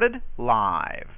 Recorded 0.00 0.22
live. 0.38 1.08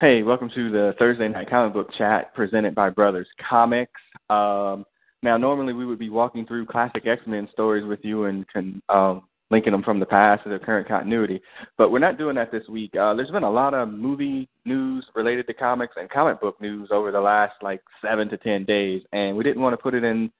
Hey, 0.00 0.24
welcome 0.24 0.50
to 0.56 0.70
the 0.72 0.96
Thursday 0.98 1.28
Night 1.28 1.48
Comic 1.48 1.74
Book 1.74 1.90
Chat 1.96 2.34
presented 2.34 2.74
by 2.74 2.90
Brothers 2.90 3.28
Comics. 3.48 4.00
Um, 4.28 4.84
now, 5.22 5.36
normally 5.36 5.72
we 5.72 5.84
would 5.84 5.98
be 5.98 6.10
walking 6.10 6.46
through 6.46 6.66
classic 6.66 7.06
X 7.06 7.22
Men 7.26 7.48
stories 7.52 7.84
with 7.84 8.00
you 8.02 8.24
and 8.24 8.48
can, 8.48 8.82
um, 8.88 9.22
linking 9.50 9.72
them 9.72 9.82
from 9.82 9.98
the 9.98 10.06
past 10.06 10.44
to 10.44 10.48
their 10.48 10.60
current 10.60 10.86
continuity, 10.86 11.42
but 11.76 11.90
we're 11.90 11.98
not 11.98 12.16
doing 12.16 12.36
that 12.36 12.52
this 12.52 12.66
week. 12.68 12.94
Uh, 12.94 13.12
there's 13.14 13.32
been 13.32 13.42
a 13.42 13.50
lot 13.50 13.74
of 13.74 13.88
movie 13.88 14.48
news 14.64 15.04
related 15.14 15.46
to 15.46 15.52
comics 15.52 15.94
and 15.96 16.08
comic 16.08 16.40
book 16.40 16.60
news 16.60 16.88
over 16.92 17.10
the 17.10 17.20
last 17.20 17.54
like 17.60 17.82
seven 18.00 18.28
to 18.28 18.36
ten 18.38 18.64
days, 18.64 19.02
and 19.12 19.36
we 19.36 19.44
didn't 19.44 19.60
want 19.60 19.72
to 19.72 19.82
put 19.82 19.94
it 19.94 20.04
in 20.04 20.30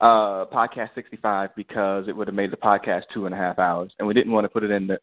uh, 0.00 0.44
podcast 0.46 0.94
65 0.94 1.50
because 1.56 2.08
it 2.08 2.16
would 2.16 2.26
have 2.26 2.34
made 2.34 2.50
the 2.50 2.56
podcast 2.56 3.02
two 3.14 3.26
and 3.26 3.34
a 3.34 3.38
half 3.38 3.58
hours, 3.58 3.92
and 3.98 4.06
we 4.06 4.14
didn't 4.14 4.32
want 4.32 4.44
to 4.44 4.48
put 4.48 4.64
it 4.64 4.70
in 4.70 4.86
the 4.86 4.98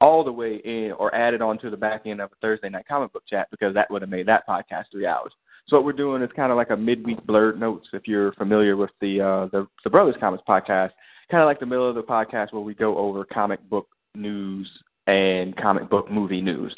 all 0.00 0.22
the 0.22 0.32
way 0.32 0.60
in 0.64 0.92
or 0.92 1.12
add 1.12 1.34
it 1.34 1.42
onto 1.42 1.70
the 1.70 1.76
back 1.76 2.02
end 2.06 2.20
of 2.20 2.30
a 2.30 2.36
Thursday 2.40 2.68
night 2.68 2.86
comic 2.86 3.12
book 3.12 3.24
chat 3.28 3.48
because 3.50 3.74
that 3.74 3.90
would 3.90 4.00
have 4.00 4.10
made 4.10 4.26
that 4.26 4.46
podcast 4.46 4.84
three 4.92 5.06
hours. 5.06 5.32
So 5.68 5.76
what 5.76 5.84
we're 5.84 5.92
doing 5.92 6.22
is 6.22 6.30
kind 6.34 6.50
of 6.50 6.56
like 6.56 6.70
a 6.70 6.76
midweek 6.76 7.20
Blerd 7.26 7.58
notes 7.58 7.88
if 7.92 8.08
you're 8.08 8.32
familiar 8.32 8.76
with 8.76 8.90
the 9.00 9.20
uh 9.20 9.48
the, 9.52 9.66
the 9.84 9.90
Brothers 9.90 10.16
Comics 10.18 10.42
podcast, 10.48 10.90
kind 11.30 11.42
of 11.42 11.46
like 11.46 11.60
the 11.60 11.66
middle 11.66 11.88
of 11.88 11.94
the 11.94 12.02
podcast 12.02 12.52
where 12.52 12.62
we 12.62 12.74
go 12.74 12.96
over 12.96 13.24
comic 13.24 13.60
book 13.68 13.88
news 14.14 14.68
and 15.06 15.56
comic 15.56 15.88
book 15.90 16.10
movie 16.10 16.40
news. 16.40 16.74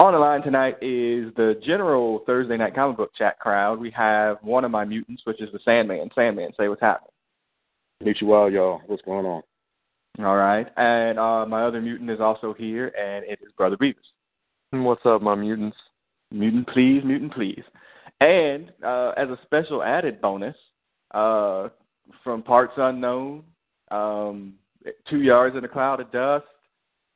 On 0.00 0.12
the 0.12 0.18
line 0.18 0.42
tonight 0.42 0.74
is 0.82 1.32
the 1.36 1.60
general 1.64 2.24
Thursday 2.26 2.56
night 2.56 2.74
comic 2.74 2.96
book 2.96 3.12
chat 3.16 3.38
crowd. 3.38 3.78
We 3.78 3.90
have 3.92 4.38
one 4.42 4.64
of 4.64 4.72
my 4.72 4.84
mutants, 4.84 5.22
which 5.24 5.40
is 5.40 5.50
the 5.52 5.60
Sandman. 5.64 6.10
Sandman, 6.14 6.50
say 6.58 6.68
what's 6.68 6.80
happening. 6.80 7.10
Meet 8.04 8.20
y'all. 8.20 8.50
Y'all. 8.50 8.80
What's 8.86 9.02
going 9.02 9.26
on? 9.26 9.42
All 10.18 10.36
right. 10.36 10.66
And 10.76 11.18
uh, 11.18 11.46
my 11.46 11.62
other 11.62 11.80
mutant 11.80 12.10
is 12.10 12.20
also 12.20 12.52
here, 12.52 12.92
and 12.98 13.24
it 13.24 13.38
is 13.40 13.52
Brother 13.56 13.76
Beavis. 13.76 13.94
What's 14.72 15.06
up, 15.06 15.22
my 15.22 15.34
mutants? 15.36 15.76
Mutant, 16.32 16.66
please, 16.68 17.02
mutant, 17.04 17.32
please. 17.32 17.62
And 18.22 18.70
uh, 18.84 19.12
as 19.16 19.28
a 19.30 19.38
special 19.44 19.82
added 19.82 20.20
bonus, 20.20 20.54
uh, 21.12 21.68
from 22.22 22.42
Parts 22.42 22.74
Unknown, 22.76 23.42
um, 23.90 24.54
Two 25.10 25.22
Yards 25.22 25.56
in 25.56 25.64
a 25.64 25.68
Cloud 25.68 26.00
of 26.00 26.12
Dust, 26.12 26.44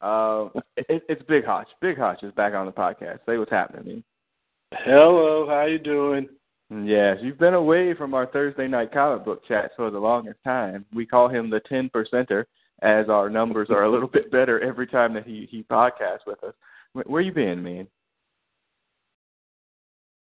uh, 0.00 0.48
it, 0.76 1.04
it's 1.08 1.22
Big 1.28 1.44
Hutch. 1.44 1.68
Big 1.80 1.96
Hutch 1.96 2.24
is 2.24 2.32
back 2.32 2.54
on 2.54 2.66
the 2.66 2.72
podcast. 2.72 3.20
Say 3.24 3.38
what's 3.38 3.52
happening, 3.52 3.86
man. 3.86 4.04
Hello, 4.84 5.46
how 5.48 5.66
you 5.66 5.78
doing? 5.78 6.28
Yes, 6.70 7.18
you've 7.22 7.38
been 7.38 7.54
away 7.54 7.94
from 7.94 8.12
our 8.12 8.26
Thursday 8.26 8.66
night 8.66 8.92
comic 8.92 9.24
book 9.24 9.46
chats 9.46 9.74
for 9.76 9.92
the 9.92 9.98
longest 9.98 10.38
time. 10.42 10.84
We 10.92 11.06
call 11.06 11.28
him 11.28 11.50
the 11.50 11.60
ten 11.68 11.88
percenter 11.88 12.46
as 12.82 13.08
our 13.08 13.30
numbers 13.30 13.68
are 13.70 13.84
a 13.84 13.90
little 13.90 14.08
bit 14.08 14.32
better 14.32 14.60
every 14.60 14.88
time 14.88 15.14
that 15.14 15.24
he 15.24 15.46
he 15.48 15.62
podcasts 15.62 16.26
with 16.26 16.42
us. 16.42 16.54
Where, 16.94 17.04
where 17.06 17.22
you 17.22 17.32
been, 17.32 17.62
man? 17.62 17.86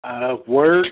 Uh, 0.03 0.37
work. 0.47 0.87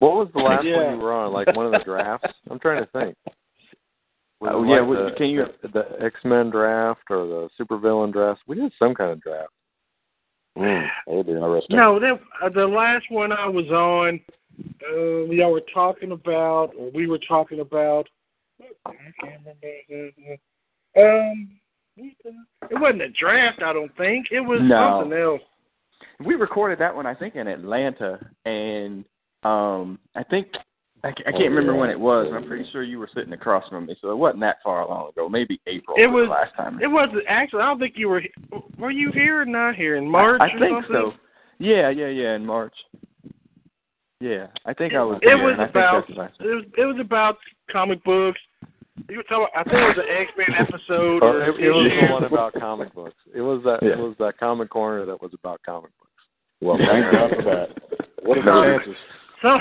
What 0.00 0.14
was 0.16 0.28
the 0.34 0.40
last 0.40 0.64
Yeah. 0.64 0.76
one 0.88 0.96
you 0.96 1.00
were 1.02 1.12
on? 1.12 1.32
Like 1.32 1.54
one 1.54 1.66
of 1.66 1.72
the 1.72 1.78
drafts? 1.84 2.32
I'm 2.50 2.58
trying 2.58 2.84
to 2.84 2.90
think. 2.90 3.16
Was 4.40 4.50
Oh, 4.54 4.62
yeah, 4.64 4.80
like 4.80 5.12
the, 5.12 5.16
can 5.16 5.30
you- 5.30 5.46
the, 5.62 5.68
the 5.68 6.02
X 6.04 6.16
Men 6.24 6.50
draft 6.50 7.02
or 7.10 7.26
the 7.26 7.48
supervillain 7.58 8.12
draft? 8.12 8.42
We 8.46 8.56
did 8.56 8.72
some 8.78 8.94
kind 8.94 9.12
of 9.12 9.20
draft. 9.22 9.52
Mm, 10.58 10.86
that 11.06 11.14
would 11.14 11.26
be 11.26 11.32
interesting. 11.32 11.76
No, 11.76 11.98
that 12.00 12.20
uh, 12.42 12.48
the 12.50 12.66
last 12.66 13.10
one 13.10 13.32
I 13.32 13.46
was 13.46 13.66
on, 13.70 14.20
um, 14.90 15.28
y'all 15.30 15.52
were 15.52 15.62
talking 15.72 16.12
about, 16.12 16.72
or 16.78 16.90
we 16.90 17.06
were 17.06 17.18
talking 17.26 17.60
about. 17.60 18.08
I 18.86 18.92
can't 19.20 19.40
remember. 19.40 20.36
Um, 20.98 21.50
it 21.96 22.80
wasn't 22.80 23.02
a 23.02 23.10
draft. 23.10 23.62
I 23.62 23.72
don't 23.74 23.94
think 23.96 24.28
it 24.30 24.40
was 24.40 24.60
No. 24.62 25.00
something 25.02 25.18
else. 25.18 25.42
We 26.24 26.34
recorded 26.34 26.78
that 26.78 26.94
one, 26.94 27.06
I 27.06 27.14
think, 27.14 27.34
in 27.36 27.46
Atlanta, 27.46 28.18
and 28.44 29.04
um, 29.42 29.98
I 30.14 30.22
think 30.24 30.48
I, 31.04 31.08
I 31.08 31.12
can't 31.12 31.34
Oh, 31.36 31.40
remember 31.44 31.74
yeah. 31.74 31.78
when 31.80 31.90
it 31.90 32.00
was. 32.00 32.32
I'm 32.34 32.46
pretty 32.48 32.68
sure 32.72 32.82
you 32.82 32.98
were 32.98 33.10
sitting 33.14 33.32
across 33.34 33.68
from 33.68 33.86
me, 33.86 33.96
so 34.00 34.10
it 34.10 34.16
wasn't 34.16 34.40
that 34.40 34.56
far 34.64 34.88
long 34.88 35.10
ago. 35.10 35.28
Maybe 35.28 35.60
April. 35.66 35.96
It 35.98 36.06
was 36.06 36.22
was- 36.22 36.28
the 36.28 36.30
last 36.30 36.56
time. 36.56 36.80
It 36.82 36.86
wasn't 36.88 37.22
actually. 37.28 37.60
I 37.62 37.66
don't 37.66 37.78
think 37.78 37.94
you 37.96 38.08
were. 38.08 38.22
Were 38.78 38.90
you 38.90 39.10
here 39.12 39.42
or 39.42 39.44
not 39.44 39.74
here 39.76 39.96
in 39.96 40.08
March? 40.10 40.40
I, 40.40 40.46
I 40.46 40.54
or 40.54 40.58
think 40.58 40.72
something? 40.86 41.12
so. 41.12 41.12
Yeah, 41.58 41.90
yeah, 41.90 42.08
yeah. 42.08 42.34
In 42.34 42.44
March. 42.46 42.74
Yeah, 44.20 44.46
I 44.64 44.72
think 44.72 44.94
I 44.94 45.02
was. 45.02 45.18
It 45.22 45.26
there, 45.26 45.36
was 45.38 45.52
and 45.52 45.62
I 45.62 45.64
think 45.66 45.76
about. 45.76 46.06
the 46.08 46.50
It 46.50 46.54
was. 46.54 46.64
It 46.78 46.84
was 46.86 46.96
about 46.98 47.36
comic 47.70 48.02
books. 48.04 48.40
You 49.10 49.18
were 49.18 49.22
talking. 49.24 49.48
I 49.54 49.62
think 49.62 49.74
it 49.76 49.96
was 49.96 49.98
an 49.98 50.16
X 50.16 50.30
Men 50.38 50.56
episode. 50.58 51.22
Oh, 51.22 51.26
or 51.26 51.42
it, 51.42 51.60
it 51.62 51.70
was 51.70 51.92
the 51.92 52.12
one 52.12 52.24
about 52.24 52.54
comic 52.54 52.94
books. 52.94 53.14
It 53.34 53.42
was 53.42 53.62
that. 53.64 53.80
Yeah. 53.82 53.90
It 53.92 53.98
was 53.98 54.14
that 54.18 54.38
comic 54.38 54.70
corner 54.70 55.04
that 55.04 55.20
was 55.20 55.32
about 55.34 55.60
comic 55.64 55.90
books. 55.98 56.05
Well, 56.60 56.78
thank 56.78 57.12
God 57.12 57.30
for 57.36 57.42
that. 57.42 57.68
What 58.22 58.38
are 58.38 58.44
the 58.44 58.78
chances? 58.78 58.96
So 59.42 59.58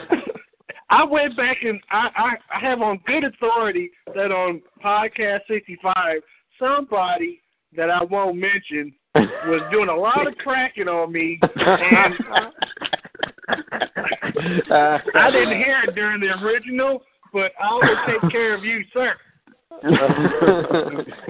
I 0.90 1.04
went 1.04 1.36
back 1.36 1.58
and 1.62 1.80
I, 1.90 2.08
I 2.16 2.56
I 2.56 2.60
have 2.60 2.80
on 2.80 3.00
good 3.06 3.24
authority 3.24 3.90
that 4.14 4.30
on 4.30 4.62
podcast 4.84 5.40
sixty 5.48 5.78
five 5.82 6.22
somebody 6.58 7.42
that 7.76 7.90
I 7.90 8.02
won't 8.04 8.36
mention 8.36 8.94
was 9.14 9.62
doing 9.70 9.88
a 9.88 9.94
lot 9.94 10.26
of 10.26 10.34
cracking 10.36 10.88
on 10.88 11.12
me 11.12 11.38
and 11.42 12.14
I 14.70 15.30
didn't 15.30 15.58
hear 15.58 15.82
it 15.86 15.94
during 15.94 16.20
the 16.20 16.28
original, 16.42 17.02
but 17.32 17.52
I 17.60 17.72
will 17.74 17.96
take 18.06 18.30
care 18.30 18.54
of 18.54 18.64
you, 18.64 18.82
sir. 18.92 19.14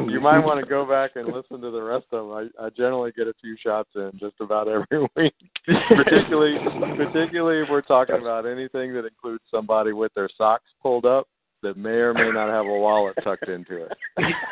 you 0.09 0.21
might 0.21 0.39
want 0.39 0.61
to 0.61 0.67
go 0.67 0.87
back 0.89 1.13
and 1.17 1.27
listen 1.27 1.61
to 1.61 1.71
the 1.71 1.83
rest 1.83 2.07
of 2.13 2.27
them. 2.27 2.51
I, 2.61 2.67
I 2.67 2.71
generally 2.71 3.13
get 3.13 3.27
a 3.27 3.35
few 3.41 3.57
shots 3.63 3.91
in 3.95 4.13
just 4.19 4.37
about 4.41 4.69
every 4.69 5.07
week. 5.17 5.35
particularly, 5.67 6.57
particularly 6.97 7.63
if 7.63 7.69
we're 7.69 7.83
talking 7.83 8.17
about 8.17 8.47
anything 8.47 8.95
that 8.95 9.05
includes 9.05 9.43
somebody 9.51 9.93
with 9.93 10.13
their 10.15 10.29
socks 10.37 10.65
pulled 10.83 11.05
up 11.05 11.27
that 11.63 11.77
may 11.77 11.91
or 11.91 12.15
may 12.15 12.31
not 12.31 12.49
have 12.49 12.67
a 12.67 12.79
wallet 12.79 13.17
tucked 13.25 13.49
into 13.49 13.83
it. 13.83 13.93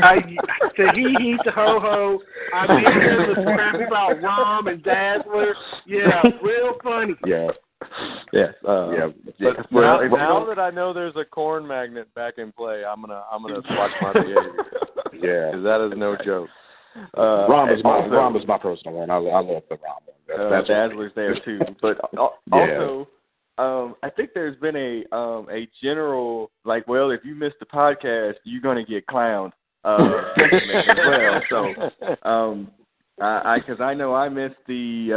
I 0.00 0.16
to 0.76 0.90
hee 0.94 1.14
hee 1.18 1.36
to 1.44 1.50
ho 1.52 1.78
ho. 1.80 2.18
I 2.52 2.66
mean, 2.66 2.84
there's 2.84 3.38
a 3.38 3.42
crap 3.44 3.74
about 3.76 4.20
Rom 4.22 4.66
and 4.66 4.82
Dazzler. 4.82 5.54
Yeah, 5.86 6.22
real 6.42 6.74
funny. 6.82 7.14
Yeah, 7.24 7.48
yes. 8.32 8.54
Uh, 8.66 8.90
yeah. 8.90 9.08
But 9.40 9.72
Well, 9.72 10.00
now, 10.08 10.16
now 10.16 10.44
that 10.46 10.58
I 10.58 10.70
know 10.70 10.92
there's 10.92 11.16
a 11.16 11.24
corn 11.24 11.66
magnet 11.66 12.12
back 12.14 12.34
in 12.38 12.52
play, 12.52 12.84
I'm 12.84 13.00
gonna 13.00 13.22
I'm 13.30 13.42
gonna 13.42 13.60
watch 13.70 13.90
my 14.02 14.12
behavior 14.12 14.52
Yeah. 15.14 15.50
because 15.50 15.62
that 15.64 15.88
is 15.92 15.98
no 15.98 16.16
joke. 16.24 16.48
Uh, 17.16 17.46
Rom 17.48 17.68
is 17.70 17.82
my 17.84 17.90
also- 17.90 18.08
Rom 18.10 18.36
is 18.36 18.46
my 18.46 18.58
personal 18.58 18.96
one. 18.98 19.10
I, 19.10 19.16
I 19.16 19.40
love 19.40 19.62
the 19.68 19.76
Rom 19.76 20.00
one. 20.06 20.16
That, 20.28 20.40
uh, 20.46 20.50
that's 20.50 20.68
Dazzler's 20.68 21.12
there 21.14 21.34
too. 21.44 21.60
But 21.82 21.98
al- 22.16 22.38
Yeah. 22.52 22.78
also, 22.78 23.08
um, 23.58 23.94
I 24.02 24.10
think 24.10 24.30
there's 24.34 24.56
been 24.58 24.76
a 24.76 25.04
um, 25.16 25.46
a 25.50 25.68
general 25.82 26.50
like, 26.64 26.86
well, 26.88 27.10
if 27.10 27.20
you 27.24 27.34
miss 27.34 27.52
the 27.60 27.66
podcast, 27.66 28.34
you're 28.44 28.62
gonna 28.62 28.84
get 28.84 29.06
clowned 29.06 29.52
uh, 29.84 29.98
as 30.36 30.96
well. 30.96 31.40
So, 31.50 32.28
um, 32.28 32.68
I 33.20 33.58
because 33.58 33.80
I, 33.80 33.94
know 33.94 34.14
I 34.14 34.28
missed 34.28 34.56
the 34.66 35.08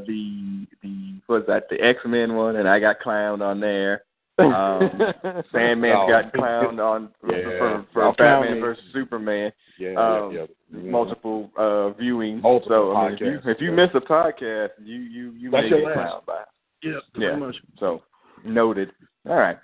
uh, 0.00 0.04
the 0.06 0.66
the 0.82 1.20
what 1.26 1.36
was 1.40 1.44
that 1.46 1.68
the 1.70 1.80
X 1.82 2.00
Men 2.04 2.34
one, 2.34 2.56
and 2.56 2.68
I 2.68 2.80
got 2.80 3.00
clowned 3.00 3.42
on 3.42 3.60
there. 3.60 4.02
Um, 4.38 4.50
Sandman's 5.52 5.94
Oh. 5.96 6.08
got 6.08 6.32
clowned 6.32 6.80
on 6.84 7.10
Yeah. 7.28 7.42
for, 7.58 7.86
for 7.92 8.02
Y'all 8.02 8.14
Batman 8.18 8.60
versus 8.60 8.82
Superman. 8.92 9.52
Yeah, 9.78 9.90
Um, 9.94 10.32
yeah, 10.32 10.46
yeah. 10.72 10.90
Multiple 10.90 11.50
uh 11.56 11.92
viewings. 12.00 12.42
Multiple 12.42 12.92
so 12.92 12.96
I 12.96 13.04
mean, 13.10 13.14
if 13.14 13.20
you 13.20 13.50
if 13.50 13.60
you 13.60 13.70
yeah. 13.70 13.76
miss 13.76 13.90
a 13.94 14.00
podcast, 14.00 14.70
you 14.84 14.96
you 14.98 15.30
you 15.38 15.50
That's 15.52 15.64
may 15.64 15.70
get 15.70 15.84
last. 15.84 15.96
clowned 15.98 16.26
by. 16.26 16.40
it. 16.40 16.48
Yeah, 16.82 16.98
Yeah. 17.30 17.36
much. 17.36 17.54
So 17.78 18.02
noted. 18.44 18.90
All 19.28 19.36
right. 19.36 19.58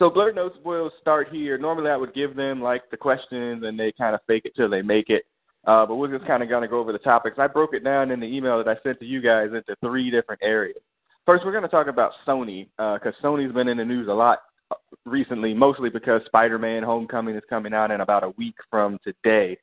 So 0.00 0.10
Blerd 0.10 0.34
notes 0.34 0.58
will 0.64 0.90
start 1.00 1.28
here. 1.30 1.56
Normally 1.56 1.90
I 1.90 1.96
would 1.96 2.12
give 2.12 2.34
them 2.34 2.60
like 2.60 2.90
the 2.90 2.96
questions 2.96 3.62
and 3.64 3.78
they 3.78 3.92
kind 3.92 4.14
of 4.16 4.20
fake 4.26 4.42
it 4.44 4.56
till 4.56 4.68
they 4.68 4.82
make 4.82 5.08
it. 5.10 5.24
Uh, 5.66 5.84
but 5.84 5.96
we're 5.96 6.16
just 6.16 6.26
kind 6.26 6.42
of 6.42 6.48
going 6.48 6.62
to 6.62 6.68
go 6.68 6.78
over 6.78 6.92
the 6.92 6.98
topics. 6.98 7.38
I 7.38 7.48
broke 7.48 7.74
it 7.74 7.82
down 7.82 8.10
in 8.10 8.20
the 8.20 8.26
email 8.26 8.62
that 8.62 8.68
I 8.68 8.80
sent 8.82 9.00
to 9.00 9.04
you 9.04 9.20
guys 9.20 9.48
into 9.48 9.74
three 9.80 10.10
different 10.10 10.40
areas. 10.42 10.78
First, 11.24 11.44
we're 11.44 11.50
going 11.52 11.64
to 11.64 11.68
talk 11.68 11.88
about 11.88 12.12
Sony 12.26 12.68
because 12.76 13.14
Sony's 13.22 13.52
been 13.52 13.66
in 13.66 13.76
the 13.76 13.84
news 13.84 14.06
a 14.08 14.12
lot 14.12 14.42
uh, 14.70 14.76
recently, 15.04 15.54
mostly 15.54 15.90
because 15.90 16.22
Spider-Man: 16.26 16.84
Homecoming 16.84 17.34
is 17.34 17.42
coming 17.50 17.74
out 17.74 17.90
in 17.90 18.00
about 18.00 18.22
a 18.22 18.30
week 18.30 18.54
from 18.70 18.98
today. 19.02 19.58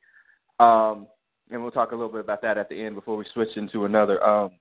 Um, 0.59 1.07
and 1.51 1.61
we'll 1.61 1.71
talk 1.71 1.91
a 1.91 1.95
little 1.95 2.11
bit 2.11 2.21
about 2.21 2.41
that 2.41 2.57
at 2.57 2.67
the 2.67 2.83
end 2.83 2.95
before 2.95 3.15
we 3.15 3.25
switch 3.33 3.55
into 3.55 3.85
another 3.85 4.21
um, 4.25 4.51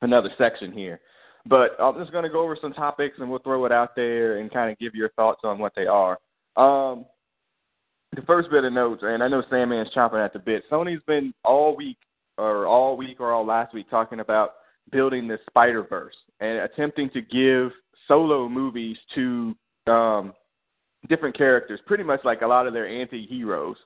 another 0.00 0.30
section 0.38 0.72
here. 0.72 1.00
But 1.46 1.76
I'm 1.80 1.98
just 1.98 2.12
going 2.12 2.24
to 2.24 2.30
go 2.30 2.42
over 2.42 2.56
some 2.60 2.72
topics 2.72 3.16
and 3.18 3.28
we'll 3.28 3.40
throw 3.40 3.64
it 3.66 3.72
out 3.72 3.96
there 3.96 4.38
and 4.38 4.52
kind 4.52 4.70
of 4.70 4.78
give 4.78 4.94
your 4.94 5.10
thoughts 5.10 5.40
on 5.44 5.58
what 5.58 5.72
they 5.74 5.86
are. 5.86 6.18
Um, 6.56 7.04
the 8.14 8.22
first 8.22 8.50
bit 8.50 8.64
of 8.64 8.72
notes, 8.72 9.02
and 9.04 9.22
I 9.22 9.28
know 9.28 9.42
Sandman's 9.50 9.90
chomping 9.94 10.24
at 10.24 10.32
the 10.32 10.38
bit. 10.38 10.64
Sony's 10.70 11.02
been 11.06 11.32
all 11.44 11.74
week, 11.74 11.96
or 12.38 12.66
all 12.66 12.96
week, 12.96 13.20
or 13.20 13.32
all 13.32 13.46
last 13.46 13.72
week, 13.74 13.88
talking 13.90 14.20
about 14.20 14.52
building 14.90 15.26
this 15.26 15.40
Spider 15.48 15.84
Verse 15.88 16.14
and 16.40 16.58
attempting 16.58 17.08
to 17.10 17.22
give 17.22 17.72
solo 18.08 18.48
movies 18.48 18.96
to 19.14 19.54
um, 19.86 20.34
different 21.08 21.36
characters, 21.36 21.80
pretty 21.86 22.04
much 22.04 22.20
like 22.24 22.42
a 22.42 22.46
lot 22.46 22.66
of 22.66 22.72
their 22.72 22.86
anti-heroes. 22.86 23.76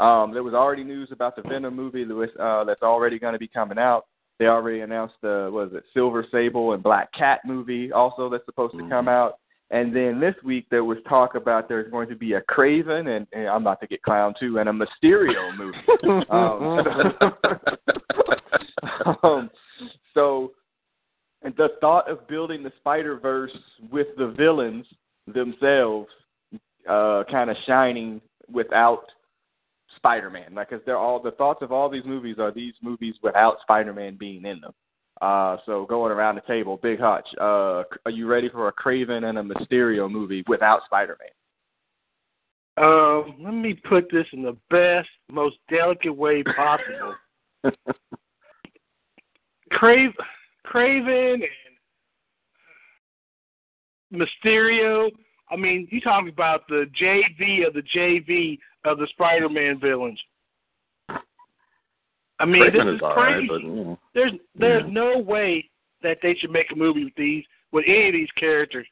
Um, 0.00 0.32
there 0.32 0.42
was 0.42 0.54
already 0.54 0.84
news 0.84 1.10
about 1.12 1.36
the 1.36 1.42
Venom 1.42 1.76
movie 1.76 2.04
was, 2.04 2.30
uh, 2.40 2.64
that's 2.64 2.82
already 2.82 3.18
going 3.18 3.34
to 3.34 3.38
be 3.38 3.48
coming 3.48 3.78
out. 3.78 4.06
They 4.38 4.46
already 4.46 4.80
announced 4.80 5.14
the 5.22 5.48
what 5.52 5.68
is 5.68 5.74
it 5.74 5.84
Silver 5.94 6.26
Sable 6.32 6.72
and 6.72 6.82
Black 6.82 7.12
Cat 7.12 7.40
movie 7.46 7.92
also 7.92 8.28
that's 8.28 8.44
supposed 8.46 8.76
to 8.76 8.88
come 8.88 9.06
out. 9.06 9.38
And 9.70 9.94
then 9.94 10.20
this 10.20 10.34
week 10.44 10.66
there 10.70 10.84
was 10.84 10.98
talk 11.08 11.34
about 11.34 11.68
there's 11.68 11.90
going 11.90 12.08
to 12.08 12.14
be 12.14 12.34
a 12.34 12.42
Kraven 12.42 13.16
and, 13.16 13.26
and 13.32 13.48
I'm 13.48 13.62
about 13.62 13.80
to 13.80 13.86
get 13.86 14.02
clown 14.02 14.34
too 14.38 14.58
and 14.58 14.68
a 14.68 14.72
Mysterio 14.72 15.56
movie. 15.56 15.78
um, 16.30 16.84
um, 19.22 19.50
so 20.12 20.52
and 21.42 21.54
the 21.56 21.68
thought 21.80 22.10
of 22.10 22.26
building 22.28 22.62
the 22.62 22.72
Spider 22.78 23.18
Verse 23.18 23.56
with 23.90 24.08
the 24.16 24.28
villains 24.28 24.86
themselves 25.26 26.08
uh, 26.88 27.24
kind 27.30 27.50
of 27.50 27.56
shining 27.66 28.20
without 28.50 29.04
Spider-Man, 29.96 30.54
like, 30.54 30.70
because 30.70 30.84
they're 30.84 30.98
all 30.98 31.20
the 31.20 31.30
thoughts 31.32 31.62
of 31.62 31.72
all 31.72 31.88
these 31.88 32.04
movies 32.04 32.36
are 32.38 32.52
these 32.52 32.74
movies 32.82 33.14
without 33.22 33.58
Spider-Man 33.62 34.16
being 34.16 34.44
in 34.44 34.60
them. 34.60 34.72
Uh, 35.24 35.56
so 35.64 35.86
going 35.86 36.12
around 36.12 36.34
the 36.34 36.42
table, 36.42 36.78
Big 36.82 37.00
Hutch, 37.00 37.26
uh, 37.40 37.82
are 38.04 38.10
you 38.10 38.26
ready 38.26 38.50
for 38.50 38.68
a 38.68 38.72
Kraven 38.74 39.24
and 39.24 39.38
a 39.38 39.42
Mysterio 39.42 40.10
movie 40.10 40.44
without 40.46 40.82
Spider-Man? 40.84 41.28
Um, 42.76 43.36
let 43.42 43.54
me 43.54 43.72
put 43.72 44.04
this 44.12 44.26
in 44.34 44.42
the 44.42 44.54
best, 44.68 45.08
most 45.32 45.56
delicate 45.70 46.14
way 46.14 46.42
possible. 46.42 47.14
Crave, 49.70 50.10
Kraven 50.66 51.40
and 54.12 54.22
Mysterio. 54.44 55.10
I 55.50 55.56
mean, 55.56 55.88
you 55.90 56.02
talking 56.02 56.28
about 56.28 56.68
the 56.68 56.84
JV 57.00 57.66
of 57.66 57.72
the 57.72 57.82
JV 57.96 58.58
of 58.84 58.98
the 58.98 59.06
Spider-Man 59.12 59.80
villains. 59.80 60.20
I 62.44 62.46
mean, 62.46 62.62
Kraven 62.62 62.72
this 62.72 62.86
is 62.86 62.94
is 62.96 63.02
all 63.02 63.16
right, 63.16 63.32
crazy. 63.34 63.48
but, 63.48 63.62
you 63.62 63.68
know. 63.74 63.98
There's 64.14 64.32
there's 64.54 64.84
Yeah. 64.86 64.92
no 64.92 65.18
way 65.18 65.68
that 66.02 66.18
they 66.22 66.34
should 66.34 66.50
make 66.50 66.70
a 66.72 66.76
movie 66.76 67.04
with 67.04 67.14
these 67.16 67.44
with 67.72 67.84
any 67.88 68.08
of 68.08 68.12
these 68.12 68.30
characters. 68.32 68.86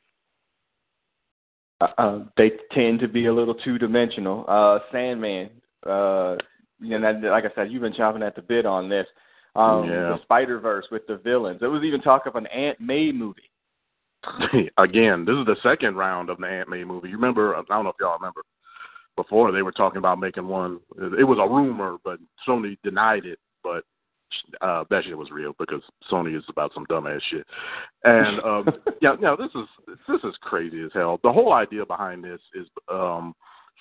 Uh, 1.81 1.89
uh, 1.99 2.25
they 2.37 2.53
tend 2.73 3.01
to 3.01 3.09
be 3.09 3.27
a 3.27 3.33
little 3.33 3.55
two-dimensional. 3.55 4.45
Uh, 4.49 4.79
Sandman, 4.91 5.51
uh, 5.87 6.37
you 6.81 6.99
know, 6.99 7.13
that- 7.13 7.23
like 7.31 7.45
I 7.45 7.51
said, 7.55 7.71
you've 7.71 7.83
been 7.83 7.93
chomping 7.93 8.27
at 8.27 8.35
the 8.35 8.43
bit 8.43 8.67
on 8.67 8.89
this. 8.89 9.07
Um, 9.55 9.85
Yeah. 9.89 10.11
The 10.17 10.23
Spider-Verse 10.23 10.91
with 10.91 11.07
the 11.07 11.17
villains. 11.17 11.61
There 11.61 11.71
was 11.71 11.83
even 11.85 12.01
talk 12.01 12.27
of 12.27 12.37
an 12.37 12.47
Aunt 12.49 12.81
May 12.81 13.13
movie. 13.13 13.51
again, 14.79 15.25
this 15.25 15.37
is 15.37 15.47
the 15.47 15.57
second 15.63 15.97
round 15.97 16.31
of 16.31 16.39
the 16.39 16.47
Aunt 16.47 16.69
May 16.69 16.85
movie. 16.85 17.09
You 17.09 17.17
remember? 17.17 17.57
I 17.57 17.63
don't 17.69 17.85
know 17.85 17.91
if 17.91 17.97
y'all 18.01 18.17
remember. 18.17 18.43
Before 19.17 19.53
they 19.53 19.63
were 19.63 19.73
talking 19.73 19.99
about 19.99 20.19
making 20.19 20.47
one. 20.47 20.81
It 21.19 21.25
was 21.25 21.39
a 21.39 21.49
rumor, 21.49 21.97
but 22.03 22.19
Sony 22.49 22.79
denied 22.83 23.27
it. 23.27 23.39
But 23.63 23.85
uh, 24.61 24.85
that 24.91 25.05
shit 25.05 25.17
was 25.17 25.31
real 25.31 25.55
because 25.59 25.83
Sony 26.11 26.37
is 26.37 26.45
about 26.49 26.73
some 26.75 26.87
dumbass 26.87 27.21
shit. 27.31 27.47
And 28.05 28.41
um, 28.41 28.69
yeah, 29.03 29.17
no, 29.21 29.37
this 29.37 29.51
is 29.55 29.97
this 30.09 30.21
is 30.25 30.37
crazy 30.41 30.83
as 30.83 30.91
hell. 30.95 31.21
The 31.23 31.33
whole 31.33 31.53
idea 31.53 31.85
behind 31.85 32.25
this 32.25 32.41
is 32.55 32.67
um, 32.91 33.35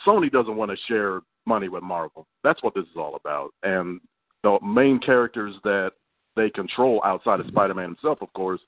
Sony 0.05 0.31
doesn't 0.31 0.55
want 0.55 0.71
to 0.71 0.77
share 0.87 1.21
money 1.45 1.69
with 1.69 1.83
Marvel. 1.83 2.27
That's 2.43 2.61
what 2.63 2.73
this 2.73 2.83
is 2.83 2.97
all 2.97 3.15
about. 3.15 3.51
And 3.63 3.99
the 4.43 4.57
main 4.63 4.99
characters 4.99 5.55
that 5.63 5.91
they 6.35 6.49
control 6.49 7.01
outside 7.05 7.39
of 7.39 7.47
Spider-Man 7.47 7.85
himself, 7.85 8.21
of 8.21 8.31
course, 8.33 8.61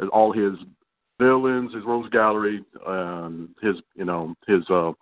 is 0.00 0.08
all 0.12 0.32
his 0.32 0.54
villains, 1.18 1.74
his 1.74 1.84
Rogues 1.84 2.10
Gallery, 2.10 2.62
um, 2.86 3.54
his 3.62 3.76
you 3.94 4.04
know 4.04 4.34
his 4.46 4.68
uh, 4.70 4.92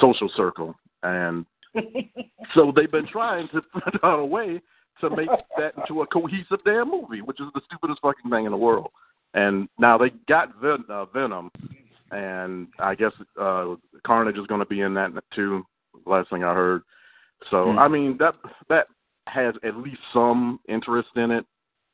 social 0.00 0.30
circle, 0.36 0.74
and 1.02 1.44
so 2.54 2.72
they've 2.74 2.90
been 2.90 3.06
trying 3.06 3.48
to 3.48 3.62
find 3.72 3.98
out 4.02 4.18
a 4.18 4.24
way 4.24 4.60
to 5.00 5.10
make 5.10 5.28
that 5.56 5.72
into 5.76 6.02
a 6.02 6.06
cohesive 6.06 6.58
damn 6.64 6.90
movie, 6.90 7.22
which 7.22 7.40
is 7.40 7.46
the 7.54 7.60
stupidest 7.66 8.00
fucking 8.02 8.30
thing 8.30 8.46
in 8.46 8.50
the 8.50 8.58
world. 8.58 8.90
And 9.34 9.68
now 9.78 9.96
they 9.98 10.10
got 10.28 10.56
Ven- 10.60 10.84
uh, 10.88 11.04
Venom, 11.06 11.50
and 12.10 12.68
I 12.78 12.94
guess 12.94 13.12
uh, 13.40 13.74
Carnage 14.06 14.38
is 14.38 14.46
going 14.46 14.60
to 14.60 14.66
be 14.66 14.80
in 14.80 14.94
that 14.94 15.12
too. 15.34 15.64
Last 16.06 16.30
thing 16.30 16.42
I 16.42 16.54
heard. 16.54 16.82
So 17.50 17.72
Hmm. 17.72 17.78
I 17.78 17.88
mean 17.88 18.16
that 18.18 18.34
that 18.68 18.86
has 19.28 19.54
at 19.62 19.76
least 19.76 20.00
some 20.12 20.58
interest 20.68 21.10
in 21.16 21.30
it. 21.30 21.44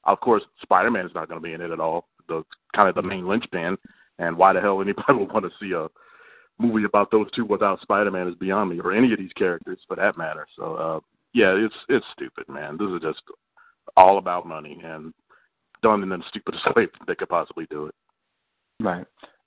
Of 0.05 0.21
course, 0.21 0.43
Spider 0.63 0.91
Man 0.91 1.07
is 1.07 1.15
not 1.15 1.29
going 1.29 1.41
to 1.41 1.45
be 1.47 1.53
in 1.53 1.61
it 1.61 1.71
at 1.71 1.81
all. 1.81 2.09
The 2.29 2.45
kind 2.75 2.89
of 2.89 2.95
the 2.95 3.03
main 3.03 3.27
linchpin, 3.27 3.77
and 4.19 4.37
why 4.37 4.53
the 4.53 4.61
hell 4.61 4.81
anybody 4.81 5.13
would 5.19 5.33
want 5.33 5.45
to 5.45 5.51
see 5.61 5.73
a 5.73 5.89
movie 6.59 6.85
about 6.85 7.11
those 7.11 7.31
two 7.33 7.45
without 7.45 7.81
Spider 7.81 8.11
Man 8.11 8.29
is 8.29 8.35
beyond 8.37 8.71
me, 8.71 8.81
or 8.81 8.93
any 8.93 9.13
of 9.13 9.19
these 9.19 9.33
characters 9.33 9.79
for 9.87 9.97
that 9.97 10.17
matter. 10.17 10.47
So 10.57 10.75
uh, 10.75 11.01
yeah, 11.33 11.55
it's 11.57 11.75
it's 11.89 12.07
stupid, 12.13 12.49
man. 12.49 12.77
This 12.79 12.89
is 12.89 13.03
just 13.03 13.23
all 13.97 14.19
about 14.19 14.47
money 14.47 14.81
and 14.85 15.13
done 15.83 16.03
in 16.03 16.09
the 16.09 16.19
stupidest 16.29 16.65
way 16.77 16.89
they 17.07 17.15
could 17.15 17.29
possibly 17.29 17.67
do 17.71 17.87
it. 17.87 17.95
Right. 18.81 19.07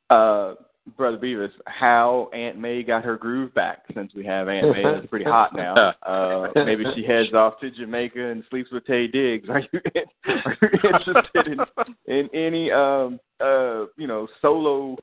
Uh, 0.09 0.55
Brother 0.95 1.17
Beavis, 1.17 1.51
how 1.65 2.29
Aunt 2.33 2.57
May 2.57 2.81
got 2.81 3.03
her 3.03 3.17
groove 3.17 3.53
back 3.53 3.83
since 3.93 4.13
we 4.15 4.25
have 4.25 4.47
Aunt 4.47 4.71
May. 4.71 4.83
It's 4.85 5.07
pretty 5.07 5.25
hot 5.25 5.55
now. 5.55 5.93
Uh, 6.07 6.47
maybe 6.55 6.85
she 6.95 7.03
heads 7.03 7.33
off 7.33 7.59
to 7.59 7.69
Jamaica 7.69 8.29
and 8.29 8.43
sleeps 8.49 8.71
with 8.71 8.85
Taye 8.85 9.11
Diggs. 9.11 9.49
Are 9.49 9.59
you, 9.59 9.81
are 10.25 10.57
you 10.61 10.89
interested 10.95 11.47
in, 11.47 11.59
in 12.07 12.29
any, 12.33 12.71
um, 12.71 13.19
uh, 13.41 13.85
you 13.97 14.07
know, 14.07 14.27
solo 14.41 14.95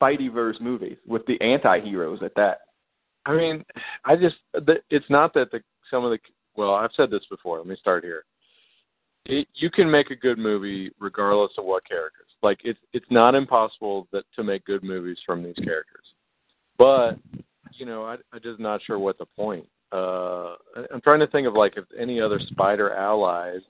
Spideyverse 0.00 0.60
movies 0.60 0.96
with 1.06 1.24
the 1.26 1.40
anti-heroes 1.40 2.20
at 2.22 2.34
that? 2.36 2.60
I 3.26 3.36
mean, 3.36 3.64
I 4.04 4.16
just 4.16 4.36
it's 4.90 5.10
not 5.10 5.34
that 5.34 5.50
the 5.50 5.60
some 5.90 6.04
of 6.04 6.10
the 6.10 6.18
well, 6.56 6.74
I've 6.74 6.90
said 6.96 7.10
this 7.10 7.24
before. 7.30 7.58
Let 7.58 7.66
me 7.66 7.76
start 7.78 8.04
here. 8.04 8.24
It, 9.26 9.46
you 9.54 9.70
can 9.70 9.90
make 9.90 10.10
a 10.10 10.16
good 10.16 10.38
movie 10.38 10.90
regardless 10.98 11.52
of 11.58 11.64
what 11.64 11.86
characters. 11.86 12.28
Like 12.42 12.58
it's 12.64 12.78
it's 12.92 13.06
not 13.10 13.34
impossible 13.34 14.08
that 14.12 14.24
to 14.36 14.42
make 14.42 14.64
good 14.64 14.82
movies 14.82 15.18
from 15.26 15.42
these 15.42 15.56
characters. 15.56 16.04
But 16.78 17.18
you 17.72 17.86
know, 17.86 18.04
I 18.04 18.16
I'm 18.32 18.42
just 18.42 18.60
not 18.60 18.80
sure 18.82 18.98
what 18.98 19.18
the 19.18 19.26
point. 19.26 19.66
Uh, 19.92 20.54
I'm 20.92 21.00
trying 21.02 21.20
to 21.20 21.26
think 21.26 21.46
of 21.46 21.54
like 21.54 21.76
if 21.76 21.84
any 21.98 22.20
other 22.20 22.40
Spider 22.50 22.94
allies 22.94 23.60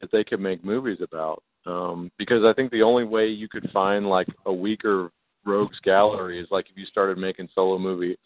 that 0.00 0.10
they 0.12 0.24
could 0.24 0.40
make 0.40 0.64
movies 0.64 0.98
about. 1.00 1.42
Um, 1.64 2.12
because 2.16 2.44
I 2.44 2.52
think 2.52 2.70
the 2.70 2.82
only 2.82 3.04
way 3.04 3.26
you 3.26 3.48
could 3.48 3.68
find 3.72 4.08
like 4.08 4.28
a 4.46 4.52
weaker 4.52 5.10
rogues 5.46 5.78
gallery 5.84 6.40
is 6.40 6.48
like 6.50 6.66
if 6.70 6.76
you 6.76 6.84
started 6.86 7.18
making 7.18 7.48
solo 7.54 7.78
movie 7.78 8.18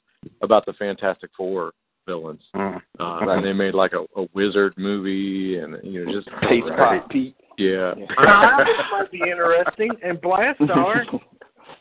about 0.43 0.67
the 0.67 0.73
Fantastic 0.75 1.31
Four 1.37 1.73
villains. 2.07 2.43
Mm. 2.55 2.77
Uh, 2.99 3.19
and 3.21 3.45
they 3.45 3.53
made 3.53 3.75
like 3.75 3.93
a, 3.93 4.05
a 4.21 4.27
wizard 4.35 4.75
movie, 4.77 5.59
and 5.59 5.77
you 5.83 6.05
know 6.05 6.13
just 6.13 6.29
Paste 6.43 6.67
Pot 6.77 7.09
Pete. 7.11 7.37
yeah. 7.59 7.93
Ah, 8.19 8.59
this 8.59 8.77
might 8.91 9.11
be 9.11 9.19
interesting. 9.19 9.91
And 10.03 10.19
Blastaar. 10.19 11.05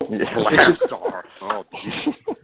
Last 0.09 0.81
star. 0.85 1.25
Oh, 1.41 1.63
geez. 1.71 2.13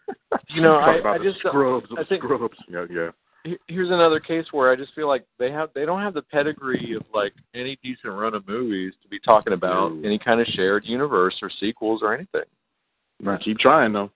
You 0.50 0.62
know, 0.62 0.76
I, 0.76 0.98
about 0.98 1.22
I 1.22 1.24
just 1.24 1.40
scrubs 1.40 1.88
I 1.98 2.04
think 2.04 2.24
scrubs. 2.24 2.58
Yeah, 2.70 2.86
yeah. 2.92 3.56
here's 3.68 3.90
another 3.90 4.20
case 4.20 4.46
where 4.52 4.72
I 4.72 4.76
just 4.76 4.94
feel 4.94 5.08
like 5.08 5.26
they 5.40 5.52
have 5.52 5.70
they 5.74 5.86
don't 5.86 6.02
have 6.02 6.14
the 6.14 6.22
pedigree 6.22 6.94
of 6.96 7.04
like 7.14 7.34
any 7.54 7.78
decent 7.82 8.14
run 8.14 8.34
of 8.34 8.48
movies 8.48 8.94
to 9.02 9.08
be 9.08 9.20
talking 9.20 9.54
about 9.54 9.92
any 10.04 10.20
kind 10.20 10.42
of 10.42 10.48
shared 10.48 10.84
universe 10.86 11.36
or 11.42 11.50
sequels 11.60 12.02
or 12.04 12.14
anything. 12.14 12.44
Keep 13.44 13.60
trying 13.60 13.94
though. 13.94 14.12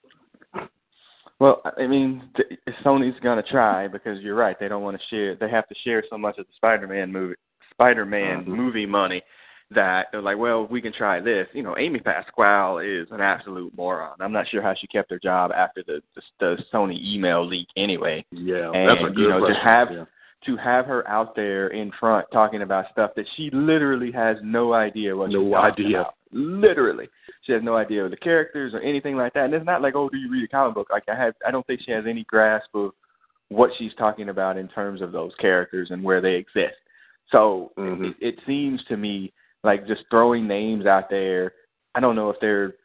Well, 1.39 1.62
I 1.78 1.88
mean, 1.88 2.30
Sony's 2.84 3.18
gonna 3.22 3.44
try 3.44 3.88
because 3.88 4.20
you're 4.22 4.36
right. 4.36 4.58
They 4.60 4.68
don't 4.68 4.84
want 4.84 5.00
to 5.00 5.04
share. 5.10 5.36
They 5.36 5.50
have 5.50 5.68
to 5.70 5.75
share 5.86 6.04
so 6.10 6.18
much 6.18 6.38
of 6.38 6.46
the 6.46 6.51
Spider-Man 6.58 7.12
movie, 7.12 7.36
Spider-Man 7.72 8.42
Mm-hmm. 8.42 8.51
movie 8.51 8.86
money 8.86 9.22
that 9.72 10.08
they're 10.12 10.22
like, 10.22 10.38
well, 10.38 10.66
we 10.70 10.82
can 10.82 10.92
try 10.92 11.22
this. 11.22 11.48
You 11.54 11.63
know, 11.63 11.78
Amy 11.78 12.00
Pascal 12.00 12.80
is 12.80 13.08
an 13.12 13.22
absolute 13.22 13.72
moron. 13.78 14.16
I'm 14.20 14.34
not 14.34 14.48
sure 14.50 14.62
how 14.62 14.74
she 14.74 14.88
kept 14.88 15.12
her 15.12 15.20
job 15.20 15.51
after 15.56 15.82
the 15.88 16.01
the, 16.16 16.22
the 16.39 16.58
Sony 16.74 17.00
email 17.01 17.48
leak. 17.48 17.68
Anyway, 17.78 18.25
Yeah, 18.32 18.72
And, 18.74 18.89
that's 18.89 19.00
a 19.01 19.13
good 19.13 19.18
you 19.18 19.30
know, 19.30 19.48
to 19.48 19.54
have- 19.54 19.92
yeah. 19.92 20.06
to 20.46 20.58
have 20.58 20.86
her 20.88 21.08
out 21.08 21.36
there 21.38 21.68
in 21.68 21.92
front 22.00 22.25
talking 22.34 22.63
about 22.63 22.86
stuff 22.92 23.12
that 23.16 23.25
she 23.38 23.50
literally 23.54 24.12
has 24.12 24.38
no 24.44 24.74
idea 24.74 25.16
what 25.16 25.30
No 25.30 25.44
she's 25.46 25.54
talking 25.54 25.86
idea. 25.86 26.01
about. 26.01 26.13
Literally, 26.32 27.10
she 27.42 27.52
has 27.54 27.64
no 27.64 27.76
idea 27.76 28.06
of 28.06 28.12
the 28.12 28.18
characters 28.18 28.74
or 28.74 28.82
anything 28.82 29.16
like 29.16 29.34
that. 29.34 29.46
And 29.46 29.54
it's 29.54 29.66
not 29.66 29.82
like, 29.82 29.96
oh, 29.96 30.10
do 30.10 30.18
you 30.18 30.32
read 30.32 30.44
a 30.44 30.48
comic 30.48 30.76
book? 30.76 30.88
Like 30.92 31.04
I 31.10 31.16
have, 31.16 31.34
I 31.46 31.52
don't 31.52 31.66
think 31.66 31.82
she 31.84 31.92
has 31.92 32.06
any 32.08 32.24
grasp 32.26 32.70
of 32.76 32.92
what 33.50 33.72
she's 33.78 33.94
talking 33.98 34.30
about 34.30 34.58
in 34.58 34.68
terms 34.68 35.02
of 35.02 35.12
those 35.12 35.32
characters 35.40 35.90
and 35.92 36.04
where 36.04 36.22
they 36.22 36.36
exist. 36.36 36.76
So 37.32 37.72
Mhm. 37.78 38.12
it, 38.12 38.16
it 38.22 38.40
seems 38.46 38.84
to 38.86 38.98
me 38.98 39.34
like 39.64 39.88
just 39.88 40.04
throwing 40.12 40.48
names 40.48 40.86
out 40.86 41.10
there. 41.10 41.54
I 41.96 42.00
don't 42.00 42.16
know 42.16 42.30
if 42.30 42.40
they're 42.40 42.76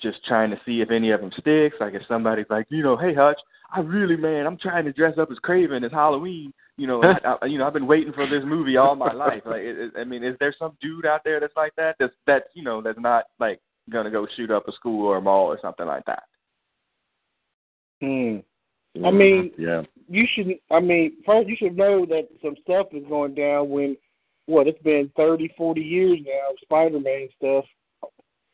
just 0.00 0.24
trying 0.26 0.50
to 0.50 0.60
see 0.66 0.80
if 0.80 0.90
any 0.90 1.10
of 1.10 1.20
them 1.20 1.32
sticks. 1.38 1.76
Like 1.80 1.94
if 1.94 2.02
somebody's 2.06 2.50
like, 2.50 2.66
you 2.68 2.82
know, 2.82 2.96
hey 2.96 3.14
Hutch, 3.14 3.40
I 3.72 3.80
really, 3.80 4.16
man, 4.16 4.46
I'm 4.46 4.58
trying 4.58 4.84
to 4.86 4.92
dress 4.92 5.18
up 5.18 5.30
as 5.30 5.38
Kraven 5.38 5.84
as 5.84 5.92
Halloween. 5.92 6.52
You 6.78 6.86
know, 6.86 7.02
I, 7.24 7.36
I, 7.42 7.46
you 7.46 7.58
know, 7.58 7.66
I've 7.66 7.74
been 7.74 7.86
waiting 7.86 8.14
for 8.14 8.26
this 8.26 8.42
movie 8.44 8.78
all 8.78 8.94
my 8.94 9.12
life. 9.12 9.42
Like, 9.44 9.60
it, 9.60 9.78
it, 9.78 9.92
I 9.98 10.04
mean, 10.04 10.24
is 10.24 10.36
there 10.40 10.54
some 10.58 10.78
dude 10.80 11.04
out 11.04 11.20
there 11.24 11.40
that's 11.40 11.56
like 11.56 11.74
that? 11.76 11.96
That's 11.98 12.14
that 12.26 12.44
you 12.54 12.64
know, 12.64 12.80
that's 12.80 12.98
not 12.98 13.24
like 13.38 13.60
gonna 13.90 14.10
go 14.10 14.26
shoot 14.36 14.50
up 14.50 14.68
a 14.68 14.72
school 14.72 15.06
or 15.06 15.18
a 15.18 15.20
mall 15.20 15.46
or 15.46 15.58
something 15.60 15.86
like 15.86 16.04
that. 16.06 16.22
Hmm. 18.00 18.38
I 19.04 19.10
mean, 19.10 19.50
yeah, 19.58 19.82
you 20.08 20.26
should. 20.34 20.54
I 20.70 20.80
mean, 20.80 21.18
first 21.26 21.48
you 21.48 21.56
should 21.58 21.76
know 21.76 22.06
that 22.06 22.28
some 22.42 22.54
stuff 22.62 22.86
is 22.92 23.04
going 23.08 23.34
down. 23.34 23.68
When 23.70 23.96
what? 24.46 24.66
It's 24.66 24.82
been 24.82 25.10
thirty, 25.16 25.52
forty 25.56 25.82
years 25.82 26.18
now, 26.24 26.54
Spider-Man 26.62 27.28
stuff, 27.36 27.64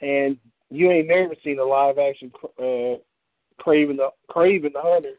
and 0.01 0.37
you 0.71 0.91
ain't 0.91 1.09
never 1.09 1.35
seen 1.43 1.59
a 1.59 1.65
live 1.65 1.99
action 1.99 2.33
uh, 2.59 2.99
Kraven 3.63 3.97
the 3.97 4.09
Kraven 4.31 4.73
the 4.73 4.81
Hunter. 4.81 5.15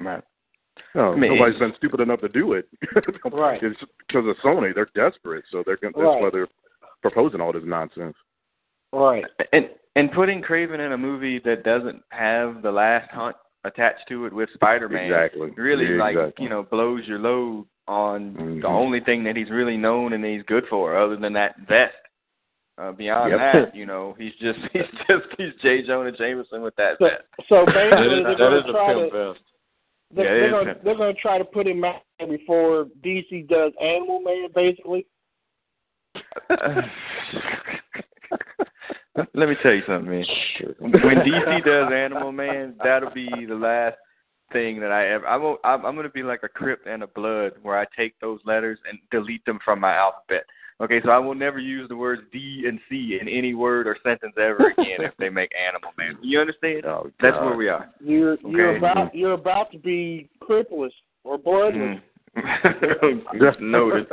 Right. 0.00 0.22
No, 0.94 1.12
I 1.12 1.16
mean, 1.16 1.34
nobody's 1.36 1.58
been 1.58 1.72
stupid 1.76 2.00
enough 2.00 2.20
to 2.20 2.28
do 2.28 2.52
it. 2.54 2.68
Right. 3.32 3.60
It's 3.62 3.80
because 4.06 4.26
of 4.28 4.36
Sony. 4.44 4.74
They're 4.74 4.88
desperate, 4.94 5.44
so 5.50 5.62
they're 5.66 5.76
gonna, 5.76 5.92
that's 5.96 6.04
Right. 6.04 6.22
why 6.22 6.30
they're 6.32 6.48
proposing 7.02 7.40
all 7.40 7.52
this 7.52 7.62
nonsense. 7.64 8.14
Right. 8.92 9.24
And 9.52 9.70
and 9.96 10.10
putting 10.12 10.42
Kraven 10.42 10.84
in 10.84 10.92
a 10.92 10.98
movie 10.98 11.40
that 11.44 11.64
doesn't 11.64 12.02
have 12.10 12.62
the 12.62 12.70
last 12.70 13.10
hunt 13.10 13.36
attached 13.64 14.06
to 14.08 14.26
it 14.26 14.32
with 14.32 14.48
Spider-Man 14.54 15.04
Exactly. 15.06 15.50
really 15.56 15.96
like 15.96 16.16
Exactly. 16.16 16.44
you 16.44 16.50
know 16.50 16.62
blows 16.62 17.02
your 17.06 17.18
load 17.18 17.66
on 17.88 18.34
Mhm. 18.34 18.60
the 18.62 18.66
only 18.68 19.00
thing 19.00 19.24
that 19.24 19.36
he's 19.36 19.50
really 19.50 19.76
known 19.76 20.12
and 20.12 20.24
he's 20.24 20.42
good 20.44 20.64
for, 20.68 20.96
other 20.96 21.16
than 21.16 21.32
that 21.34 21.56
vest. 21.68 21.94
Uh, 22.78 22.90
beyond 22.92 23.30
Yep. 23.30 23.38
that, 23.40 23.74
you 23.80 23.86
know, 23.86 24.14
he's 24.18 24.34
just 24.36 24.58
he's 24.72 24.82
just 25.08 25.26
he's 25.38 25.54
J. 25.62 25.82
Jonah 25.82 26.12
Jameson 26.12 26.62
with 26.62 26.74
that 26.76 26.98
So, 26.98 27.08
vest. 27.08 27.22
so 27.48 27.64
That 27.66 27.74
basically, 27.74 28.18
is, 28.18 28.22
they're 28.24 28.32
that 28.32 28.38
going 28.38 28.56
is 28.58 28.64
to 28.64 28.70
a 28.70 28.72
try 28.72 28.94
pimp 28.94 29.12
to 29.12 29.32
vest. 29.32 29.44
They're, 30.14 30.24
Yeah, 30.24 30.40
they're 30.40 30.50
gonna, 30.50 30.74
they're 30.84 30.96
going 30.96 31.14
to 31.14 31.20
try 31.20 31.38
to 31.38 31.44
put 31.44 31.66
him 31.66 31.84
out 31.84 32.02
before 32.28 32.86
DC 33.04 33.48
does 33.48 33.72
Animal 33.80 34.20
Man, 34.20 34.48
basically. 34.54 35.06
Let 39.34 39.48
me 39.48 39.54
tell 39.62 39.72
you 39.72 39.82
something, 39.86 40.10
man. 40.10 40.24
When 40.80 41.16
DC 41.18 41.64
does 41.64 41.92
Animal 41.92 42.32
Man, 42.32 42.74
that'll 42.82 43.10
be 43.10 43.28
the 43.48 43.54
last 43.54 43.96
thing 44.52 44.80
that 44.80 44.90
I 44.92 45.08
ever. 45.08 45.26
I'm 45.26 45.56
I'm, 45.64 45.86
I'm 45.86 45.94
going 45.94 46.06
to 46.06 46.12
be 46.12 46.22
like 46.22 46.40
a 46.42 46.48
Crip 46.48 46.80
and 46.86 47.02
a 47.02 47.06
Blood, 47.06 47.52
where 47.62 47.78
I 47.78 47.86
take 47.96 48.18
those 48.20 48.40
letters 48.44 48.78
and 48.88 48.98
delete 49.10 49.44
them 49.44 49.58
from 49.64 49.80
my 49.80 49.94
alphabet. 49.94 50.44
Okay, 50.80 51.00
so 51.04 51.10
I 51.10 51.18
will 51.18 51.34
never 51.34 51.58
use 51.58 51.88
the 51.88 51.96
words 51.96 52.22
D 52.32 52.64
and 52.66 52.80
C 52.88 53.18
in 53.20 53.28
any 53.28 53.54
word 53.54 53.86
or 53.86 53.96
sentence 54.02 54.34
ever 54.36 54.70
again 54.78 55.00
if 55.02 55.12
they 55.18 55.28
make 55.28 55.50
Animal 55.56 55.90
Man. 55.96 56.18
You 56.20 56.40
understand? 56.40 56.84
Oh, 56.84 57.10
That's 57.20 57.36
God. 57.36 57.44
where 57.44 57.56
we 57.56 57.68
are. 57.68 57.90
You're 58.00 58.36
you're 58.40 58.76
about 58.76 59.14
you're 59.14 59.32
about 59.32 59.70
to 59.72 59.78
be 59.78 60.28
crippless 60.42 60.90
or 61.22 61.38
bloodless. 61.38 61.98
Mm. 61.98 62.00
Noted. 63.60 64.06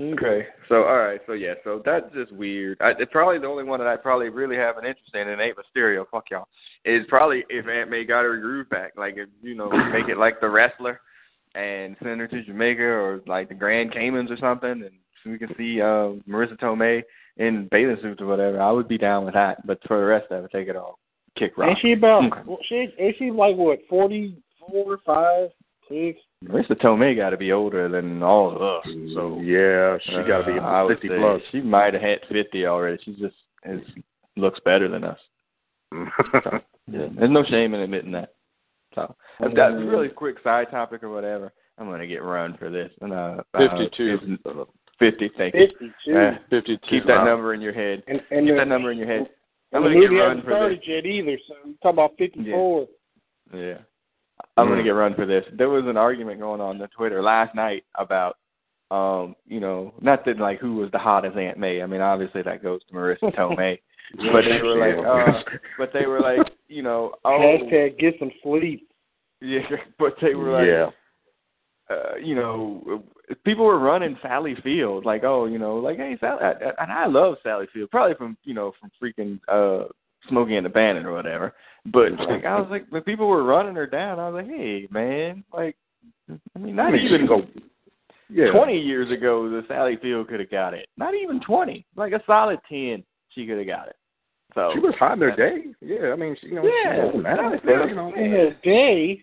Okay. 0.00 0.46
So 0.68 0.82
all 0.82 0.98
right. 0.98 1.20
So 1.26 1.34
yeah. 1.34 1.54
So 1.62 1.80
that's 1.84 2.06
just 2.12 2.32
weird. 2.32 2.78
I, 2.80 2.92
it's 2.98 3.12
probably 3.12 3.38
the 3.38 3.46
only 3.46 3.62
one 3.62 3.78
that 3.78 3.86
I 3.86 3.96
probably 3.96 4.28
really 4.28 4.56
have 4.56 4.76
an 4.76 4.84
interest 4.84 5.14
in. 5.14 5.28
And 5.28 5.40
ain't 5.40 5.56
Mysterio. 5.56 6.04
Fuck 6.10 6.30
y'all. 6.30 6.48
Is 6.84 7.04
probably 7.08 7.44
if 7.48 7.68
Aunt 7.68 7.90
May 7.90 8.04
got 8.04 8.24
her 8.24 8.36
groove 8.38 8.68
back. 8.70 8.94
Like 8.96 9.14
if 9.16 9.28
you 9.42 9.54
know 9.54 9.70
make 9.92 10.08
it 10.08 10.18
like 10.18 10.40
the 10.40 10.48
wrestler 10.48 11.00
and 11.54 11.96
send 12.02 12.20
her 12.20 12.26
to 12.26 12.42
Jamaica 12.42 12.82
or 12.82 13.20
like 13.28 13.48
the 13.48 13.54
Grand 13.54 13.92
Caymans 13.92 14.32
or 14.32 14.36
something, 14.38 14.68
and 14.68 14.90
we 15.26 15.38
can 15.38 15.54
see 15.56 15.80
uh 15.80 16.12
Marisa 16.28 16.58
Tomei 16.60 17.02
in 17.36 17.68
bathing 17.70 17.96
suits 18.02 18.20
or 18.20 18.26
whatever. 18.26 18.60
I 18.60 18.70
would 18.70 18.88
be 18.88 18.98
down 18.98 19.24
with 19.24 19.34
that. 19.34 19.66
But 19.66 19.78
for 19.86 19.98
the 19.98 20.04
rest 20.06 20.30
of 20.30 20.44
it, 20.44 20.50
take 20.52 20.68
it 20.68 20.76
all. 20.76 20.98
Kick 21.36 21.56
rock. 21.58 21.70
Ain't 21.70 21.78
she 21.80 21.92
about? 21.92 22.24
Okay. 22.32 22.40
well, 22.46 22.58
She 22.68 22.74
ain't 22.98 23.16
she 23.18 23.30
like 23.30 23.56
what 23.56 23.80
forty 23.88 24.36
four, 24.60 24.98
five, 25.04 25.50
six? 25.88 26.18
Marisa 26.44 26.72
Tomei 26.80 27.16
got 27.16 27.30
to 27.30 27.36
be 27.36 27.52
older 27.52 27.88
than 27.88 28.22
all 28.22 28.54
of 28.54 28.62
us. 28.62 28.84
So 29.14 29.40
yeah, 29.40 29.98
she 30.04 30.12
got 30.28 30.44
to 30.44 30.52
be 30.52 30.58
Uh, 30.58 30.88
fifty 30.88 31.08
plus. 31.08 31.40
She 31.52 31.60
might 31.60 31.94
have 31.94 32.02
hit 32.02 32.22
fifty 32.30 32.66
already. 32.66 32.98
She 33.04 33.12
just 33.14 33.36
is 33.64 33.80
looks 34.36 34.60
better 34.64 34.88
than 34.88 35.04
us. 35.04 35.18
Yeah, 36.86 37.06
there's 37.16 37.30
no 37.30 37.42
shame 37.48 37.72
in 37.72 37.80
admitting 37.80 38.12
that. 38.12 38.34
So 38.94 39.14
if 39.40 39.54
that's 39.54 39.72
a 39.72 39.76
really 39.78 40.10
quick 40.10 40.36
side 40.44 40.66
topic 40.70 41.02
or 41.02 41.08
whatever. 41.08 41.50
I'm 41.78 41.88
gonna 41.90 42.06
get 42.06 42.22
run 42.22 42.56
for 42.58 42.70
this. 42.70 42.90
And 43.00 43.12
uh, 43.12 43.42
uh, 43.54 43.58
Fifty-two. 43.58 44.38
it's- 44.44 44.66
Fifty. 44.98 45.30
Thank 45.36 45.54
you. 45.54 45.66
Fifty 45.68 45.92
two. 46.04 46.12
Yeah. 46.12 46.38
Fifty-two. 46.50 46.78
Keep 46.88 47.06
that 47.06 47.24
number 47.24 47.54
in 47.54 47.60
your 47.60 47.72
head. 47.72 48.02
and 48.06 48.20
and 48.30 48.46
Keep 48.46 48.54
the, 48.54 48.58
that 48.60 48.68
number 48.68 48.92
in 48.92 48.98
your 48.98 49.06
head. 49.08 49.28
I'm 49.72 49.84
and 49.84 49.94
gonna 49.94 50.08
get 50.08 50.14
run 50.14 50.28
hasn't 50.38 50.44
for 50.44 50.50
this. 50.50 50.56
started 50.56 50.82
yet 50.86 51.06
either. 51.06 51.38
So 51.48 51.54
you 51.66 51.74
talk 51.82 51.92
about 51.92 52.12
fifty 52.18 52.50
four. 52.50 52.86
Yeah. 53.52 53.78
I'm 54.56 54.68
gonna 54.68 54.82
Mm. 54.82 54.84
get 54.84 54.90
run 54.90 55.14
for 55.14 55.26
this. 55.26 55.44
There 55.52 55.68
was 55.68 55.84
an 55.86 55.96
argument 55.96 56.40
going 56.40 56.60
on 56.60 56.80
on 56.80 56.88
Twitter 56.88 57.22
last 57.22 57.54
night 57.54 57.84
about 57.96 58.36
um, 58.90 59.34
you 59.46 59.60
know, 59.60 59.92
not 60.00 60.24
that 60.26 60.38
like 60.38 60.60
who 60.60 60.76
was 60.76 60.90
the 60.92 60.98
hottest 60.98 61.36
Aunt 61.36 61.58
May. 61.58 61.82
I 61.82 61.86
mean, 61.86 62.00
obviously 62.00 62.42
that 62.42 62.62
goes 62.62 62.80
to 62.84 62.94
Marisa 62.94 63.34
Tomei. 63.34 63.78
but 64.32 64.42
they 64.44 64.62
were 64.62 64.76
like, 64.76 65.04
uh, 65.04 65.40
but 65.78 65.90
they 65.92 66.06
were 66.06 66.20
like, 66.20 66.52
you 66.68 66.82
know, 66.82 67.14
oh, 67.24 67.30
Hashtag 67.72 67.98
get 67.98 68.14
some 68.18 68.30
sleep. 68.42 68.88
yeah. 69.40 69.60
But 69.98 70.14
they 70.22 70.34
were 70.34 70.52
like, 70.52 70.66
yeah. 70.68 70.90
uh, 71.90 72.16
you 72.22 72.34
know, 72.34 73.02
people 73.44 73.64
were 73.64 73.78
running 73.78 74.16
Sally 74.22 74.54
Field, 74.62 75.04
like, 75.04 75.24
oh, 75.24 75.46
you 75.46 75.58
know, 75.58 75.76
like, 75.76 75.96
hey, 75.96 76.16
Sally, 76.20 76.40
and 76.78 76.92
I 76.92 77.06
love 77.06 77.36
Sally 77.42 77.66
Field, 77.72 77.90
probably 77.90 78.14
from, 78.16 78.36
you 78.44 78.54
know, 78.54 78.72
from 78.80 78.90
freaking 79.02 79.40
uh, 79.48 79.88
Smokey 80.28 80.56
and 80.56 80.64
the 80.64 80.70
Bandit 80.70 81.06
or 81.06 81.12
whatever. 81.12 81.54
But 81.86 82.12
like, 82.12 82.44
I 82.44 82.58
was 82.58 82.68
like, 82.70 82.86
when 82.90 83.02
people 83.02 83.26
were 83.28 83.44
running 83.44 83.74
her 83.74 83.86
down, 83.86 84.18
I 84.18 84.28
was 84.28 84.42
like, 84.44 84.54
hey, 84.54 84.88
man, 84.90 85.44
like, 85.52 85.76
I 86.54 86.58
mean, 86.58 86.76
not 86.76 86.88
I 86.88 86.92
mean, 86.92 87.04
even 87.06 87.26
go. 87.26 87.42
Yeah. 88.30 88.50
20 88.52 88.78
years 88.78 89.10
ago, 89.10 89.48
the 89.50 89.62
Sally 89.68 89.96
Field 90.00 90.28
could 90.28 90.40
have 90.40 90.50
got 90.50 90.72
it. 90.74 90.88
Not 90.96 91.14
even 91.14 91.40
20, 91.40 91.84
like 91.96 92.12
a 92.12 92.22
solid 92.26 92.58
10, 92.68 93.04
she 93.30 93.46
could 93.46 93.58
have 93.58 93.66
got 93.66 93.88
it. 93.88 93.96
So 94.54 94.70
She 94.72 94.80
was 94.80 94.94
hot 94.98 95.14
in 95.14 95.20
her 95.20 95.36
day. 95.36 95.64
Yeah, 95.80 96.12
I 96.12 96.16
mean, 96.16 96.36
she, 96.40 96.48
you 96.48 96.54
know, 96.54 96.64
Yeah, 96.64 96.94
she 96.96 97.66
Field. 97.66 97.88
you 97.90 97.94
know, 97.94 98.14
In 98.14 98.30
her 98.30 98.56
day. 98.62 99.22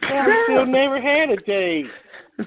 Sally 0.00 0.32
Field 0.48 0.68
never 0.68 1.00
had 1.00 1.30
a 1.30 1.36
day. 1.42 1.84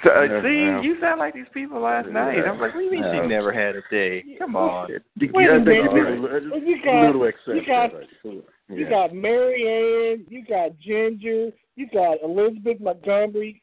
So, 0.03 0.09
uh, 0.11 0.21
Yeah, 0.23 0.41
see, 0.41 0.57
yeah. 0.59 0.81
you 0.81 0.99
sound 0.99 1.19
like 1.19 1.33
these 1.33 1.45
people 1.53 1.79
last 1.79 2.09
night. 2.09 2.39
I 2.45 2.51
was 2.51 2.59
like, 2.59 2.73
what 2.73 2.79
do 2.79 2.85
you 2.85 2.91
mean 2.91 3.03
Yeah. 3.03 3.21
she 3.21 3.27
never 3.27 3.53
had 3.53 3.75
a 3.75 3.81
day? 3.91 4.23
Come 4.39 4.55
on. 4.55 4.89
You 4.89 5.29
Wait 5.33 5.47
a 5.49 5.53
I 5.53 5.55
think 5.55 5.65
minute. 5.67 5.83
you 5.83 5.93
need 5.93 6.17
a 6.17 6.21
little- 6.21 6.57
You 6.59 6.83
got- 6.83 7.01
little 7.15 7.55
you 7.55 7.65
got- 7.65 7.93
right? 7.93 8.43
You 8.69 8.89
got 8.89 9.13
Mary 9.13 10.13
Ann, 10.13 10.25
you 10.27 10.43
got 10.43 10.77
Ginger, 10.79 11.51
you 11.75 11.87
got 11.93 12.17
Elizabeth 12.23 12.79
Montgomery, 12.81 13.61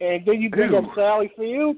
and 0.00 0.24
then 0.24 0.40
you 0.40 0.48
bring 0.48 0.72
Ooh. 0.72 0.78
up 0.78 0.94
Sally 0.94 1.28
Field. 1.36 1.76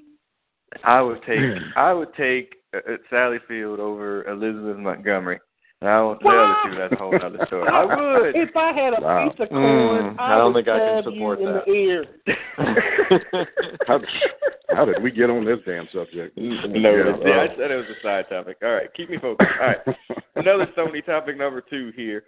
I 0.85 1.01
would 1.01 1.23
take 1.23 1.41
I 1.75 1.93
would 1.93 2.15
take 2.15 2.57
uh, 2.75 2.79
uh, 2.87 2.97
Sally 3.09 3.39
Field 3.49 3.81
over 3.81 4.25
Elizabeth 4.29 4.77
Montgomery. 4.77 5.41
And 5.83 5.89
I 5.89 6.03
won't 6.03 6.21
tell 6.21 6.31
the 6.31 6.55
two. 6.71 6.77
That's 6.77 6.93
a 6.93 6.97
whole 6.97 7.15
other 7.15 7.39
story. 7.47 7.69
I 7.69 7.85
would. 7.85 8.37
If 8.37 8.55
I 8.55 8.73
had 8.73 8.93
a 8.99 9.01
Wow. 9.01 9.31
piece 9.31 9.41
of 9.41 9.49
corn, 9.49 10.15
Mm, 10.15 10.21
I, 10.21 10.35
I 10.35 10.39
don't 10.39 10.53
would 10.53 10.65
think 10.67 10.69
I 10.69 10.79
can 10.79 11.03
support 11.05 11.41
you 11.41 11.49
in 11.49 11.55
that. 11.55 11.65
the 11.65 11.73
ear. 11.73 12.05
How, 13.87 14.01
how 14.77 14.85
did 14.85 15.03
we 15.03 15.11
get 15.11 15.31
on 15.31 15.45
this 15.45 15.59
damn 15.67 15.89
subject? 15.93 16.37
no, 16.37 16.55
Yeah, 16.65 17.17
yeah, 17.25 17.37
uh, 17.41 17.43
I 17.45 17.49
said 17.57 17.71
it 17.71 17.77
was 17.77 17.87
a 17.99 18.03
side 18.03 18.27
topic. 18.29 18.59
All 18.63 18.71
right, 18.71 18.93
keep 18.95 19.09
me 19.11 19.17
focused. 19.19 19.51
All 19.61 19.67
right, 19.67 19.79
another 20.37 20.67
Sony 20.77 21.05
topic 21.05 21.37
number 21.39 21.61
two 21.63 21.93
here. 21.97 22.25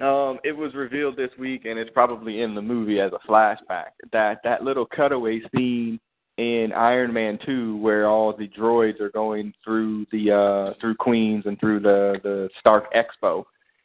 Um, 0.00 0.38
it 0.44 0.52
was 0.56 0.74
revealed 0.74 1.16
this 1.16 1.30
week, 1.38 1.64
and 1.66 1.78
it's 1.78 1.90
probably 1.92 2.42
in 2.42 2.54
the 2.54 2.62
movie 2.62 3.00
as 3.00 3.12
a 3.12 3.28
flashback. 3.30 3.90
That 4.12 4.40
that 4.44 4.62
little 4.64 4.86
cutaway 4.86 5.40
scene 5.54 5.98
in 6.40 6.72
Iron 6.72 7.12
Man 7.12 7.38
Two, 7.44 7.76
where 7.76 8.08
all 8.08 8.34
the 8.34 8.48
droids 8.48 8.98
are 8.98 9.10
going 9.10 9.52
through 9.62 10.06
the 10.10 10.32
uh, 10.32 10.74
through 10.80 10.94
Queens 10.94 11.44
and 11.44 11.60
through 11.60 11.80
the 11.80 12.18
the 12.22 12.48
Stark 12.58 12.86
Expo, 12.94 13.44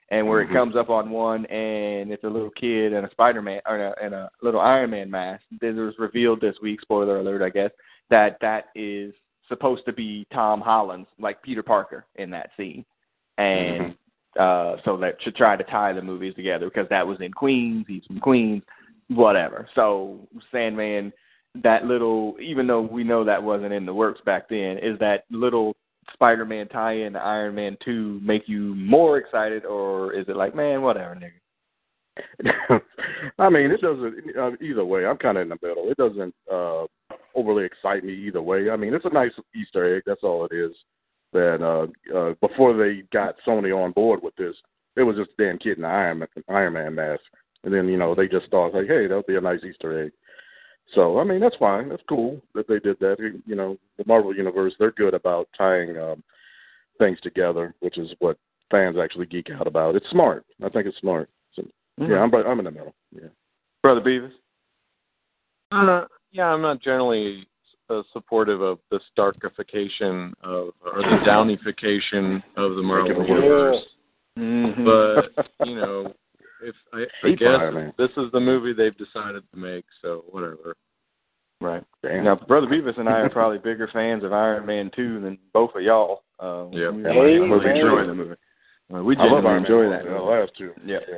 and 0.09 0.25
where 0.25 0.41
Mhm. 0.41 0.50
it 0.50 0.53
comes 0.53 0.75
up 0.77 0.89
on 0.89 1.09
one 1.09 1.45
and 1.47 2.13
it's 2.13 2.24
a 2.24 2.29
little 2.29 2.51
kid 2.51 2.93
and 2.93 3.05
a 3.05 3.12
Spider 3.12 3.41
Man 3.41 3.59
or 3.67 3.77
a, 3.77 3.95
and 4.01 4.13
a 4.15 4.29
little 4.41 4.62
Iron 4.62 4.91
Man 4.91 5.12
mask. 5.12 5.43
This 5.59 5.75
was 5.75 6.00
revealed 6.00 6.39
this 6.39 6.55
week. 6.62 6.79
Spoiler 6.79 7.19
alert, 7.19 7.41
I 7.41 7.50
guess 7.50 7.71
that 8.09 8.38
that 8.39 8.69
is 8.74 9.13
supposed 9.50 9.85
to 9.85 9.91
be 9.93 10.25
Tom 10.31 10.62
Holland's 10.62 11.09
like 11.19 11.41
Peter 11.41 11.62
Parker 11.62 12.05
in 12.15 12.29
that 12.29 12.51
scene, 12.55 12.85
and 13.38 13.95
uh 14.39 14.77
so 14.85 14.95
that 14.95 15.21
should 15.24 15.35
try 15.35 15.57
to 15.57 15.63
tie 15.65 15.91
the 15.91 16.01
movies 16.01 16.35
together 16.35 16.67
because 16.69 16.88
that 16.88 17.05
was 17.05 17.19
in 17.19 17.33
Queens. 17.33 17.85
He's 17.85 18.05
from 18.05 18.21
Queens, 18.21 18.63
whatever. 19.09 19.67
So 19.75 20.19
Sandman, 20.53 21.12
that 21.63 21.85
little, 21.85 22.35
even 22.41 22.67
though 22.67 22.81
we 22.81 23.03
know 23.03 23.24
that 23.24 23.41
wasn't 23.41 23.74
in 23.74 23.85
the 23.85 23.93
works 23.93 24.21
back 24.25 24.50
then, 24.50 24.77
is 24.77 24.97
that 25.00 25.24
little 25.29 25.75
Spider-Man 26.13 26.67
tie-in 26.69 27.15
Iron 27.15 27.55
Man 27.55 27.77
Two 27.83 28.19
make 28.24 28.47
you 28.47 28.75
more 28.75 29.17
excited, 29.17 29.65
or 29.65 30.13
is 30.13 30.27
it 30.27 30.35
like, 30.35 30.55
man, 30.55 30.81
whatever, 30.81 31.15
nigga? 31.15 31.31
I 33.39 33.50
mean, 33.50 33.71
it 33.71 33.81
doesn't. 33.81 34.38
Uh, 34.38 34.51
either 34.62 34.85
way, 34.85 35.05
I'm 35.05 35.17
kind 35.17 35.38
of 35.38 35.43
in 35.43 35.50
the 35.50 35.57
middle. 35.62 35.89
It 35.89 35.97
doesn't 35.97 36.33
uh, 36.51 36.85
overly 37.35 37.65
excite 37.65 38.03
me 38.03 38.13
either 38.13 38.41
way. 38.41 38.69
I 38.69 38.77
mean, 38.77 38.93
it's 38.93 39.05
a 39.05 39.09
nice 39.09 39.31
Easter 39.55 39.95
egg. 39.95 40.03
That's 40.05 40.24
all 40.24 40.45
it 40.50 40.55
is. 40.55 40.71
That 41.33 41.62
uh, 41.62 42.17
uh, 42.17 42.33
before 42.39 42.77
they 42.77 43.03
got 43.12 43.35
Sony 43.45 43.75
on 43.75 43.91
board 43.91 44.21
with 44.24 44.35
this, 44.38 44.55
it 44.95 45.03
was 45.03 45.17
just 45.17 45.31
a 45.38 45.43
damn 45.43 45.57
kid 45.57 45.77
in 45.77 45.81
the 45.81 45.89
Iron 45.89 46.19
Man, 46.19 46.27
Iron 46.47 46.74
Man 46.74 46.95
mask, 46.95 47.24
and 47.63 47.74
then 47.74 47.89
you 47.89 47.97
know 47.97 48.15
they 48.15 48.27
just 48.27 48.50
thought 48.50 48.74
like, 48.74 48.88
hey, 48.88 49.07
that'll 49.07 49.24
be 49.24 49.35
a 49.35 49.41
nice 49.41 49.63
Easter 49.67 50.05
egg. 50.05 50.12
So 50.93 51.19
I 51.19 51.23
mean, 51.23 51.39
that's 51.39 51.55
fine. 51.57 51.89
That's 51.89 52.03
cool 52.07 52.41
that 52.53 52.67
they 52.67 52.79
did 52.79 52.99
that. 52.99 53.17
You 53.45 53.55
know, 53.55 53.77
the 53.97 54.03
Marvel 54.05 54.35
universe, 54.35 54.73
they're 54.79 54.91
good 54.91 55.13
about 55.13 55.47
tying 55.57 55.97
um, 55.97 56.23
things 56.99 57.19
together, 57.21 57.73
which 57.79 57.97
is 57.97 58.09
what 58.19 58.37
fans 58.71 58.97
actually 59.01 59.25
geek 59.25 59.49
out 59.51 59.67
about. 59.67 59.95
It's 59.95 60.09
smart. 60.11 60.45
I 60.63 60.69
think 60.69 60.87
it's 60.87 60.97
smart. 60.99 61.29
So, 61.53 61.63
Yeah, 61.99 62.17
I'm 62.17 62.33
I'm 62.33 62.59
in 62.59 62.65
the 62.65 62.71
middle. 62.71 62.93
Yeah. 63.11 63.29
Brother 63.81 64.01
Beavis. 64.01 64.31
Uh, 65.71 66.05
yeah, 66.31 66.45
I'm 66.45 66.61
not 66.61 66.81
generally 66.81 67.47
uh, 67.89 68.01
supportive 68.13 68.61
of 68.61 68.79
the 68.91 68.99
Starkification 69.17 70.33
of 70.43 70.69
or 70.83 71.01
the 71.01 71.23
Downeyfication 71.27 72.41
of 72.57 72.75
the 72.75 72.81
Marvel 72.81 73.27
universe. 73.27 73.81
Mm-hmm. 74.37 74.85
But 74.85 75.67
you 75.67 75.75
know, 75.75 76.13
if 76.65 76.75
I, 76.93 77.27
I 77.27 77.31
guess 77.31 77.74
fine, 77.74 77.93
this 77.98 78.10
is 78.17 78.31
the 78.31 78.39
movie 78.39 78.74
they've 78.74 78.98
decided 78.98 79.43
to 79.53 79.57
make, 79.60 79.86
so 80.01 80.24
whatever. 80.29 80.75
right. 81.62 81.84
Damn. 82.03 82.24
Now, 82.24 82.36
Brother 82.36 82.67
Beavis 82.67 82.98
and 83.00 83.07
I 83.10 83.19
are 83.19 83.29
probably 83.29 83.57
bigger 83.60 83.89
fans 83.93 84.24
of 84.24 84.34
Iron 84.34 84.65
Man 84.65 84.91
2 84.95 85.22
than 85.22 85.38
both 85.53 85.72
of 85.75 85.81
y'all. 85.81 86.24
Um, 86.39 86.72
Yep. 86.74 86.93
we 86.93 87.01
Yeah, 87.03 87.10
really 87.10 87.36
enjoy 87.36 88.05
the 88.07 88.13
movie. 88.13 88.36
Uh, 88.93 89.03
we 89.03 89.15
I 89.17 89.24
love 89.24 89.43
genuinely 89.43 89.50
Iron 89.50 89.63
enjoy 89.63 89.81
Man. 89.84 89.89
that. 89.91 90.03
Movie. 90.05 90.15
the 90.15 90.22
last 90.22 90.51
two. 90.57 90.72
Yeah. 90.86 90.98
Yeah, 91.10 91.15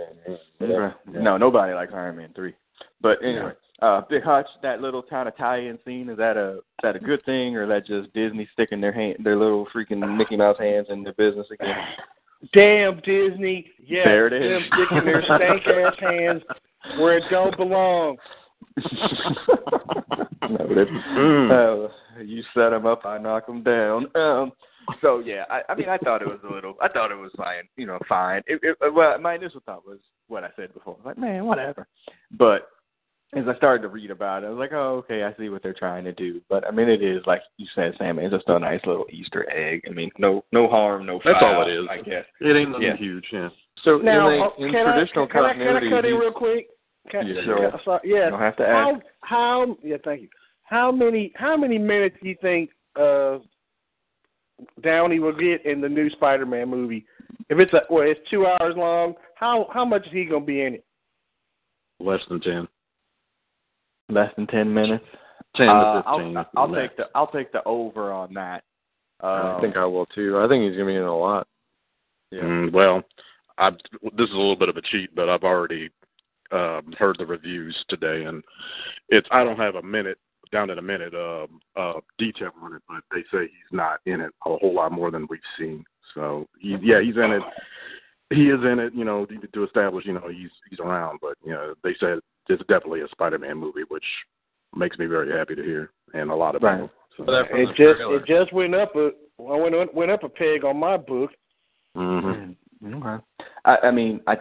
yeah. 0.62 0.68
Okay. 0.68 0.96
Yeah. 1.14 1.22
No, 1.22 1.38
nobody 1.38 1.74
likes 1.74 1.92
Iron 1.94 2.16
Man 2.18 2.32
3. 2.36 2.54
But 3.02 3.18
anyway, 3.24 3.52
uh, 3.82 4.02
Big 4.10 4.24
Hutch, 4.24 4.48
that 4.64 4.82
little 4.82 5.04
kind 5.04 5.28
of 5.28 5.36
tie-in 5.38 5.78
scene, 5.86 6.10
is 6.10 6.18
that 6.18 6.38
a 6.38 6.58
is 6.58 6.64
that 6.84 6.96
a 6.96 7.00
good 7.00 7.24
thing, 7.26 7.56
or 7.56 7.64
is 7.64 7.70
that 7.70 7.86
just 7.86 8.14
Disney 8.14 8.48
sticking 8.54 8.80
their 8.82 8.92
hand, 8.94 9.18
their 9.24 9.36
little 9.36 9.68
freaking 9.76 10.18
Mickey 10.18 10.36
Mouse 10.38 10.58
hands 10.60 10.88
in 10.90 11.04
their 11.04 11.14
business 11.14 11.48
again? 11.52 11.76
Damn 12.54 12.98
Disney. 12.98 13.72
Yeah, 13.86 14.04
There 14.06 14.28
it 14.28 14.34
is. 14.34 14.70
Them 14.70 14.70
sticking 14.74 15.06
their 15.06 15.24
stank 15.24 15.68
ass 15.68 15.96
hands 16.00 16.44
where 17.00 17.18
it 17.18 17.24
don't 17.30 17.56
belong. 17.58 18.18
no, 20.50 20.68
they, 20.76 20.82
uh, 21.54 22.24
you 22.24 22.44
set 22.54 22.70
them 22.70 22.86
up, 22.86 23.06
I 23.06 23.18
knock 23.18 23.48
them 23.48 23.64
down. 23.64 24.06
Um, 24.16 24.52
so 25.02 25.20
yeah, 25.20 25.46
I, 25.50 25.62
I 25.70 25.76
mean, 25.76 25.90
I 25.90 25.98
thought 25.98 26.22
it 26.22 26.28
was 26.28 26.40
a 26.50 26.54
little, 26.54 26.76
I 26.82 26.88
thought 26.88 27.12
it 27.12 27.16
was 27.16 27.32
fine, 27.36 27.64
you 27.76 27.86
know, 27.86 27.98
fine. 28.08 28.44
It, 28.46 28.60
it, 28.64 28.78
well, 28.94 29.20
my 29.20 29.36
initial 29.36 29.62
thought 29.66 29.86
was 29.86 30.00
what 30.28 30.44
I 30.44 30.50
said 30.56 30.74
before, 30.74 30.98
like, 31.04 31.18
man, 31.18 31.46
whatever. 31.46 31.88
But 32.32 32.70
as 33.36 33.44
I 33.48 33.56
started 33.58 33.82
to 33.82 33.90
read 33.90 34.10
about 34.10 34.44
it, 34.44 34.48
I 34.48 34.50
was 34.50 34.58
like, 34.58 34.72
oh, 34.72 34.98
okay, 35.00 35.24
I 35.24 35.36
see 35.38 35.50
what 35.50 35.62
they're 35.62 35.74
trying 35.74 36.06
to 36.06 36.14
do. 36.14 36.40
But 36.50 36.66
I 36.66 36.72
mean, 36.72 36.88
it 36.88 37.04
is 37.04 37.22
like 37.26 37.42
you 37.58 37.68
said, 37.76 37.94
Sam. 37.98 38.20
It's 38.20 38.34
just 38.34 38.48
a 38.48 38.58
nice 38.58 38.80
little 38.86 39.06
Easter 39.12 39.46
egg. 39.52 39.82
I 39.90 39.92
mean, 39.92 40.10
no, 40.18 40.46
no 40.54 40.68
harm, 40.70 41.06
no 41.06 41.20
foul. 41.20 41.34
That's 41.34 41.44
all 41.46 41.68
it 41.68 41.74
is. 41.74 41.88
I 41.90 41.98
guess. 41.98 42.26
It 42.40 42.56
ain't 42.56 42.72
nothing 42.72 42.88
Yeah. 42.88 42.96
huge. 42.98 43.26
Yeah. 43.32 43.50
So 43.84 43.98
Now, 43.98 44.30
in, 44.30 44.42
uh, 44.42 44.50
the, 44.58 44.66
in 44.66 44.72
can, 44.72 44.88
I, 44.88 44.94
traditional 44.94 45.28
can, 45.28 45.46
I, 45.46 45.54
can 45.54 45.76
I 45.76 45.90
cut 45.90 46.06
in 46.06 46.16
real 46.16 46.32
quick? 46.32 46.68
Can, 47.12 47.28
Yeah, 47.28 47.36
can- 47.44 47.80
sorry, 47.84 48.02
yeah. 48.06 48.26
You 48.26 48.30
don't 48.32 48.40
have 48.40 48.58
to 48.58 48.66
how 48.66 48.96
ask. 48.96 49.06
how 49.22 49.78
yeah, 49.84 49.98
thank 50.04 50.22
you. 50.22 50.30
How 50.64 50.92
many 50.92 51.32
how 51.36 51.56
many 51.58 51.78
minutes 51.78 52.16
do 52.22 52.30
you 52.30 52.36
think 52.42 52.70
uh 53.00 53.40
Downey 54.82 55.20
will 55.20 55.36
get 55.36 55.66
in 55.66 55.82
the 55.82 55.90
new 55.90 56.10
Spider-Man 56.12 56.70
movie? 56.70 57.06
If 57.50 57.60
it's 57.60 57.74
a 57.74 57.82
well, 57.90 58.04
it's 58.08 58.20
two 58.30 58.46
hours 58.48 58.76
long. 58.76 59.16
How 59.36 59.68
how 59.74 59.86
much 59.86 60.06
is 60.08 60.12
he 60.14 60.26
gonna 60.26 60.44
be 60.46 60.62
in 60.62 60.76
it? 60.76 60.86
Less 62.00 62.22
than 62.30 62.42
ten. 62.42 62.68
Less 64.10 64.34
than 64.36 64.48
ten 64.48 64.74
minutes. 64.74 65.06
Ten 65.56 65.70
Uh, 65.70 66.02
to 66.02 66.04
fifteen. 66.04 66.38
I'll, 66.38 66.46
I'll 66.56 66.74
take 66.76 66.98
the 66.98 67.10
I'll 67.16 67.32
take 67.32 67.52
the 67.52 67.64
over 67.66 68.12
on 68.12 68.34
that. 68.34 68.64
I 69.22 69.56
Um, 69.56 69.62
think 69.62 69.78
I 69.78 69.86
will 69.86 70.06
too. 70.08 70.38
I 70.40 70.48
think 70.48 70.64
he's 70.64 70.78
gonna 70.78 70.86
be 70.86 70.96
in 70.96 71.04
a 71.04 71.18
lot. 71.18 71.48
Yeah. 72.32 72.44
Mm, 72.44 72.72
well, 72.72 73.04
I 73.58 73.72
this 73.72 74.30
is 74.30 74.34
a 74.34 74.38
little 74.38 74.56
bit 74.56 74.70
of 74.70 74.78
a 74.78 74.82
cheat, 74.82 75.14
but 75.16 75.30
I've 75.30 75.44
already 75.44 75.90
um, 76.52 76.94
heard 76.98 77.18
the 77.18 77.26
reviews 77.26 77.76
today, 77.90 78.24
and 78.26 78.44
it's 79.10 79.28
I 79.32 79.44
don't 79.44 79.58
have 79.58 79.76
a 79.76 79.82
minute 79.82 80.18
down 80.52 80.70
in 80.70 80.78
a 80.78 80.82
minute 80.82 81.14
um, 81.14 81.60
uh, 81.76 82.00
detail 82.18 82.52
on 82.62 82.74
it, 82.74 82.82
but 82.88 83.04
they 83.12 83.22
say 83.32 83.48
he's 83.48 83.72
not 83.72 84.00
in 84.06 84.22
it 84.22 84.32
a 84.46 84.58
whole 84.58 84.74
lot 84.74 84.92
more 84.92 85.12
than 85.12 85.28
we've 85.30 85.40
seen. 85.60 85.84
So 86.14 86.48
he, 86.60 86.78
yeah, 86.82 87.02
he's 87.02 87.18
in 87.18 87.32
it. 87.32 87.44
He 88.30 88.50
is 88.50 88.60
in 88.64 88.80
it, 88.80 88.94
you 88.94 89.04
know, 89.06 89.26
to, 89.26 89.38
to 89.48 89.64
establish, 89.64 90.06
you 90.06 90.14
know, 90.14 90.30
he's 90.30 90.50
he's 90.70 90.80
around. 90.80 91.20
But 91.22 91.36
you 91.44 91.52
know, 91.52 91.74
they 91.84 91.96
said 92.00 92.20
it's 92.50 92.62
definitely 92.68 93.02
a 93.02 93.08
Spider-Man 93.10 93.58
movie, 93.58 93.84
which 93.88 94.06
makes 94.76 94.98
me 94.98 95.06
very 95.06 95.32
happy 95.38 95.56
to 95.56 95.64
hear, 95.64 95.92
and 96.14 96.30
a 96.32 96.36
lot 96.36 96.56
of 96.56 96.64
Right. 96.64 96.82
people. 96.82 96.92
So, 97.18 97.24
It 97.24 97.68
just 97.76 97.98
trailer. 97.98 98.18
it 98.18 98.26
just 98.26 98.54
went 98.54 98.76
up 98.76 98.96
a 98.96 99.12
well, 99.40 99.60
went 99.60 99.94
went 99.94 100.12
up 100.12 100.24
a 100.24 100.30
peg 100.30 100.64
on 100.66 100.78
my 100.78 100.98
book. 100.98 101.32
mhm. 101.96 102.56
Okay. 102.86 103.24
I, 103.66 103.78
I 103.88 103.92
mean, 103.92 104.22
I, 104.28 104.38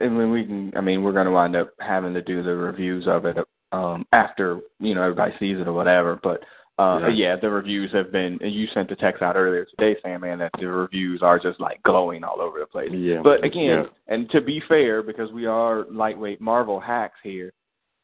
I 0.00 0.08
mean, 0.08 0.30
we 0.30 0.44
can. 0.44 0.72
I 0.76 0.80
mean, 0.80 1.02
we're 1.02 1.12
going 1.12 1.26
to 1.26 1.32
wind 1.32 1.56
up 1.56 1.70
having 1.80 2.12
to 2.14 2.22
do 2.22 2.42
the 2.42 2.54
reviews 2.54 3.06
of 3.08 3.24
it 3.24 3.38
um, 3.72 4.06
after 4.12 4.60
you 4.78 4.94
know 4.94 5.02
everybody 5.02 5.32
sees 5.38 5.58
it 5.58 5.66
or 5.66 5.72
whatever. 5.72 6.20
But 6.22 6.42
uh, 6.82 6.98
Yeah. 7.08 7.08
yeah. 7.08 7.36
the 7.36 7.48
reviews 7.50 7.90
have 7.92 8.10
been. 8.12 8.38
and 8.42 8.52
You 8.52 8.66
sent 8.74 8.88
the 8.88 8.96
text 8.96 9.22
out 9.22 9.36
earlier 9.36 9.64
today, 9.66 9.96
Sam, 10.02 10.20
man, 10.22 10.38
that 10.38 10.50
the 10.58 10.66
reviews 10.68 11.22
are 11.22 11.38
just 11.38 11.60
like 11.60 11.82
glowing 11.82 12.24
all 12.24 12.40
over 12.40 12.58
the 12.58 12.66
place. 12.66 12.90
Yeah. 12.92 13.20
But 13.22 13.44
again, 13.44 13.84
Yeah. 13.84 13.84
and 14.14 14.28
to 14.30 14.40
be 14.40 14.60
fair, 14.68 15.02
because 15.02 15.30
we 15.32 15.46
are 15.46 15.84
lightweight 15.90 16.40
Marvel 16.40 16.80
hacks 16.80 17.18
here, 17.22 17.52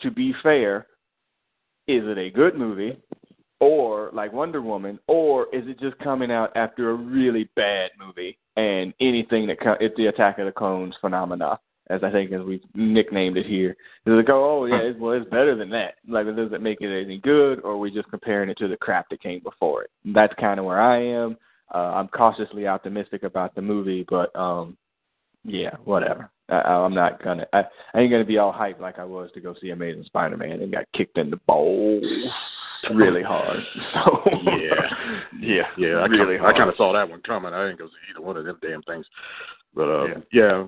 to 0.01 0.11
be 0.11 0.33
fair, 0.43 0.87
is 1.87 2.05
it 2.07 2.19
a 2.19 2.31
good 2.31 2.55
movie? 2.57 2.97
Or 3.61 4.11
like 4.12 4.33
Wonder 4.33 4.62
Woman, 4.62 5.01
or 5.09 5.49
is 5.53 5.67
it 5.67 5.81
just 5.81 5.99
coming 5.99 6.31
out 6.31 6.53
after 6.57 6.91
a 6.91 6.95
really 6.95 7.49
bad 7.57 7.91
movie 7.99 8.38
and 8.57 8.95
anything 9.01 9.49
that 9.49 9.61
co- 9.61 9.77
it's 9.81 9.97
the 9.97 10.07
Attack 10.07 10.38
of 10.38 10.47
the 10.47 10.53
Clones 10.53 10.95
phenomena, 11.01 11.59
as 11.90 12.03
I 12.03 12.11
think 12.11 12.33
as 12.33 12.42
we 12.42 12.62
nicknamed 12.74 13.37
it 13.37 13.46
here. 13.46 13.70
It's 14.05 14.16
like, 14.16 14.29
oh 14.31 14.66
yeah, 14.66 14.79
it's, 14.79 14.98
well 14.98 15.12
it's 15.12 15.29
better 15.31 15.57
than 15.57 15.70
that. 15.70 15.94
Like, 16.09 16.27
it 16.27 16.37
does 16.37 16.53
it 16.53 16.62
make 16.62 16.81
it 16.81 17.05
any 17.05 17.18
good, 17.18 17.61
or 17.61 17.79
we're 17.79 17.88
we 17.88 17.90
just 17.90 18.11
comparing 18.11 18.51
it 18.51 18.59
to 18.59 18.68
the 18.68 18.77
crap 18.77 19.09
that 19.11 19.22
came 19.22 19.40
before 19.40 19.83
it? 19.83 19.90
That's 20.05 20.35
kind 20.40 20.59
of 20.59 20.66
where 20.66 20.81
I 20.81 21.03
am. 21.03 21.37
Uh, 21.74 21.94
I'm 21.94 22.09
cautiously 22.09 22.66
optimistic 22.66 23.22
about 23.22 23.55
the 23.55 23.62
movie, 23.62 24.05
but 24.09 24.35
um, 24.35 24.77
yeah, 25.44 25.77
whatever. 25.85 26.31
I, 26.48 26.57
I'm 26.57 26.94
not 26.94 27.22
gonna. 27.22 27.46
I, 27.53 27.64
I 27.94 28.01
ain't 28.01 28.11
gonna 28.11 28.24
be 28.24 28.38
all 28.38 28.53
hyped 28.53 28.81
like 28.81 28.98
I 28.98 29.05
was 29.05 29.31
to 29.35 29.40
go 29.40 29.55
see 29.61 29.70
Amazing 29.70 30.05
Spider-Man 30.05 30.62
and 30.62 30.72
got 30.72 30.85
kicked 30.96 31.18
in 31.18 31.31
the 31.31 31.40
balls 31.46 32.05
really 32.95 33.23
hard. 33.23 33.61
So 33.95 34.23
Yeah. 34.59 35.19
yeah, 35.41 35.62
Yeah, 35.79 35.97
I 35.97 36.07
really 36.07 36.37
kinda, 36.37 36.38
hard. 36.38 36.55
I 36.55 36.59
kind 36.59 36.71
of 36.71 36.77
saw 36.77 36.93
that 36.93 37.09
one 37.09 37.21
coming. 37.23 37.53
I 37.53 37.67
didn't 37.67 37.79
go 37.79 37.87
see 37.87 38.11
either 38.11 38.25
one 38.25 38.37
of 38.37 38.45
them 38.45 38.59
damn 38.62 38.83
things. 38.83 39.07
But 39.75 39.88
uh, 39.88 40.21
yeah, 40.33 40.67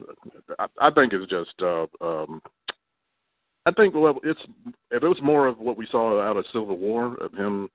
I, 0.59 0.67
I 0.81 0.91
think 0.91 1.13
it's 1.13 1.31
just. 1.31 1.55
Uh, 1.61 1.87
um, 2.01 2.43
I 3.67 3.73
think 3.73 3.95
well, 3.95 4.19
it's 4.25 4.41
if 4.91 5.03
it 5.03 5.09
was 5.09 5.21
more 5.23 5.47
of 5.47 5.59
what 5.59 5.77
we 5.77 5.87
saw 5.91 6.21
out 6.23 6.37
of 6.37 6.47
Civil 6.53 6.77
War 6.77 7.15
of 7.21 7.33
him 7.33 7.69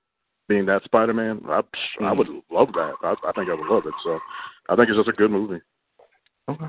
being 0.48 0.66
that 0.66 0.84
Spider 0.84 1.14
Man, 1.14 1.40
I 1.48 1.60
I 2.02 2.12
would 2.12 2.28
love 2.50 2.68
that. 2.74 2.94
I, 3.02 3.14
I 3.26 3.32
think 3.32 3.48
I 3.48 3.54
would 3.54 3.68
love 3.68 3.86
it. 3.86 3.94
So 4.04 4.18
I 4.68 4.76
think 4.76 4.88
it's 4.88 4.98
just 4.98 5.08
a 5.08 5.12
good 5.12 5.30
movie. 5.30 5.60
Okay. 6.48 6.66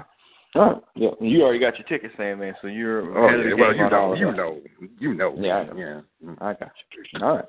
All 0.56 0.66
right. 0.66 0.82
Yeah, 0.96 1.10
you 1.20 1.44
already 1.44 1.60
got 1.60 1.78
your 1.78 1.88
tickets, 1.88 2.14
Sam, 2.18 2.40
man. 2.40 2.56
So 2.62 2.68
you're 2.68 3.02
Oh 3.18 3.26
ahead 3.28 3.40
of 3.40 3.46
the 3.46 3.50
yeah, 3.50 3.56
well 3.56 3.76
you 3.76 3.90
know, 3.90 4.14
you 4.16 4.32
know, 4.34 4.62
you 5.00 5.14
know. 5.14 5.36
Yeah, 5.38 5.66
yeah. 5.76 6.02
I 6.40 6.54
got 6.54 6.72
you. 7.14 7.22
All 7.22 7.38
right. 7.38 7.46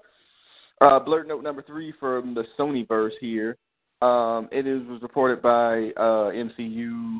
Uh, 0.80 1.00
Blerd 1.00 1.26
note 1.26 1.42
number 1.42 1.62
three 1.62 1.92
from 1.98 2.34
the 2.34 2.44
Sony 2.58 2.86
verse 2.86 3.14
here. 3.20 3.56
Um, 4.00 4.48
it 4.52 4.66
is 4.66 4.86
was 4.86 5.02
reported 5.02 5.42
by 5.42 5.90
uh, 5.96 6.30
MCU, 6.30 7.18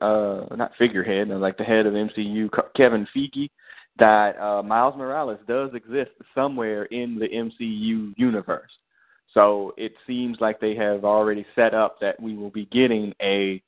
uh, 0.00 0.54
not 0.54 0.70
figurehead, 0.78 1.28
like 1.28 1.58
the 1.58 1.64
head 1.64 1.86
of 1.86 1.94
MCU, 1.94 2.48
Kevin 2.76 3.08
Feige, 3.14 3.50
that 3.98 4.38
uh, 4.40 4.62
Miles 4.62 4.94
Morales 4.96 5.40
does 5.48 5.70
exist 5.74 6.12
somewhere 6.34 6.84
in 6.84 7.18
the 7.18 7.26
MCU 7.28 8.14
universe. 8.16 8.70
So 9.34 9.74
it 9.76 9.92
seems 10.06 10.38
like 10.40 10.60
they 10.60 10.76
have 10.76 11.04
already 11.04 11.44
set 11.56 11.74
up 11.74 11.98
that 12.00 12.20
we 12.22 12.36
will 12.36 12.50
be 12.50 12.66
getting 12.66 13.12
a 13.20 13.60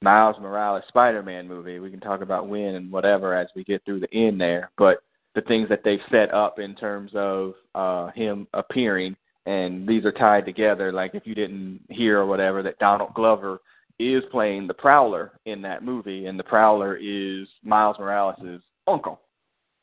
Miles 0.00 0.36
Morales 0.40 0.84
Spider-Man 0.88 1.46
movie. 1.46 1.80
We 1.80 1.90
can 1.90 2.00
talk 2.00 2.22
about 2.22 2.48
when 2.48 2.76
and 2.76 2.90
whatever 2.90 3.34
as 3.34 3.48
we 3.54 3.62
get 3.64 3.84
through 3.84 4.00
the 4.00 4.14
end 4.14 4.40
there, 4.40 4.70
but 4.78 5.02
the 5.38 5.46
things 5.46 5.68
that 5.68 5.82
they've 5.84 6.00
set 6.10 6.34
up 6.34 6.58
in 6.58 6.74
terms 6.74 7.12
of 7.14 7.54
uh 7.76 8.08
him 8.08 8.48
appearing 8.54 9.14
and 9.46 9.88
these 9.88 10.04
are 10.04 10.12
tied 10.12 10.44
together 10.44 10.92
like 10.92 11.14
if 11.14 11.26
you 11.26 11.34
didn't 11.34 11.80
hear 11.90 12.18
or 12.18 12.26
whatever 12.26 12.60
that 12.60 12.78
Donald 12.78 13.14
Glover 13.14 13.60
is 14.00 14.22
playing 14.32 14.66
the 14.66 14.74
Prowler 14.74 15.32
in 15.46 15.62
that 15.62 15.84
movie 15.84 16.26
and 16.26 16.38
the 16.38 16.42
Prowler 16.42 16.96
is 16.96 17.46
Miles 17.62 17.96
Morales' 18.00 18.60
uncle 18.88 19.20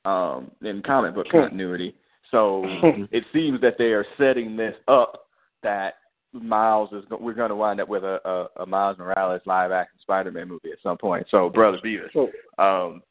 um 0.04 0.52
in 0.62 0.84
comic 0.84 1.15
book 1.15 1.28
continuity. 1.32 1.96
So 2.32 2.63
it 3.12 3.24
seems 3.32 3.62
that 3.62 3.78
they 3.78 3.94
are 3.94 4.06
setting 4.18 4.58
this 4.58 4.76
up 4.89 5.28
that 5.63 5.96
Miles 6.34 6.89
is 6.91 7.06
we're 7.10 7.34
going 7.34 7.50
to 7.50 7.56
wind 7.56 7.80
up 7.80 7.88
with 7.88 8.04
a, 8.04 8.20
a, 8.26 8.63
a 8.63 8.65
Miles 8.65 8.98
Morales 8.98 9.41
live 9.46 9.72
action 9.72 9.98
Spider-Man 10.02 10.50
movie 10.50 10.72
at 10.72 10.80
some 10.84 10.98
point. 10.98 11.26
So 11.32 11.50
brother 11.50 11.80
Beavis, 11.84 12.28
um, 12.58 13.02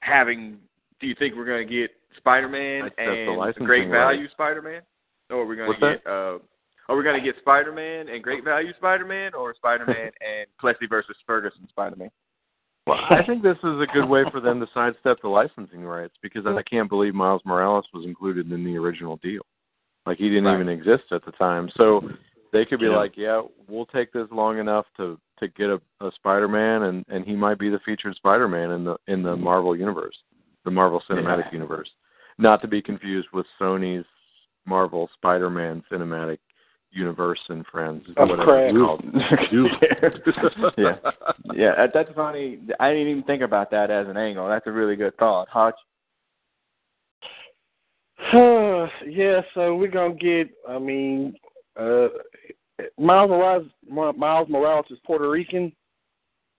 having 0.00 0.58
do 1.02 1.08
you 1.08 1.14
think 1.18 1.34
we're 1.34 1.44
going 1.44 1.66
to 1.66 1.74
get 1.74 1.90
that's 3.44 3.56
the 3.56 3.60
and 3.60 3.66
Great 3.66 3.90
right. 3.90 4.14
Value 4.14 4.28
Spider-Man, 4.30 4.80
or 5.30 5.42
are 5.42 5.46
we 5.46 5.56
going 5.56 5.74
to 5.74 5.80
get 5.80 6.06
uh, 6.06 6.38
are 6.88 6.96
we 6.96 7.02
going 7.02 7.20
to 7.20 7.24
get 7.24 7.40
Spider-Man 7.40 8.08
and 8.08 8.22
Great 8.22 8.44
Value 8.44 8.72
Spider-Man, 8.78 9.34
or 9.34 9.54
Spider-Man 9.54 9.96
and 10.20 10.46
Plessy 10.58 10.86
versus 10.88 11.16
Ferguson 11.26 11.68
Spider-Man? 11.68 12.10
Well, 12.86 12.98
I 13.10 13.22
think 13.26 13.42
this 13.42 13.58
is 13.58 13.80
a 13.80 13.86
good 13.92 14.08
way 14.08 14.24
for 14.32 14.40
them 14.40 14.58
to 14.60 14.66
sidestep 14.74 15.18
the 15.22 15.28
licensing 15.28 15.82
rights 15.82 16.14
because 16.22 16.46
I 16.46 16.62
can't 16.62 16.88
believe 16.88 17.14
Miles 17.14 17.42
Morales 17.44 17.84
was 17.92 18.04
included 18.04 18.50
in 18.50 18.64
the 18.64 18.76
original 18.76 19.18
deal. 19.22 19.42
Like 20.04 20.18
he 20.18 20.28
didn't 20.28 20.46
Right. 20.46 20.54
even 20.54 20.68
exist 20.68 21.04
at 21.12 21.24
the 21.24 21.30
time. 21.32 21.70
So 21.76 22.08
they 22.52 22.64
could 22.64 22.80
be 22.80 22.86
Yeah. 22.86 22.96
like, 22.96 23.16
yeah, 23.16 23.42
we'll 23.68 23.86
take 23.86 24.12
this 24.12 24.28
long 24.30 24.58
enough 24.58 24.86
to 24.96 25.18
to 25.38 25.48
get 25.48 25.70
a, 25.70 25.80
a 26.00 26.12
Spider-Man 26.12 26.82
and 26.84 27.04
and 27.08 27.24
he 27.24 27.34
might 27.34 27.58
be 27.58 27.68
the 27.68 27.78
featured 27.80 28.16
Spider-Man 28.16 28.70
in 28.72 28.84
the 28.84 28.96
in 29.06 29.22
the 29.22 29.36
Marvel 29.36 29.76
universe, 29.76 30.16
the 30.64 30.70
Marvel 30.70 31.02
Cinematic 31.08 31.46
Yeah. 31.46 31.52
Universe. 31.52 31.90
Not 32.38 32.60
to 32.62 32.68
be 32.68 32.80
confused 32.82 33.28
with 33.32 33.46
Sony's 33.60 34.06
Marvel 34.66 35.08
Spider-Man 35.14 35.82
Cinematic 35.90 36.38
Universe 36.90 37.40
and 37.48 37.66
Friends, 37.66 38.04
Of 38.16 38.28
whatever 38.28 38.66
it's 38.66 38.76
crap. 38.76 40.74
yeah, 40.76 40.96
yeah, 41.54 41.86
that's 41.92 42.10
funny. 42.14 42.58
I 42.80 42.90
didn't 42.90 43.08
even 43.08 43.22
think 43.24 43.42
about 43.42 43.70
that 43.70 43.90
as 43.90 44.06
an 44.08 44.16
angle. 44.16 44.46
That's 44.48 44.66
a 44.66 44.72
really 44.72 44.96
good 44.96 45.16
thought, 45.16 45.48
Hutch. 45.48 45.74
yeah, 48.32 49.40
so 49.54 49.74
we're 49.74 49.90
gonna 49.90 50.14
get. 50.14 50.50
I 50.68 50.78
mean, 50.78 51.34
uh, 51.78 52.08
Miles 52.98 53.30
Morales. 53.30 53.66
Miles 53.88 54.48
Morales 54.48 54.86
is 54.90 54.98
Puerto 55.04 55.28
Rican. 55.28 55.72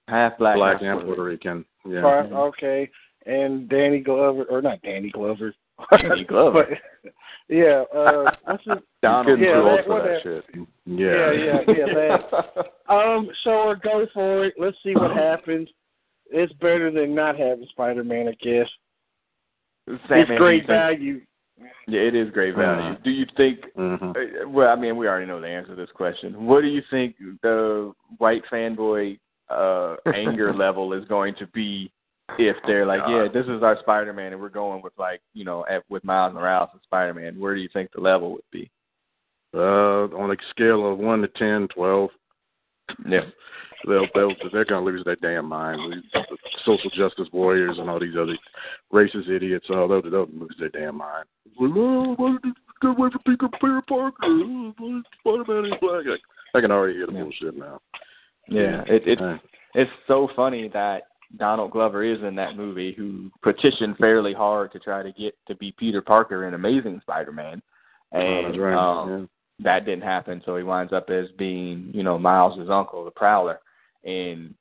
Half 0.07 0.37
black, 0.37 0.55
Black 0.55 0.81
half 0.81 0.97
and 0.99 1.05
Puerto 1.05 1.23
Rican. 1.23 1.63
Yeah. 1.85 1.99
Right, 1.99 2.31
Okay, 2.31 2.89
and 3.25 3.69
Danny 3.69 3.99
Glover, 3.99 4.43
or 4.49 4.61
not 4.61 4.81
Danny 4.81 5.09
Glover. 5.11 5.53
Danny 5.91 6.23
Glover. 6.27 6.65
but, 7.03 7.11
yeah, 7.49 7.83
uh, 7.95 8.31
what's 8.45 8.63
his? 8.65 8.73
Donald 9.01 9.39
Yeah, 9.39 9.53
too 9.53 9.59
old 9.61 9.79
that- 9.79 9.85
for 9.85 10.01
that 10.01 10.07
that- 10.07 10.23
shit. 10.23 10.67
Yeah, 10.85 11.31
yeah, 11.31 11.59
yeah. 11.67 11.93
That. 11.93 12.65
Um, 12.93 13.29
so 13.43 13.73
go 13.81 14.05
for 14.13 14.45
it. 14.45 14.53
Let's 14.59 14.75
see 14.83 14.93
what 14.93 15.11
happens. 15.15 15.69
It's 16.29 16.51
better 16.53 16.91
than 16.91 17.15
not 17.15 17.37
having 17.39 17.65
Spider 17.71 18.03
Man, 18.03 18.27
I 18.27 18.33
guess. 18.43 18.67
Sandman, 19.87 20.31
it's 20.31 20.37
great 20.37 20.59
think- 20.61 20.67
value. 20.67 21.21
Yeah, 21.87 22.01
it 22.01 22.15
is 22.15 22.29
great 22.31 22.55
value. 22.55 22.95
Mhm. 22.97 23.03
Do 23.03 23.09
you 23.11 23.25
think? 23.37 23.59
hmm 23.75 23.95
uh, 24.11 24.47
Well, 24.49 24.69
I 24.69 24.75
mean, 24.75 24.97
we 24.97 25.07
already 25.07 25.25
know 25.27 25.39
the 25.39 25.47
answer 25.47 25.69
to 25.69 25.75
this 25.75 25.91
question. 25.93 26.45
What 26.45 26.61
do 26.61 26.67
you 26.67 26.81
think 26.91 27.15
the 27.41 27.93
white 28.17 28.43
fanboy 28.51 29.17
uh 29.49 29.95
anger 30.13 30.53
level 30.53 30.93
is 30.93 31.05
going 31.07 31.35
to 31.35 31.47
be 31.47 31.91
if 32.37 32.55
they're 32.67 32.85
like, 32.85 33.01
yeah, 33.07 33.27
this 33.33 33.45
is 33.45 33.63
our 33.63 33.77
Spider-Man, 33.79 34.33
and 34.33 34.41
we're 34.41 34.49
going 34.49 34.81
with 34.81 34.93
like, 34.97 35.21
you 35.33 35.45
know, 35.45 35.65
at, 35.69 35.83
with 35.89 36.03
Miles 36.03 36.33
Morales 36.33 36.69
and 36.73 36.81
Spider-Man? 36.83 37.39
Where 37.39 37.55
do 37.55 37.61
you 37.61 37.69
think 37.73 37.91
the 37.93 38.01
level 38.01 38.31
would 38.31 38.41
be? 38.51 38.69
Uh, 39.55 40.09
on 40.17 40.31
a 40.31 40.35
scale 40.49 40.91
of 40.91 40.97
one 40.97 41.21
to 41.21 41.27
ten, 41.29 41.67
twelve, 41.75 42.09
Yeah. 43.07 43.21
they'll 43.87 44.07
they'll 44.15 44.33
they're 44.51 44.65
gonna 44.65 44.85
lose 44.85 45.03
their 45.05 45.15
damn 45.17 45.45
mind. 45.45 45.93
These 45.93 46.23
Social 46.65 46.89
justice 46.89 47.27
warriors 47.31 47.77
and 47.77 47.89
all 47.89 47.99
these 47.99 48.15
other 48.19 48.37
racist 48.91 49.29
idiots, 49.29 49.67
oh, 49.69 49.87
they'll 49.87 50.01
they'll 50.09 50.27
lose 50.33 50.55
their 50.59 50.69
damn 50.69 50.97
mind. 50.97 51.25
Well, 51.59 51.73
oh, 51.75 52.13
why 52.15 52.31
did 52.31 52.45
you 52.45 52.53
get 52.81 52.97
away 52.97 53.09
from 53.11 53.21
Peter 53.25 53.49
Peter 53.61 53.81
Parker? 53.87 54.17
Oh, 54.23 55.01
Spider-Man 55.19 55.65
is 55.65 55.79
black. 55.81 56.05
I, 56.07 56.57
I 56.57 56.61
can 56.61 56.71
already 56.71 56.93
hear 56.95 57.05
the 57.05 57.11
bullshit 57.11 57.57
now. 57.57 57.79
Yeah, 58.47 58.83
it, 58.87 59.07
it 59.07 59.19
it's 59.75 59.91
so 60.07 60.29
funny 60.35 60.69
that 60.69 61.03
Donald 61.37 61.71
Glover 61.71 62.03
is 62.03 62.21
in 62.23 62.35
that 62.35 62.55
movie, 62.55 62.93
who 62.93 63.31
petitioned 63.41 63.97
fairly 63.97 64.33
hard 64.33 64.71
to 64.71 64.79
try 64.79 65.01
to 65.01 65.11
get 65.11 65.35
to 65.47 65.55
be 65.55 65.73
Peter 65.77 66.01
Parker 66.01 66.47
in 66.47 66.53
Amazing 66.53 66.99
Spider-Man, 67.01 67.61
Oh, 68.13 68.19
and 68.19 68.47
that's 68.47 68.59
right. 68.59 68.75
um, 68.75 69.29
that 69.59 69.85
didn't 69.85 70.03
happen. 70.03 70.41
So 70.45 70.55
he 70.55 70.63
winds 70.63 70.93
up 70.93 71.09
as 71.09 71.25
being, 71.37 71.89
you 71.93 72.03
know, 72.03 72.19
Miles's 72.19 72.69
uncle, 72.69 73.03
the 73.03 73.11
Prowler, 73.11 73.59
in 74.03 74.53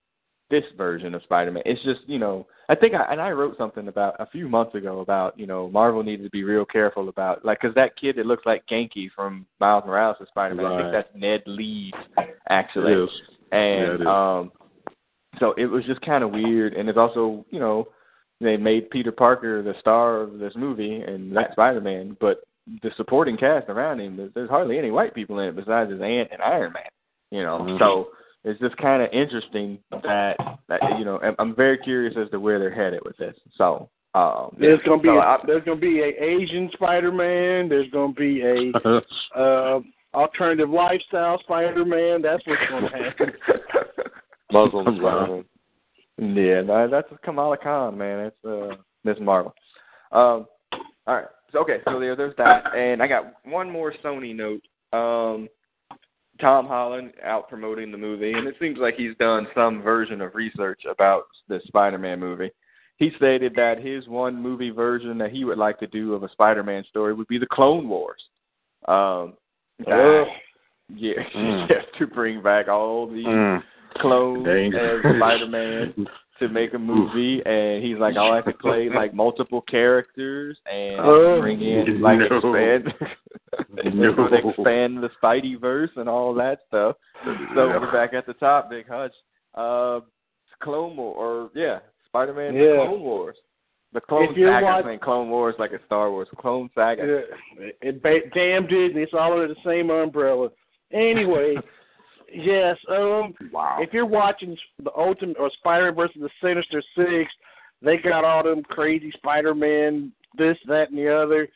this 0.48 0.64
version 0.76 1.14
of 1.14 1.22
Spider-Man. 1.22 1.62
It's 1.66 1.82
just, 1.82 2.00
you 2.06 2.18
know, 2.18 2.46
I 2.68 2.74
think, 2.74 2.94
I, 2.94 3.10
and 3.10 3.20
I 3.20 3.30
wrote 3.30 3.58
something 3.58 3.88
about 3.88 4.16
a 4.18 4.26
few 4.26 4.48
months 4.48 4.74
ago 4.74 5.00
about, 5.00 5.38
you 5.38 5.46
know, 5.46 5.68
Marvel 5.68 6.02
needed 6.02 6.22
to 6.24 6.30
be 6.30 6.44
real 6.44 6.64
careful 6.64 7.08
about, 7.08 7.44
like, 7.44 7.60
because 7.60 7.74
that 7.74 7.96
kid 7.98 8.16
that 8.16 8.26
looks 8.26 8.46
like 8.46 8.66
Ganke 8.66 9.10
from 9.14 9.46
Miles 9.60 9.84
Morales' 9.86 10.28
Spider-Man, 10.28 10.66
I 10.66 10.80
think 10.80 10.92
that's 10.92 11.08
Ned 11.14 11.42
Leeds, 11.46 11.96
actually. 12.48 12.92
It 12.92 13.04
is. 13.04 13.10
And 13.50 13.60
Yeah, 13.60 13.94
it 13.94 14.00
is. 14.00 14.06
um 14.06 14.52
so 15.38 15.54
it 15.56 15.66
was 15.66 15.84
just 15.84 16.00
kind 16.02 16.22
of 16.24 16.30
weird 16.30 16.74
and 16.74 16.88
it's 16.88 16.98
also, 16.98 17.44
you 17.50 17.58
know, 17.60 17.88
they 18.40 18.56
made 18.56 18.90
Peter 18.90 19.12
Parker 19.12 19.62
the 19.62 19.74
star 19.80 20.20
of 20.20 20.38
this 20.38 20.52
movie 20.56 20.96
and 21.00 21.34
that 21.36 21.52
Spider-Man, 21.52 22.16
but 22.20 22.42
the 22.82 22.90
supporting 22.96 23.36
cast 23.36 23.68
around 23.68 24.00
him, 24.00 24.16
there's, 24.16 24.32
there's 24.34 24.50
hardly 24.50 24.78
any 24.78 24.90
white 24.90 25.14
people 25.14 25.38
in 25.38 25.48
it 25.48 25.56
besides 25.56 25.90
his 25.90 26.00
aunt 26.00 26.28
and 26.32 26.42
Iron 26.42 26.72
Man, 26.72 26.82
you 27.30 27.42
know. 27.42 27.58
Mhm. 27.60 27.78
So 27.78 28.08
it's 28.44 28.60
just 28.60 28.76
kind 28.76 29.02
of 29.02 29.08
interesting 29.12 29.78
that, 29.90 30.36
that 30.68 30.80
you 30.98 31.04
know, 31.04 31.18
I'm- 31.18 31.36
I'm 31.38 31.54
very 31.54 31.78
curious 31.78 32.16
as 32.16 32.28
to 32.30 32.40
where 32.40 32.58
they're 32.58 32.70
headed 32.74 33.00
with 33.04 33.16
this. 33.16 33.36
So, 33.56 33.88
um 34.14 34.54
There's 34.58 34.82
gonna 34.82 35.00
be 35.00 35.08
so 35.08 35.18
a, 35.18 35.20
I- 35.20 35.40
there's 35.46 35.64
gonna 35.64 35.80
be 35.80 36.00
a 36.02 36.08
Asian 36.22 36.68
Spider 36.72 37.10
Man. 37.12 37.68
There's 37.68 37.90
gonna 37.90 38.12
be 38.12 38.42
a 38.42 38.72
uh, 39.38 39.80
alternative 40.14 40.68
lifestyle 40.68 41.38
Spider 41.40 41.84
Man. 41.84 42.20
That's 42.22 42.46
what's 42.46 42.60
gonna 42.68 42.88
happen. 42.88 43.32
Muslim 44.52 44.84
Spider-Man. 44.98 45.44
Yeah, 46.18 46.60
no, 46.60 46.88
that's 46.90 47.08
Kamala 47.24 47.56
Khan, 47.56 47.96
man. 47.96 48.26
It's 48.26 48.44
uh 48.44 48.76
Miss 49.02 49.16
Marvel. 49.18 49.54
Um 50.12 50.46
all 51.06 51.16
right. 51.16 51.24
So 51.52 51.60
okay, 51.60 51.78
so 51.88 51.98
there 51.98 52.14
there's 52.14 52.36
that. 52.36 52.76
And 52.76 53.02
I 53.02 53.08
got 53.08 53.34
one 53.44 53.70
more 53.70 53.94
Sony 54.04 54.36
note. 54.36 54.62
Um 54.96 55.48
Tom 56.40 56.66
Holland 56.66 57.12
out 57.24 57.48
promoting 57.48 57.90
the 57.90 57.98
movie 57.98 58.34
and 58.34 58.46
it 58.46 58.56
seems 58.60 58.78
like 58.78 58.94
he's 58.96 59.16
done 59.18 59.48
some 59.54 59.80
version 59.82 60.20
of 60.20 60.34
research 60.34 60.82
about 60.88 61.24
the 61.48 61.60
Spider 61.66 61.98
Man 61.98 62.20
movie. 62.20 62.50
He 62.98 63.10
stated 63.16 63.54
that 63.56 63.82
his 63.82 64.06
one 64.06 64.40
movie 64.40 64.70
version 64.70 65.16
that 65.18 65.32
he 65.32 65.44
would 65.44 65.58
like 65.58 65.80
to 65.80 65.86
do 65.86 66.12
of 66.12 66.22
a 66.24 66.30
Spider 66.30 66.62
Man 66.62 66.84
story 66.90 67.14
would 67.14 67.26
be 67.28 67.38
the 67.38 67.46
Clone 67.46 67.88
Wars. 67.88 68.22
Um 68.86 69.34
that, 69.86 70.24
yeah, 70.94 71.14
Mm. 71.34 71.68
to 71.98 72.06
bring 72.06 72.42
back 72.42 72.68
all 72.68 73.06
the 73.06 73.24
Mm. 73.24 73.62
Clones 74.00 74.44
Dangerous. 74.44 75.04
as 75.04 75.16
Spider 75.16 75.46
Man 75.48 76.06
to 76.38 76.48
make 76.48 76.74
a 76.74 76.78
movie, 76.78 77.40
and 77.44 77.84
he's 77.84 77.98
like, 77.98 78.16
"I'll 78.16 78.34
have 78.34 78.44
to 78.46 78.52
play 78.52 78.88
like 78.94 79.14
multiple 79.14 79.60
characters 79.62 80.58
and 80.70 81.00
Oh. 81.00 81.40
bring 81.40 81.60
in 81.60 82.00
like 82.00 82.18
No. 82.18 82.26
expand, 82.36 82.94
No. 83.94 84.10
expand 84.32 85.02
the 85.02 85.10
Spidey 85.22 85.60
verse 85.60 85.90
and 85.96 86.08
all 86.08 86.34
that 86.34 86.60
stuff." 86.68 86.96
So 87.24 87.68
Yeah. 87.68 87.78
we're 87.78 87.92
back 87.92 88.14
at 88.14 88.26
the 88.26 88.34
top, 88.34 88.70
Big 88.70 88.88
Hutch. 88.88 89.14
Uh, 89.54 90.00
Clone 90.62 90.96
War, 90.96 91.14
or 91.14 91.50
yeah, 91.54 91.80
Spider 92.06 92.32
Man: 92.34 92.54
Yeah. 92.54 92.76
Clone 92.86 93.00
Wars. 93.00 93.36
The 93.92 94.00
Clone 94.00 94.28
Saga. 94.34 94.64
watch- 94.64 95.00
Clone 95.02 95.28
Wars 95.28 95.54
like 95.58 95.72
a 95.72 95.84
Star 95.84 96.10
Wars. 96.10 96.26
Clone 96.38 96.70
Saga. 96.74 97.02
Yeah, 97.58 97.64
it, 97.66 97.76
it 97.82 98.02
ba- 98.02 98.26
damn 98.32 98.66
Disney. 98.66 99.02
It's 99.02 99.12
all 99.12 99.34
under 99.34 99.48
the 99.48 99.56
same 99.66 99.90
umbrella. 99.90 100.48
Anyway, 100.92 101.56
yes. 102.32 102.76
Um, 102.88 103.34
Wow. 103.52 103.78
if 103.80 103.92
you're 103.92 104.06
watching 104.06 104.56
the 104.82 104.90
Ultimate 104.96 105.36
or 105.38 105.50
Spider 105.58 105.92
versus 105.92 106.20
the 106.20 106.30
Sinister 106.42 106.82
Six, 106.96 107.30
they 107.80 107.96
got 107.96 108.24
all 108.24 108.42
them 108.42 108.62
crazy 108.62 109.10
Spider-Man, 109.16 110.12
this, 110.36 110.56
that, 110.66 110.90
and 110.90 110.98
the 110.98 111.14
other. 111.14 111.48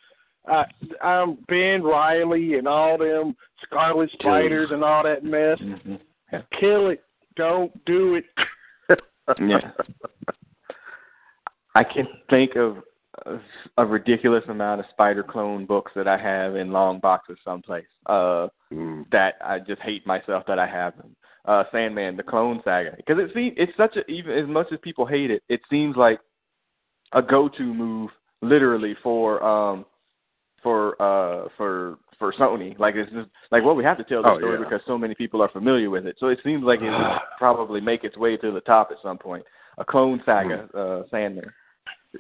Uh, 0.51 0.65
um, 1.05 1.39
Ben 1.49 1.83
Reilly 1.83 2.55
and 2.55 2.69
all 2.69 2.97
them 2.99 3.37
Scarlet 3.65 4.11
Spiders 4.13 4.71
and 4.71 4.85
all 4.85 5.03
that 5.03 5.25
mess. 5.25 5.59
Mhm. 5.59 6.01
Kill 6.61 6.91
it. 6.91 7.03
Don't 7.37 7.73
do 7.85 8.17
it. 8.17 8.25
Yeah. 9.41 9.73
I 11.75 11.83
can 11.83 12.07
think 12.31 12.55
of 12.55 12.79
a, 13.79 13.85
ridiculous 13.87 14.45
amount 14.49 14.81
of 14.81 14.87
spider 14.91 15.23
clone 15.23 15.67
books 15.67 15.93
that 15.97 16.07
I 16.09 16.17
have 16.19 16.57
in 16.57 16.71
long 16.73 17.01
boxes 17.01 17.39
someplace. 17.45 17.87
Uh 18.07 18.49
Mm. 18.73 19.09
that 19.13 19.35
I 19.45 19.61
just 19.61 19.81
hate 19.83 20.05
myself 20.09 20.43
that 20.49 20.59
I 20.59 20.67
have 20.67 20.97
them. 20.97 21.15
uh 21.45 21.63
Sandman: 21.71 22.17
The 22.17 22.25
Clone 22.25 22.61
Saga 22.65 22.95
because 22.97 23.19
it 23.21 23.31
seems 23.33 23.55
it's 23.57 23.77
such 23.77 23.97
a 23.97 24.05
even 24.11 24.33
as 24.37 24.49
much 24.49 24.67
as 24.73 24.79
people 24.83 25.07
hate 25.07 25.31
it, 25.31 25.43
it 25.49 25.61
seems 25.71 25.95
like 25.97 26.19
a 27.13 27.23
go-to 27.23 27.63
move 27.73 28.11
literally 28.43 28.97
for 29.05 29.41
um 29.45 29.85
for 30.65 31.01
uh 31.01 31.49
for 31.57 31.99
for 32.19 32.33
Sony. 32.33 32.77
Like 32.79 32.97
it's 32.97 33.13
just 33.13 33.29
like 33.53 33.63
well 33.65 33.77
we 33.77 33.85
have 33.85 33.99
to 33.99 34.05
tell 34.05 34.23
the 34.23 34.31
Oh, 34.31 34.39
story 34.39 34.59
yeah. 34.59 34.65
because 34.65 34.81
so 34.87 34.99
many 34.99 35.15
people 35.15 35.41
are 35.41 35.49
familiar 35.51 35.89
with 35.91 36.07
it. 36.07 36.17
So 36.19 36.27
it 36.29 36.41
seems 36.43 36.65
like 36.65 36.81
it 36.81 36.91
will 36.91 37.19
probably 37.39 37.81
make 37.81 38.03
its 38.03 38.17
way 38.17 38.37
to 38.39 38.51
the 38.51 38.61
top 38.63 38.89
at 38.91 38.97
some 39.03 39.19
point. 39.19 39.45
A 39.79 39.85
Clone 39.85 40.21
Saga, 40.27 40.69
uh 40.77 41.03
Sandman. 41.11 41.53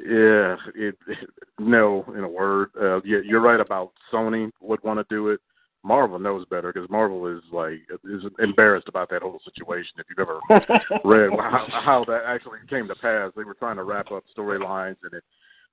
Yeah, 0.05 0.57
it, 0.75 0.97
it 1.09 1.29
no 1.59 2.05
in 2.17 2.25
a 2.25 2.29
word. 2.29 2.71
Uh, 2.81 3.01
yeah, 3.03 3.19
you're 3.25 3.41
right 3.41 3.61
about 3.61 3.93
Sony 4.13 4.51
would 4.61 4.83
want 4.83 4.99
to 4.99 5.15
do 5.15 5.29
it. 5.29 5.41
Marvel 5.85 6.19
knows 6.19 6.45
better 6.51 6.73
because 6.73 6.91
Marvel 6.91 7.27
is 7.29 7.43
like 7.53 7.79
is 8.05 8.23
embarrassed 8.41 8.89
about 8.89 9.09
that 9.11 9.23
whole 9.23 9.41
situation. 9.45 9.93
If 9.99 10.07
you've 10.11 10.19
ever 10.19 10.41
read 11.05 11.31
how, 11.39 11.67
how 11.71 12.05
that 12.09 12.23
actually 12.27 12.59
came 12.69 12.89
to 12.89 12.95
pass, 12.97 13.31
they 13.37 13.45
were 13.45 13.55
trying 13.55 13.77
to 13.77 13.85
wrap 13.85 14.11
up 14.11 14.25
storylines 14.37 14.97
and 15.05 15.13
it 15.13 15.23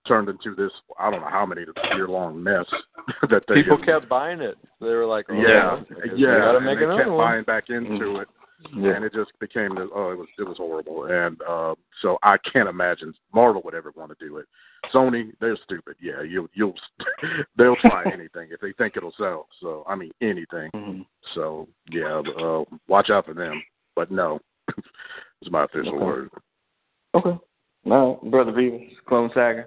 turned 0.08 0.30
into 0.30 0.54
this 0.54 0.72
I 1.00 1.10
don't 1.10 1.22
know 1.22 1.30
how 1.30 1.46
many 1.48 1.62
year 1.96 2.08
long 2.08 2.44
mess 2.44 2.66
that 3.30 3.44
they 3.48 3.56
People 3.56 3.80
kept 3.84 4.08
buying 4.08 4.40
it. 4.42 4.56
They 4.80 4.88
were 4.88 5.08
like, 5.08 5.26
oh, 5.30 5.34
yeah 5.42 5.82
okay, 5.92 6.14
we 6.14 6.22
yeah 6.22 6.38
gotta 6.40 6.58
and 6.58 6.66
make 6.68 6.78
they 6.78 6.86
another 6.86 7.04
kept 7.06 7.12
one. 7.12 7.18
buying 7.26 7.44
back 7.46 7.70
into 7.70 8.18
it 8.20 8.28
Yeah. 8.76 8.96
and 8.96 9.04
it 9.06 9.14
just 9.14 9.32
became 9.40 9.72
oh 9.78 10.12
it 10.12 10.18
was 10.18 10.28
it 10.38 10.44
was 10.44 10.58
horrible 10.58 11.06
and 11.06 11.42
uh 11.48 11.76
so 12.02 12.18
I 12.24 12.38
can't 12.52 12.70
imagine 12.70 13.14
Marvel 13.34 13.62
would 13.66 13.74
ever 13.76 13.92
want 13.96 14.18
to 14.18 14.26
do 14.26 14.38
it. 14.38 14.46
Sony 14.94 15.32
they're 15.40 15.58
stupid 15.64 15.96
yeah 16.02 16.22
you 16.22 16.50
you'll 16.54 16.76
they'll 17.58 17.76
try 17.78 18.04
anything 18.14 18.50
if 18.52 18.60
they 18.62 18.74
think 18.74 18.96
it'll 18.98 19.14
sell 19.18 19.48
so 19.62 19.84
I 19.88 19.96
mean 19.96 20.12
anything 20.22 20.70
Mm-hmm. 20.74 21.02
so 21.36 21.68
yeah 21.92 22.22
uh, 22.40 22.64
watch 22.88 23.10
out 23.10 23.26
for 23.26 23.34
them 23.34 23.62
but 23.96 24.12
no 24.12 24.40
is 25.42 25.52
my 25.52 25.66
official 25.66 25.96
Okay. 25.96 26.06
word. 26.06 26.30
Okay. 27.16 27.38
No, 27.86 28.20
Brother 28.32 28.52
Beavis, 28.54 28.92
Clone 29.08 29.30
Saga. 29.34 29.66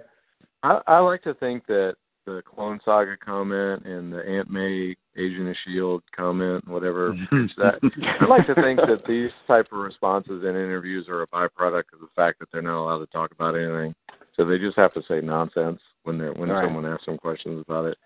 I, 0.63 0.81
I 0.87 0.97
like 0.99 1.21
to 1.23 1.35
think 1.35 1.65
that 1.67 1.95
the 2.25 2.41
Clone 2.45 2.79
Saga 2.83 3.15
comment 3.15 3.85
and 3.85 4.11
the 4.11 4.27
Aunt 4.27 4.49
May 4.49 4.95
Agent 5.17 5.49
of 5.49 5.55
Shield 5.65 6.03
comment, 6.15 6.67
whatever 6.67 7.15
that 7.57 7.79
I 8.21 8.25
like 8.25 8.45
to 8.47 8.55
think 8.55 8.79
that 8.79 9.03
these 9.07 9.31
type 9.47 9.67
of 9.71 9.79
responses 9.79 10.43
in 10.43 10.49
interviews 10.49 11.07
are 11.09 11.23
a 11.23 11.27
byproduct 11.27 11.93
of 11.93 11.99
the 12.01 12.09
fact 12.15 12.39
that 12.39 12.49
they're 12.51 12.61
not 12.61 12.83
allowed 12.83 12.99
to 12.99 13.07
talk 13.07 13.31
about 13.31 13.55
anything. 13.55 13.95
So 14.35 14.45
they 14.45 14.59
just 14.59 14.77
have 14.77 14.93
to 14.93 15.01
say 15.07 15.19
nonsense 15.21 15.79
when 16.03 16.17
they're 16.17 16.33
when 16.33 16.49
Right. 16.49 16.63
someone 16.63 16.85
asks 16.85 17.05
them 17.05 17.17
questions 17.17 17.63
about 17.67 17.85
it. 17.85 17.97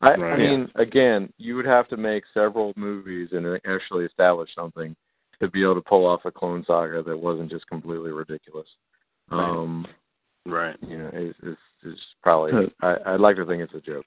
I, 0.00 0.12
I 0.12 0.16
Right. 0.16 0.38
mean, 0.38 0.70
again, 0.76 1.32
you 1.38 1.56
would 1.56 1.66
have 1.66 1.88
to 1.88 1.96
make 1.96 2.24
several 2.32 2.72
movies 2.76 3.30
and 3.32 3.46
actually 3.66 4.04
establish 4.04 4.50
something 4.54 4.96
to 5.40 5.48
be 5.48 5.62
able 5.62 5.74
to 5.74 5.80
pull 5.82 6.06
off 6.06 6.24
a 6.24 6.30
Clone 6.30 6.64
Saga 6.64 7.02
that 7.02 7.18
wasn't 7.18 7.50
just 7.50 7.66
completely 7.66 8.12
ridiculous. 8.12 8.68
Right. 9.30 9.40
Um, 9.40 9.86
right. 10.46 10.76
you 10.82 10.98
know, 10.98 11.10
it's, 11.12 11.38
it's, 11.42 11.60
it's 11.84 12.00
probably. 12.22 12.72
I, 12.80 12.96
I'd 13.06 13.20
like 13.20 13.36
to 13.36 13.46
think 13.46 13.62
it's 13.62 13.74
a 13.74 13.80
joke. 13.80 14.06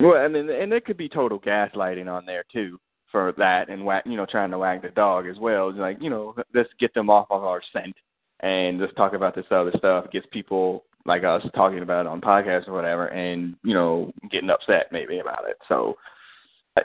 Well, 0.00 0.24
and 0.24 0.34
then 0.34 0.48
and 0.48 0.70
there 0.70 0.80
could 0.80 0.96
be 0.96 1.08
total 1.08 1.40
gaslighting 1.40 2.12
on 2.12 2.24
there 2.24 2.44
too 2.52 2.78
for 3.10 3.32
that, 3.38 3.68
and 3.68 3.84
whack, 3.84 4.04
you 4.06 4.16
know, 4.16 4.26
trying 4.26 4.50
to 4.50 4.58
wag 4.58 4.82
the 4.82 4.90
dog 4.90 5.26
as 5.26 5.38
well. 5.38 5.70
It's 5.70 5.78
like, 5.78 5.98
you 6.00 6.10
know, 6.10 6.34
let's 6.54 6.68
get 6.78 6.94
them 6.94 7.10
off 7.10 7.26
of 7.30 7.42
our 7.42 7.62
scent, 7.72 7.96
and 8.40 8.80
let's 8.80 8.94
talk 8.94 9.14
about 9.14 9.34
this 9.34 9.46
other 9.50 9.72
stuff. 9.76 10.10
Gets 10.12 10.26
people 10.30 10.84
like 11.04 11.24
us 11.24 11.42
talking 11.54 11.80
about 11.80 12.06
it 12.06 12.08
on 12.08 12.20
podcasts 12.20 12.68
or 12.68 12.74
whatever, 12.74 13.06
and 13.08 13.56
you 13.64 13.74
know, 13.74 14.12
getting 14.30 14.50
upset 14.50 14.86
maybe 14.92 15.18
about 15.18 15.48
it. 15.48 15.56
So 15.68 15.96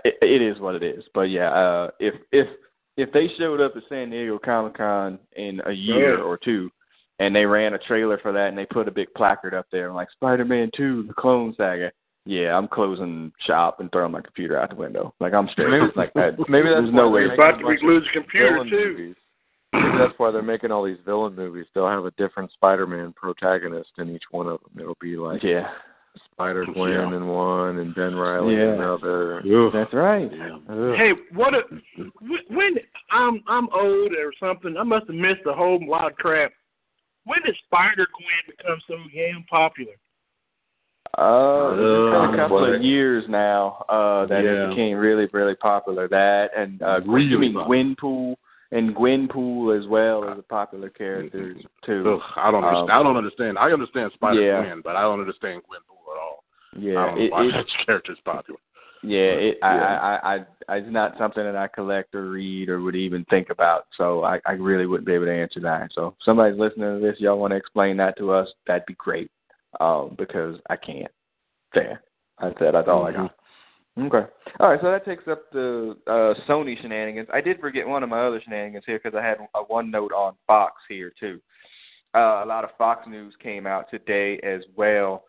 it, 0.03 0.15
it 0.21 0.41
is 0.41 0.59
what 0.59 0.75
it 0.75 0.83
is. 0.83 1.03
But 1.13 1.23
yeah, 1.23 1.51
uh, 1.51 1.89
if 1.99 2.15
if 2.31 2.47
if 2.97 3.11
they 3.11 3.27
showed 3.37 3.61
up 3.61 3.73
at 3.75 3.83
San 3.89 4.09
Diego 4.09 4.39
Comic 4.39 4.77
Con 4.77 5.19
in 5.35 5.61
a 5.65 5.71
year 5.71 6.21
or 6.21 6.37
two, 6.37 6.69
and 7.19 7.35
they 7.35 7.45
ran 7.45 7.73
a 7.73 7.79
trailer 7.79 8.17
for 8.19 8.31
that, 8.31 8.47
and 8.47 8.57
they 8.57 8.65
put 8.65 8.87
a 8.87 8.91
big 8.91 9.13
placard 9.15 9.53
up 9.53 9.67
there 9.71 9.91
like 9.91 10.09
Spider-Man 10.11 10.71
Two: 10.75 11.03
The 11.07 11.13
Clone 11.13 11.53
Saga. 11.57 11.91
Yeah, 12.25 12.57
I'm 12.57 12.67
closing 12.69 13.31
shop 13.45 13.79
and 13.79 13.91
throwing 13.91 14.11
my 14.13 14.21
computer 14.21 14.57
out 14.59 14.69
the 14.69 14.75
window. 14.75 15.13
Like 15.19 15.33
I'm 15.33 15.49
straight. 15.49 15.69
Maybe- 15.69 15.91
like 15.95 16.11
I, 16.15 16.29
maybe 16.49 16.69
that's 16.69 16.83
there's 16.83 16.93
no 16.93 17.09
way. 17.09 17.25
they're 17.25 17.33
About 17.33 17.59
to 17.59 17.69
making 17.69 17.87
lose 17.87 18.03
of 18.07 18.13
computer, 18.13 18.63
too. 18.69 18.95
Movies. 18.97 19.15
Maybe 19.73 19.97
that's 19.97 20.13
why 20.17 20.31
they're 20.31 20.41
making 20.41 20.71
all 20.71 20.83
these 20.85 20.99
villain 21.03 21.35
movies. 21.35 21.65
They'll 21.73 21.89
have 21.89 22.05
a 22.05 22.11
different 22.11 22.51
Spider-Man 22.53 23.13
protagonist 23.13 23.89
in 23.97 24.09
each 24.09 24.23
one 24.31 24.47
of 24.47 24.59
them. 24.61 24.79
It'll 24.79 24.97
be 25.01 25.17
like 25.17 25.41
Yeah, 25.43 25.67
Spider 26.31 26.65
Gwen 26.73 26.91
Yeah. 26.91 27.07
in 27.17 27.27
one 27.27 27.79
and 27.79 27.93
Ben 27.95 28.15
Reilly 28.15 28.53
Yeah. 28.55 28.61
in 28.61 28.69
another. 28.81 29.41
that's 29.73 29.93
right. 29.93 30.29
Yeah. 30.31 30.95
Hey, 30.95 31.11
what 31.33 31.55
a 31.55 31.61
when 32.49 32.75
I'm 33.11 33.43
I'm 33.47 33.67
old 33.73 34.11
or 34.13 34.31
something. 34.39 34.77
I 34.77 34.83
must 34.83 35.07
have 35.07 35.15
missed 35.15 35.41
a 35.47 35.53
whole 35.53 35.79
lot 35.87 36.11
of 36.11 36.17
crap. 36.17 36.51
When 37.25 37.41
did 37.43 37.55
Spider 37.65 38.05
Gwen 38.13 38.55
become 38.57 38.79
so 38.87 38.95
damn 39.13 39.43
popular? 39.49 39.93
Uh, 41.17 41.69
it's 41.73 41.77
been 41.77 41.85
a 41.85 42.33
Uh, 42.33 42.35
couple 42.35 42.59
but- 42.61 42.73
of 42.75 42.81
years 42.81 43.23
now 43.29 43.85
uh, 43.89 44.25
that 44.25 44.43
Yeah. 44.43 44.65
it 44.65 44.69
became 44.69 44.97
really, 44.97 45.27
really 45.31 45.55
popular. 45.55 46.07
That 46.07 46.51
and 46.57 46.81
uh, 46.81 47.01
Really 47.05 47.25
you 47.27 47.37
mean 47.39 47.53
popular. 47.53 47.83
Gwenpool 47.83 48.35
and 48.71 48.95
Gwenpool 48.95 49.77
as 49.79 49.85
well 49.87 50.27
as 50.27 50.39
a 50.39 50.41
popular 50.41 50.89
character 50.89 51.55
too. 51.85 52.13
Ugh, 52.15 52.31
I 52.35 52.49
don't. 52.49 52.63
Um, 52.63 52.87
I 52.89 53.03
don't 53.03 53.17
understand. 53.17 53.59
I 53.59 53.71
understand 53.71 54.11
Spider 54.13 54.41
yeah. 54.41 54.63
Gwen, 54.63 54.81
but 54.81 54.95
I 54.95 55.01
don't 55.03 55.19
understand 55.19 55.61
Gwenpool 55.61 56.01
at 56.13 56.19
all. 56.19 56.43
I 56.75 56.79
Yeah, 56.79 56.93
don't 57.05 57.15
know 57.19 57.21
it, 57.25 57.31
why 57.31 57.43
it, 57.45 57.51
that 57.51 57.65
character's 57.85 58.19
popular. 58.25 58.59
yeah, 59.03 59.19
it, 59.19 59.57
I, 59.61 59.75
Yeah. 59.75 59.83
I, 59.83 60.35
I, 60.35 60.45
I, 60.69 60.77
it's 60.77 60.91
not 60.91 61.15
something 61.19 61.43
that 61.43 61.55
I 61.55 61.67
collect 61.67 62.15
or 62.15 62.31
read 62.31 62.69
or 62.69 62.81
would 62.81 62.95
even 62.95 63.23
think 63.25 63.51
about. 63.51 63.85
So 63.97 64.23
I, 64.23 64.39
I 64.47 64.53
really 64.53 64.87
wouldn't 64.87 65.05
be 65.05 65.13
able 65.13 65.25
to 65.25 65.31
answer 65.33 65.59
that. 65.59 65.91
So 65.93 66.07
if 66.07 66.13
somebody's 66.25 66.57
listening 66.57 66.99
to 66.99 67.05
this, 67.05 67.19
y'all 67.19 67.37
want 67.37 67.51
to 67.51 67.57
explain 67.57 67.97
that 67.97 68.17
to 68.17 68.31
us? 68.31 68.47
That'd 68.65 68.87
be 68.87 68.95
great. 68.95 69.29
Um, 69.79 70.15
because 70.17 70.57
I 70.69 70.75
can't. 70.75 71.11
There, 71.73 72.01
I 72.39 72.49
said 72.59 72.73
that's 72.73 72.87
all 72.87 73.05
I 73.05 73.11
got. 73.11 73.35
Okay. 73.99 74.29
All 74.59 74.69
right. 74.69 74.79
So 74.81 74.91
that 74.91 75.05
takes 75.05 75.27
up 75.27 75.51
the 75.51 75.95
uh, 76.07 76.33
Sony 76.49 76.79
shenanigans. 76.81 77.27
I 77.31 77.41
did 77.41 77.59
forget 77.59 77.87
one 77.87 78.03
of 78.03 78.09
my 78.09 78.25
other 78.25 78.41
shenanigans 78.43 78.83
here 78.87 78.99
because 79.03 79.17
I 79.17 79.23
had 79.23 79.37
a 79.55 79.63
one 79.63 79.91
note 79.91 80.11
on 80.11 80.33
Fox 80.47 80.73
here 80.89 81.11
too. 81.19 81.39
Uh, 82.15 82.43
a 82.43 82.45
lot 82.45 82.63
of 82.63 82.71
Fox 82.77 83.07
news 83.07 83.33
came 83.41 83.67
out 83.67 83.89
today 83.89 84.39
as 84.43 84.61
well. 84.75 85.23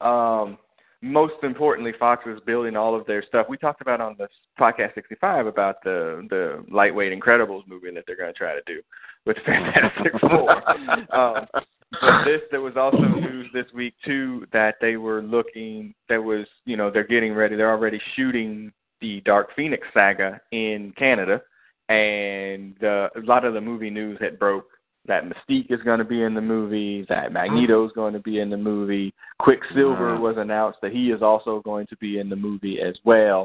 Um, 0.00 0.58
most 1.02 1.42
importantly, 1.42 1.92
Fox 1.98 2.24
is 2.26 2.40
building 2.46 2.76
all 2.76 2.94
of 2.94 3.06
their 3.06 3.22
stuff. 3.22 3.46
We 3.48 3.56
talked 3.56 3.80
about 3.80 4.00
on 4.00 4.16
the 4.18 4.28
podcast 4.58 4.94
65 4.94 5.46
about 5.46 5.82
the 5.82 6.26
the 6.28 6.64
lightweight 6.70 7.18
Incredibles 7.18 7.66
movie 7.66 7.90
that 7.94 8.04
they're 8.06 8.16
going 8.16 8.32
to 8.32 8.38
try 8.38 8.54
to 8.54 8.62
do 8.66 8.80
with 9.24 9.36
Fantastic 9.46 10.12
Four. 10.20 11.14
um, 11.16 11.46
but 11.92 12.24
this 12.24 12.40
there 12.50 12.60
was 12.60 12.76
also 12.76 12.98
news 12.98 13.46
this 13.52 13.66
week 13.74 13.94
too 14.04 14.46
that 14.52 14.76
they 14.80 14.96
were 14.96 15.22
looking 15.22 15.94
there 16.08 16.22
was 16.22 16.46
you 16.64 16.76
know 16.76 16.90
they're 16.90 17.06
getting 17.06 17.34
ready 17.34 17.56
they're 17.56 17.70
already 17.70 18.00
shooting 18.16 18.72
the 19.00 19.20
Dark 19.24 19.48
Phoenix 19.56 19.86
saga 19.94 20.40
in 20.52 20.92
Canada. 20.96 21.42
And 21.88 22.82
uh, 22.84 23.08
a 23.16 23.20
lot 23.24 23.44
of 23.44 23.54
the 23.54 23.60
movie 23.60 23.90
news 23.90 24.18
had 24.20 24.38
broke 24.38 24.66
that 25.06 25.24
Mystique 25.24 25.72
is 25.72 25.80
going 25.82 25.98
to 25.98 26.04
be 26.04 26.22
in 26.22 26.34
the 26.34 26.40
movie 26.40 27.04
that 27.08 27.32
Magneto 27.32 27.84
is 27.86 27.92
going 27.92 28.12
to 28.12 28.20
be 28.20 28.38
in 28.38 28.50
the 28.50 28.56
movie. 28.56 29.12
Quicksilver 29.40 30.14
Wow. 30.14 30.20
was 30.20 30.36
announced 30.38 30.78
that 30.82 30.92
he 30.92 31.10
is 31.10 31.22
also 31.22 31.60
going 31.64 31.86
to 31.88 31.96
be 31.96 32.18
in 32.18 32.28
the 32.28 32.36
movie 32.36 32.80
as 32.80 32.94
well. 33.04 33.42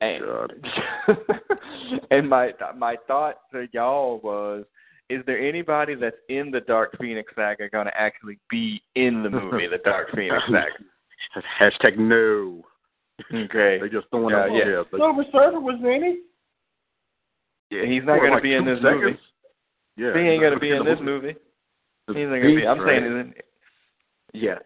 And, 0.00 0.22
and 2.10 2.28
my 2.28 2.52
my 2.76 2.96
thought 3.06 3.36
to 3.52 3.66
y'all 3.72 4.20
was, 4.22 4.64
is 5.12 5.24
there 5.26 5.38
anybody 5.38 5.94
that's 5.94 6.16
in 6.28 6.50
the 6.50 6.60
Dark 6.60 6.96
Phoenix 6.98 7.32
saga 7.34 7.68
going 7.68 7.86
to 7.86 8.00
actually 8.00 8.38
be 8.50 8.82
in 8.94 9.22
the 9.22 9.30
movie, 9.30 9.66
the 9.66 9.78
Dark 9.78 10.08
Phoenix 10.14 10.42
saga? 10.46 11.44
Hashtag 11.60 11.98
no. 11.98 12.64
Okay. 13.32 13.78
They 13.80 13.88
just 13.88 14.08
throwing 14.10 14.34
Yeah, 14.34 14.44
up. 14.44 14.50
yeah. 14.52 14.82
they- 14.90 14.98
Silver 14.98 15.24
Surfer 15.32 15.60
was 15.60 15.78
in 15.80 16.02
it. 16.02 16.18
Yeah, 17.70 17.86
he's 17.90 18.04
not 18.04 18.18
what, 18.18 18.26
going 18.26 18.36
to 18.36 18.42
be 18.42 18.54
in 18.54 18.64
two 18.64 18.74
this 18.74 18.82
movie. 18.84 19.18
Yeah, 19.96 20.12
He 20.14 20.20
ain't 20.20 20.40
going 20.42 20.52
to 20.54 20.60
be 20.60 20.70
in 20.70 20.84
this 20.84 20.98
movie. 21.00 21.28
It's 22.08 22.16
He's 22.18 22.26
not 22.28 22.40
going 22.40 22.54
to 22.54 22.56
be. 22.56 22.66
I'm 22.66 22.78
Beast, 22.78 22.86
saying, 22.88 23.04
right? 23.14 23.26
is 23.26 23.32
it- 23.36 23.44
yeah. 24.34 24.58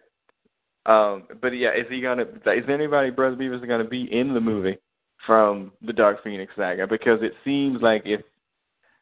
Um, 0.85 1.23
but 1.41 1.49
yeah, 1.49 1.73
is 1.73 1.85
he 1.89 1.99
going 2.01 2.17
to? 2.19 2.23
Is 2.23 2.63
anybody, 2.69 3.09
Brother 3.11 3.35
Beavis, 3.35 3.65
going 3.67 3.83
to 3.83 3.89
be 3.89 4.03
in 4.17 4.33
the 4.33 4.39
movie 4.39 4.77
from 5.25 5.73
the 5.81 5.91
Dark 5.91 6.23
Phoenix 6.23 6.53
saga? 6.55 6.87
Because 6.87 7.19
it 7.21 7.33
seems 7.43 7.81
like 7.81 8.03
if 8.05 8.21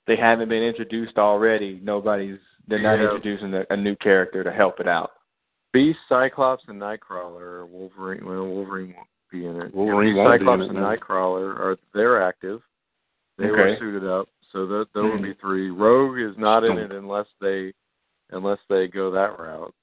they 0.07 0.15
haven't 0.15 0.49
been 0.49 0.63
introduced 0.63 1.17
already, 1.17 1.79
nobody's. 1.83 2.39
They're 2.67 2.79
not 2.79 2.97
Yeah. 2.99 3.05
introducing 3.05 3.53
a, 3.53 3.65
a 3.69 3.77
new 3.77 3.95
character 3.97 4.43
to 4.43 4.51
help 4.51 4.79
it 4.79 4.87
out. 4.87 5.11
Beast, 5.73 5.99
Cyclops, 6.09 6.63
and 6.67 6.81
Nightcrawler. 6.81 7.41
Or 7.41 7.65
Wolverine. 7.65 8.25
Well, 8.25 8.45
Wolverine 8.47 8.93
won't 8.95 9.07
be 9.31 9.45
in 9.45 9.61
it. 9.61 9.73
Wolverine 9.75 10.15
won't 10.15 10.39
Cyclops 10.39 10.63
in 10.63 10.75
it, 10.75 10.75
and. 10.75 10.77
Nightcrawler 10.79 11.55
are 11.59 11.77
they're 11.93 12.21
active. 12.21 12.61
They 13.37 13.47
were 13.51 13.75
suited 13.77 14.07
up, 14.07 14.29
so 14.53 14.65
that 14.67 14.87
there 14.93 15.03
will 15.03 15.17
Mhm. 15.19 15.23
be 15.23 15.33
three. 15.33 15.69
Rogue 15.69 16.17
is 16.19 16.37
not 16.37 16.63
in 16.63 16.77
it 16.77 16.91
unless 16.91 17.27
they 17.41 17.73
unless 18.31 18.59
they 18.69 18.87
go 18.87 19.11
that 19.11 19.37
route. 19.37 19.73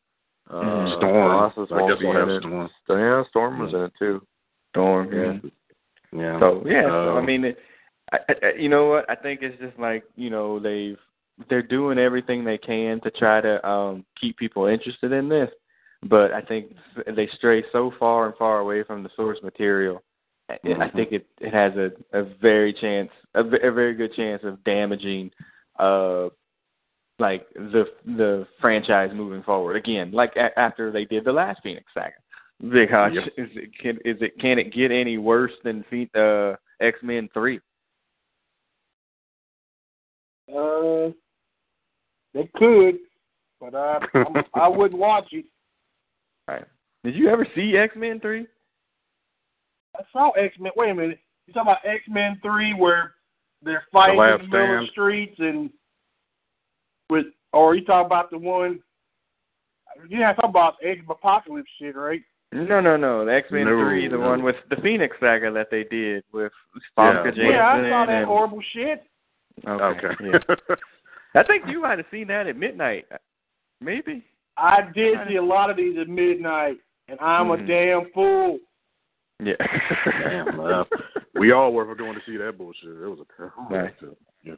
Uh, 0.51 0.61
Mhm. 0.63 0.97
Storm. 0.97 1.31
Colossus 1.31 1.71
I 1.73 1.77
won't 1.77 1.93
guess 1.93 1.99
be 2.01 2.09
in 2.09 2.17
have 2.17 2.29
it. 2.31 2.43
Storm. 2.43 2.71
Yeah, 2.89 3.25
Storm 3.25 3.59
was 3.61 3.75
in 3.75 3.83
it 3.83 3.93
too. 3.99 4.27
Storm. 4.71 5.13
Yeah. 5.13 5.39
Yeah. 6.13 6.39
So 6.41 6.63
yeah, 6.67 6.83
so, 6.89 7.15
I 7.17 7.19
Um, 7.19 7.27
mean, 7.27 7.45
it, 7.45 7.59
I, 8.13 8.19
I, 8.29 8.35
you 8.59 8.69
know 8.69 8.87
what? 8.87 9.09
I 9.11 9.15
think 9.15 9.41
it's 9.43 9.61
just 9.61 9.79
like 9.79 10.05
you 10.17 10.31
know 10.31 10.59
they've 10.59 10.99
they're 11.49 11.63
doing 11.63 11.99
everything 11.99 12.45
they 12.45 12.59
can 12.59 13.01
to 13.01 13.11
try 13.11 13.41
to 13.41 13.67
um 13.67 14.05
keep 14.21 14.37
people 14.37 14.67
interested 14.67 15.13
in 15.13 15.29
this, 15.29 15.49
but 16.09 16.33
I 16.33 16.43
think 16.43 16.73
they 17.17 17.29
stray 17.37 17.65
so 17.73 17.93
far 17.99 18.27
and 18.27 18.37
far 18.37 18.59
away 18.59 18.85
from 18.85 19.03
the 19.03 19.11
source 19.17 19.39
material. 19.43 20.03
Mm-hmm. 20.51 20.83
I 20.83 20.91
think 20.91 21.13
it 21.13 21.27
it 21.41 21.55
has 21.55 21.73
a 21.77 21.91
a 22.19 22.25
very 22.41 22.73
chance 22.75 23.11
a, 23.35 23.41
a 23.41 23.73
very 23.73 23.95
good 23.95 24.15
chance 24.15 24.43
of 24.45 24.63
damaging 24.65 25.31
uh 25.79 26.29
like 27.19 27.47
the 27.55 27.85
the 28.05 28.47
franchise 28.61 29.11
moving 29.15 29.43
forward 29.43 29.77
again 29.77 30.11
like 30.13 30.35
a, 30.37 30.59
after 30.59 30.91
they 30.91 31.05
did 31.05 31.25
the 31.25 31.33
last 31.33 31.61
Phoenix 31.63 31.87
saga 31.95 32.13
because 32.61 33.13
yep. 33.15 33.25
is 33.39 33.49
it 33.55 33.71
can 33.81 33.97
is 34.05 34.21
it 34.21 34.39
can 34.39 34.59
it 34.59 34.75
get 34.75 34.91
any 34.91 35.17
worse 35.17 35.53
than 35.65 35.85
uh 36.15 36.55
X 36.81 36.99
Men 37.03 37.29
three? 37.33 37.61
Uh, 40.55 41.11
they 42.35 42.49
could, 42.57 42.99
but 43.61 43.75
I 43.75 43.99
I 44.55 44.69
wouldn't 44.69 45.01
watch 45.01 45.29
it. 45.33 45.45
All 46.49 46.57
right. 46.57 46.65
Did 47.05 47.15
you 47.15 47.29
ever 47.29 47.47
see 47.55 47.77
X 47.77 47.95
Men 47.97 48.21
three? 48.21 48.47
I 49.97 50.03
saw 50.13 50.31
X 50.31 50.55
Men. 50.59 50.73
Wait 50.77 50.91
a 50.91 50.95
minute. 50.95 51.19
You 51.47 51.55
talking 51.55 51.73
about 51.73 51.87
X 51.91 52.05
Men 52.09 52.39
three 52.43 52.75
where 52.75 53.15
they're 53.63 53.85
fighting 53.93 54.19
the 54.19 54.35
in 54.35 54.41
the 54.43 54.49
middle 54.49 54.79
of 54.79 54.85
the 54.85 54.91
streets 54.91 55.37
and 55.39 55.71
with, 57.11 57.27
or 57.53 57.75
you 57.75 57.85
talking 57.85 58.07
about 58.07 58.31
the 58.31 58.39
one? 58.39 58.81
You 60.09 60.21
not 60.21 60.37
talking 60.37 60.51
about 60.51 60.75
Age 60.83 61.01
of 61.01 61.11
Apocalypse 61.11 61.69
shit, 61.79 61.95
right? 61.95 62.23
No, 62.53 62.81
no, 62.81 62.97
no. 62.97 63.25
The 63.25 63.35
X 63.35 63.49
Men 63.51 63.65
No, 63.65 63.89
Three, 63.89 64.09
the 64.09 64.17
no. 64.17 64.29
one 64.29 64.43
with 64.43 64.57
the 64.71 64.77
Phoenix 64.83 65.17
saga 65.21 65.51
that 65.53 65.69
they 65.71 65.85
did 65.85 66.23
with 66.33 66.53
Famke 66.99 67.25
Yeah. 67.25 67.31
Janssen. 67.31 67.45
Yeah, 67.51 67.67
I 67.67 67.91
saw 67.91 68.07
that 68.07 68.19
and, 68.19 68.27
horrible 68.27 68.63
shit. 68.75 69.05
Okay. 69.67 70.07
Okay. 70.07 70.31
yeah. 70.49 70.75
I 71.35 71.45
think 71.45 71.65
you 71.67 71.81
might 71.81 71.99
have 71.99 72.07
seen 72.11 72.29
that 72.29 72.47
at 72.47 72.57
midnight. 72.57 73.07
Maybe. 73.81 74.25
I 74.57 74.83
did 74.95 75.19
see 75.29 75.37
a 75.37 75.43
lot 75.43 75.71
of 75.71 75.77
these 75.77 75.97
at 75.99 76.09
midnight, 76.09 76.77
and 77.09 77.19
I'm 77.21 77.49
Mhm. 77.49 77.65
a 77.65 77.67
damn 77.67 78.11
fool. 78.13 78.59
Yeah. 79.43 79.55
Damn, 80.05 80.61
uh, 80.61 80.85
we 81.35 81.53
all 81.53 81.73
were 81.73 81.95
going 81.95 82.15
to 82.15 82.21
see 82.27 82.37
that 82.37 82.59
bullshit. 82.59 82.91
It 82.91 83.09
was 83.09 83.21
a 83.39 83.53
Right. 83.71 83.95
yeah. 84.45 84.55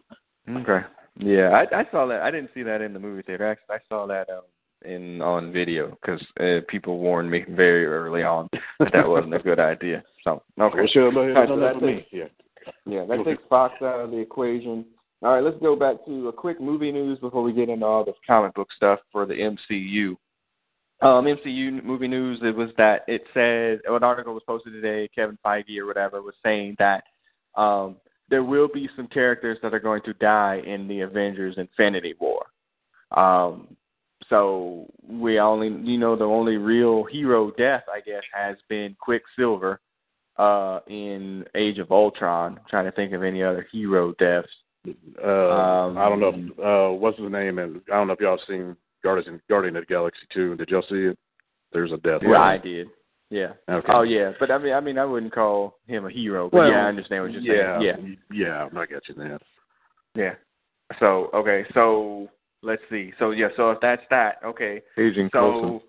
Okay. 0.49 0.87
Yeah, 1.17 1.51
I 1.51 1.81
I 1.81 1.85
saw 1.91 2.07
that. 2.07 2.23
I 2.23 2.31
didn't 2.31 2.51
see 2.53 2.65
that 2.65 2.83
in 2.83 2.93
the 2.93 2.99
movie 2.99 3.23
theater. 3.23 3.47
Actually, 3.47 3.77
I 3.77 3.79
saw 3.89 4.07
that 4.07 4.29
um, 4.29 4.43
in 4.85 5.23
on 5.23 5.53
video 5.53 5.97
because 6.03 6.21
uh, 6.41 6.61
people 6.69 6.99
warned 6.99 7.31
me 7.31 7.45
very 7.49 7.87
early 7.87 8.23
on 8.25 8.49
that 8.81 8.93
that 8.93 9.09
wasn't 9.09 9.35
a 9.35 9.39
good 9.39 9.61
idea. 9.61 10.03
So 10.25 10.43
okay. 10.61 10.79
Well, 10.79 10.87
shit, 10.89 11.03
look, 11.05 11.17
Alright, 11.17 11.49
no, 11.49 11.55
so 11.55 11.57
no, 11.57 11.61
that's 11.61 11.79
for 11.79 11.87
me. 11.87 12.07
Yeah. 12.11 12.25
Yeah, 12.87 13.07
that 13.07 13.25
takes 13.25 13.43
Fox 13.49 13.75
out 13.83 14.01
of 14.01 14.11
the 14.11 14.19
equation. 14.19 14.85
All 15.23 15.33
right, 15.35 15.43
let's 15.43 15.57
go 15.63 15.75
back 15.75 16.05
to 16.07 16.29
a 16.29 16.33
quick 16.33 16.61
movie 16.61 16.93
news 16.93 17.19
before 17.19 17.43
we 17.43 17.53
get 17.53 17.71
into 17.71 17.87
all 17.87 18.05
this 18.05 18.15
comic 18.27 18.55
book 18.55 18.69
stuff 18.77 19.01
for 19.11 19.25
the 19.25 19.35
MCU. 19.35 20.17
Um, 21.01 21.25
MCU 21.25 21.83
movie 21.83 22.09
news. 22.09 22.41
It 22.43 22.55
was 22.55 22.71
that 22.77 23.05
it 23.09 23.23
said 23.33 23.81
an 23.91 24.05
article 24.05 24.35
was 24.35 24.43
posted 24.47 24.75
today. 24.75 25.09
Kevin 25.15 25.39
Feige 25.45 25.79
or 25.79 25.87
whatever 25.87 26.21
was 26.21 26.35
saying 26.43 26.77
that 26.79 27.05
um, 27.57 27.97
there 28.29 28.45
will 28.45 28.69
be 28.69 28.89
some 28.97 29.07
characters 29.09 29.59
that 29.63 29.75
are 29.75 29.81
going 29.81 30.03
to 30.03 30.15
die 30.15 30.61
in 30.67 30.87
the 30.89 31.01
Avengers 31.01 31.57
Infinity 31.57 32.15
War. 32.21 32.45
Um, 33.17 33.77
so 34.29 34.87
we 35.07 35.39
only, 35.39 35.69
you 35.69 35.99
know, 35.99 36.17
the 36.17 36.25
only 36.25 36.57
real 36.57 37.05
hero 37.05 37.51
death, 37.53 37.85
I 37.93 38.01
guess, 38.01 38.23
has 38.33 38.57
been 38.69 38.97
Quicksilver 38.99 39.81
uh, 40.37 40.81
in 40.89 41.45
Age 41.55 41.79
of 41.79 41.91
Ultron. 41.93 42.59
I'm 42.59 42.65
trying 42.69 42.85
to 42.87 42.93
think 42.93 43.13
of 43.13 43.23
any 43.23 43.43
other 43.43 43.67
hero 43.71 44.13
deaths. 44.19 44.49
Uh, 44.87 45.29
Um, 45.29 45.99
I 45.99 46.09
don't 46.09 46.21
know. 46.21 46.33
If, 46.35 46.59
uh, 46.59 46.95
what's 46.95 47.19
his 47.19 47.31
name? 47.31 47.59
And 47.59 47.81
I 47.91 47.97
don't 47.97 48.07
know 48.09 48.13
if 48.13 48.21
y'all 48.21 48.39
seen 48.47 48.77
Guardian 49.03 49.41
Guardian 49.49 49.77
of 49.77 49.83
the 49.83 49.87
Galaxy 49.87 50.27
two. 50.33 50.57
Did 50.57 50.69
y'all 50.69 50.83
see 50.89 51.07
it? 51.07 51.19
There's 51.73 51.93
a 51.93 51.97
death. 51.99 52.21
Yeah, 52.23 52.41
I 52.41 52.59
did. 52.59 52.89
Yeah. 53.31 53.53
Okay. 53.69 53.93
Oh 53.93 54.03
yeah, 54.03 54.33
but 54.39 54.51
I 54.51 54.59
mean, 54.59 54.75
I 54.75 54.81
mean, 54.81 54.99
I 54.99 55.05
wouldn't 55.05 55.35
call 55.35 55.79
him 55.87 56.07
a 56.07 56.11
hero. 56.11 56.49
But 56.51 56.59
Well, 56.59 56.71
yeah, 56.71 56.85
I 56.85 56.89
understand 56.89 57.25
what 57.25 57.33
you're 57.33 57.41
yeah, 57.43 57.81
saying. 57.81 58.17
yeah, 58.33 58.69
I 58.77 58.87
get 58.87 59.09
you 59.09 59.15
there. 59.15 59.39
Yeah. 60.15 60.23
Yeah. 60.23 60.35
So 61.01 61.31
okay, 61.35 61.65
so 61.75 62.29
let's 62.63 62.83
see. 62.91 63.13
So 63.19 63.31
yeah, 63.31 63.49
so 63.57 63.71
if 63.71 63.81
that's 63.81 64.03
that, 64.11 64.37
okay. 64.45 64.83
Agent 64.99 65.33
So 65.33 65.39
Coulson. 65.41 65.81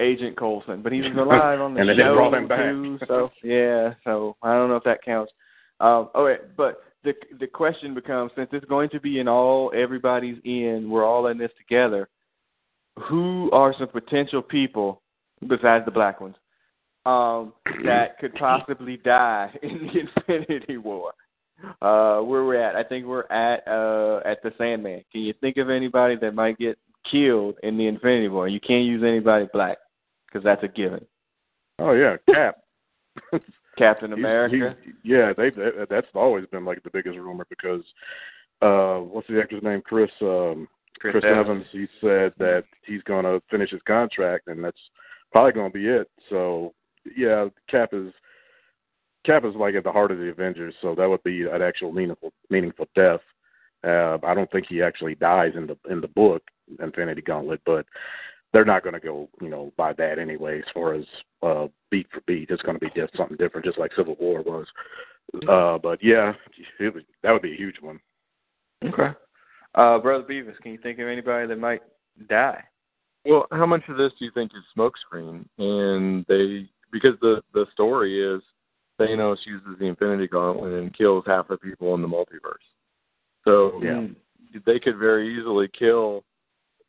Agent 0.00 0.36
Coulson, 0.36 0.82
but 0.82 0.92
he 0.92 1.00
was 1.00 1.12
alive 1.16 1.60
on 1.60 1.74
the 1.74 1.80
And 1.80 1.88
they 1.90 1.96
show 1.96 2.14
brought 2.14 2.34
him 2.34 2.48
back. 2.48 2.58
too. 2.58 2.98
So 3.06 3.30
yeah, 3.44 3.94
so 4.04 4.36
I 4.42 4.54
don't 4.54 4.68
know 4.68 4.76
if 4.76 4.84
that 4.84 5.04
counts. 5.04 5.32
Um, 5.80 6.10
okay, 6.14 6.42
but 6.56 6.82
the 7.04 7.14
the 7.38 7.46
question 7.46 7.94
becomes 7.94 8.32
since 8.36 8.48
it's 8.52 8.66
going 8.66 8.90
to 8.90 9.00
be 9.00 9.20
in 9.20 9.28
all 9.28 9.72
everybody's 9.74 10.38
in, 10.44 10.88
we're 10.90 11.04
all 11.04 11.26
in 11.28 11.38
this 11.38 11.52
together. 11.58 12.08
Who 13.08 13.50
are 13.52 13.74
some 13.78 13.88
potential 13.88 14.42
people 14.42 15.02
besides 15.46 15.84
the 15.84 15.90
black 15.90 16.20
ones 16.20 16.36
um, 17.06 17.52
that 17.84 18.18
could 18.18 18.34
possibly 18.34 18.96
die 18.98 19.50
in 19.62 19.90
the 19.92 20.32
Infinity 20.32 20.76
War? 20.76 21.12
Uh, 21.82 22.20
where 22.22 22.44
we're 22.44 22.56
at, 22.56 22.74
I 22.74 22.82
think 22.82 23.04
we're 23.04 23.30
at 23.30 23.66
uh, 23.68 24.20
at 24.26 24.42
the 24.42 24.50
Sandman. 24.56 25.04
Can 25.12 25.20
you 25.22 25.34
think 25.40 25.58
of 25.58 25.68
anybody 25.68 26.16
that 26.16 26.34
might 26.34 26.58
get 26.58 26.78
killed 27.10 27.56
in 27.62 27.76
the 27.76 27.86
Infinity 27.86 28.28
War? 28.28 28.48
You 28.48 28.60
can't 28.60 28.84
use 28.86 29.02
anybody 29.02 29.46
black 29.52 29.76
because 30.30 30.44
that's 30.44 30.62
a 30.62 30.68
given. 30.68 31.04
Oh 31.78 31.92
yeah, 31.92 32.16
Cap. 32.32 32.56
Captain 33.78 34.10
He's- 34.10 34.18
America. 34.18 34.76
he's- 34.84 34.94
yeah, 35.02 35.32
they 35.36 35.50
that, 35.50 35.86
that's 35.90 36.06
always 36.14 36.46
been 36.46 36.64
like 36.64 36.82
the 36.82 36.90
biggest 36.90 37.18
rumor 37.18 37.46
because 37.48 37.82
uh 38.62 38.96
what's 38.98 39.26
the 39.28 39.40
actor's 39.40 39.62
name? 39.62 39.80
Chris 39.82 40.10
um 40.20 40.68
Chris, 40.98 41.12
Chris 41.12 41.24
Evans. 41.26 41.64
He 41.72 41.86
said 42.00 42.32
that 42.38 42.64
he's 42.84 43.02
going 43.04 43.24
to 43.24 43.40
finish 43.50 43.70
his 43.70 43.80
contract, 43.86 44.48
and 44.48 44.62
that's 44.62 44.76
probably 45.32 45.52
going 45.52 45.72
to 45.72 45.78
be 45.78 45.86
it. 45.86 46.10
So 46.28 46.74
yeah, 47.16 47.46
Cap 47.70 47.90
is 47.92 48.12
Cap 49.24 49.44
is 49.46 49.54
like 49.54 49.74
at 49.74 49.84
the 49.84 49.92
heart 49.92 50.10
of 50.10 50.18
the 50.18 50.28
Avengers, 50.28 50.74
so 50.82 50.94
that 50.94 51.08
would 51.08 51.22
be 51.22 51.42
an 51.44 51.62
actual 51.62 51.92
meaningful 51.92 52.32
meaningful 52.50 52.86
death. 52.94 53.20
Uh, 53.82 54.18
I 54.22 54.34
don't 54.34 54.50
think 54.50 54.66
he 54.68 54.82
actually 54.82 55.14
dies 55.14 55.52
in 55.56 55.66
the 55.66 55.76
in 55.90 56.02
the 56.02 56.08
book 56.08 56.42
Infinity 56.82 57.22
Gauntlet, 57.22 57.62
but 57.64 57.86
they're 58.52 58.64
not 58.64 58.82
going 58.82 58.94
to 58.94 59.00
go 59.00 59.28
you 59.40 59.48
know 59.48 59.72
by 59.76 59.92
that 59.94 60.18
anyway. 60.18 60.58
As 60.58 60.64
far 60.74 60.94
as 60.94 61.04
uh, 61.42 61.66
beat 61.90 62.06
for 62.12 62.20
beat, 62.26 62.50
it's 62.50 62.62
going 62.62 62.78
to 62.78 62.84
be 62.84 62.90
diff- 62.94 63.10
something 63.16 63.36
different, 63.36 63.66
just 63.66 63.78
like 63.78 63.92
Civil 63.96 64.16
War 64.20 64.42
was. 64.42 64.66
Uh, 65.48 65.78
but 65.78 66.02
yeah, 66.02 66.32
it 66.78 66.92
was, 66.92 67.04
that 67.22 67.32
would 67.32 67.42
be 67.42 67.52
a 67.52 67.56
huge 67.56 67.76
one. 67.80 68.00
Okay. 68.84 69.10
Uh, 69.74 69.98
Brother 69.98 70.24
Beavis, 70.24 70.58
can 70.62 70.72
you 70.72 70.78
think 70.78 70.98
of 70.98 71.06
anybody 71.06 71.46
that 71.46 71.58
might 71.58 71.82
die? 72.28 72.64
Well, 73.24 73.46
how 73.52 73.66
much 73.66 73.82
of 73.88 73.96
this 73.96 74.12
do 74.18 74.24
you 74.24 74.30
think 74.32 74.50
is 74.52 74.64
smokescreen? 74.76 75.44
And 75.58 76.24
they 76.28 76.68
because 76.92 77.14
the 77.20 77.42
the 77.54 77.66
story 77.72 78.20
is 78.20 78.42
Thanos 79.00 79.36
uses 79.46 79.78
the 79.78 79.86
Infinity 79.86 80.26
Gauntlet 80.28 80.72
and 80.74 80.96
kills 80.96 81.24
half 81.26 81.48
the 81.48 81.56
people 81.56 81.94
in 81.94 82.02
the 82.02 82.08
multiverse. 82.08 82.66
So 83.44 83.80
Yeah. 83.82 84.08
they 84.66 84.78
could 84.78 84.98
very 84.98 85.38
easily 85.38 85.68
kill 85.68 86.24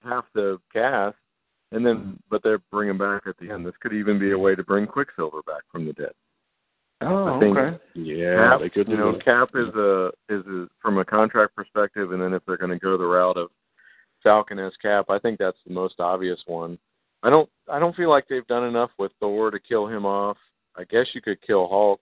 half 0.03 0.25
the 0.33 0.59
cast, 0.73 1.15
and 1.71 1.85
then 1.85 2.19
but 2.29 2.43
they're 2.43 2.61
bringing 2.71 2.97
back 2.97 3.23
at 3.27 3.37
the 3.39 3.49
end. 3.51 3.65
This 3.65 3.75
could 3.81 3.93
even 3.93 4.19
be 4.19 4.31
a 4.31 4.37
way 4.37 4.55
to 4.55 4.63
bring 4.63 4.85
Quicksilver 4.87 5.41
back 5.43 5.63
from 5.71 5.85
the 5.85 5.93
dead. 5.93 6.11
Oh, 7.01 7.35
I 7.37 7.39
think- 7.39 7.57
okay. 7.57 7.77
Yeah, 7.95 8.49
Cap, 8.51 8.59
they 8.59 8.69
could 8.69 8.85
do 8.87 8.91
you 8.93 8.97
know, 8.97 9.11
that. 9.13 9.25
Cap 9.25 9.49
is 9.55 9.73
a 9.75 10.11
is 10.29 10.45
a, 10.45 10.67
from 10.81 10.97
a 10.99 11.05
contract 11.05 11.55
perspective, 11.55 12.11
and 12.11 12.21
then 12.21 12.33
if 12.33 12.43
they're 12.45 12.57
going 12.57 12.71
to 12.71 12.79
go 12.79 12.97
the 12.97 13.05
route 13.05 13.37
of 13.37 13.49
Falcon 14.23 14.59
as 14.59 14.73
Cap, 14.81 15.05
I 15.09 15.17
think 15.17 15.39
that's 15.39 15.57
the 15.67 15.73
most 15.73 15.95
obvious 15.99 16.39
one. 16.45 16.77
I 17.23 17.29
don't 17.29 17.49
I 17.71 17.79
don't 17.79 17.95
feel 17.95 18.09
like 18.09 18.27
they've 18.27 18.45
done 18.47 18.65
enough 18.65 18.91
with 18.99 19.11
Thor 19.19 19.49
to 19.51 19.59
kill 19.59 19.87
him 19.87 20.05
off. 20.05 20.37
I 20.75 20.83
guess 20.85 21.07
you 21.13 21.21
could 21.21 21.41
kill 21.41 21.67
Hulk. 21.67 22.01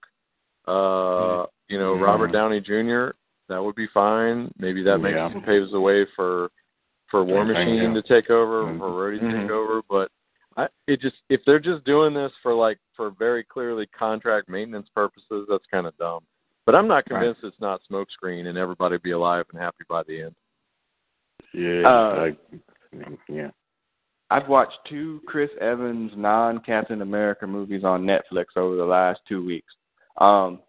Uh, 0.68 1.46
you 1.68 1.80
know, 1.80 1.96
Mhm. 1.96 2.02
Robert 2.02 2.32
Downey 2.32 2.60
Jr. 2.60 3.12
That 3.48 3.64
would 3.64 3.76
be 3.76 3.88
fine. 3.88 4.54
Maybe 4.60 4.84
that 4.84 5.00
makes 5.00 5.16
Yeah. 5.16 5.40
paves 5.46 5.72
the 5.72 5.80
way 5.80 6.06
for 6.16 6.52
for 7.10 7.24
War 7.24 7.44
Machine 7.46 7.94
yeah. 7.94 7.94
to 7.94 8.02
take 8.02 8.30
over, 8.30 8.64
Mhm. 8.64 8.78
for 8.80 8.90
Rhodey 8.90 9.20
to 9.20 9.26
Mhm. 9.26 9.42
take 9.42 9.52
over. 9.52 9.82
But 9.90 10.12
I, 10.58 10.68
it 10.88 11.00
just 11.02 11.18
if 11.30 11.44
they're 11.46 11.60
just 11.60 11.84
doing 11.86 12.14
this 12.14 12.32
for 12.42 12.54
like 12.54 12.80
for 12.96 13.12
very 13.12 13.44
clearly 13.44 13.88
contract 13.88 14.50
maintenance 14.50 14.90
purposes, 14.90 15.48
that's 15.50 15.66
kind 15.68 15.88
of 15.88 15.98
dumb. 15.98 16.26
But 16.66 16.76
I'm 16.76 16.88
not 16.88 16.96
Right. 16.96 17.06
convinced 17.06 17.44
it's 17.44 17.60
not 17.60 17.82
smokescreen 17.90 18.48
and 18.48 18.58
everybody 18.58 18.98
be 18.98 19.12
alive 19.12 19.46
and 19.52 19.60
happy 19.60 19.86
by 19.88 20.04
the 20.04 20.24
end. 20.24 20.36
Yeah, 21.54 21.82
Uh, 21.88 22.32
I, 22.32 22.38
yeah. 23.28 23.52
I've 24.30 24.48
watched 24.48 24.78
two 24.86 25.22
Chris 25.26 25.50
Evans 25.60 26.16
non 26.16 26.60
Captain 26.60 27.02
America 27.02 27.48
movies 27.48 27.84
on 27.84 28.06
Netflix 28.06 28.56
over 28.56 28.76
the 28.76 28.86
last 28.86 29.22
two 29.28 29.44
weeks. 29.44 29.74
Um, 30.18 30.62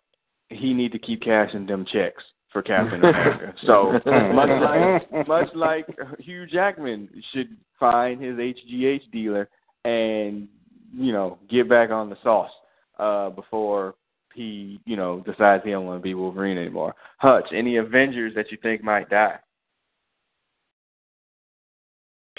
he 0.49 0.73
need 0.73 0.93
to 0.93 0.99
keep 0.99 1.21
cashing 1.23 1.67
them 1.67 1.85
checks 1.85 2.25
for 2.53 2.63
Captain 2.63 3.01
America. 3.01 3.55
So 3.67 3.93
much 4.33 4.49
like 5.15 5.29
much 5.29 5.49
like 5.55 5.87
Hugh 6.19 6.47
Jackman 6.47 7.09
should 7.33 7.57
find 7.79 8.21
his 8.21 8.37
HGH 8.37 9.11
dealer 9.13 9.49
and 9.85 10.49
you 10.95 11.13
know 11.13 11.39
get 11.49 11.69
back 11.69 11.91
on 11.91 12.11
the 12.11 12.17
sauce 12.23 12.51
uh, 12.99 13.31
before 13.31 13.95
he, 14.35 14.81
you 14.85 14.97
know, 14.97 15.21
decides 15.27 15.65
he 15.65 15.71
don't 15.71 15.87
want 15.87 16.01
to 16.01 16.03
be 16.03 16.15
Wolverine 16.15 16.59
anymore. 16.59 16.95
Hutch, 17.19 17.49
any 17.55 17.77
Avengers 17.77 18.33
that 18.37 18.51
you 18.51 18.59
think 18.63 18.83
might 18.83 19.09
die? 19.11 19.39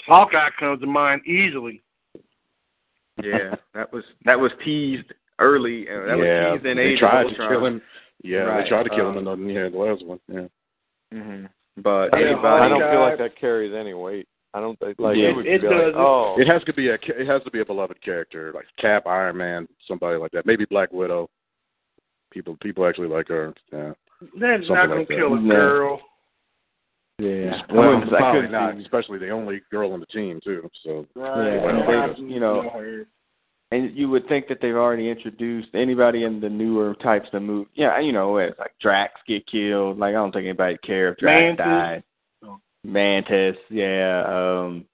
Hawkeye 0.06 0.48
comes 0.58 0.80
to 0.80 0.86
mind 0.86 1.22
easily. 1.26 1.82
Yeah, 3.22 3.54
that 3.74 3.92
was 3.92 4.04
that 4.24 4.40
was 4.40 4.50
teased 4.64 5.12
early. 5.38 5.86
Uh, 5.88 6.06
that 6.06 6.18
yeah, 6.18 6.50
was 6.50 6.58
teased 6.58 6.66
in 6.66 6.76
they 6.76 6.82
Age 6.82 6.98
tried 6.98 7.26
of 7.26 7.34
to 7.34 7.42
Ultron. 7.42 7.50
kill 7.50 7.66
him. 7.66 7.82
Yeah, 8.22 8.38
Right, 8.40 8.62
they 8.64 8.68
tried 8.68 8.84
to 8.84 8.90
kill 8.90 9.06
um, 9.08 9.18
him 9.18 9.28
in 9.28 9.46
the, 9.46 9.52
yeah, 9.52 9.68
the 9.68 9.76
last 9.78 10.04
one. 10.06 10.20
Yeah. 10.28 10.46
hmm 11.12 11.46
But 11.82 12.10
Yeah, 12.12 12.26
anybody, 12.30 12.64
I 12.64 12.68
don't 12.68 12.90
feel 12.90 13.00
like 13.00 13.18
that 13.18 13.36
carries 13.40 13.74
any 13.74 13.94
weight. 13.94 14.28
I 14.54 14.60
don't 14.60 14.78
think 14.78 14.98
like 14.98 15.16
Yeah, 15.16 15.30
it 15.30 15.36
would 15.36 15.46
it 15.46 15.62
be 15.62 15.66
like, 15.68 15.76
doesn't. 15.78 15.94
oh, 15.96 16.36
It 16.38 16.46
has 16.46 16.62
to 16.64 16.72
be 16.74 16.88
a 16.90 16.94
it 16.94 17.26
has 17.26 17.42
to 17.44 17.50
be 17.50 17.60
a 17.60 17.64
beloved 17.64 18.00
character 18.02 18.52
like 18.54 18.66
Cap, 18.78 19.06
Iron 19.06 19.36
Man, 19.38 19.66
somebody 19.88 20.18
like 20.18 20.30
that. 20.32 20.44
Maybe 20.46 20.64
Black 20.66 20.92
Widow. 20.92 21.30
People 22.30 22.56
people 22.62 22.86
actually 22.86 23.08
like 23.08 23.28
her. 23.28 23.52
Yeah. 23.72 23.92
That's 24.38 24.66
Something 24.66 24.74
not 24.74 24.86
gonna 24.88 24.98
like 25.00 25.08
that. 25.08 25.14
kill 25.16 25.34
a 25.34 25.40
girl. 25.40 26.00
yeah, 27.18 27.62
I 27.68 27.72
Well, 27.74 27.90
wouldn't- 27.94 28.10
probably 28.10 28.42
couldn't 28.42 28.80
especially 28.82 29.18
the 29.18 29.30
only 29.30 29.62
girl 29.70 29.92
on 29.92 30.00
the 30.00 30.06
team 30.06 30.38
too. 30.44 30.68
So 30.84 31.06
Right. 31.14 31.54
Yeah, 31.54 31.64
well, 31.64 32.06
Not- 32.08 32.18
you 32.18 32.40
know, 32.40 32.68
her. 32.70 33.06
And 33.72 33.96
you 33.96 34.08
would 34.10 34.28
think 34.28 34.48
that 34.48 34.58
they've 34.60 34.74
already 34.74 35.08
introduced 35.08 35.68
anybody 35.74 36.24
in 36.24 36.40
the 36.40 36.48
newer 36.48 36.94
types 37.02 37.28
of 37.32 37.42
movies. 37.42 37.72
Yeah, 37.74 37.98
you 38.00 38.12
know, 38.12 38.36
it's 38.36 38.58
like 38.58 38.72
Drax 38.80 39.14
get 39.26 39.46
killed. 39.46 39.98
Like 39.98 40.10
I 40.10 40.12
don't 40.12 40.30
think 40.32 40.44
anybody 40.44 40.74
would 40.74 40.82
care 40.82 41.08
if 41.12 41.18
Drax 41.18 41.58
Mantis. 41.58 41.64
died. 41.64 42.02
Oh. 42.44 42.60
Mantis, 42.84 43.56
yeah, 43.70 44.24
um, 44.26 44.84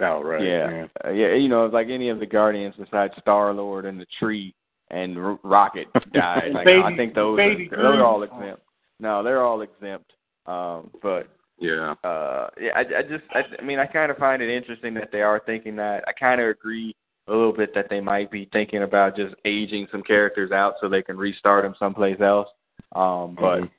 oh 0.00 0.22
right. 0.22 0.42
yeah, 0.42 0.86
uh, 1.04 1.10
yeah. 1.10 1.34
You 1.34 1.48
know, 1.48 1.66
like 1.66 1.88
any 1.90 2.08
of 2.08 2.20
the 2.20 2.26
Guardians 2.26 2.74
besides 2.78 3.12
Star 3.20 3.52
Lord 3.52 3.84
and 3.84 4.00
the 4.00 4.06
Tree 4.18 4.54
and 4.90 5.18
R- 5.18 5.38
Rocket 5.42 5.88
died. 6.14 6.44
And 6.44 6.54
like 6.54 6.68
I 6.68 6.96
think 6.96 7.14
those 7.14 7.36
Baby 7.36 7.68
are, 7.72 7.76
those 7.82 7.96
are 7.98 8.04
all 8.04 8.22
exempt. 8.22 8.62
No, 8.98 9.22
they're 9.22 9.44
all 9.44 9.60
exempt. 9.62 10.10
Um, 10.46 10.90
but 11.02 11.28
Yeah. 11.58 11.94
uh 12.02 12.48
yeah 12.60 12.72
i 12.74 12.80
i 12.80 13.02
just 13.02 13.22
i, 13.32 13.42
I 13.58 13.62
mean 13.62 13.78
i 13.78 13.86
kind 13.86 14.10
of 14.10 14.16
find 14.16 14.42
it 14.42 14.50
interesting 14.50 14.92
that 14.94 15.10
they 15.12 15.22
are 15.22 15.40
thinking 15.46 15.76
that 15.76 16.02
i 16.08 16.12
kind 16.12 16.40
of 16.40 16.48
agree 16.48 16.96
a 17.28 17.30
little 17.32 17.52
bit 17.52 17.74
that 17.74 17.86
they 17.88 18.00
might 18.00 18.30
be 18.30 18.48
thinking 18.52 18.82
about 18.82 19.16
just 19.16 19.34
aging 19.44 19.86
some 19.92 20.02
characters 20.02 20.50
out 20.50 20.74
so 20.80 20.88
they 20.88 21.02
can 21.02 21.16
restart 21.16 21.64
them 21.64 21.74
someplace 21.78 22.20
else 22.20 22.48
um 22.96 23.36
but 23.38 23.60
Mhm. 23.60 23.70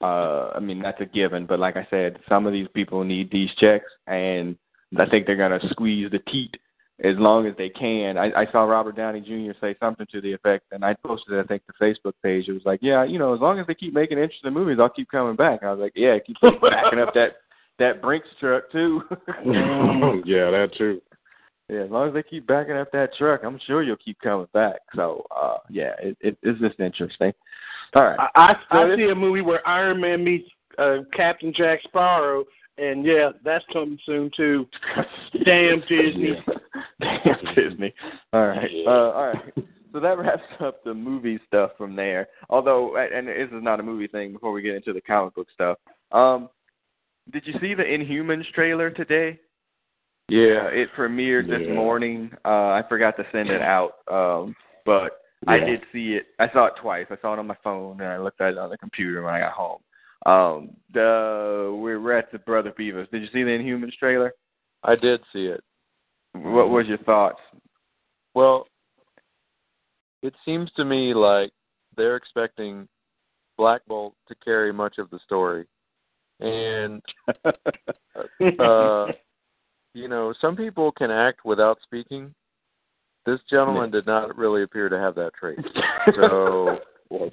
uh 0.00 0.52
i 0.56 0.60
mean 0.60 0.80
that's 0.82 1.00
a 1.00 1.06
given 1.06 1.46
but 1.46 1.58
like 1.58 1.76
i 1.76 1.86
said 1.90 2.18
some 2.28 2.46
of 2.46 2.52
these 2.52 2.68
people 2.74 3.04
need 3.04 3.30
these 3.30 3.50
checks 3.58 3.90
and 4.06 4.56
i 4.98 5.06
think 5.06 5.26
they're 5.26 5.36
going 5.36 5.58
to 5.58 5.68
squeeze 5.68 6.10
the 6.10 6.18
teat 6.30 6.56
as 7.04 7.16
long 7.18 7.46
as 7.48 7.54
they 7.56 7.68
can. 7.68 8.16
I, 8.16 8.26
I 8.42 8.52
saw 8.52 8.62
Robert 8.62 8.94
Downey 8.94 9.20
Jr. 9.20 9.58
say 9.60 9.74
something 9.80 10.06
to 10.12 10.20
the 10.20 10.32
effect, 10.32 10.66
and 10.70 10.84
I 10.84 10.94
posted, 11.04 11.34
it, 11.34 11.40
I 11.40 11.42
think, 11.44 11.62
the 11.66 11.84
Facebook 11.84 12.12
page. 12.22 12.48
It 12.48 12.52
was 12.52 12.62
like, 12.64 12.78
yeah, 12.80 13.02
you 13.02 13.18
know, 13.18 13.34
as 13.34 13.40
long 13.40 13.58
as 13.58 13.66
they 13.66 13.74
keep 13.74 13.92
making 13.92 14.18
interesting 14.18 14.52
movies, 14.52 14.76
I'll 14.80 14.88
keep 14.88 15.10
coming 15.10 15.34
back. 15.34 15.62
And 15.62 15.70
I 15.70 15.72
was 15.72 15.80
like, 15.80 15.94
yeah, 15.96 16.16
keep 16.24 16.36
backing 16.42 17.00
up 17.00 17.12
that 17.14 17.36
that 17.80 18.02
Brinks 18.02 18.28
truck 18.38 18.70
too. 18.70 19.02
yeah, 19.44 20.50
that 20.50 20.70
too. 20.78 21.00
Yeah, 21.72 21.84
as 21.84 21.90
long 21.90 22.08
as 22.08 22.14
they 22.14 22.22
keep 22.22 22.46
backing 22.46 22.76
up 22.76 22.92
that 22.92 23.14
truck, 23.16 23.42
I'm 23.44 23.58
sure 23.66 23.82
you'll 23.82 23.96
keep 23.96 24.20
coming 24.20 24.46
back. 24.52 24.80
So, 24.94 25.24
uh, 25.34 25.58
yeah, 25.70 25.92
it, 26.02 26.18
it, 26.20 26.36
it's 26.42 26.60
just 26.60 26.78
interesting. 26.78 27.32
All 27.94 28.04
right. 28.04 28.18
I, 28.34 28.54
I, 28.70 28.82
I 28.82 28.96
see 28.96 29.08
a 29.10 29.14
movie 29.14 29.40
where 29.40 29.66
Iron 29.66 30.00
Man 30.00 30.22
meets 30.22 30.48
uh, 30.78 30.98
Captain 31.16 31.52
Jack 31.56 31.80
Sparrow, 31.84 32.44
and 32.76 33.04
yeah, 33.04 33.30
that's 33.42 33.64
coming 33.72 33.98
soon 34.04 34.30
too. 34.36 34.66
Damn 35.44 35.80
Disney. 35.80 36.44
Damn 37.00 37.54
Disney. 37.54 37.94
All 38.32 38.48
right. 38.48 38.70
Uh, 38.86 38.90
all 38.90 39.26
right. 39.28 39.52
So 39.92 40.00
that 40.00 40.18
wraps 40.18 40.42
up 40.60 40.84
the 40.84 40.94
movie 40.94 41.38
stuff 41.46 41.72
from 41.76 41.96
there. 41.96 42.28
Although, 42.50 42.96
and 42.96 43.28
this 43.28 43.48
is 43.50 43.62
not 43.62 43.80
a 43.80 43.82
movie 43.82 44.08
thing. 44.08 44.32
Before 44.32 44.52
we 44.52 44.62
get 44.62 44.74
into 44.74 44.92
the 44.92 45.02
comic 45.02 45.34
book 45.34 45.48
stuff, 45.54 45.78
um, 46.12 46.48
did 47.30 47.46
you 47.46 47.54
see 47.60 47.74
the 47.74 47.82
Inhumans 47.82 48.50
trailer 48.54 48.90
today? 48.90 49.38
Yeah. 50.28 50.68
It 50.68 50.88
premiered 50.96 51.48
this 51.48 51.66
Yeah. 51.66 51.74
morning. 51.74 52.32
Uh, 52.44 52.70
I 52.70 52.82
forgot 52.88 53.16
to 53.16 53.26
send 53.32 53.50
it 53.50 53.60
out, 53.60 53.98
um, 54.10 54.54
but 54.84 55.20
I 55.46 55.58
did 55.58 55.82
see 55.92 56.14
it. 56.14 56.26
I 56.38 56.48
saw 56.50 56.66
it 56.66 56.74
twice. 56.76 57.06
I 57.10 57.16
saw 57.20 57.32
it 57.32 57.38
on 57.38 57.46
my 57.46 57.56
phone, 57.64 58.00
and 58.00 58.08
I 58.08 58.18
looked 58.18 58.40
at 58.40 58.52
it 58.52 58.58
on 58.58 58.70
the 58.70 58.78
computer 58.78 59.22
when 59.22 59.34
I 59.34 59.40
got 59.40 59.52
home. 59.52 59.82
Um, 60.24 60.76
the 60.92 61.76
we're, 61.76 62.00
we're 62.00 62.16
at 62.16 62.30
the 62.30 62.38
Brother 62.38 62.70
Beavis. 62.70 63.10
Did 63.10 63.22
you 63.22 63.28
see 63.32 63.42
the 63.42 63.50
Inhumans 63.50 63.94
trailer? 63.98 64.32
I 64.84 64.94
did 64.94 65.20
see 65.32 65.46
it. 65.46 65.62
What 66.32 66.70
was 66.70 66.86
your 66.86 66.98
thoughts? 66.98 67.40
Well, 68.34 68.66
it 70.22 70.34
seems 70.44 70.70
to 70.76 70.84
me 70.84 71.12
like 71.12 71.50
they're 71.96 72.16
expecting 72.16 72.88
Black 73.58 73.82
Bolt 73.86 74.14
to 74.28 74.34
carry 74.44 74.72
much 74.72 74.98
of 74.98 75.10
the 75.10 75.18
story. 75.24 75.66
And 76.40 77.02
uh 78.60 79.06
you 79.94 80.08
know, 80.08 80.32
some 80.40 80.56
people 80.56 80.92
can 80.92 81.10
act 81.10 81.44
without 81.44 81.78
speaking. 81.82 82.34
This 83.24 83.40
gentleman 83.48 83.90
did 83.90 84.06
not 84.06 84.36
really 84.36 84.62
appear 84.62 84.88
to 84.88 84.98
have 84.98 85.14
that 85.16 85.32
trait. 85.38 85.58
So 86.16 86.78
Well, 87.10 87.30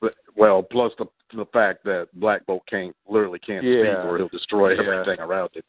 but- 0.00 0.14
well, 0.36 0.62
plus 0.62 0.92
the 0.98 1.06
the 1.34 1.46
fact 1.46 1.82
that 1.84 2.08
Black 2.14 2.44
Bolt 2.46 2.62
can't 2.68 2.94
literally 3.08 3.38
can't 3.38 3.64
Yeah. 3.64 3.84
speak 3.84 4.04
or 4.04 4.18
he'll 4.18 4.28
destroy 4.28 4.72
Yeah. 4.74 4.82
everything 4.82 5.20
around 5.20 5.50
it. 5.54 5.64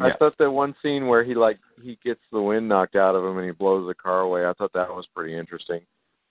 I 0.00 0.12
thought 0.18 0.38
that 0.38 0.50
one 0.50 0.74
scene 0.82 1.08
where 1.08 1.24
he 1.24 1.34
like 1.34 1.58
he 1.82 1.96
gets 2.04 2.20
the 2.30 2.40
wind 2.40 2.68
knocked 2.68 2.94
out 2.96 3.16
of 3.16 3.24
him 3.24 3.36
and 3.38 3.46
he 3.46 3.52
blows 3.52 3.86
the 3.86 3.94
car 3.94 4.20
away. 4.20 4.46
I 4.46 4.52
thought 4.52 4.72
that 4.72 4.88
was 4.88 5.06
pretty 5.14 5.36
interesting, 5.36 5.80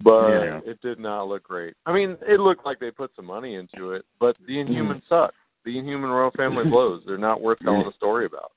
but 0.01 0.29
Yeah. 0.29 0.61
it 0.65 0.81
did 0.81 0.97
not 0.99 1.27
look 1.27 1.43
great. 1.43 1.75
I 1.85 1.91
mean, 1.91 2.17
it 2.25 2.39
looked 2.39 2.65
like 2.65 2.79
they 2.79 2.89
put 2.89 3.13
some 3.15 3.25
money 3.25 3.55
into 3.55 3.91
it, 3.91 4.05
but 4.19 4.37
the 4.47 4.57
Inhumans 4.57 5.03
mm-hmm. 5.03 5.13
suck. 5.13 5.33
The 5.65 5.77
Inhuman 5.77 6.09
royal 6.09 6.31
family 6.31 6.63
blows. 6.69 7.03
They're 7.05 7.17
not 7.17 7.41
worth 7.41 7.59
telling 7.59 7.85
a 7.85 7.91
story 7.93 8.25
about. 8.25 8.53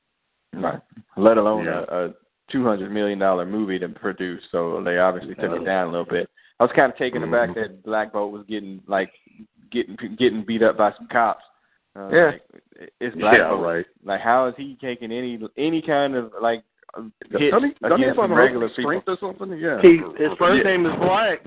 Right. 0.54 0.80
Let 1.16 1.38
alone 1.38 1.64
Yeah. 1.64 1.84
a, 1.88 2.06
a 2.06 2.10
two 2.50 2.64
hundred 2.64 2.92
million 2.92 3.18
dollar 3.18 3.46
movie 3.46 3.78
to 3.78 3.88
produce. 3.88 4.42
So 4.50 4.82
they 4.84 4.98
obviously 4.98 5.34
took 5.34 5.52
it 5.52 5.64
down 5.64 5.88
a 5.88 5.90
little 5.90 6.04
bit. 6.06 6.28
I 6.60 6.64
was 6.64 6.72
kind 6.76 6.92
of 6.92 6.98
taken 6.98 7.22
aback 7.22 7.50
Mhm. 7.50 7.54
that 7.54 7.82
Black 7.82 8.12
Bolt 8.12 8.32
was 8.32 8.44
getting 8.46 8.82
like 8.86 9.10
getting 9.70 9.96
getting 10.18 10.44
beat 10.44 10.62
up 10.62 10.76
by 10.76 10.92
some 10.92 11.06
cops. 11.08 11.44
Uh, 11.96 12.08
Yeah. 12.12 12.24
like, 12.26 12.42
it's 13.00 13.16
Black 13.16 13.38
yeah, 13.38 13.48
Bolt. 13.48 13.62
right. 13.62 13.86
Like, 14.04 14.20
how 14.20 14.46
is 14.46 14.54
he 14.56 14.76
taking 14.80 15.10
any 15.12 15.38
any 15.56 15.80
kind 15.82 16.14
of 16.14 16.32
like 16.40 16.62
uh, 16.94 17.02
hit 17.38 17.50
Doesn't 17.52 17.70
he, 17.70 17.74
doesn't 17.80 17.98
he 17.98 18.04
against 18.04 18.06
have 18.06 18.16
some 18.16 18.32
a 18.32 18.34
regular 18.34 18.66
regular 18.66 18.68
people? 18.68 18.82
strength 19.02 19.08
or 19.08 19.16
something? 19.38 19.58
Yeah. 19.58 19.80
He, 19.80 19.96
his 20.22 20.32
first 20.38 20.58
yeah. 20.58 20.70
name 20.70 20.84
is 20.86 20.94
Black. 21.00 21.40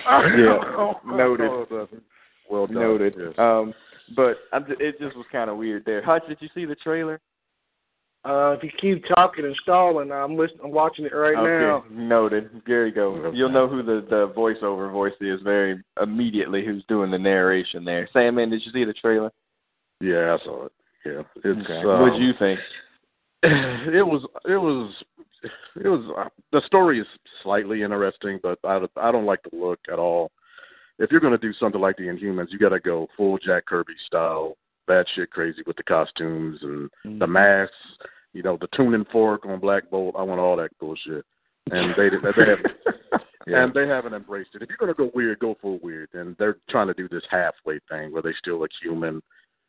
Yeah, 0.06 0.94
noted. 1.06 1.50
Well 2.54 2.68
done. 2.68 2.76
Noted. 2.76 3.16
Yes. 3.18 3.34
Um, 3.40 3.74
but 4.16 4.38
I'm 4.52 4.68
just, 4.68 4.80
it 4.80 5.00
just 5.00 5.18
was 5.18 5.26
kind 5.32 5.50
of 5.50 5.58
weird 5.58 5.86
there. 5.86 6.06
Hutch, 6.06 6.22
did 6.28 6.38
you 6.40 6.50
see 6.54 6.66
the 6.66 6.76
trailer? 6.76 7.20
Uh, 8.24 8.52
if 8.52 8.64
you 8.64 8.70
keep 8.80 9.04
talking 9.16 9.44
and 9.44 9.56
stalling, 9.64 10.12
I'm 10.12 10.38
listening. 10.38 10.62
I'm 10.66 10.72
watching 10.72 11.06
it 11.06 11.14
right 11.16 11.34
now. 11.36 11.84
noted. 11.92 12.52
There 12.68 12.86
you 12.86 12.94
go. 12.94 13.32
You'll 13.34 13.50
know 13.50 13.68
who 13.68 13.82
the 13.82 14.06
the 14.08 14.32
voiceover 14.38 14.92
voice 14.92 15.14
is 15.20 15.42
very 15.44 15.84
immediately. 16.02 16.64
Who's 16.64 16.86
doing 16.88 17.10
the 17.10 17.18
narration 17.18 17.84
there? 17.84 18.08
Sandman, 18.14 18.52
did 18.52 18.62
you 18.64 18.72
see 18.72 18.86
the 18.86 18.94
trailer? 18.94 19.32
Yeah, 20.00 20.38
I 20.40 20.46
saw 20.46 20.66
it. 20.68 20.72
Yeah, 21.06 21.22
it's. 21.44 21.66
Okay. 21.66 21.80
Um, 21.80 22.02
what 22.02 22.14
did 22.14 22.22
you 22.22 22.34
think? 22.38 22.60
It 23.94 24.06
was. 24.06 24.22
It 24.46 24.58
was. 24.58 24.94
It 25.84 25.90
was. 25.90 26.14
Uh, 26.18 26.30
the 26.54 26.62
story 26.68 27.02
is 27.02 27.08
slightly 27.42 27.82
interesting, 27.82 28.40
but 28.44 28.60
I 28.64 28.80
I 28.96 29.12
don't 29.12 29.26
like 29.26 29.42
the 29.44 29.58
look 29.58 29.80
at 29.92 30.00
all. 30.00 30.32
If 31.00 31.12
you're 31.12 31.20
going 31.22 31.34
to 31.34 31.38
do 31.38 31.54
something 31.54 31.82
like 31.82 31.98
the 31.98 32.04
Inhumans, 32.04 32.48
you 32.52 32.60
got 32.60 32.70
to 32.70 32.80
go 32.80 33.08
full 33.18 33.38
Jack 33.40 33.66
Kirby 33.66 33.94
style, 34.06 34.56
bad 34.88 35.06
shit 35.16 35.32
crazy 35.32 35.62
with 35.66 35.76
the 35.78 35.84
costumes 35.84 36.60
and 36.62 36.90
the 37.20 37.28
masks. 37.28 37.74
You 38.34 38.42
know, 38.44 38.58
the 38.60 38.68
tuning 38.76 39.06
fork 39.12 39.46
on 39.46 39.60
Black 39.60 39.90
Bolt. 39.90 40.16
I 40.18 40.24
want 40.24 40.40
all 40.40 40.56
that 40.58 40.78
bullshit. 40.80 41.26
And 41.72 41.94
they 41.96 42.10
they 42.10 42.46
haven't 42.46 42.68
Yeah. 43.48 43.64
and 43.64 43.74
they 43.74 43.88
haven't 43.88 44.14
embraced 44.14 44.50
it. 44.56 44.62
If 44.62 44.70
you're 44.70 44.78
gonna 44.78 44.94
go 44.94 45.12
weird, 45.14 45.40
go 45.40 45.56
full 45.62 45.80
weird. 45.84 46.10
And 46.14 46.36
they're 46.40 46.58
trying 46.70 46.88
to 46.88 46.94
do 46.94 47.08
this 47.10 47.24
halfway 47.30 47.80
thing 47.90 48.12
where 48.12 48.22
they 48.22 48.34
still 48.40 48.60
look 48.60 48.72
human, 48.82 49.22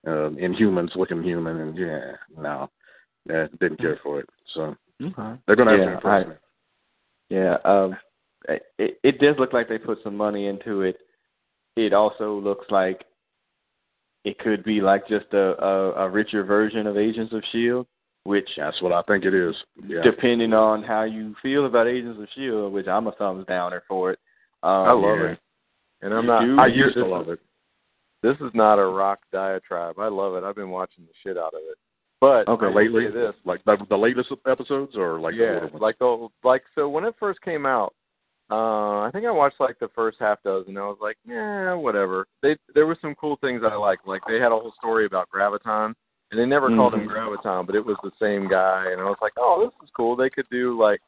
um, 0.06 0.36
Inhumans 0.40 0.94
looking 0.96 1.22
human, 1.22 1.60
and 1.60 1.76
yeah, 1.76 2.12
no, 2.38 2.70
yeah, 3.28 3.46
didn't 3.60 3.78
care 3.80 3.98
for 4.02 4.20
it. 4.20 4.28
So 4.54 4.76
Okay. 5.02 5.38
they're 5.46 5.56
gonna 5.56 5.72
have 5.72 5.80
Yeah, 5.80 5.86
to 5.86 5.92
impress 5.94 6.26
I- 6.26 6.28
me. 6.30 6.34
Yeah, 7.30 7.56
um, 7.64 7.96
it, 8.78 8.98
it 9.02 9.18
does 9.18 9.36
look 9.38 9.52
like 9.52 9.68
they 9.68 9.78
put 9.78 9.98
some 10.04 10.16
money 10.16 10.46
into 10.46 10.82
it. 10.82 10.98
It 11.76 11.92
also 11.92 12.34
looks 12.38 12.66
like 12.70 13.04
it 14.24 14.38
could 14.38 14.64
be 14.64 14.80
like 14.80 15.06
just 15.08 15.26
a, 15.32 15.62
a, 15.62 15.92
a 16.06 16.10
richer 16.10 16.44
version 16.44 16.86
of 16.86 16.96
Agents 16.96 17.32
of 17.32 17.42
Shield, 17.52 17.86
which 18.24 18.48
That's 18.56 18.80
what 18.80 18.92
I 18.92 19.02
think 19.02 19.24
it 19.24 19.34
is. 19.34 19.54
Yeah. 19.86 20.02
depending 20.02 20.52
on 20.52 20.82
how 20.82 21.02
you 21.02 21.34
feel 21.42 21.66
about 21.66 21.88
Agents 21.88 22.18
of 22.20 22.28
Shield, 22.34 22.72
which 22.72 22.86
I'm 22.86 23.06
a 23.06 23.12
thumbs 23.12 23.44
downer 23.46 23.82
for 23.88 24.12
it. 24.12 24.18
Um, 24.62 24.70
I 24.70 24.92
love 24.92 25.18
yeah. 25.18 25.26
it, 25.32 25.38
and 26.02 26.14
I'm 26.14 26.22
You 26.24 26.28
not. 26.28 26.40
do? 26.46 26.58
I 26.60 26.66
used 26.68 26.94
to 26.96 27.04
love 27.06 27.28
it. 27.28 27.40
This 28.22 28.36
is 28.36 28.50
not 28.54 28.78
a 28.78 28.86
rock 28.86 29.18
diatribe. 29.32 29.98
I 29.98 30.08
love 30.08 30.34
it. 30.36 30.44
I've 30.44 30.54
been 30.54 30.70
watching 30.70 31.04
the 31.04 31.12
shit 31.22 31.36
out 31.36 31.52
of 31.52 31.60
it. 31.70 31.76
But 32.22 32.48
Okay, 32.48 32.74
lately, 32.74 33.04
this, 33.10 33.34
like 33.44 33.62
the, 33.64 33.76
the 33.90 33.96
latest 33.98 34.30
episodes, 34.48 34.96
or 34.96 35.20
like 35.20 35.34
the 35.34 35.40
yeah, 35.44 35.54
older 35.56 35.66
ones? 35.66 35.82
like 35.82 35.98
the 35.98 36.28
like 36.42 36.62
so 36.74 36.88
when 36.88 37.04
it 37.04 37.14
first 37.20 37.42
came 37.42 37.66
out, 37.66 37.92
uh, 38.50 39.00
I 39.00 39.10
think 39.12 39.24
I 39.24 39.30
watched 39.30 39.60
like 39.60 39.78
the 39.78 39.88
first 39.94 40.18
half 40.20 40.42
dozen. 40.42 40.76
I 40.76 40.82
was 40.82 40.98
like, 41.00 41.16
yeah, 41.26 41.72
whatever. 41.74 42.26
They 42.42 42.56
there 42.74 42.86
were 42.86 42.98
some 43.00 43.14
cool 43.14 43.36
things 43.40 43.62
I 43.64 43.74
liked. 43.74 44.06
Like 44.06 44.22
they 44.26 44.34
had 44.34 44.52
a 44.52 44.58
whole 44.58 44.74
story 44.78 45.06
about 45.06 45.28
Graviton, 45.34 45.94
and 46.30 46.40
they 46.40 46.44
never 46.44 46.68
called 46.68 46.94
him 46.94 47.08
Graviton, 47.08 47.66
but 47.66 47.74
it 47.74 47.84
was 47.84 47.96
the 48.02 48.10
same 48.20 48.48
guy. 48.48 48.90
And 48.90 49.00
I 49.00 49.04
was 49.04 49.18
like, 49.22 49.32
oh, 49.38 49.62
this 49.64 49.74
is 49.82 49.90
cool. 49.96 50.14
They 50.14 50.28
could 50.28 50.46
do 50.50 50.78
like, 50.78 51.00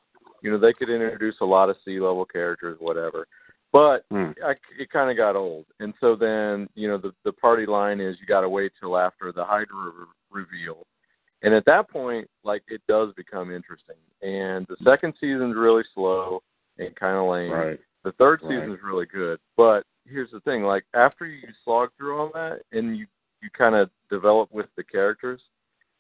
you 0.43 0.51
know, 0.51 0.59
they 0.59 0.73
could 0.73 0.89
introduce 0.89 1.37
a 1.41 1.45
lot 1.45 1.69
of 1.69 1.77
sea 1.85 2.01
level 2.01 2.25
characters, 2.25 2.79
whatever. 2.81 3.27
But 3.73 4.05
Hmm. 4.11 4.31
I, 4.43 4.55
it 4.79 4.91
kind 4.91 5.11
of 5.11 5.19
got 5.19 5.37
old, 5.37 5.67
and 5.81 5.93
so 6.01 6.17
then 6.17 6.69
you 6.75 6.89
know 6.89 6.97
the 6.97 7.13
the 7.25 7.33
party 7.33 7.67
line 7.67 8.01
is 8.01 8.17
you 8.19 8.27
got 8.27 8.41
to 8.41 8.49
wait 8.49 8.73
till 8.81 8.97
after 8.97 9.33
the 9.33 9.45
Hydra 9.45 9.93
re- 9.95 10.43
reveal, 10.43 10.87
and 11.43 11.53
at 11.53 11.67
that 11.67 11.91
point, 11.91 12.31
like 12.45 12.63
it 12.69 12.81
does 12.89 13.13
become 13.15 13.53
interesting. 13.53 13.97
And 14.23 14.67
the 14.69 14.77
second 14.83 15.13
season's 15.21 15.55
really 15.57 15.83
slow 15.95 16.43
and 16.79 16.95
kind 16.97 17.17
of 17.17 17.31
lame. 17.31 17.53
Right. 17.53 17.81
The 18.05 18.13
third 18.13 18.41
Right. 18.43 18.69
is 18.69 18.83
really 18.83 19.07
good, 19.07 19.41
but 19.57 19.85
here's 20.05 20.31
the 20.31 20.41
thing: 20.41 20.63
like 20.63 20.85
after 20.95 21.27
you 21.27 21.49
slog 21.65 21.91
through 21.97 22.19
all 22.19 22.31
that 22.35 22.63
and 22.73 22.97
you 22.97 23.07
you 23.43 23.51
kind 23.51 23.75
of 23.75 23.91
develop 24.11 24.51
with 24.53 24.67
the 24.77 24.85
characters, 24.85 25.41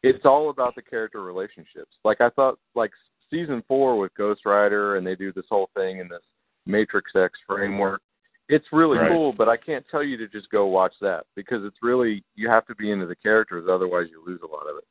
it's 0.02 0.24
all 0.24 0.50
about 0.50 0.74
the 0.74 0.82
character 0.82 1.22
relationships. 1.22 1.96
Like 2.04 2.20
I 2.20 2.30
thought, 2.30 2.58
like 2.74 2.92
season 3.30 3.62
four 3.68 3.98
with 3.98 4.14
Ghost 4.14 4.46
Rider, 4.46 4.96
and 4.96 5.06
they 5.06 5.14
do 5.16 5.32
this 5.32 5.44
whole 5.50 5.68
thing 5.74 5.98
in 5.98 6.08
this 6.08 6.22
Matrix 6.64 7.14
X 7.14 7.38
framework. 7.46 8.00
It's 8.48 8.72
really 8.72 8.98
Right. 8.98 9.10
cool, 9.10 9.32
but 9.32 9.48
I 9.48 9.56
can't 9.56 9.84
tell 9.88 10.02
you 10.04 10.16
to 10.18 10.28
just 10.28 10.48
go 10.50 10.66
watch 10.66 10.94
that 11.00 11.26
because 11.34 11.64
it's 11.64 11.82
really 11.82 12.22
you 12.36 12.48
have 12.48 12.64
to 12.66 12.74
be 12.76 12.92
into 12.92 13.06
the 13.06 13.16
characters, 13.16 13.68
otherwise 13.68 14.08
you 14.10 14.22
lose 14.24 14.40
a 14.42 14.46
lot 14.46 14.68
of 14.68 14.76
it. 14.76 14.84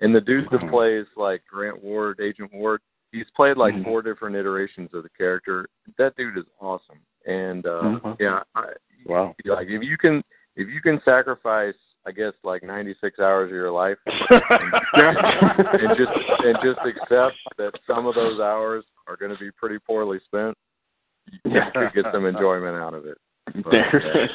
And 0.00 0.14
the 0.14 0.20
dude 0.20 0.48
that 0.50 0.68
plays 0.70 1.06
like 1.16 1.44
Grant 1.46 1.82
Ward, 1.82 2.20
Agent 2.20 2.52
Ward, 2.52 2.80
he's 3.12 3.28
played 3.36 3.56
like 3.56 3.74
Mhm. 3.74 3.84
four 3.84 4.02
different 4.02 4.34
iterations 4.36 4.92
of 4.94 5.02
the 5.04 5.08
character. 5.10 5.68
That 5.98 6.16
dude 6.16 6.38
is 6.38 6.44
awesome. 6.60 6.98
And 7.26 7.66
uh 7.66 7.82
Mhm. 8.00 8.16
yeah, 8.18 8.42
I, 8.54 8.72
Wow. 9.06 9.34
like 9.44 9.68
if 9.68 9.82
you 9.82 9.96
can 9.98 10.24
if 10.56 10.68
you 10.68 10.80
can 10.80 11.00
sacrifice 11.04 11.76
I 12.04 12.10
guess 12.10 12.32
like 12.42 12.64
96 12.64 13.20
hours 13.20 13.48
of 13.50 13.54
your 13.54 13.70
life 13.70 13.98
and 14.06 15.96
just 15.96 16.10
and 16.44 16.58
just 16.62 16.80
accept 16.84 17.36
that 17.58 17.78
some 17.86 18.06
of 18.06 18.14
those 18.16 18.40
hours 18.40 18.84
are 19.06 19.16
going 19.16 19.32
to 19.32 19.38
be 19.38 19.50
pretty 19.52 19.78
poorly 19.78 20.18
spent, 20.24 20.56
you 21.44 21.60
could 21.74 21.92
get 21.94 22.06
some 22.12 22.24
enjoyment 22.26 22.76
out 22.76 22.94
of 22.94 23.06
it. 23.06 23.18
But, 23.62 23.70
There. 23.70 24.30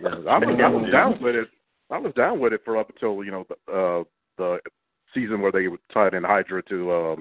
yeah, 0.00 0.08
I 0.08 0.38
was, 0.38 0.58
I 0.60 0.68
was 0.68 0.90
down 0.90 1.20
with 1.22 1.34
it. 1.36 1.48
I 1.90 1.98
was 1.98 2.12
down 2.14 2.38
with 2.40 2.52
it 2.52 2.62
for 2.64 2.76
up 2.76 2.88
until 2.90 3.22
you 3.24 3.30
know 3.30 3.44
the, 3.48 3.72
uh, 3.72 4.04
the 4.38 4.60
season 5.12 5.40
where 5.40 5.52
they 5.52 5.66
tied 5.92 6.14
in 6.14 6.22
Hydra 6.24 6.62
to 6.64 6.92
um, 6.92 7.20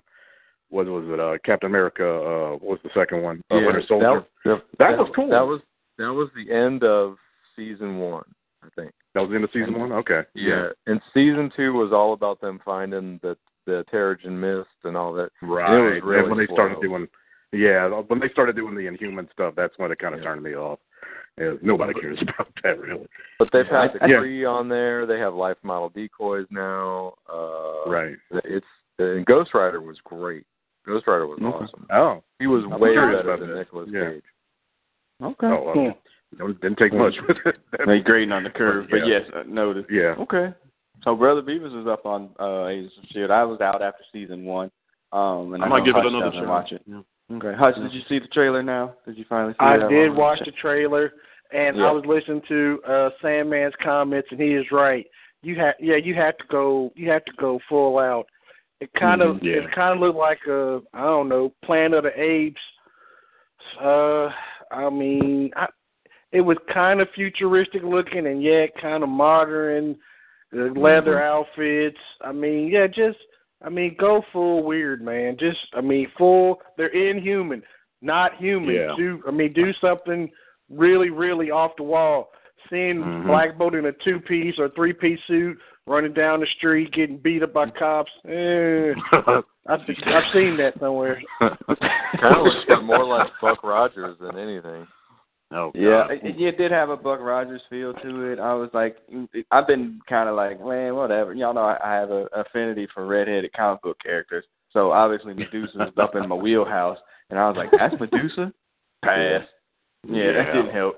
what 0.70 0.86
was 0.86 1.06
it? 1.08 1.20
Uh, 1.20 1.38
Captain 1.44 1.70
America. 1.70 2.04
Uh, 2.06 2.52
what 2.58 2.64
was 2.64 2.80
the 2.84 2.90
second 2.94 3.22
one? 3.24 3.42
Uh, 3.52 3.56
Yeah, 3.58 3.66
Winter 3.66 3.84
Soldier. 3.88 4.26
That, 4.46 4.62
That 4.80 4.98
was 4.98 5.10
cool. 5.16 5.30
That 5.30 5.46
was 5.46 5.62
that 5.98 6.14
was 6.14 6.30
the 6.36 6.52
end 6.54 6.84
of 6.84 7.18
season 7.56 7.98
one, 8.00 8.24
I 8.64 8.68
think. 8.76 8.92
That 9.16 9.22
was 9.22 9.32
in 9.36 9.42
the 9.42 9.50
season 9.52 9.78
one. 9.78 9.92
Okay. 9.92 10.22
Yeah, 10.34 10.70
and 10.88 11.02
season 11.14 11.52
two 11.56 11.74
was 11.74 11.92
all 11.92 12.14
about 12.14 12.40
them 12.42 12.60
finding 12.64 13.20
the 13.22 13.36
the 13.66 13.84
Terrigen 13.94 14.32
mist 14.32 14.70
and 14.84 14.96
all 14.96 15.14
that. 15.14 15.30
Right. 15.42 15.70
And 15.70 15.96
it 15.98 16.04
was 16.04 16.04
really 16.04 16.20
and 16.22 16.30
when 16.30 16.38
they 16.40 16.52
started 16.54 16.76
slow. 16.76 16.82
doing, 16.82 17.08
yeah, 17.52 17.88
when 18.08 18.20
they 18.20 18.30
started 18.30 18.56
doing 18.56 18.74
the 18.76 18.88
Inhuman 18.88 19.28
stuff, 19.32 19.54
that's 19.56 19.74
when 19.78 19.92
it 19.92 20.00
kind 20.00 20.16
of 20.16 20.22
Yeah. 20.22 20.26
turned 20.28 20.44
me 20.44 20.56
off. 20.56 20.80
Yeah, 21.38 21.54
nobody 21.62 21.94
cares 22.00 22.18
about 22.22 22.48
that 22.64 22.80
really. 22.80 23.06
But 23.38 23.50
they've 23.52 23.68
had 23.68 23.94
the 23.94 24.08
Yeah. 24.08 24.16
Kree 24.18 24.50
on 24.50 24.70
there. 24.70 25.06
They 25.06 25.20
have 25.20 25.34
life 25.34 25.58
model 25.64 25.90
decoys 25.90 26.48
now. 26.50 27.14
Uh, 27.32 27.90
Right. 27.90 28.16
It's 28.44 28.66
and 29.00 29.26
Ghost 29.26 29.54
Rider 29.54 29.82
was 29.82 29.98
great. 30.04 30.46
Ghost 30.90 31.08
Rider 31.08 31.28
was 31.28 31.40
Okay. 31.40 31.48
awesome. 31.66 31.86
Oh. 31.92 32.24
He 32.40 32.48
was 32.48 32.64
I'm 32.66 32.80
way 32.80 32.92
curious 32.94 33.20
better 33.20 33.30
about 33.34 33.40
than 33.40 33.50
that. 33.50 33.56
Nicolas 33.58 33.90
Yeah. 33.92 34.10
Cage. 34.12 34.24
Okay. 35.22 35.48
Oh, 35.48 35.64
well, 35.66 35.98
don't- 36.38 36.62
didn't 36.62 36.78
take 36.78 36.94
much 36.94 37.16
with 37.28 37.38
it. 37.46 37.58
They 37.86 38.00
grading 38.00 38.32
on 38.32 38.44
the 38.44 38.50
curve, 38.50 38.88
but 38.90 39.06
Yeah. 39.08 39.20
yes, 39.20 39.30
uh, 39.34 39.44
noted. 39.48 39.86
yeah. 39.90 40.16
Okay. 40.20 40.54
So 41.04 41.16
Brother 41.16 41.42
Beavis 41.42 41.74
was 41.76 41.88
up 41.88 42.06
on 42.06 42.30
uh 42.40 42.68
Agents 42.68 42.98
of 42.98 43.06
Shield. 43.12 43.32
I 43.32 43.44
was 43.44 43.62
out 43.62 43.82
after 43.82 44.04
season 44.12 44.46
one. 44.46 44.70
Um 45.12 45.54
and 45.54 45.64
I 45.64 45.68
I 45.68 45.70
might 45.70 45.80
know 45.80 45.86
give 45.86 45.96
it 45.96 46.06
another 46.06 46.26
doesn't 46.26 46.42
shot. 46.42 46.48
watch 46.50 46.72
it. 46.72 46.82
Yeah. 46.86 47.02
Okay. 47.38 47.54
Hutch, 47.54 47.76
did 47.76 47.94
you 47.94 48.02
see 48.10 48.20
the 48.20 48.28
trailer 48.28 48.64
now? 48.64 48.96
Did 49.06 49.18
you 49.18 49.26
finally 49.30 49.54
see 49.54 49.58
I 49.60 49.76
it? 49.76 49.90
did 49.90 50.14
watch 50.16 50.40
the 50.46 50.52
trailer, 50.52 51.14
and 51.52 51.78
Yeah. 51.78 51.86
I 51.88 51.92
was 51.92 52.06
listening 52.06 52.42
to 52.48 52.82
uh 52.88 53.10
Sandman's 53.22 53.76
comments, 53.84 54.28
and 54.32 54.40
he 54.40 54.54
is 54.56 54.66
right. 54.72 55.06
You 55.42 55.56
have, 55.56 55.76
yeah, 55.80 55.96
you 55.96 56.16
have 56.16 56.38
to 56.38 56.44
go, 56.50 56.92
you 56.96 57.10
have 57.12 57.24
to 57.26 57.32
go 57.40 57.60
full 57.70 57.98
out. 57.98 58.26
It 58.82 58.90
kind 58.94 59.22
of, 59.22 59.38
Mhm, 59.38 59.44
yeah. 59.44 59.52
it 59.64 59.72
kind 59.72 59.94
of 59.94 60.00
looked 60.00 60.18
like 60.18 60.40
a, 60.48 60.82
I 60.94 61.02
don't 61.02 61.28
know, 61.30 61.54
Planet 61.64 61.98
of 61.98 62.04
the 62.06 62.22
Apes. 62.22 62.62
Uh, 63.80 64.30
I 64.72 64.90
mean, 64.90 65.52
I, 65.56 65.68
it 66.32 66.42
was 66.42 66.58
kind 66.74 67.02
of 67.02 67.10
futuristic 67.16 67.84
looking, 67.84 68.28
and 68.28 68.42
yet 68.44 68.70
kind 68.82 69.04
of 69.04 69.10
modern. 69.10 69.96
The 70.52 70.74
leather 70.76 71.16
Mm-hmm. 71.16 71.38
outfits. 71.38 72.00
I 72.22 72.32
mean, 72.32 72.70
yeah, 72.70 72.88
just, 72.88 73.20
I 73.64 73.70
mean, 73.70 73.96
go 74.00 74.24
full 74.34 74.64
weird, 74.64 75.00
man. 75.02 75.38
Just, 75.40 75.60
I 75.76 75.82
mean, 75.82 76.08
full. 76.18 76.60
They're 76.76 76.88
inhuman, 76.88 77.62
not 78.02 78.36
human. 78.38 78.74
Yeah. 78.74 78.96
Do, 78.98 79.22
I 79.28 79.32
mean, 79.32 79.54
do 79.54 79.72
something 79.80 80.28
really, 80.72 81.12
really 81.12 81.52
off 81.52 81.72
the 81.78 81.84
wall. 81.84 82.32
Seeing 82.70 82.98
Mhm. 82.98 83.28
Black 83.28 83.58
Bolt 83.60 83.76
in 83.76 83.86
a 83.86 83.92
two 83.92 84.20
piece 84.20 84.58
or 84.58 84.70
three 84.70 84.94
piece 84.94 85.20
suit 85.28 85.58
running 85.90 86.14
down 86.14 86.40
the 86.40 86.48
street 86.58 86.94
getting 86.94 87.18
beat 87.18 87.44
up 87.44 87.52
by 87.54 87.70
cops. 87.72 88.12
Eh, 88.28 88.94
I've 89.28 89.44
I've 89.68 90.34
seen 90.34 90.56
that 90.58 90.74
somewhere. 90.80 91.22
Kind 91.40 92.36
of 92.36 92.46
looks 92.46 92.66
more 92.84 93.04
like 93.06 93.28
Buck 93.42 93.64
Rogers 93.64 94.18
than 94.22 94.38
anything. 94.38 94.88
Oh, 95.52 95.72
Yeah, 95.74 96.06
God. 96.08 96.12
it, 96.12 96.40
it 96.40 96.58
did 96.60 96.72
have 96.72 96.90
a 96.90 96.98
Buck 96.98 97.20
Rogers 97.20 97.62
feel 97.72 97.94
to 97.94 98.32
it. 98.32 98.40
I 98.40 98.54
was 98.54 98.70
like, 98.74 98.98
I've 99.50 99.66
been 99.66 100.00
kind 100.08 100.30
of 100.30 100.36
like, 100.36 100.64
man, 100.64 100.96
whatever. 100.96 101.34
Y'all 101.34 101.56
know 101.56 101.62
I, 101.62 101.78
I 101.84 101.94
have 101.96 102.12
an 102.12 102.28
affinity 102.36 102.88
for 102.94 103.08
redheaded 103.08 103.52
comic 103.54 103.82
book 103.82 103.98
characters, 104.04 104.46
so 104.72 104.92
obviously 104.92 105.34
Medusa's 105.34 105.92
up 105.98 106.16
in 106.16 106.30
my 106.30 106.36
wheelhouse, 106.36 107.00
and 107.32 107.40
I 107.40 107.48
was 107.50 107.58
like, 107.58 107.72
that's 107.72 108.00
Medusa. 108.00 108.54
Pass. 109.04 109.44
Yeah, 110.08 110.32
that 110.34 110.54
didn't 110.54 110.72
help. 110.74 110.96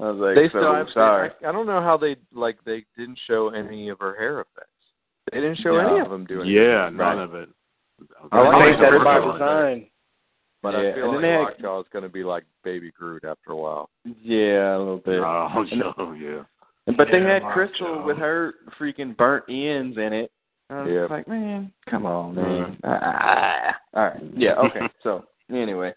I 0.00 0.10
was 0.10 0.18
like, 0.18 0.34
They 0.34 0.48
so 0.52 0.60
still 0.60 0.74
have, 0.74 0.86
sorry. 0.92 1.30
I, 1.44 1.48
I 1.48 1.52
don't 1.52 1.66
know 1.66 1.80
how 1.80 1.96
they 1.96 2.16
like. 2.32 2.58
They 2.64 2.84
didn't 2.96 3.18
show 3.26 3.50
any 3.50 3.88
of 3.90 3.98
her 4.00 4.16
hair 4.16 4.40
effects. 4.40 4.66
They 5.30 5.40
didn't 5.40 5.58
show 5.58 5.72
No. 5.80 5.88
any 5.96 6.00
of 6.00 6.10
them 6.10 6.24
doing. 6.26 6.48
Yeah, 6.48 6.86
anything. 6.86 6.96
none 6.96 7.18
of 7.20 7.34
it. 7.34 7.48
I 8.32 8.40
like 8.40 8.64
think 8.68 8.80
that 8.80 8.90
that's 8.92 9.04
by 9.04 9.32
design. 9.32 9.86
But 10.62 10.72
Yeah, 10.74 10.78
I 10.90 10.94
feel 10.94 11.04
and 11.04 11.12
like 11.12 11.12
then 11.14 11.22
they 11.22 11.28
had- 11.30 11.40
Lockjaw 11.40 11.80
is 11.80 11.86
going 11.92 12.02
to 12.02 12.08
be 12.08 12.24
like 12.24 12.44
Baby 12.64 12.90
Groot 12.90 13.24
after 13.24 13.52
a 13.52 13.56
while. 13.56 13.88
Yeah, 14.04 14.76
a 14.76 14.78
little 14.78 14.98
bit. 14.98 15.20
Oh, 15.20 15.64
no, 15.72 16.12
yeah. 16.20 16.42
But 16.96 17.08
they 17.12 17.18
Yeah, 17.18 17.34
had 17.34 17.42
Mark 17.42 17.54
Crystal 17.54 17.94
Jones. 17.94 18.06
with 18.06 18.16
her 18.18 18.54
freaking 18.78 19.16
burnt 19.16 19.44
ends 19.48 19.96
in 19.96 20.12
it. 20.12 20.32
I 20.70 20.82
was 20.82 20.90
Yeah. 20.90 21.06
like, 21.14 21.28
man, 21.28 21.72
come 21.88 22.04
on, 22.06 22.34
man. 22.34 22.78
Ah. 22.84 23.76
All 23.94 24.04
right. 24.04 24.22
Yeah. 24.36 24.54
Okay. 24.54 24.80
so 25.02 25.24
anyway, 25.52 25.92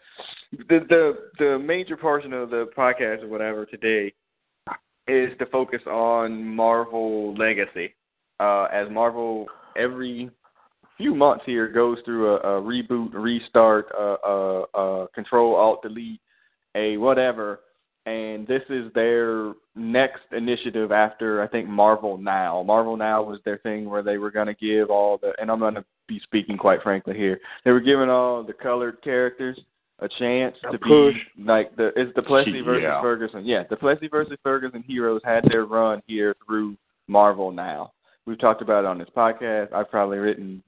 the 0.52 0.80
the 0.90 1.14
the 1.40 1.60
major 1.60 1.98
portion 1.98 2.34
of 2.34 2.50
the 2.50 2.70
podcast 2.78 3.24
or 3.24 3.28
whatever 3.28 3.66
today 3.66 4.14
is 5.08 5.30
to 5.40 5.46
focus 5.48 5.82
on 5.88 6.44
Marvel 6.44 7.36
Legacy, 7.36 7.94
uh, 8.40 8.68
as 8.72 8.90
Marvel 8.90 9.48
every 9.78 10.30
few 10.98 11.16
months 11.16 11.44
here 11.46 11.68
goes 11.68 11.98
through 12.06 12.36
a, 12.36 12.38
a 12.38 12.62
reboot, 12.62 13.14
restart, 13.14 13.88
uh, 13.98 14.16
uh, 14.26 14.66
uh, 14.74 15.08
Control 15.14 15.56
Alt 15.56 15.82
Delete, 15.82 16.22
a 16.76 16.98
whatever, 16.98 17.62
and 18.06 18.46
this 18.48 18.62
is 18.70 18.92
their 18.94 19.54
next 19.76 20.22
initiative 20.32 20.92
after 20.92 21.42
I 21.42 21.48
think 21.48 21.68
Marvel 21.68 22.18
Now. 22.18 22.64
Marvel 22.64 22.98
Now 22.98 23.24
was 23.24 23.40
their 23.46 23.58
thing 23.60 23.90
where 23.90 24.04
they 24.04 24.18
were 24.18 24.32
going 24.32 24.48
to 24.48 24.54
give 24.54 24.90
all 24.90 25.18
the, 25.18 25.34
and 25.40 25.50
I'm 25.50 25.60
going 25.60 25.76
to 25.76 25.86
be 26.08 26.20
speaking 26.24 26.58
quite 26.58 26.84
frankly 26.84 27.16
here, 27.16 27.40
they 27.64 27.72
were 27.72 27.80
giving 27.80 28.10
all 28.10 28.44
the 28.44 28.54
colored 28.54 29.02
characters 29.02 29.60
a 30.00 30.10
chance 30.20 30.56
A 30.68 30.72
to 30.74 30.78
push. 30.80 31.16
be 31.38 31.44
like 31.44 31.76
the 31.78 31.92
it's 31.96 32.14
the 32.16 32.22
Plessy 32.24 32.60
versus 32.62 32.84
Yeah. 32.84 33.02
Ferguson. 33.02 33.46
Yeah, 33.46 33.64
the 33.70 33.78
Plessy 33.78 34.08
versus 34.10 34.38
Ferguson 34.44 34.84
heroes 34.86 35.22
had 35.24 35.46
their 35.50 35.66
run 35.66 36.02
here 36.08 36.36
through 36.46 36.76
Marvel 37.08 37.52
Now. 37.52 37.94
We've 38.26 38.40
talked 38.40 38.62
about 38.62 38.84
it 38.84 38.88
on 38.88 38.98
this 38.98 39.10
podcast. 39.16 39.72
I've 39.72 39.90
probably 39.92 40.18
written 40.18 40.62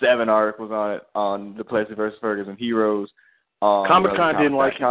seven 0.00 0.28
articles 0.28 0.72
on 0.72 0.94
it 0.96 1.02
on 1.14 1.54
the 1.56 1.64
Plessy 1.64 1.94
versus 1.94 2.18
Ferguson 2.20 2.56
heroes. 2.56 3.08
Comic-Con 3.60 4.36
didn't 4.36 4.56
like 4.56 4.74
it. 4.74 4.82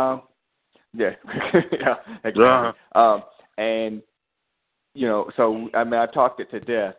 Com. 0.98 1.06
Yeah, 1.54 1.62
yeah, 1.72 1.96
exactly. 2.24 2.80
Um, 2.96 3.24
and 3.58 4.02
you 4.94 5.08
know, 5.08 5.30
so 5.36 5.70
I 5.74 5.84
mean, 5.84 5.96
I 6.00 6.06
talked 6.06 6.40
it 6.40 6.50
to 6.52 6.60
death. 6.62 6.96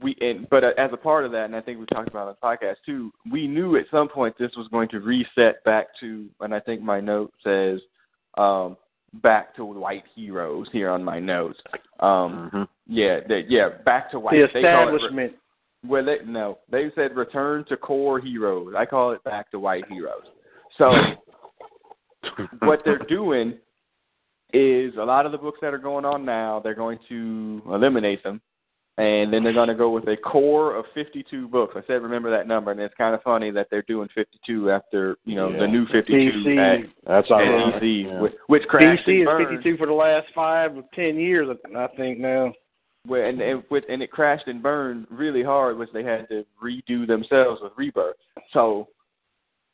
We 0.00 0.16
and 0.20 0.48
but 0.48 0.62
as 0.64 0.90
a 0.92 0.96
part 0.96 1.24
of 1.24 1.32
that, 1.32 1.44
and 1.46 1.56
I 1.56 1.60
think 1.60 1.80
we 1.80 1.86
talked 1.86 2.08
about 2.08 2.28
it 2.28 2.30
on 2.30 2.36
the 2.40 2.46
podcast 2.66 2.76
too. 2.86 3.12
We 3.30 3.46
knew 3.48 3.76
at 3.76 3.86
some 3.90 4.08
point 4.08 4.36
this 4.38 4.52
was 4.56 4.68
going 4.68 4.88
to 4.90 5.00
reset 5.00 5.62
back 5.64 5.86
to, 6.00 6.26
and 6.40 6.54
I 6.54 6.60
think 6.60 6.82
my 6.82 7.00
note 7.00 7.32
says, 7.42 7.80
um, 8.38 8.76
back 9.22 9.54
to 9.56 9.64
white 9.64 10.04
heroes 10.14 10.68
here 10.72 10.88
on 10.90 11.02
my 11.02 11.18
notes. 11.18 11.58
Um, 12.00 12.50
Mhm. 12.52 12.68
yeah, 12.86 13.20
they, 13.28 13.44
yeah, 13.48 13.68
back 13.84 14.10
to 14.12 14.18
white. 14.20 14.32
The 14.32 14.48
They 14.54 14.62
call 14.62 14.88
it- 14.88 14.94
establishment. 14.94 15.32
Well, 15.84 16.04
they, 16.04 16.18
no, 16.24 16.58
they 16.70 16.90
said 16.94 17.16
return 17.16 17.64
to 17.64 17.76
core 17.76 18.20
heroes. 18.20 18.72
I 18.76 18.86
call 18.86 19.10
it 19.10 19.22
back 19.24 19.50
to 19.50 19.58
white 19.58 19.84
heroes. 19.88 20.22
So 20.78 20.92
what 22.60 22.80
they're 22.84 22.98
doing 23.08 23.58
is 24.52 24.92
a 24.98 25.04
lot 25.04 25.26
of 25.26 25.32
the 25.32 25.38
books 25.38 25.58
that 25.62 25.72
are 25.72 25.78
going 25.78 26.04
on 26.04 26.24
now, 26.24 26.60
they're 26.62 26.74
going 26.74 26.98
to 27.08 27.62
eliminate 27.66 28.22
them, 28.22 28.40
and 28.98 29.32
then 29.32 29.42
they're 29.42 29.54
going 29.54 29.68
to 29.68 29.74
go 29.74 29.88
with 29.90 30.06
a 30.08 30.16
core 30.16 30.76
of 30.76 30.84
52 30.94 31.48
books. 31.48 31.74
I 31.76 31.80
said 31.86 32.02
remember 32.02 32.30
that 32.30 32.46
number, 32.46 32.70
and 32.70 32.80
it's 32.80 32.94
kind 32.96 33.14
of 33.14 33.22
funny 33.22 33.50
that 33.50 33.68
they're 33.70 33.82
doing 33.82 34.08
52 34.14 34.70
after 34.70 35.16
you 35.24 35.36
know 35.36 35.48
Yeah. 35.50 35.60
the 35.60 35.66
new 35.68 35.86
52 35.86 36.12
DC. 36.44 36.58
at, 36.58 36.90
That's 37.06 37.30
at 37.30 37.34
ironic. 37.34 37.82
DC, 37.82 38.04
Yeah. 38.06 38.20
which, 38.20 38.34
which 38.48 38.62
crashed 38.68 39.06
DC 39.06 39.26
and 39.26 39.42
is 39.42 39.48
52 39.62 39.78
for 39.78 39.86
the 39.86 39.92
last 39.94 40.26
five 40.34 40.76
or 40.76 40.84
ten 40.94 41.16
years, 41.16 41.48
I 41.76 41.86
think 41.96 42.18
now. 42.18 42.52
where 43.06 43.24
and 43.26 43.40
and, 43.40 43.62
with, 43.70 43.84
and 43.88 44.02
it 44.02 44.10
crashed 44.10 44.46
and 44.48 44.62
burned 44.62 45.06
really 45.10 45.42
hard, 45.42 45.78
which 45.78 45.90
they 45.94 46.04
had 46.04 46.28
to 46.28 46.44
redo 46.62 47.06
themselves 47.06 47.60
with 47.62 47.72
Rebirth. 47.76 48.16
So 48.52 48.88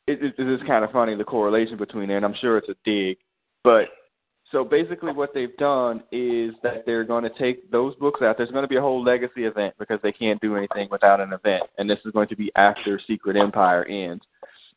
it, 0.09 0.23
it, 0.23 0.33
it 0.37 0.49
is 0.49 0.59
kind 0.67 0.83
of 0.83 0.91
funny 0.91 1.15
the 1.15 1.23
correlation 1.23 1.77
between 1.77 2.07
there, 2.07 2.17
and 2.17 2.25
I'm 2.25 2.35
sure 2.41 2.57
it's 2.57 2.69
a 2.69 2.75
dig. 2.83 3.17
But 3.63 3.89
so 4.51 4.63
basically, 4.63 5.13
what 5.13 5.33
they've 5.33 5.55
done 5.57 6.01
is 6.11 6.55
that 6.63 6.83
they're 6.85 7.03
going 7.03 7.23
to 7.23 7.29
take 7.37 7.69
those 7.69 7.93
books 7.95 8.21
out. 8.21 8.37
There's 8.37 8.49
going 8.49 8.63
to 8.63 8.69
be 8.69 8.77
a 8.77 8.81
whole 8.81 9.03
legacy 9.03 9.45
event 9.45 9.75
because 9.77 9.99
they 10.01 10.11
can't 10.11 10.41
do 10.41 10.55
anything 10.55 10.87
without 10.89 11.19
an 11.19 11.33
event, 11.33 11.63
and 11.77 11.89
this 11.89 11.99
is 12.05 12.11
going 12.11 12.27
to 12.29 12.35
be 12.35 12.51
after 12.55 12.99
Secret 13.05 13.37
Empire 13.37 13.85
ends. 13.85 14.23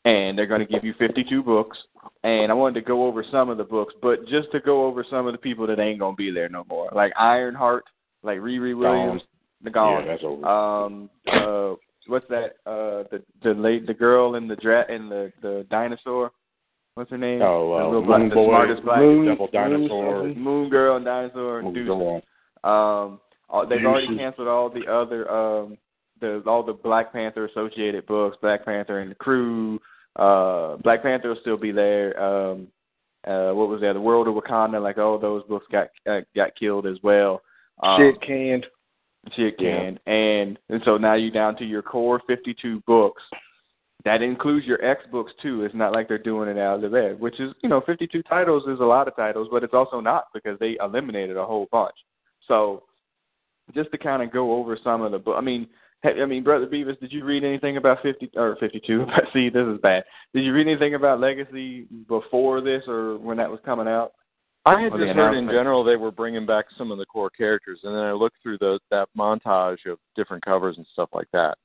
And 0.05 0.37
they're 0.37 0.49
going 0.49 0.61
to 0.61 0.67
give 0.67 0.85
you 0.85 0.95
52 0.99 1.45
books. 1.45 1.79
And 2.25 2.51
I 2.51 2.55
wanted 2.55 2.75
to 2.75 2.87
go 2.87 3.07
over 3.07 3.25
some 3.31 3.51
of 3.51 3.57
the 3.57 3.65
books, 3.65 3.95
but 4.03 4.27
just 4.27 4.51
to 4.51 4.59
go 4.59 4.85
over 4.85 5.07
some 5.09 5.29
of 5.29 5.33
the 5.33 5.39
people 5.39 5.65
that 5.69 5.79
ain't 5.79 6.01
going 6.01 6.15
to 6.15 6.17
be 6.17 6.33
there 6.33 6.49
no 6.49 6.65
more, 6.69 6.91
like 6.93 7.13
Ironheart, 7.17 7.85
like 8.25 8.39
Riri 8.39 8.77
Williams, 8.77 9.23
the 9.63 9.71
gone. 9.71 10.03
Yeah, 10.03 10.09
that's 10.09 10.25
over. 10.25 10.45
Um, 10.45 11.11
uh, 11.29 11.75
what's 12.07 12.27
that? 12.29 12.57
Uh, 12.67 13.05
the 13.11 13.23
the 13.43 13.55
late 13.55 13.87
the 13.87 13.95
girl 13.95 14.35
in 14.37 14.49
the 14.49 14.57
dra- 14.57 14.91
in 14.93 15.09
the 15.09 15.33
the 15.43 15.67
dinosaur. 15.71 16.31
What's 16.95 17.11
her 17.11 17.17
name? 17.19 17.41
Oh, 17.43 17.71
The 17.79 17.85
uh, 17.85 17.87
little 17.87 18.03
black- 18.03 18.19
Moon 18.21 18.29
the 18.29 18.35
Boy, 18.35 18.49
smartest 18.49 18.85
black 18.85 18.99
Moon- 18.99 19.27
Devil 19.27 19.49
Dinosaur. 19.53 20.23
Moon- 20.25 20.39
Moon 20.41 20.69
Girl 20.71 20.97
and 20.97 21.05
Dinosaur 21.07 21.59
and 21.61 21.73
Moon 21.75 21.75
Deuce. 21.87 22.23
Um, 22.65 23.21
all- 23.49 23.67
they've 23.67 23.85
already 23.85 24.15
canceled 24.17 24.49
all 24.49 24.69
the 24.69 24.87
other 24.87 25.31
um 25.31 25.79
the 26.21 26.43
all 26.47 26.63
the 26.63 26.73
Black 26.75 27.13
Panther 27.13 27.47
associated 27.47 28.07
books, 28.07 28.37
Black 28.43 28.65
Panther 28.65 29.01
and 29.01 29.11
the 29.11 29.15
Crew. 29.17 29.81
Uh, 30.17 30.77
Black 30.77 31.03
Panther 31.03 31.31
will 31.31 31.41
still 31.41 31.57
be 31.57 31.73
there. 31.73 32.21
Um, 32.23 32.69
uh, 33.27 33.53
what 33.53 33.69
was 33.69 33.81
that? 33.81 33.95
The 33.95 34.01
World 34.01 34.29
of 34.29 34.35
Wakanda. 34.35 34.81
Like 34.83 34.99
all 34.99 35.19
those 35.19 35.43
books 35.45 35.67
got 35.73 35.89
uh, 36.09 36.21
got 36.37 36.55
killed 36.57 36.87
as 36.87 36.99
well. 37.03 37.41
Um, 37.83 37.99
Shit 37.99 38.21
canned. 38.21 38.67
Shit 39.35 39.55
Yeah. 39.59 39.77
can. 39.77 39.99
And 40.07 40.59
and 40.69 40.83
so 40.85 40.97
now 40.97 41.15
you're 41.15 41.31
down 41.31 41.57
to 41.57 41.65
your 41.65 41.83
core 41.83 42.21
52 42.27 42.83
books. 42.87 43.23
That 44.05 44.21
includes 44.21 44.67
your 44.67 44.85
X 44.85 45.05
books 45.13 45.33
too. 45.41 45.65
It's 45.65 45.75
not 45.75 45.93
like 45.93 46.09
they're 46.09 46.19
doing 46.19 46.49
it 46.49 46.59
out 46.59 46.77
of 46.77 46.83
the 46.83 46.89
bed, 46.89 47.21
which 47.21 47.39
is 47.39 47.53
you 47.63 47.69
know 47.69 47.81
52 47.83 48.23
titles 48.25 48.65
is 48.67 48.81
a 48.81 48.85
lot 48.85 49.07
of 49.07 49.15
titles, 49.15 49.49
but 49.51 49.63
it's 49.63 49.75
also 49.75 50.01
not 50.01 50.25
because 50.35 50.59
they 50.59 50.77
eliminated 50.81 51.37
a 51.37 51.47
whole 51.47 51.69
bunch. 51.71 51.95
So 52.49 52.83
just 53.75 53.91
to 53.93 53.99
kind 53.99 54.23
of 54.23 54.33
go 54.33 54.55
over 54.55 54.77
some 54.83 55.03
of 55.03 55.13
the 55.13 55.19
book. 55.19 55.37
I 55.39 55.41
mean, 55.41 55.69
I 56.05 56.27
mean, 56.27 56.43
brother 56.43 56.67
Beavis, 56.67 56.99
did 56.99 57.13
you 57.13 57.25
read 57.25 57.45
anything 57.45 57.77
about 57.77 58.03
50 58.03 58.33
or 58.37 58.57
52? 58.59 59.07
See, 59.33 59.49
this 59.51 59.67
is 59.67 59.79
bad. 59.81 60.03
Did 60.35 60.45
you 60.45 60.53
read 60.53 60.67
anything 60.67 60.95
about 60.95 61.21
Legacy 61.21 61.87
before 62.09 62.61
this 62.61 62.83
or 62.89 63.19
when 63.19 63.37
that 63.37 63.51
was 63.51 63.61
coming 63.65 63.87
out? 63.87 64.13
I 64.65 64.81
had 64.81 64.93
just 64.93 65.17
heard 65.17 65.37
in 65.37 65.47
general 65.47 65.83
they 65.83 65.97
were 65.97 66.13
bringing 66.13 66.47
back 66.47 66.67
some 66.79 66.93
of 66.93 66.99
the 66.99 67.07
core 67.07 67.31
characters, 67.31 67.81
and 67.83 67.95
then 67.95 68.03
I 68.03 68.13
looked 68.13 68.37
through 68.43 68.59
the 68.59 68.79
that 68.91 69.09
montage 69.19 69.85
of 69.87 69.99
different 70.15 70.45
covers 70.45 70.77
and 70.77 70.87
stuff 70.93 71.09
like 71.13 71.29
that. 71.33 71.59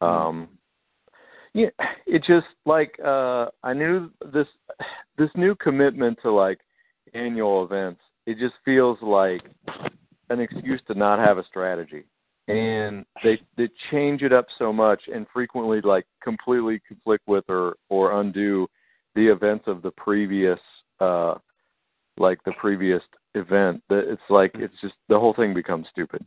Um, 0.00 0.48
yeah, 1.52 1.68
it 2.06 2.24
just 2.24 2.48
like 2.66 2.98
uh, 3.04 3.46
I 3.62 3.72
knew 3.72 4.10
this 4.32 4.48
this 5.16 5.30
new 5.36 5.54
commitment 5.54 6.18
to 6.22 6.32
like 6.32 6.58
annual 7.14 7.64
events. 7.64 8.00
It 8.26 8.38
just 8.38 8.54
feels 8.64 8.98
like 9.00 9.42
an 10.30 10.40
excuse 10.40 10.80
to 10.88 10.94
not 10.94 11.20
have 11.20 11.38
a 11.38 11.44
strategy, 11.44 12.04
and 12.48 13.04
they 13.22 13.40
they 13.56 13.68
change 13.92 14.22
it 14.22 14.32
up 14.32 14.46
so 14.58 14.72
much 14.72 15.02
and 15.12 15.26
frequently 15.32 15.80
like 15.82 16.06
completely 16.22 16.80
conflict 16.88 17.22
with 17.28 17.44
or 17.48 17.76
or 17.90 18.20
undo 18.20 18.66
the 19.14 19.28
events 19.28 19.66
of 19.68 19.82
the 19.82 19.92
previous 19.92 20.58
uh 20.98 21.34
like 22.18 22.38
the 22.44 22.52
previous 22.52 23.02
event. 23.34 23.82
That 23.88 24.10
it's 24.10 24.22
like 24.30 24.52
it's 24.54 24.74
just 24.80 24.94
the 25.08 25.18
whole 25.18 25.34
thing 25.34 25.54
becomes 25.54 25.86
stupid. 25.90 26.24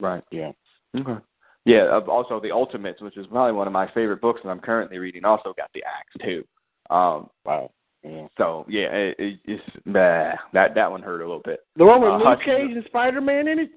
Right. 0.00 0.22
Yeah. 0.30 0.52
Okay. 0.96 1.22
Yeah. 1.64 1.84
uh, 1.92 2.00
Also, 2.08 2.38
the 2.40 2.52
Ultimates, 2.52 3.00
which 3.00 3.16
is 3.16 3.26
probably 3.26 3.52
one 3.52 3.66
of 3.66 3.72
my 3.72 3.90
favorite 3.92 4.20
books 4.20 4.40
that 4.44 4.50
I'm 4.50 4.60
currently 4.60 4.98
reading, 4.98 5.24
also 5.24 5.52
got 5.56 5.70
the 5.74 5.82
axe 5.84 6.24
too. 6.24 6.44
Um. 6.94 7.28
Wow. 7.44 7.70
Yeah. 8.04 8.26
So 8.38 8.64
yeah, 8.68 8.86
it, 8.92 9.16
it, 9.18 9.40
it's 9.46 9.62
bah, 9.86 10.34
that 10.52 10.74
that 10.74 10.90
one 10.90 11.02
hurt 11.02 11.22
a 11.22 11.26
little 11.26 11.42
bit. 11.44 11.60
The 11.76 11.84
one 11.84 12.00
with 12.00 12.12
Uh, 12.12 12.30
Luke 12.30 12.40
Cage 12.44 12.70
and 12.76 12.84
Spider 12.86 13.20
Man 13.20 13.48
in 13.48 13.58
it? 13.58 13.70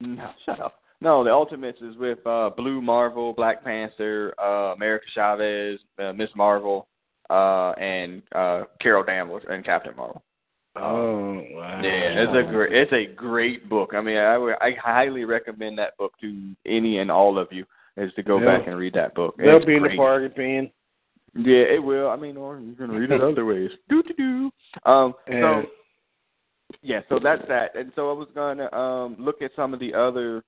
No, 0.00 0.30
shut 0.44 0.60
up. 0.60 0.74
No, 1.00 1.24
the 1.24 1.30
Ultimates 1.30 1.80
is 1.80 1.96
with 1.96 2.18
uh 2.26 2.50
Blue 2.56 2.82
Marvel, 2.82 3.32
Black 3.32 3.64
Panther, 3.64 4.34
uh 4.38 4.74
America 4.74 5.06
Chavez, 5.14 5.78
uh, 6.02 6.12
Miss 6.12 6.28
Marvel, 6.36 6.88
uh 7.30 7.70
and 7.72 8.22
uh 8.34 8.64
Carol 8.82 9.02
Danvers 9.04 9.44
and 9.48 9.64
Captain 9.64 9.96
Marvel. 9.96 10.22
Oh 10.76 11.34
wow. 11.52 11.80
Yeah, 11.82 12.24
it's 12.24 12.32
a 12.48 12.50
great 12.50 12.72
it's 12.72 12.92
a 12.92 13.06
great 13.14 13.68
book. 13.68 13.92
I 13.94 14.00
mean, 14.00 14.16
I 14.16 14.36
would- 14.38 14.56
I 14.60 14.72
highly 14.82 15.24
recommend 15.24 15.78
that 15.78 15.96
book 15.98 16.12
to 16.20 16.54
any 16.66 16.98
and 16.98 17.10
all 17.10 17.38
of 17.38 17.48
you 17.52 17.64
is 17.96 18.12
to 18.14 18.22
go 18.22 18.38
Yeah. 18.38 18.58
back 18.58 18.66
and 18.66 18.76
read 18.76 18.94
that 18.94 19.14
book. 19.14 19.36
They'll 19.36 19.56
It's 19.58 19.64
be 19.66 19.76
in 19.76 19.82
the 19.82 19.88
great. 19.90 19.98
bargain 19.98 20.32
bin. 20.36 20.70
Yeah, 21.36 21.62
it 21.64 21.82
will. 21.82 22.08
I 22.10 22.16
mean, 22.16 22.36
or 22.36 22.58
you 22.58 22.74
can 22.74 22.90
read 22.90 23.10
it 23.12 23.20
other 23.20 23.44
ways. 23.44 23.70
Do 23.88 24.02
do 24.02 24.14
do. 24.14 24.50
Um. 24.90 25.14
And- 25.28 25.42
So 25.42 25.70
yeah, 26.82 27.00
so 27.08 27.18
that's 27.20 27.46
that. 27.48 27.76
And 27.76 27.92
so 27.94 28.10
I 28.10 28.14
was 28.14 28.28
gonna 28.34 28.72
um 28.74 29.16
look 29.18 29.42
at 29.42 29.52
some 29.54 29.74
of 29.74 29.80
the 29.80 29.94
other, 29.94 30.42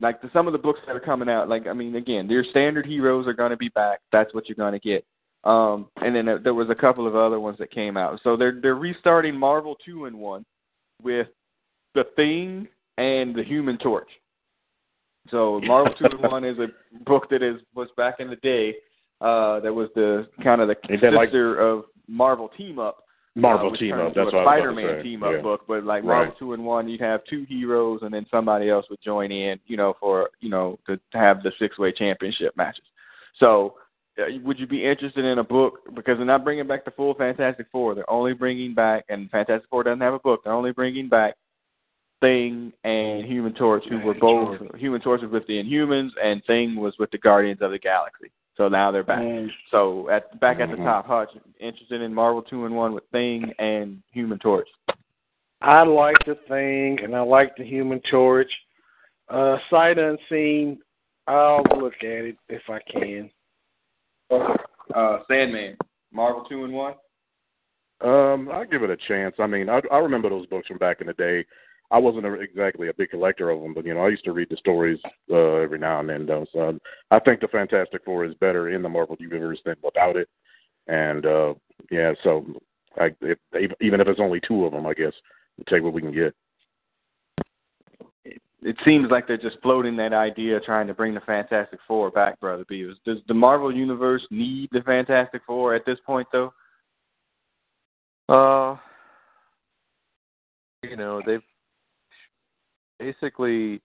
like 0.00 0.20
the, 0.20 0.30
some 0.32 0.46
of 0.48 0.52
the 0.52 0.58
books 0.58 0.80
that 0.86 0.96
are 0.96 1.00
coming 1.00 1.28
out. 1.28 1.48
Like 1.48 1.66
I 1.68 1.72
mean, 1.74 1.94
again, 1.94 2.28
your 2.28 2.42
standard 2.44 2.86
heroes 2.86 3.26
are 3.28 3.32
gonna 3.34 3.56
be 3.56 3.68
back. 3.68 4.00
That's 4.10 4.34
what 4.34 4.48
you're 4.48 4.56
gonna 4.56 4.80
get. 4.80 5.04
Um, 5.44 5.88
and 6.02 6.14
then 6.14 6.26
there- 6.26 6.38
there 6.38 6.54
was 6.54 6.68
a 6.68 6.74
couple 6.74 7.06
of 7.06 7.16
other 7.16 7.40
ones 7.40 7.56
that 7.58 7.70
came 7.70 7.96
out. 7.96 8.20
So 8.22 8.36
they're 8.36 8.52
they're 8.60 8.74
restarting 8.74 9.34
Marvel 9.36 9.76
two 9.84 10.04
in 10.06 10.18
one 10.18 10.44
with 11.02 11.28
the 11.94 12.04
Thing 12.16 12.68
and 12.98 13.34
the 13.34 13.42
Human 13.42 13.78
Torch. 13.78 14.10
So 15.30 15.60
Marvel 15.60 15.94
two 15.94 16.06
in 16.06 16.30
one 16.30 16.44
is 16.44 16.58
a 16.58 16.68
book 17.04 17.28
that 17.30 17.42
is 17.42 17.60
was 17.74 17.88
back 17.96 18.16
in 18.20 18.28
the 18.28 18.36
day. 18.36 18.76
Uh, 19.20 19.60
that 19.60 19.72
was 19.72 19.88
the 19.94 20.28
kind 20.42 20.60
of 20.60 20.68
the 20.68 20.76
that 21.00 21.12
like- 21.12 21.28
sister 21.28 21.58
of 21.58 21.84
Marvel 22.08 22.48
Team 22.48 22.78
Up. 22.78 23.04
Marvel 23.36 23.72
uh, 23.72 23.76
team 23.76 23.92
up. 23.94 24.12
That's 24.12 24.16
a 24.16 24.24
what 24.24 24.34
I 24.34 24.38
was 24.38 24.42
about 24.42 24.42
to 24.42 24.44
Spider-Man 24.58 24.96
say. 24.98 25.02
team 25.04 25.20
yeah. 25.22 25.28
up 25.36 25.42
book, 25.42 25.60
but 25.68 25.84
like 25.84 26.02
Right. 26.02 26.16
Marvel 26.16 26.34
two 26.36 26.52
and 26.52 26.64
one, 26.64 26.88
you'd 26.88 27.00
have 27.00 27.22
two 27.30 27.44
heroes, 27.48 28.00
and 28.02 28.12
then 28.12 28.26
somebody 28.28 28.68
else 28.68 28.86
would 28.90 29.00
join 29.04 29.30
in, 29.30 29.60
you 29.66 29.76
know, 29.76 29.94
for 30.00 30.30
you 30.40 30.48
know 30.50 30.78
to, 30.88 30.98
have 31.12 31.42
the 31.44 31.52
six 31.58 31.78
way 31.78 31.92
championship 31.92 32.56
matches. 32.56 32.82
So, 33.36 33.68
uh, 33.68 33.80
would 34.42 34.58
you 34.58 34.66
be 34.66 34.84
interested 34.84 35.24
in 35.24 35.38
a 35.38 35.44
book 35.44 35.80
because 35.94 36.16
they're 36.16 36.26
not 36.26 36.44
bringing 36.44 36.66
back 36.66 36.84
the 36.84 36.90
full 36.90 37.14
Fantastic 37.14 37.66
Four? 37.70 37.94
They're 37.94 38.10
only 38.10 38.32
bringing 38.32 38.74
back, 38.74 39.04
and 39.08 39.30
Fantastic 39.30 39.68
Four 39.68 39.84
doesn't 39.84 40.00
have 40.00 40.14
a 40.14 40.18
book. 40.18 40.42
They're 40.44 40.52
only 40.52 40.72
bringing 40.72 41.08
back 41.08 41.34
Thing 42.20 42.72
and 42.84 43.24
Human 43.24 43.54
Torch, 43.54 43.84
who 43.88 43.98
were 44.00 44.14
both 44.14 44.58
Human 44.76 45.00
Torch 45.00 45.22
was 45.22 45.30
with 45.30 45.46
the 45.46 45.62
Inhumans, 45.62 46.10
and 46.22 46.44
Thing 46.44 46.76
was 46.76 46.94
with 46.98 47.10
the 47.10 47.18
Guardians 47.18 47.62
of 47.62 47.70
the 47.70 47.78
Galaxy. 47.78 48.30
So 48.56 48.68
now 48.68 48.90
they're 48.90 49.02
back. 49.02 49.20
Mm. 49.20 49.50
So 49.70 50.10
at 50.10 50.38
back 50.38 50.60
at 50.60 50.70
the 50.70 50.76
Mhm. 50.76 50.84
top, 50.84 51.06
Hutch 51.06 51.30
interested 51.58 52.02
in 52.02 52.12
Marvel 52.12 52.42
two 52.42 52.66
and 52.66 52.76
one 52.76 52.92
with 52.92 53.04
Thing 53.10 53.54
and 53.58 54.02
Human 54.12 54.38
Torch. 54.38 54.68
I 55.62 55.82
like 55.82 56.18
the 56.26 56.34
thing, 56.34 57.00
and 57.02 57.16
I 57.16 57.20
like 57.20 57.56
the 57.56 57.64
Human 57.64 58.00
Torch. 58.00 58.52
Uh, 59.28 59.58
sight 59.70 59.98
unseen. 59.98 60.82
I'll 61.26 61.64
look 61.76 61.94
at 62.02 62.24
it 62.24 62.36
if 62.48 62.68
I 62.68 62.80
can. 62.80 63.30
Uh, 64.30 65.18
Sandman, 65.28 65.76
Marvel 66.12 66.44
two 66.48 66.64
and 66.64 66.72
one. 66.72 66.94
Um, 68.02 68.48
I'll 68.50 68.64
give 68.64 68.82
it 68.82 68.90
a 68.90 68.96
chance. 69.08 69.34
I 69.38 69.46
mean, 69.46 69.68
I, 69.68 69.80
I 69.92 69.98
remember 69.98 70.30
those 70.30 70.46
books 70.46 70.68
from 70.68 70.78
back 70.78 71.00
in 71.00 71.06
the 71.06 71.12
day. 71.14 71.44
I 71.90 71.98
wasn't 71.98 72.26
a, 72.26 72.32
exactly 72.34 72.88
a 72.88 72.94
big 72.94 73.10
collector 73.10 73.50
of 73.50 73.60
them, 73.60 73.74
but 73.74 73.84
you 73.84 73.94
know, 73.94 74.00
I 74.00 74.08
used 74.08 74.24
to 74.24 74.32
read 74.32 74.48
the 74.48 74.56
stories 74.56 74.98
uh, 75.30 75.56
every 75.56 75.78
now 75.78 76.00
and 76.00 76.08
then. 76.08 76.26
Though, 76.26 76.46
so 76.52 76.78
I 77.10 77.18
think 77.18 77.40
the 77.40 77.48
Fantastic 77.48 78.04
Four 78.04 78.24
is 78.24 78.34
better 78.34 78.70
in 78.70 78.82
the 78.82 78.88
Marvel 78.88 79.16
universe 79.18 79.58
than 79.64 79.76
without 79.82 80.16
it. 80.16 80.28
And 80.86 81.26
uh, 81.26 81.54
yeah, 81.90 82.12
so 82.22 82.46
I, 82.98 83.14
if, 83.20 83.38
even 83.80 84.00
if 84.00 84.08
it's 84.08 84.20
only 84.20 84.40
two 84.40 84.64
of 84.64 84.72
them, 84.72 84.86
I 84.86 84.94
guess 84.94 85.12
we'll 85.56 85.64
take 85.66 85.82
what 85.82 85.92
we 85.92 86.02
can 86.02 86.12
get. 86.14 86.34
It 88.62 88.76
seems 88.84 89.10
like 89.10 89.26
they're 89.26 89.38
just 89.38 89.56
floating 89.62 89.96
that 89.96 90.12
idea, 90.12 90.60
trying 90.60 90.86
to 90.86 90.94
bring 90.94 91.14
the 91.14 91.20
Fantastic 91.20 91.80
Four 91.88 92.10
back, 92.10 92.38
brother 92.40 92.64
Beavis. 92.70 92.96
Does 93.06 93.18
the 93.26 93.34
Marvel 93.34 93.74
universe 93.74 94.22
need 94.30 94.68
the 94.72 94.82
Fantastic 94.82 95.42
Four 95.46 95.74
at 95.74 95.86
this 95.86 95.98
point, 96.04 96.28
though? 96.30 96.52
Uh, 98.28 98.76
you 100.82 100.96
know, 100.96 101.22
they've 101.26 101.42
basically 102.98 103.80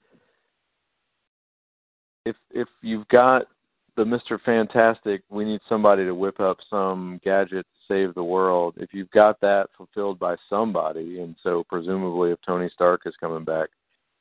if 2.25 2.35
if 2.51 2.67
you've 2.81 3.07
got 3.07 3.47
the 3.95 4.03
Mr. 4.03 4.39
Fantastic, 4.43 5.21
we 5.29 5.45
need 5.45 5.61
somebody 5.69 6.03
to 6.03 6.13
whip 6.13 6.41
up 6.41 6.57
some 6.69 7.21
gadget 7.23 7.65
to 7.65 7.93
save 7.93 8.13
the 8.13 8.23
world. 8.23 8.73
If 8.77 8.93
you've 8.93 9.11
got 9.11 9.39
that 9.39 9.67
fulfilled 9.77 10.19
by 10.19 10.35
somebody, 10.49 11.21
and 11.21 11.35
so 11.41 11.63
presumably 11.69 12.31
if 12.31 12.39
Tony 12.45 12.69
Stark 12.73 13.03
is 13.05 13.13
coming 13.21 13.45
back, 13.45 13.69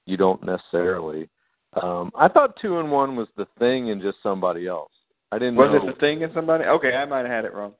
you 0.06 0.16
don't 0.16 0.42
necessarily. 0.44 1.28
Um, 1.82 2.10
I 2.14 2.28
thought 2.28 2.56
two 2.60 2.78
and 2.78 2.90
one 2.90 3.16
was 3.16 3.28
the 3.36 3.46
thing 3.58 3.90
and 3.90 4.00
just 4.00 4.18
somebody 4.22 4.66
else. 4.66 4.92
I 5.32 5.38
didn't 5.38 5.56
Was 5.56 5.70
know 5.72 5.88
it 5.88 5.92
the 5.94 5.98
thing 5.98 6.20
in 6.22 6.32
somebody? 6.32 6.64
Okay, 6.64 6.94
I 6.94 7.04
might 7.04 7.20
have 7.26 7.30
had 7.30 7.44
it 7.44 7.52
wrong. 7.54 7.72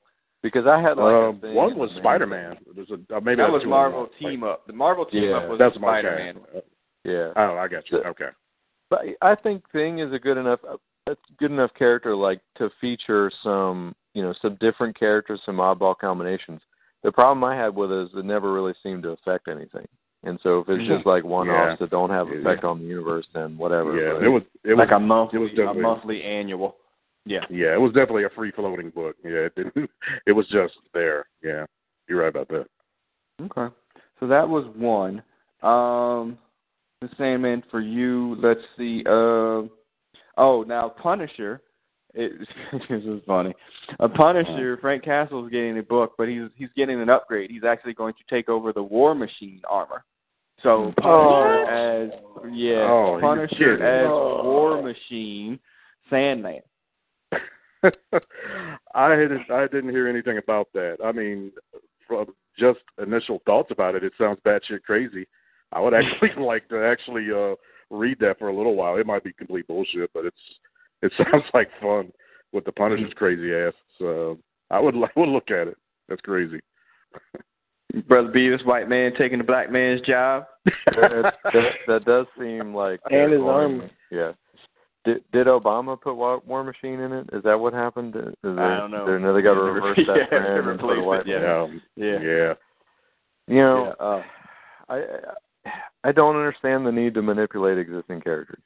because 0.42 0.66
I 0.66 0.80
had 0.80 0.96
like 0.96 1.12
a 1.12 1.26
Um, 1.28 1.40
thing 1.40 1.54
one 1.54 1.78
was 1.78 1.90
Spider 1.98 2.26
Man. 2.26 2.56
There's 2.74 2.90
a 2.90 3.16
uh, 3.16 3.20
maybe 3.20 3.36
that 3.36 3.50
was 3.52 3.62
two 3.62 3.68
Marvel 3.68 4.00
one. 4.00 4.10
Team 4.18 4.42
Up. 4.42 4.66
The 4.66 4.72
Marvel 4.72 5.04
Team 5.06 5.24
Yeah, 5.24 5.36
Up 5.36 5.48
was 5.48 5.58
That's 5.58 5.76
Spider 5.76 6.16
Man. 6.18 6.62
Yeah, 7.04 7.32
Oh, 7.36 7.56
I 7.56 7.68
got 7.68 7.88
you. 7.90 7.98
Okay. 7.98 8.28
but 8.90 9.00
I 9.22 9.34
think 9.36 9.62
Thing 9.70 10.00
is 10.00 10.12
a 10.12 10.18
good 10.18 10.36
enough 10.38 10.60
a 11.06 11.16
good 11.38 11.50
enough 11.50 11.70
character 11.78 12.16
like 12.16 12.40
to 12.56 12.70
feature 12.80 13.30
some 13.42 13.94
you 14.14 14.22
know 14.22 14.34
some 14.42 14.56
different 14.60 14.98
characters, 14.98 15.40
some 15.46 15.56
oddball 15.58 15.96
combinations. 15.96 16.60
The 17.04 17.12
problem 17.12 17.44
I 17.44 17.54
had 17.54 17.74
with 17.76 17.92
it 17.92 18.04
is 18.04 18.08
it 18.16 18.24
never 18.24 18.52
really 18.52 18.74
seemed 18.82 19.02
to 19.04 19.10
affect 19.10 19.46
anything. 19.48 19.86
And 20.26 20.38
so 20.42 20.60
if 20.60 20.68
it's 20.68 20.88
just 20.88 21.06
like 21.06 21.24
one 21.24 21.48
offs 21.48 21.72
Yeah. 21.72 21.76
that 21.80 21.90
don't 21.90 22.10
have 22.10 22.28
Yeah. 22.28 22.36
effect 22.40 22.64
on 22.64 22.78
the 22.80 22.84
universe, 22.86 23.26
then 23.34 23.56
whatever. 23.56 23.96
Yeah, 23.98 24.14
But- 24.14 24.22
it 24.24 24.28
was. 24.28 24.42
It 24.64 24.76
like 24.78 24.90
was 24.90 24.96
a 24.96 25.00
monthly, 25.00 25.38
it 25.38 25.42
was 25.42 25.58
a 25.58 25.74
monthly 25.74 26.22
annual. 26.22 26.76
Yeah. 27.26 27.44
Yeah, 27.48 27.72
it 27.74 27.80
was 27.80 27.92
definitely 27.92 28.24
a 28.24 28.30
free 28.30 28.50
floating 28.50 28.90
book. 28.90 29.16
Yeah, 29.24 29.46
it 29.48 29.54
didn't. 29.54 29.90
It 30.26 30.32
was 30.32 30.46
just 30.48 30.74
there. 30.92 31.26
Yeah, 31.42 31.66
you're 32.08 32.20
right 32.20 32.28
about 32.28 32.48
that. 32.48 32.66
Okay. 33.42 33.74
So 34.20 34.26
that 34.26 34.48
was 34.48 34.66
one. 34.76 35.22
Um 35.62 36.38
the 37.00 37.08
Sandman 37.18 37.62
for 37.70 37.80
you, 37.80 38.36
let's 38.40 38.60
see. 38.78 39.02
Uh, 39.06 39.62
oh, 40.38 40.64
now 40.66 40.88
Punisher. 40.88 41.60
It, 42.14 42.32
this 42.88 43.02
is 43.02 43.20
funny. 43.26 43.52
A 43.98 44.08
Punisher, 44.08 44.78
Frank 44.80 45.02
Castle's 45.02 45.50
getting 45.50 45.78
a 45.78 45.82
book, 45.82 46.12
but 46.16 46.28
he's 46.28 46.48
he's 46.54 46.68
getting 46.76 47.00
an 47.00 47.10
upgrade. 47.10 47.50
He's 47.50 47.64
actually 47.64 47.94
going 47.94 48.14
to 48.14 48.34
take 48.34 48.48
over 48.48 48.72
the 48.72 48.82
War 48.82 49.14
Machine 49.14 49.60
armor. 49.68 50.04
So 50.64 50.94
Punisher 51.00 51.64
as 51.66 52.10
yeah, 52.50 52.88
Oh, 52.90 53.18
Punisher 53.20 53.74
as 53.84 54.06
Oh. 54.08 54.42
War 54.42 54.82
Machine, 54.82 55.60
Sandman. 56.08 56.62
I 58.94 59.14
didn't. 59.14 59.50
I 59.50 59.66
didn't 59.66 59.90
hear 59.90 60.08
anything 60.08 60.38
about 60.38 60.68
that. 60.72 60.96
I 61.04 61.12
mean, 61.12 61.52
from 62.08 62.34
just 62.58 62.80
initial 63.00 63.42
thoughts 63.44 63.70
about 63.70 63.94
it, 63.94 64.02
it 64.02 64.14
sounds 64.16 64.38
batshit 64.44 64.82
crazy. 64.84 65.28
I 65.72 65.80
would 65.80 65.92
actually 65.92 66.30
like 66.42 66.66
to 66.70 66.82
actually 66.82 67.28
uh 67.30 67.56
read 67.90 68.18
that 68.20 68.38
for 68.38 68.48
a 68.48 68.56
little 68.56 68.74
while. 68.74 68.96
It 68.96 69.06
might 69.06 69.22
be 69.22 69.34
complete 69.34 69.66
bullshit, 69.66 70.10
but 70.14 70.24
it's 70.24 70.36
it 71.02 71.12
sounds 71.18 71.44
like 71.52 71.68
fun 71.78 72.10
with 72.52 72.64
the 72.64 72.72
Punisher's 72.72 73.12
crazy 73.16 73.54
ass. 73.54 73.74
So 73.98 74.38
I 74.70 74.80
would 74.80 74.94
I 74.94 75.08
would 75.14 75.28
look 75.28 75.50
at 75.50 75.68
it. 75.68 75.76
That's 76.08 76.22
crazy. 76.22 76.60
Brother 78.02 78.28
Beavis, 78.30 78.64
white 78.66 78.88
man 78.88 79.12
taking 79.16 79.38
the 79.38 79.44
black 79.44 79.70
man's 79.70 80.00
job. 80.02 80.44
that, 80.64 81.34
that, 81.44 81.64
that 81.86 82.04
does 82.04 82.26
seem 82.38 82.74
like 82.74 83.00
And 83.10 83.20
his 83.22 83.30
they're 83.30 83.38
going- 83.38 83.48
armor. 83.80 83.90
Yeah. 84.10 84.32
Did 85.04 85.22
did 85.32 85.46
Obama 85.48 86.00
put 86.00 86.14
War, 86.16 86.40
War 86.46 86.64
Machine 86.64 86.98
in 87.00 87.12
it? 87.12 87.28
Is 87.34 87.42
that 87.42 87.60
what 87.60 87.74
happened? 87.74 88.16
Is 88.16 88.32
there, 88.42 88.58
I 88.58 88.78
don't 88.78 88.90
know. 88.90 89.04
There, 89.04 89.18
no, 89.18 89.34
they 89.34 89.42
got 89.42 89.52
to 89.52 89.60
reverse 89.60 89.98
yeah, 90.06 90.14
that 90.16 90.30
for 90.30 90.36
him 90.38 90.68
and 90.68 90.80
replace 90.80 90.80
put 90.80 90.98
a 90.98 91.02
it, 91.02 91.04
white 91.04 91.26
yeah. 91.26 91.38
man. 91.40 91.82
Yeah. 91.94 92.18
yeah. 92.22 92.54
You 93.46 93.56
know, 93.56 93.94
Yeah. 94.00 94.06
uh, 94.06 94.22
I 94.88 95.02
I 96.04 96.12
don't 96.12 96.36
understand 96.36 96.86
the 96.86 96.92
need 96.92 97.12
to 97.14 97.22
manipulate 97.22 97.76
existing 97.76 98.22
characters. 98.22 98.62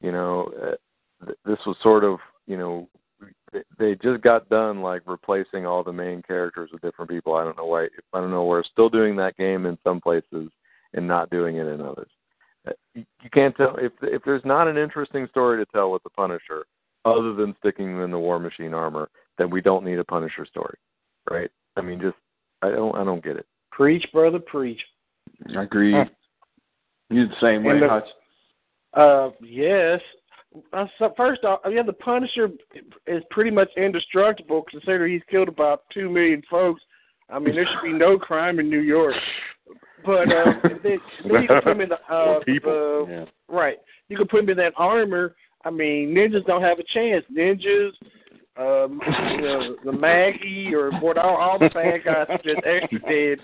You 0.00 0.10
know, 0.10 0.52
uh, 0.60 1.24
th- 1.26 1.38
this 1.44 1.58
was 1.66 1.76
sort 1.84 2.02
of 2.02 2.18
you 2.48 2.56
know 2.58 2.88
they- 3.52 3.64
they 3.78 3.94
just 3.96 4.22
got 4.22 4.48
done 4.48 4.80
like 4.82 5.02
replacing 5.06 5.66
all 5.66 5.82
the 5.82 5.92
main 5.92 6.22
characters 6.22 6.70
with 6.72 6.82
different 6.82 7.10
people. 7.10 7.34
I 7.34 7.44
don't 7.44 7.56
know 7.56 7.66
why. 7.66 7.84
I 8.12 8.20
don't 8.20 8.30
know. 8.30 8.44
We're 8.44 8.62
still 8.62 8.88
doing 8.88 9.16
that 9.16 9.36
game 9.36 9.66
in 9.66 9.78
some 9.82 10.00
places 10.00 10.50
and 10.94 11.06
not 11.06 11.30
doing 11.30 11.56
it 11.56 11.66
in 11.66 11.80
others. 11.80 12.10
Uh, 12.66 12.72
You 12.94 13.04
you 13.22 13.30
can't 13.30 13.56
tell 13.56 13.76
if 13.76 13.92
if 14.02 14.22
there's 14.24 14.44
not 14.44 14.68
an 14.68 14.76
interesting 14.76 15.26
story 15.28 15.64
to 15.64 15.70
tell 15.72 15.90
with 15.90 16.02
the 16.02 16.10
Punisher, 16.10 16.66
other 17.04 17.32
than 17.32 17.56
sticking 17.56 17.94
them 17.94 18.02
in 18.02 18.10
the 18.10 18.18
War 18.18 18.38
Machine 18.38 18.74
armor, 18.74 19.08
then 19.38 19.50
we 19.50 19.60
don't 19.60 19.84
need 19.84 19.98
a 19.98 20.04
Punisher 20.04 20.44
story, 20.44 20.76
right? 21.30 21.50
I 21.76 21.80
mean, 21.80 22.00
just 22.00 22.16
I 22.62 22.70
don't 22.70 22.94
I 22.94 23.04
don't 23.04 23.24
get 23.24 23.36
it. 23.36 23.46
Preach, 23.72 24.06
brother, 24.12 24.38
preach. 24.38 24.82
I 25.56 25.62
agree. 25.62 25.92
You're 27.08 27.28
the 27.28 27.34
same 27.40 27.64
way, 27.64 27.80
the- 27.80 27.88
Hutch. 27.88 28.08
Uh, 28.92 29.30
yes. 29.40 30.00
Uh, 30.72 30.86
so 30.98 31.12
first 31.16 31.44
off, 31.44 31.60
yeah, 31.70 31.82
the 31.82 31.92
Punisher 31.92 32.50
is 33.06 33.22
pretty 33.30 33.50
much 33.50 33.68
indestructible 33.76 34.64
considering 34.68 35.12
he's 35.12 35.22
killed 35.30 35.48
about 35.48 35.84
two 35.92 36.10
million 36.10 36.42
folks. 36.50 36.82
I 37.28 37.38
mean, 37.38 37.54
there 37.54 37.66
should 37.66 37.86
be 37.86 37.96
no 37.96 38.18
crime 38.18 38.58
in 38.58 38.68
New 38.68 38.80
York. 38.80 39.14
But 40.04 40.32
uh, 40.32 40.54
then, 40.62 40.80
then 40.82 41.42
you 41.42 41.48
can 41.48 41.62
put 41.62 41.72
him 41.72 41.80
in 41.82 41.88
the 41.90 42.12
uh, 42.12 42.40
people. 42.44 43.06
uh, 43.08 43.12
yeah. 43.12 43.24
right. 43.48 43.76
You 44.08 44.16
can 44.16 44.26
put 44.26 44.40
him 44.40 44.48
in 44.50 44.56
that 44.56 44.72
armor. 44.76 45.36
I 45.64 45.70
mean, 45.70 46.14
ninjas 46.14 46.44
don't 46.46 46.62
have 46.62 46.78
a 46.80 46.84
chance. 46.94 47.24
Ninjas, 47.32 47.90
um, 48.56 49.00
you 49.30 49.42
know, 49.42 49.76
the 49.84 49.92
Maggie 49.92 50.74
or 50.74 50.90
what? 51.00 51.16
All, 51.16 51.36
all 51.36 51.58
the 51.58 51.68
bad 51.68 52.04
guys 52.04 52.26
are 52.28 52.38
just 52.38 52.60
extra 52.66 52.98
dead. 53.08 53.38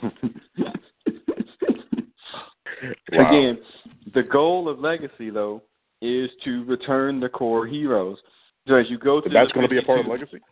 Wow. 3.13 3.29
Again, 3.31 3.59
the 4.15 4.23
goal 4.23 4.69
of 4.69 4.81
Legacy 4.81 5.31
though 5.31 5.63
is 6.07 6.31
to 6.45 6.65
return 6.65 7.21
the 7.21 7.29
core 7.29 7.67
heroes. 7.67 8.19
So 8.69 8.75
as 8.75 8.87
you 8.89 8.99
go 8.99 9.21
through, 9.21 9.33
That's 9.33 9.53
going 9.53 9.65
to 9.65 9.71
be 9.71 9.79
a 9.79 9.83
part 9.83 10.01
of 10.01 10.07
52 10.07 10.25
Legacy. 10.25 10.45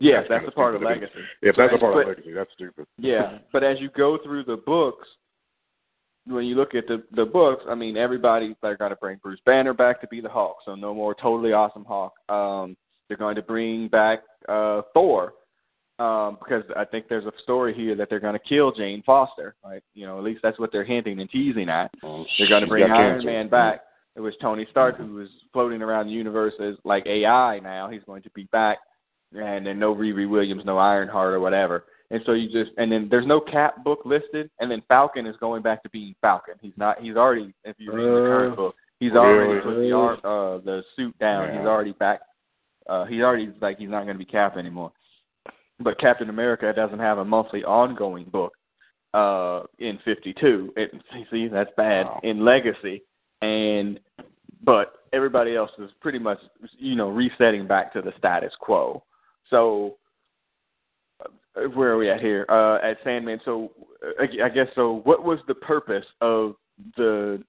Yes, 0.00 0.24
That's 0.28 0.44
that's 0.44 0.52
a 0.52 0.54
part 0.54 0.74
of. 0.76 0.82
Legacy. 0.82 1.10
If 1.42 1.56
that's 1.56 1.72
a 1.74 1.78
part 1.78 1.94
but- 1.94 2.00
of 2.02 2.08
Legacy, 2.08 2.32
that's 2.32 2.50
stupid. 2.54 2.86
Yeah, 2.98 3.38
but 3.52 3.64
as 3.64 3.78
you 3.80 3.90
go 3.96 4.18
through 4.22 4.44
the 4.44 4.56
books, 4.56 5.08
when 6.26 6.44
you 6.44 6.54
look 6.54 6.74
at 6.74 6.86
the 6.86 7.02
the 7.12 7.24
books, 7.24 7.64
I 7.68 7.74
mean, 7.74 7.96
everybody 7.96 8.54
they're 8.62 8.76
going 8.76 8.90
to 8.90 8.96
bring 8.96 9.18
Bruce 9.22 9.40
Banner 9.44 9.74
back 9.74 10.00
to 10.02 10.08
be 10.08 10.20
the 10.20 10.28
Hulk, 10.28 10.58
so 10.64 10.74
no 10.74 10.94
more 10.94 11.14
totally 11.14 11.52
awesome 11.52 11.84
Hulk. 11.84 12.12
Um, 12.28 12.76
they're 13.08 13.16
going 13.16 13.36
to 13.36 13.42
bring 13.42 13.88
back 13.88 14.20
uh, 14.48 14.82
Thor 14.94 15.32
um, 15.98 16.36
because 16.38 16.62
I 16.76 16.84
think 16.84 17.08
there's 17.08 17.24
a 17.24 17.32
story 17.42 17.74
here 17.74 17.96
that 17.96 18.08
they're 18.10 18.20
going 18.20 18.38
to 18.38 18.48
kill 18.48 18.70
Jane 18.70 19.02
Foster. 19.04 19.56
Right? 19.64 19.82
You 19.94 20.06
know, 20.06 20.18
at 20.18 20.24
least 20.24 20.40
that's 20.42 20.58
what 20.58 20.70
they're 20.70 20.84
hinting 20.84 21.20
and 21.20 21.30
teasing 21.30 21.68
at. 21.68 21.90
They're 22.02 22.48
going 22.48 22.62
to 22.62 22.68
bring 22.68 22.84
Iron 22.84 23.14
cancer. 23.14 23.26
Man 23.26 23.48
back. 23.48 23.80
It 24.18 24.20
was 24.20 24.34
Tony 24.42 24.66
Stark 24.72 24.96
who 24.98 25.14
was 25.14 25.28
floating 25.52 25.80
around 25.80 26.06
the 26.08 26.12
universe 26.12 26.52
as 26.60 26.74
like 26.82 27.06
AI 27.06 27.60
now. 27.60 27.88
He's 27.88 28.02
going 28.02 28.22
to 28.24 28.30
be 28.30 28.48
back, 28.50 28.78
and 29.32 29.64
then 29.64 29.78
no 29.78 29.94
Riri 29.94 30.28
Williams, 30.28 30.64
no 30.64 30.76
Ironheart 30.76 31.32
or 31.34 31.38
whatever. 31.38 31.84
And 32.10 32.20
so 32.26 32.32
you 32.32 32.48
just 32.50 32.76
and 32.78 32.90
then 32.90 33.06
there's 33.08 33.28
no 33.28 33.40
Cap 33.40 33.84
book 33.84 34.00
listed, 34.04 34.50
and 34.58 34.68
then 34.68 34.82
Falcon 34.88 35.24
is 35.24 35.36
going 35.38 35.62
back 35.62 35.84
to 35.84 35.90
being 35.90 36.16
Falcon. 36.20 36.54
He's 36.60 36.72
not. 36.76 37.00
He's 37.00 37.14
already. 37.14 37.54
If 37.64 37.76
you 37.78 37.92
read 37.92 38.06
the 38.06 38.26
current 38.26 38.52
Uh, 38.54 38.56
book, 38.56 38.74
he's 38.98 39.12
already 39.12 39.60
put 39.60 39.76
the 39.76 39.92
arm, 39.92 40.18
uh, 40.24 40.58
the 40.64 40.82
suit 40.96 41.16
down. 41.20 41.46
Yeah. 41.48 41.58
He's 41.60 41.66
already 41.68 41.92
back. 41.92 42.20
Uh, 42.88 43.04
he's 43.04 43.20
already 43.22 43.52
like 43.60 43.78
he's 43.78 43.88
not 43.88 44.02
going 44.02 44.16
to 44.16 44.24
be 44.24 44.24
Cap 44.24 44.56
anymore. 44.56 44.90
But 45.78 46.00
Captain 46.00 46.28
America 46.28 46.72
doesn't 46.74 46.98
have 46.98 47.18
a 47.18 47.24
monthly 47.24 47.62
ongoing 47.62 48.24
book 48.24 48.52
uh, 49.14 49.62
in 49.78 50.00
52. 50.04 50.72
It, 50.76 50.90
see, 51.30 51.46
that's 51.46 51.70
bad 51.76 52.06
Wow. 52.06 52.20
in 52.24 52.44
Legacy, 52.44 53.02
and 53.42 54.00
but 54.64 54.94
everybody 55.12 55.56
else 55.56 55.70
is 55.78 55.90
pretty 56.00 56.18
much 56.18 56.38
you 56.78 56.94
know 56.94 57.08
resetting 57.08 57.66
back 57.66 57.92
to 57.92 58.02
the 58.02 58.12
status 58.18 58.52
quo. 58.60 59.02
So 59.50 59.96
uh, 61.24 61.68
where 61.74 61.90
are 61.90 61.98
we 61.98 62.10
at 62.10 62.20
here? 62.20 62.46
Uh, 62.48 62.76
at 62.76 62.98
Sandman. 63.04 63.40
So 63.44 63.72
uh, 64.04 64.24
I 64.44 64.48
guess 64.48 64.66
so. 64.74 65.00
What 65.04 65.24
was 65.24 65.38
the 65.48 65.54
purpose 65.54 66.04
of 66.20 66.56
the 66.96 67.42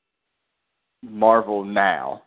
Marvel 1.03 1.63
now? 1.63 2.23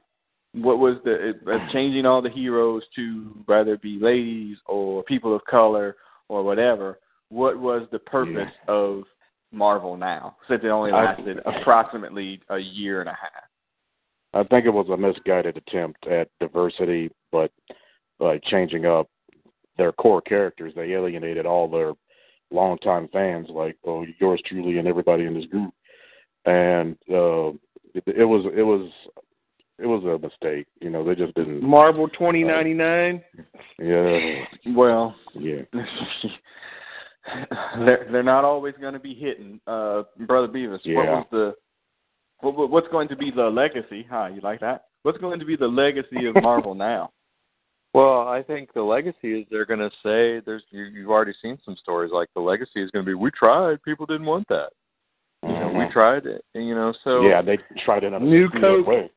What 0.55 0.79
was 0.79 0.97
the 1.05 1.35
of 1.47 1.61
changing 1.73 2.05
all 2.05 2.21
the 2.21 2.31
heroes 2.31 2.83
to 2.97 3.43
whether 3.47 3.75
it 3.75 3.83
be 3.83 3.99
ladies 3.99 4.59
or 4.67 5.03
people 5.05 5.35
of 5.35 5.45
color 5.45 5.97
or 6.29 6.43
whatever? 6.43 6.99
What 7.31 7.59
was 7.59 7.89
the 7.91 7.99
purpose 7.99 8.53
of 8.69 9.05
Marvel 9.51 9.97
now? 9.97 10.37
Since 10.49 10.63
it 10.65 10.69
only 10.69 10.93
lasted 10.93 11.39
approximately 11.47 12.43
a 12.51 12.59
year 12.59 13.01
and 13.01 13.09
a 13.09 13.13
half. 13.13 13.45
I 14.35 14.43
think 14.45 14.66
it 14.66 14.70
was 14.70 14.89
a 14.89 14.97
misguided 14.97 15.57
attempt 15.57 16.07
at 16.07 16.28
diversity, 16.41 17.11
but 17.30 17.51
like 18.18 18.43
changing 18.45 18.87
up 18.87 19.09
their 19.76 19.93
core 19.93 20.22
characters, 20.22 20.72
they 20.74 20.93
alienated 20.93 21.47
all 21.47 21.68
their 21.68 21.93
longtime 22.51 23.09
fans, 23.12 23.49
like 23.51 23.76
oh, 23.87 24.07
yours 24.20 24.41
truly 24.47 24.78
and 24.78 24.89
everybody 24.89 25.24
in 25.24 25.35
this 25.35 25.47
group. 25.47 25.72
And 26.45 26.97
uh, 27.11 27.51
it, 27.95 28.05
it 28.07 28.24
was 28.24 28.45
it 28.57 28.62
was 28.62 28.91
it 29.78 29.87
was 29.87 30.05
a 30.05 30.18
mistake. 30.18 30.66
You 30.80 30.91
know, 30.91 31.05
they 31.05 31.14
just 31.14 31.35
didn't. 31.35 31.62
Marvel 31.62 32.09
twenty 32.09 32.45
ninety 32.45 32.74
nine. 32.74 33.22
Yeah, 33.78 34.45
Well, 34.74 35.14
yeah. 35.35 35.62
they're 37.78 38.07
they're 38.11 38.22
not 38.22 38.45
always 38.45 38.74
going 38.80 38.95
to 38.95 39.01
be 39.01 39.14
hitting. 39.14 39.61
Uh, 39.66 40.03
Brother 40.26 40.49
Beavis, 40.49 40.80
what 40.95 41.07
was 41.07 41.26
the 41.30 41.55
what, 42.43 42.57
what- 42.57 42.70
what's 42.70 42.88
going 42.88 43.09
to 43.09 43.16
be 43.16 43.30
the 43.30 43.45
legacy? 43.49 44.07
Huh? 44.09 44.28
You 44.34 44.40
like 44.43 44.61
that? 44.61 44.84
what's 45.05 45.18
going 45.18 45.40
to 45.40 45.45
be 45.45 45.57
the 45.57 45.66
legacy 45.66 46.26
of 46.26 46.34
Marvel 46.43 46.74
now? 46.76 47.11
Well, 47.93 48.28
I 48.28 48.40
think 48.43 48.72
the 48.72 48.82
legacy 48.82 49.40
is 49.40 49.47
they're 49.51 49.66
going 49.66 49.80
to 49.80 49.90
say 50.03 50.40
there's 50.47 50.62
you, 50.70 50.84
you've 50.84 51.11
already 51.11 51.34
seen 51.43 51.59
some 51.64 51.76
stories 51.76 52.12
like 52.12 52.28
the 52.34 52.40
legacy 52.40 52.80
is 52.82 52.90
going 52.93 53.05
to 53.05 53.11
be 53.11 53.14
we 53.14 53.30
tried, 53.32 53.82
people 53.82 54.07
didn't 54.07 54.26
want 54.26 54.47
that. 54.49 54.70
You 55.43 55.49
know, 55.59 55.68
we 55.76 55.84
Mhm. 55.86 55.93
tried 55.93 56.26
it, 56.26 56.45
and, 56.55 56.66
you 56.68 56.74
know. 56.76 56.95
So 57.03 57.26
yeah, 57.28 57.43
they 57.43 57.59
tried 57.84 58.05
it 58.05 58.09
in 58.09 58.14
a 58.14 58.20
New 58.20 58.47
screwed 58.49 58.64
up 58.64 58.70
coat. 58.70 58.86
way. 58.86 59.11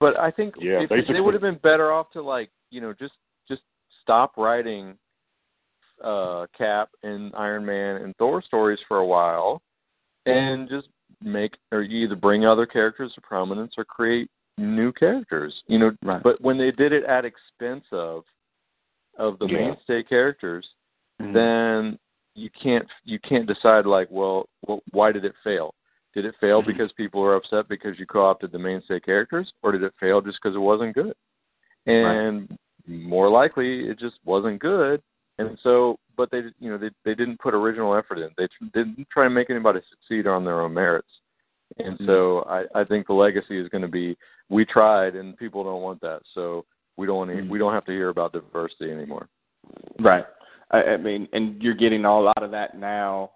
But 0.00 0.18
I 0.20 0.30
think 0.30 0.54
Yeah, 0.60 0.78
if, 0.78 0.82
if 0.84 0.88
they 0.90 0.96
basically. 0.96 1.20
would 1.22 1.32
have 1.34 1.40
been 1.40 1.58
better 1.62 1.92
off 1.92 2.10
to 2.12 2.20
like 2.22 2.50
you 2.70 2.80
know 2.82 2.92
just 2.92 3.14
just 3.48 3.62
stop 4.02 4.36
writing 4.36 4.98
uh 6.04 6.46
Cap 6.56 6.90
and 7.02 7.32
Iron 7.34 7.64
Man 7.64 8.02
and 8.02 8.14
Thor 8.18 8.42
stories 8.42 8.80
for 8.86 8.98
a 8.98 9.06
while, 9.06 9.62
and 10.26 10.68
just 10.68 10.88
make 11.22 11.56
or 11.70 11.82
you 11.82 12.04
either 12.04 12.16
bring 12.16 12.44
other 12.44 12.66
characters 12.66 13.12
to 13.14 13.20
prominence 13.20 13.74
or 13.76 13.84
create 13.84 14.30
new 14.58 14.92
characters. 14.92 15.62
You 15.66 15.78
know, 15.78 15.96
Right. 16.02 16.22
but 16.22 16.40
when 16.40 16.58
they 16.58 16.70
did 16.70 16.92
it 16.92 17.04
at 17.04 17.24
expense 17.24 17.84
of 17.92 18.24
of 19.18 19.38
the 19.38 19.46
Yeah. 19.46 19.68
mainstay 19.68 20.02
characters, 20.02 20.66
Mhm. 21.20 21.34
then 21.34 21.98
you 22.34 22.48
can't 22.50 22.88
you 23.04 23.18
can't 23.18 23.46
decide 23.46 23.84
like 23.86 24.10
well, 24.10 24.48
well 24.66 24.82
why 24.92 25.12
did 25.12 25.24
it 25.24 25.34
fail 25.44 25.74
did 26.14 26.24
it 26.24 26.34
fail 26.36 26.62
Mhm. 26.62 26.66
because 26.66 26.92
people 26.92 27.20
were 27.20 27.34
upset 27.34 27.68
because 27.68 27.98
you 27.98 28.06
co-opted 28.06 28.50
the 28.52 28.58
mainstay 28.58 28.98
characters 29.00 29.52
or 29.62 29.72
did 29.72 29.82
it 29.82 29.94
fail 30.00 30.20
just 30.20 30.38
because 30.42 30.56
it 30.56 30.58
wasn't 30.58 30.94
good 30.94 31.14
and 31.86 32.58
more 32.86 33.28
likely 33.28 33.88
it 33.88 33.98
just 33.98 34.18
wasn't 34.24 34.58
good 34.58 35.02
and 35.48 35.58
so 35.62 35.98
but 36.16 36.30
they 36.30 36.42
you 36.60 36.70
know 36.70 36.78
they 36.78 36.90
they 37.04 37.14
didn't 37.14 37.38
put 37.40 37.54
original 37.54 37.94
effort 37.94 38.18
in 38.18 38.30
they 38.36 38.48
didn't 38.74 39.06
try 39.10 39.26
and 39.26 39.34
make 39.34 39.50
anybody 39.50 39.80
succeed 39.90 40.26
on 40.26 40.44
their 40.44 40.60
own 40.60 40.72
merits 40.74 41.08
and 41.78 41.98
so 42.06 42.44
i 42.48 42.64
i 42.80 42.84
think 42.84 43.06
the 43.06 43.12
legacy 43.12 43.58
is 43.58 43.68
going 43.68 43.82
to 43.82 43.88
be 43.88 44.16
we 44.48 44.64
tried 44.64 45.14
and 45.16 45.36
people 45.36 45.64
don't 45.64 45.82
want 45.82 46.00
that 46.00 46.20
so 46.34 46.64
we 46.96 47.06
don't 47.06 47.16
want 47.16 47.30
to, 47.30 47.36
Mhm. 47.36 47.48
we 47.48 47.58
don't 47.58 47.72
have 47.72 47.86
to 47.86 47.92
hear 47.92 48.10
about 48.10 48.32
diversity 48.32 48.90
anymore 48.90 49.28
Right. 50.00 50.24
I, 50.70 50.82
I 50.82 50.96
mean, 50.96 51.28
and 51.32 51.62
you're 51.62 51.74
getting 51.74 52.04
a 52.04 52.20
lot 52.20 52.42
of 52.42 52.50
that 52.50 52.76
now 52.78 53.30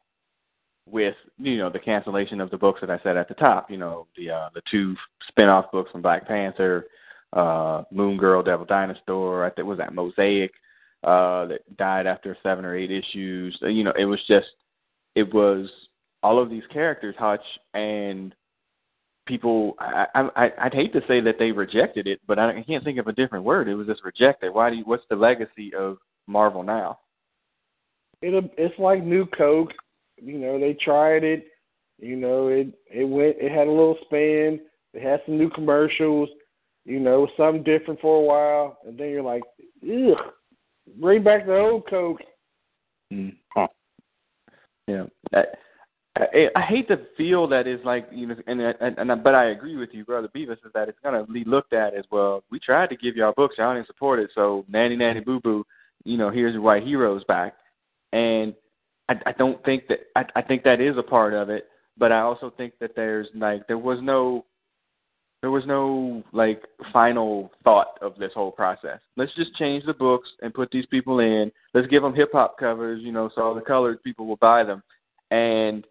with 0.89 1.15
you 1.39 1.59
know 1.59 1.71
the 1.71 1.79
cancellation 1.79 2.41
of 2.41 2.51
the 2.51 2.57
books 2.57 2.81
that 2.81 2.91
I 2.91 2.99
said 3.03 3.17
at 3.17 3.29
the 3.29 3.35
top. 3.35 3.71
You 3.71 3.77
know 3.77 4.07
the 4.17 4.31
uh, 4.31 4.49
the 4.55 4.63
two 4.71 4.95
spin-off 5.29 5.71
books 5.73 5.91
from 5.91 6.03
Black 6.03 6.27
Panther, 6.27 6.87
uh, 7.33 7.83
Moon 7.91 8.17
Girl, 8.17 8.43
Devil 8.43 8.67
Dinosaur. 8.67 9.45
I 9.45 9.51
think 9.51 9.67
was 9.69 9.79
that 9.79 9.95
Mosaic 9.95 10.53
uh, 11.05 11.47
that 11.47 11.77
died 11.77 12.07
after 12.07 12.37
seven 12.43 12.65
or 12.65 12.77
eight 12.77 12.91
issues. 12.91 13.59
Uh, 13.63 13.69
You 13.69 13.85
know, 13.85 13.93
it 13.99 14.07
was 14.07 14.21
just 14.27 14.49
it 15.15 15.33
was 15.33 15.69
all 16.23 16.41
of 16.41 16.51
these 16.51 16.65
characters, 16.73 17.15
Hutch, 17.19 17.45
and 17.75 18.35
people. 19.27 19.75
I, 19.79 20.07
I 20.15 20.53
I'd 20.63 20.75
hate 20.75 20.93
to 20.95 21.03
say 21.09 21.21
that 21.21 21.37
they 21.39 21.53
rejected 21.53 22.07
it, 22.07 22.21
but 22.27 22.39
I, 22.39 22.59
I 22.59 22.63
can't 22.63 22.85
think 22.85 22.99
of 22.99 23.07
a 23.07 23.13
different 23.13 23.45
word. 23.45 23.69
It 23.69 23.75
was 23.75 23.87
just 23.87 24.05
rejected. 24.05 24.53
Why 24.53 24.71
do 24.71 24.77
you? 24.77 24.85
What's 24.85 25.05
the 25.09 25.17
legacy 25.17 25.73
of 25.75 25.99
Marvel 26.27 26.63
now? 26.63 26.99
it 28.23 28.53
it's 28.57 28.79
like 28.79 29.05
new 29.05 29.27
Coke. 29.27 29.73
You 30.17 30.39
know, 30.39 30.59
they 30.59 30.75
tried 30.75 31.25
it. 31.25 31.47
You 31.99 32.17
know, 32.17 32.49
it 32.49 32.69
it 32.91 33.05
went. 33.05 33.37
It 33.39 33.53
had 33.53 33.69
a 33.69 33.71
little 33.71 33.99
span. 34.05 34.61
It 34.95 35.03
had 35.03 35.21
some 35.27 35.39
new 35.39 35.51
commercials. 35.51 36.29
You 36.85 37.01
know, 37.01 37.27
something 37.37 37.65
different 37.65 38.01
for 38.01 38.17
a 38.17 38.21
while, 38.21 38.79
and 38.87 38.97
then 38.97 39.11
you're 39.11 39.23
like, 39.23 39.43
ugh, 39.83 40.17
bring 41.01 41.23
back 41.23 41.47
the 41.47 41.57
old 41.57 41.89
Coke. 41.89 42.21
Mm. 43.13 43.37
Yeah. 44.87 45.05
I, 45.35 45.43
I, 46.17 46.49
I 46.57 46.61
hate 46.63 46.89
to 46.89 46.99
feel 47.17 47.47
that 47.49 47.67
it's 47.67 47.85
like 47.85 48.09
you 48.13 48.27
know, 48.27 48.37
and 48.47 48.61
and, 48.61 48.99
and 48.99 49.25
but 49.25 49.35
I 49.35 49.51
agree 49.51 49.77
with 49.77 49.91
you, 49.93 50.05
brother 50.05 50.29
Beavis, 50.35 50.65
is 50.65 50.73
that 50.75 50.89
it's 50.89 50.99
gonna 51.03 51.25
be 51.27 51.45
looked 51.45 51.73
at 51.73 51.95
as 51.95 52.05
well. 52.11 52.43
We 52.51 52.59
tried 52.59 52.89
to 52.91 52.97
give 52.97 53.17
y'all 53.17 53.35
books, 53.37 53.57
y'all 53.59 53.75
didn't 53.75 53.87
support 53.87 54.21
it, 54.21 54.31
so 54.35 54.65
nanny 54.69 54.97
nanny 54.97 55.21
boo 55.21 55.41
boo, 55.41 55.65
you 56.05 56.17
know, 56.17 56.31
here's 56.31 56.55
your 56.55 56.63
white 56.63 56.85
heroes 56.85 57.23
back, 57.25 57.55
and 58.13 58.55
I, 59.09 59.15
I 59.27 59.33
don't 59.33 59.63
think 59.65 59.89
that 59.89 60.01
I, 60.15 60.25
I 60.37 60.43
think 60.43 60.63
that 60.65 60.81
is 60.81 60.97
a 60.97 61.03
part 61.03 61.35
of 61.35 61.51
it, 61.51 61.67
but 61.99 62.13
I 62.13 62.21
also 62.21 62.51
think 62.57 62.75
that 62.81 62.97
there's 62.97 63.29
like 63.35 63.67
there 63.67 63.79
was 63.79 63.99
no 64.01 64.47
there 65.43 65.51
was 65.51 65.65
no 65.67 66.23
like 66.33 66.63
final 66.93 67.51
thought 67.63 67.99
of 68.01 68.17
this 68.19 68.33
whole 68.35 68.51
process. 68.51 68.99
Let's 69.17 69.35
just 69.35 69.55
change 69.57 69.85
the 69.85 69.95
books 69.95 70.29
and 70.43 70.53
put 70.55 70.71
these 70.71 70.87
people 70.87 71.21
in. 71.21 71.53
Let's 71.75 71.87
give 71.89 72.03
them 72.03 72.15
hip 72.15 72.31
hop 72.33 72.59
covers, 72.59 73.03
you 73.03 73.13
know, 73.13 73.31
so 73.35 73.43
all 73.43 73.55
the 73.55 73.61
colored 73.61 74.03
people 74.03 74.27
will 74.27 74.37
buy 74.37 74.65
them, 74.65 74.83
and 75.31 75.87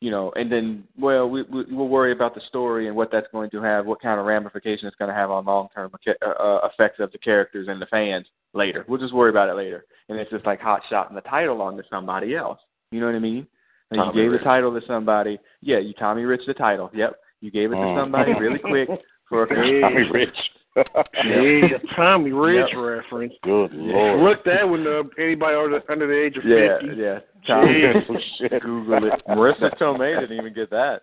you 0.00 0.10
know, 0.10 0.32
and 0.34 0.50
then 0.50 0.82
well, 0.98 1.30
we, 1.30 1.42
we 1.42 1.64
we'll 1.70 1.88
worry 1.88 2.10
about 2.10 2.34
the 2.34 2.40
story 2.48 2.88
and 2.88 2.96
what 2.96 3.12
that's 3.12 3.28
going 3.30 3.50
to 3.50 3.62
have, 3.62 3.86
what 3.86 4.02
kind 4.02 4.18
of 4.18 4.26
ramifications 4.26 4.88
it's 4.88 4.96
going 4.96 5.08
to 5.08 5.14
have 5.14 5.30
on 5.30 5.44
long 5.44 5.68
term 5.72 5.92
uh, 5.94 6.28
uh, 6.28 6.68
effects 6.72 6.98
of 6.98 7.12
the 7.12 7.18
characters 7.18 7.68
and 7.68 7.80
the 7.80 7.86
fans 7.86 8.26
later. 8.52 8.84
We'll 8.88 9.00
just 9.00 9.14
worry 9.14 9.30
about 9.30 9.48
it 9.48 9.54
later. 9.54 9.84
And 10.08 10.18
it's 10.18 10.30
just 10.30 10.44
like 10.44 10.60
hot 10.60 10.82
shotting 10.90 11.14
the 11.14 11.20
title 11.20 11.62
onto 11.62 11.84
somebody 11.88 12.34
else. 12.34 12.58
You 12.90 12.98
know 12.98 13.06
what 13.06 13.14
I 13.14 13.20
mean? 13.20 13.46
Like 13.92 14.14
you 14.14 14.22
gave 14.22 14.32
Rich. 14.32 14.40
the 14.40 14.44
title 14.44 14.78
to 14.78 14.84
somebody. 14.86 15.38
Yeah, 15.60 15.78
you 15.78 15.92
Tommy 15.94 16.24
Rich 16.24 16.42
the 16.46 16.54
title. 16.54 16.90
Yep. 16.94 17.16
You 17.42 17.50
gave 17.50 17.72
it 17.72 17.74
to 17.74 17.80
Mm. 17.80 18.00
somebody 18.00 18.32
really 18.40 18.58
quick 18.58 18.88
for 19.28 19.42
a 19.42 19.46
Tommy 19.82 20.08
Rich. 20.10 20.36
Yeah, 21.22 21.76
Tommy 21.94 22.32
Rich 22.32 22.70
Yep. 22.72 22.82
reference. 22.82 23.34
Good 23.42 23.74
lord. 23.74 24.20
Look 24.22 24.42
that 24.46 24.66
one 24.66 24.86
up. 24.86 25.06
Anybody 25.18 25.54
under, 25.54 25.82
under 25.90 26.06
the 26.06 26.18
age 26.18 26.38
of 26.38 26.44
Yeah, 26.46 26.78
fifty. 26.80 26.96
yeah. 26.98 27.18
Tommy 27.46 27.74
Jeez. 27.74 28.50
Oh. 28.54 28.58
Google 28.60 29.04
it. 29.12 29.22
Marisa 29.28 29.76
Tomei 29.78 30.18
didn't 30.18 30.38
even 30.38 30.54
get 30.54 30.70
that 30.70 31.02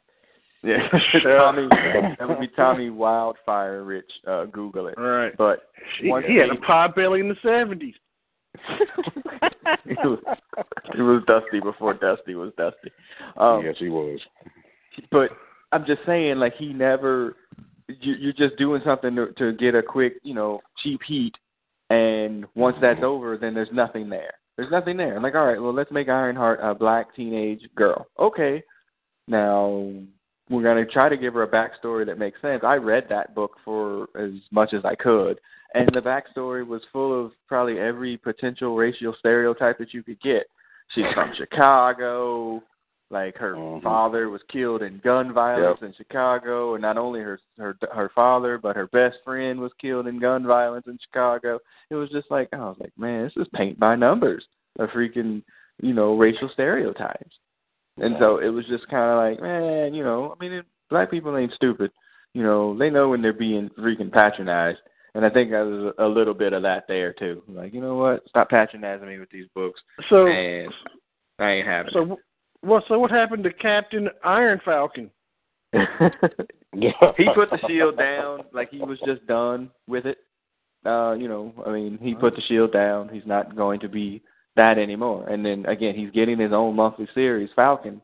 Yeah. 0.63 0.87
Tommy 1.21 1.67
that 2.17 2.27
would 2.27 2.39
be 2.39 2.47
Tommy 2.55 2.89
Wildfire 2.89 3.83
Rich. 3.83 4.09
Uh 4.25 4.45
Google 4.45 4.87
it. 4.87 4.97
All 4.97 5.03
right. 5.03 5.37
But 5.37 5.59
He, 6.01 6.09
once 6.09 6.25
he 6.27 6.37
had 6.37 6.49
a 6.49 6.53
he- 6.53 6.59
pot 6.61 6.95
belly 6.95 7.19
in 7.19 7.29
the 7.29 7.35
seventies. 7.43 7.93
it, 9.85 9.97
was, 10.03 10.19
it 10.97 11.01
was 11.01 11.21
Dusty 11.27 11.59
before 11.59 11.93
Dusty 11.93 12.33
was 12.33 12.51
Dusty. 12.57 12.89
Um, 13.37 13.61
yes, 13.63 13.75
he 13.77 13.89
was. 13.89 14.19
But 15.11 15.29
I'm 15.71 15.85
just 15.85 16.01
saying, 16.05 16.37
like 16.37 16.55
he 16.57 16.73
never. 16.73 17.35
You, 17.87 18.13
you're 18.13 18.33
just 18.33 18.55
doing 18.57 18.81
something 18.85 19.15
to, 19.15 19.31
to 19.39 19.53
get 19.53 19.73
a 19.73 19.81
quick, 19.81 20.19
you 20.21 20.35
know, 20.35 20.61
cheap 20.83 21.01
heat, 21.07 21.33
and 21.89 22.45
once 22.53 22.77
that's 22.81 23.01
over, 23.03 23.35
then 23.35 23.55
there's 23.55 23.69
nothing 23.73 24.09
there. 24.09 24.33
There's 24.57 24.71
nothing 24.71 24.97
there. 24.97 25.15
I'm 25.15 25.23
Like, 25.23 25.35
all 25.35 25.47
right, 25.47 25.59
well, 25.59 25.73
let's 25.73 25.91
make 25.91 26.07
Ironheart 26.07 26.59
a 26.61 26.75
black 26.75 27.15
teenage 27.15 27.61
girl. 27.75 28.05
Okay, 28.19 28.61
now 29.27 29.91
we're 30.49 30.63
gonna 30.63 30.85
try 30.85 31.09
to 31.09 31.17
give 31.17 31.33
her 31.33 31.43
a 31.43 31.47
backstory 31.47 32.05
that 32.05 32.19
makes 32.19 32.41
sense. 32.41 32.61
I 32.63 32.75
read 32.75 33.05
that 33.09 33.33
book 33.33 33.53
for 33.65 34.07
as 34.15 34.31
much 34.51 34.73
as 34.73 34.85
I 34.85 34.95
could, 34.95 35.39
and 35.73 35.89
the 35.93 36.01
backstory 36.01 36.65
was 36.65 36.81
full 36.91 37.25
of 37.25 37.31
probably 37.47 37.79
every 37.79 38.17
potential 38.17 38.75
racial 38.75 39.15
stereotype 39.17 39.77
that 39.77 39.93
you 39.93 40.03
could 40.03 40.21
get. 40.21 40.43
She's 40.93 41.05
from 41.13 41.31
Chicago. 41.37 42.61
Like 43.11 43.37
her 43.37 43.55
Mhm. 43.55 43.81
father 43.81 44.29
was 44.29 44.43
killed 44.43 44.83
in 44.83 44.99
gun 44.99 45.33
violence 45.33 45.81
in 45.81 45.93
Chicago, 45.93 46.75
and 46.75 46.81
not 46.81 46.97
only 46.97 47.21
her 47.21 47.39
her 47.57 47.75
her 47.91 48.09
father, 48.09 48.57
but 48.59 48.75
her 48.75 48.87
best 48.87 49.17
friend 49.23 49.59
was 49.59 49.73
killed 49.81 50.07
in 50.07 50.19
gun 50.19 50.45
violence 50.45 50.85
in 50.87 50.97
Chicago. 50.99 51.59
It 51.89 51.95
was 51.95 52.09
just 52.11 52.29
like 52.29 52.49
I 52.53 52.57
was 52.57 52.77
like, 52.79 52.95
man, 52.97 53.23
this 53.23 53.37
is 53.37 53.47
paint 53.53 53.79
by 53.79 53.95
numbers 53.95 54.45
of 54.77 54.89
freaking 54.91 55.41
you 55.81 55.93
know 55.93 56.15
racial 56.15 56.49
stereotypes. 56.49 57.39
And 58.01 58.15
so 58.19 58.37
it 58.37 58.47
was 58.49 58.65
just 58.67 58.87
kind 58.87 59.11
of 59.11 59.17
like, 59.17 59.41
man, 59.41 59.93
you 59.93 60.03
know, 60.03 60.33
I 60.33 60.41
mean, 60.41 60.53
it, 60.53 60.65
black 60.89 61.11
people 61.11 61.35
ain't 61.35 61.53
stupid. 61.53 61.91
You 62.33 62.43
know, 62.43 62.77
they 62.77 62.89
know 62.89 63.09
when 63.09 63.21
they're 63.21 63.33
being 63.33 63.69
freaking 63.77 64.11
patronized. 64.11 64.79
And 65.15 65.25
I 65.25 65.29
think 65.29 65.49
there 65.49 65.65
was 65.65 65.93
a 65.97 66.05
little 66.05 66.35
bit 66.35 66.53
of 66.53 66.61
that 66.61 66.85
there 66.87 67.13
too. 67.13 67.41
Like, 67.47 67.73
you 67.73 67.81
know 67.81 67.95
what? 67.95 68.27
Stop 68.29 68.49
patronizing 68.49 69.07
me 69.07 69.17
with 69.17 69.29
these 69.31 69.47
books. 69.55 69.81
So 70.09 70.27
And 70.27 70.71
I 71.39 71.51
ain't 71.51 71.67
having 71.67 71.91
so 71.91 72.19
well 72.63 72.83
so 72.87 72.99
what 72.99 73.11
happened 73.11 73.43
to 73.43 73.53
Captain 73.53 74.09
Iron 74.23 74.59
Falcon? 74.63 75.09
it. 75.73 77.15
he 77.17 77.27
put 77.35 77.49
the 77.51 77.59
shield 77.67 77.97
down 77.97 78.41
like 78.53 78.71
he 78.71 78.79
was 78.79 78.99
just 79.05 79.25
done 79.27 79.69
with 79.87 80.05
it. 80.05 80.17
Uh, 80.85 81.13
you 81.13 81.27
know, 81.27 81.53
I 81.65 81.71
mean, 81.71 81.99
he 82.01 82.15
put 82.15 82.35
the 82.35 82.41
shield 82.47 82.71
down. 82.71 83.09
He's 83.09 83.25
not 83.25 83.55
going 83.55 83.81
to 83.81 83.89
be 83.89 84.21
that 84.55 84.77
anymore. 84.77 85.27
And 85.27 85.45
then 85.45 85.65
again, 85.65 85.93
he's 85.93 86.11
getting 86.11 86.39
his 86.39 86.53
own 86.53 86.75
monthly 86.75 87.07
series, 87.13 87.49
Falcon, 87.55 88.01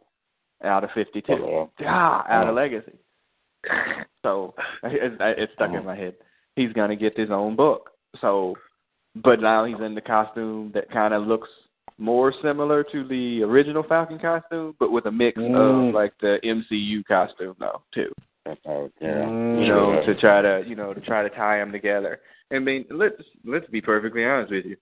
out 0.64 0.84
of 0.84 0.89
52. 0.93 1.32
Uh-oh. 1.32 1.72
Ah, 1.86 2.26
out 2.30 2.49
of 2.49 2.56
Legacy. 2.56 2.93
So 4.22 4.56
it, 4.84 5.14
it 5.20 5.49
stuck 5.56 5.72
in 5.74 5.86
my 5.86 5.95
head. 5.95 6.16
He's 6.56 6.74
gonna 6.74 6.95
get 6.95 7.18
his 7.18 7.30
own 7.32 7.56
book. 7.56 7.91
So, 8.22 8.56
but 9.16 9.39
now 9.41 9.66
he's 9.66 9.80
in 9.80 9.95
the 9.95 10.01
costume 10.01 10.72
that 10.74 10.89
kind 10.91 11.14
of 11.14 11.28
looks 11.28 11.49
more 11.97 12.33
similar 12.41 12.83
to 12.83 13.07
the 13.07 13.41
original 13.43 13.83
Falcon 13.83 14.19
costume, 14.19 14.75
but 14.79 14.91
with 14.91 15.05
a 15.05 15.11
mix 15.11 15.37
Mm. 15.37 15.87
of 15.89 15.93
like 15.93 16.13
the 16.19 16.39
MCU 16.43 17.03
costume 17.05 17.55
though 17.59 17.81
too. 17.93 18.11
Oh, 18.65 18.91
yeah. 19.01 19.21
You 19.27 19.67
know, 19.67 20.01
Sure. 20.03 20.13
to 20.13 20.19
try 20.19 20.41
to 20.41 20.63
you 20.67 20.75
know 20.75 20.93
to 20.93 21.01
try 21.01 21.23
to 21.23 21.29
tie 21.29 21.57
them 21.57 21.71
together. 21.71 22.19
I 22.53 22.59
mean, 22.59 22.85
let's 22.91 23.15
let's 23.43 23.67
be 23.67 23.81
perfectly 23.81 24.23
honest 24.25 24.51
with 24.51 24.65
you. 24.65 24.77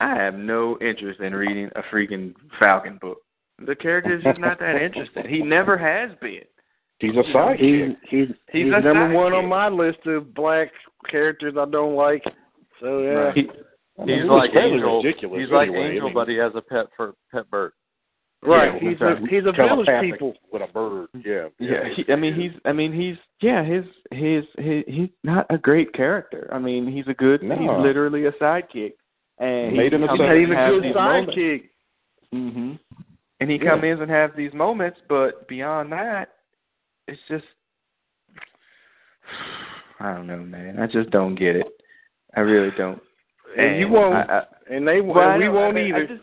I 0.00 0.14
have 0.16 0.34
no 0.34 0.76
interest 0.80 1.20
in 1.20 1.34
reading 1.34 1.70
a 1.76 1.82
freaking 1.94 2.34
Falcon 2.58 2.98
book. 3.00 3.18
The 3.64 3.74
character 3.74 4.16
is 4.16 4.22
just 4.24 4.38
not 4.40 4.58
that 4.58 4.76
interesting. 4.82 5.26
He 5.28 5.40
never 5.42 5.78
has 5.78 6.10
been. 6.20 6.42
He's 6.98 7.12
a 7.16 7.22
sidekick. 7.34 7.58
He's 7.58 7.96
he's, 8.10 8.28
He's 8.28 8.64
he's 8.64 8.72
a 8.74 8.80
number 8.80 9.12
one 9.14 9.32
sidekick. 9.32 9.38
on 9.38 9.46
my 9.48 9.68
list 9.68 10.06
of 10.06 10.34
black 10.34 10.70
characters 11.10 11.54
I 11.58 11.64
don't 11.66 11.94
like. 11.94 12.24
So 12.80 13.00
yeah, 13.02 13.08
Right. 13.10 13.34
He, 13.36 13.48
I 14.00 14.04
mean, 14.04 14.20
he's 14.22 14.30
like 14.30 14.50
Angel. 14.54 15.02
ridiculous 15.02 15.40
He's 15.40 15.50
like 15.50 15.68
anyway. 15.68 15.84
I 15.84 15.88
Angel, 15.90 16.04
mean, 16.06 16.14
but 16.14 16.28
he 16.28 16.36
has 16.36 16.52
a 16.54 16.60
pet 16.60 16.86
for 16.96 17.14
pet 17.32 17.50
bird. 17.50 17.72
right. 18.42 18.80
Yeah, 18.82 18.90
he's 18.90 19.00
a 19.00 19.16
he's 19.30 19.44
a 19.46 19.52
village 19.52 19.88
people. 20.02 20.34
with 20.52 20.62
a 20.62 20.66
bird. 20.72 21.08
Yeah, 21.24 21.48
Yeah, 21.58 21.88
he, 21.94 22.04
I 22.12 22.16
mean 22.16 22.34
he's 22.34 22.52
I 22.64 22.72
mean 22.72 22.92
he's 22.92 23.16
yeah 23.40 23.64
his 23.64 23.84
his 24.10 24.44
his 24.58 24.84
he's 24.86 25.08
not 25.24 25.46
a 25.50 25.58
great 25.58 25.92
character. 25.94 26.48
I 26.52 26.58
mean 26.58 26.86
he's 26.86 27.06
a 27.08 27.14
good 27.14 27.42
No. 27.42 27.56
he's 27.56 27.70
literally 27.86 28.26
a 28.26 28.32
sidekick, 28.32 28.92
and 29.38 29.76
Made 29.76 29.94
him 29.94 30.02
a 30.04 30.08
comes 30.08 30.20
sidekick. 30.20 30.44
in 30.44 30.50
He's 30.50 30.58
a 30.58 30.70
good 30.70 30.84
these 30.84 30.94
moments. 30.94 31.34
sidekick. 31.36 31.62
hmm 32.32 32.72
And 33.40 33.50
he 33.50 33.56
Yeah. 33.56 33.70
comes 33.70 33.84
in 33.84 34.02
and 34.02 34.10
has 34.10 34.30
these 34.36 34.52
moments, 34.52 35.00
but 35.08 35.48
beyond 35.48 35.90
that, 35.92 36.34
it's 37.08 37.20
just 37.28 37.44
I 40.00 40.12
don't 40.14 40.26
know, 40.26 40.38
man. 40.38 40.78
I 40.78 40.86
just 40.86 41.10
don't 41.10 41.34
get 41.34 41.56
it. 41.56 41.66
I 42.36 42.40
really 42.40 42.70
don't. 42.76 43.00
And 43.56 43.78
you 43.80 43.88
won't, 43.88 44.14
I, 44.14 44.38
I, 44.38 44.74
and 44.74 44.86
they 44.86 45.00
well, 45.00 45.30
and 45.30 45.42
we 45.42 45.48
won't 45.48 45.78
either. 45.78 46.06
just- 46.06 46.22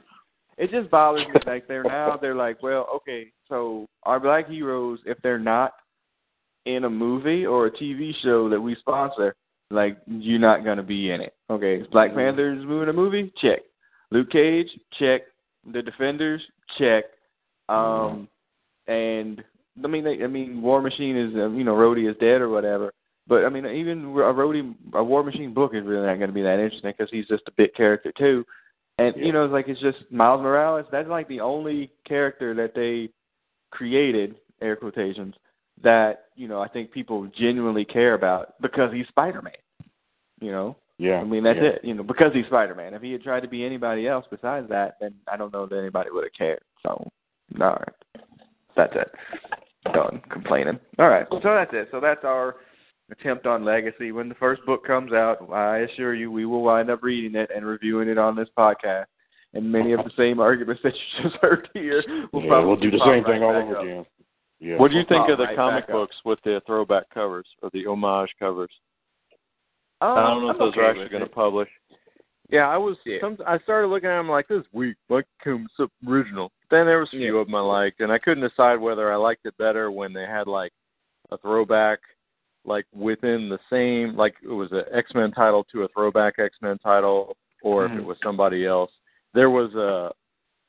it 0.55 0.69
just 0.69 0.91
bothers 0.91 1.25
me. 1.33 1.41
Like 1.47 1.67
they're 1.67 1.83
now, 1.83 2.15
they're 2.21 2.35
like, 2.35 2.61
well, 2.61 2.87
okay, 2.97 3.31
so 3.49 3.87
our 4.03 4.19
black 4.19 4.47
heroes, 4.47 4.99
if 5.05 5.17
they're 5.23 5.39
not 5.39 5.73
in 6.65 6.83
a 6.83 6.89
movie 6.89 7.43
or 7.45 7.65
a 7.65 7.71
TV 7.71 8.11
show 8.21 8.49
that 8.49 8.61
we 8.61 8.75
sponsor, 8.75 9.35
like 9.71 9.97
you're 10.05 10.39
not 10.39 10.63
gonna 10.63 10.83
be 10.83 11.09
in 11.09 11.21
it. 11.21 11.33
Okay, 11.49 11.77
is 11.77 11.87
Black 11.87 12.13
Panther's 12.13 12.61
in 12.63 12.89
a 12.89 12.93
movie? 12.93 13.33
Check. 13.41 13.61
Luke 14.11 14.29
Cage? 14.31 14.67
Check. 14.99 15.23
The 15.71 15.81
Defenders? 15.81 16.41
Check. 16.77 17.05
Um, 17.69 18.27
and 18.87 19.43
I 19.83 19.87
mean, 19.87 20.03
they, 20.03 20.23
I 20.23 20.27
mean, 20.27 20.61
War 20.61 20.81
Machine 20.81 21.17
is, 21.17 21.33
um, 21.35 21.57
you 21.57 21.63
know, 21.63 21.73
Rhodey 21.73 22.09
is 22.09 22.15
dead 22.19 22.41
or 22.41 22.49
whatever. 22.49 22.93
But 23.27 23.45
I 23.45 23.49
mean, 23.49 23.65
even 23.65 24.03
a 24.03 24.33
Rhodey, 24.33 24.75
a 24.93 25.03
War 25.03 25.23
Machine 25.23 25.53
book 25.53 25.71
is 25.73 25.85
really 25.85 26.05
not 26.05 26.17
going 26.17 26.27
to 26.27 26.33
be 26.33 26.41
that 26.41 26.59
interesting 26.59 26.93
because 26.97 27.11
he's 27.11 27.27
just 27.27 27.43
a 27.47 27.51
bit 27.51 27.75
character 27.75 28.11
too. 28.17 28.45
And 28.97 29.15
Yeah. 29.15 29.23
you 29.25 29.31
know, 29.31 29.45
it's 29.45 29.51
like 29.53 29.67
it's 29.67 29.81
just 29.81 29.99
Miles 30.11 30.41
Morales. 30.41 30.85
That's 30.91 31.07
like 31.07 31.27
the 31.27 31.39
only 31.39 31.91
character 32.05 32.53
that 32.55 32.75
they 32.75 33.09
created, 33.71 34.35
air 34.61 34.75
quotations, 34.75 35.35
that 35.81 36.25
you 36.35 36.47
know 36.47 36.61
I 36.61 36.67
think 36.67 36.91
people 36.91 37.27
genuinely 37.37 37.85
care 37.85 38.13
about 38.13 38.61
because 38.61 38.93
he's 38.93 39.07
Spider 39.07 39.41
Man. 39.41 39.53
You 40.41 40.51
know, 40.51 40.77
yeah. 40.97 41.15
I 41.15 41.23
mean 41.23 41.43
that's 41.43 41.59
yeah. 41.61 41.69
it. 41.69 41.81
You 41.83 41.93
know, 41.93 42.03
because 42.03 42.33
he's 42.33 42.45
Spider 42.47 42.75
Man. 42.75 42.93
If 42.93 43.01
he 43.01 43.13
had 43.13 43.23
tried 43.23 43.41
to 43.41 43.47
be 43.47 43.65
anybody 43.65 44.07
else 44.07 44.25
besides 44.29 44.67
that, 44.69 44.97
then 44.99 45.15
I 45.31 45.37
don't 45.37 45.53
know 45.53 45.65
that 45.65 45.77
anybody 45.77 46.09
would 46.11 46.25
have 46.25 46.33
cared. 46.37 46.61
So, 46.83 47.09
all 47.61 47.77
right, 47.79 48.23
that's 48.75 48.93
it. 48.95 49.11
Done 49.93 50.21
complaining. 50.29 50.79
All 50.99 51.09
right, 51.09 51.25
so 51.29 51.39
that's 51.43 51.71
it. 51.73 51.87
So 51.91 51.99
that's 51.99 52.23
our 52.23 52.57
attempt 53.11 53.45
on 53.45 53.63
legacy. 53.65 54.11
When 54.11 54.29
the 54.29 54.35
first 54.35 54.65
book 54.65 54.85
comes 54.85 55.13
out, 55.13 55.49
I 55.51 55.79
assure 55.79 56.15
you, 56.15 56.31
we 56.31 56.45
will 56.45 56.61
wind 56.63 56.89
up 56.89 57.03
reading 57.03 57.39
it 57.39 57.49
and 57.55 57.65
reviewing 57.65 58.09
it 58.09 58.17
on 58.17 58.35
this 58.35 58.49
podcast. 58.57 59.05
And 59.53 59.71
many 59.71 59.91
of 59.93 60.03
the 60.03 60.11
same 60.17 60.39
arguments 60.39 60.81
that 60.83 60.93
you 60.93 61.23
just 61.29 61.35
heard 61.41 61.69
here 61.73 62.03
will 62.31 62.41
Yeah, 62.43 62.49
probably 62.49 62.67
we'll 62.67 62.77
do 62.77 62.91
the 62.91 62.99
same 62.99 63.23
right 63.23 63.25
thing 63.25 63.43
all 63.43 63.55
over 63.55 63.77
up. 63.77 63.83
again. 63.83 64.05
Yeah. 64.59 64.77
What 64.77 64.91
do 64.91 64.97
you 64.97 65.03
think 65.07 65.29
of 65.29 65.37
the 65.37 65.43
right 65.45 65.55
comic 65.55 65.87
back 65.87 65.89
up. 65.89 66.01
books 66.01 66.15
with 66.25 66.39
the 66.43 66.61
throwback 66.65 67.09
covers 67.13 67.45
or 67.61 67.69
the 67.73 67.85
homage 67.85 68.29
covers? 68.39 68.71
Um, 70.01 70.17
I 70.17 70.29
don't 70.29 70.41
know 70.41 70.49
if 70.49 70.55
I'm 70.55 70.59
those 70.59 70.71
okay 70.73 70.81
are 70.81 70.89
actually 70.89 71.09
going 71.09 71.23
to 71.23 71.29
publish. 71.29 71.69
Yeah, 72.49 72.67
I 72.67 72.77
was. 72.77 72.97
Yeah. 73.05 73.17
Some, 73.21 73.37
I 73.47 73.57
started 73.59 73.87
looking 73.87 74.09
at 74.09 74.17
them 74.17 74.29
like 74.29 74.47
this 74.47 74.63
week, 74.73 74.95
weak. 75.09 75.25
Like 75.25 75.25
comes 75.43 75.69
up 75.81 75.91
original. 76.07 76.51
Then 76.71 76.85
there 76.85 76.99
was 76.99 77.09
a 77.13 77.17
few 77.17 77.37
of 77.37 77.47
them 77.47 77.55
I 77.55 77.61
liked, 77.61 77.99
and 77.99 78.11
I 78.11 78.19
couldn't 78.19 78.47
decide 78.47 78.75
whether 78.77 79.11
I 79.11 79.15
liked 79.15 79.45
it 79.45 79.57
better 79.57 79.91
when 79.91 80.13
they 80.13 80.25
had 80.25 80.47
like 80.47 80.71
a 81.31 81.37
throwback, 81.37 81.99
like 82.65 82.85
within 82.93 83.49
the 83.49 83.59
same, 83.69 84.15
like 84.15 84.35
it 84.43 84.47
was 84.47 84.71
an 84.71 84.83
X 84.93 85.11
Men 85.13 85.31
title 85.31 85.63
to 85.71 85.83
a 85.83 85.87
throwback 85.89 86.39
X 86.39 86.55
Men 86.61 86.77
title, 86.79 87.35
or 87.61 87.85
if 87.85 87.91
Mhm. 87.91 87.99
it 87.99 88.05
was 88.05 88.17
somebody 88.23 88.65
else. 88.65 88.91
There 89.33 89.49
was 89.49 89.73
a, 89.75 90.11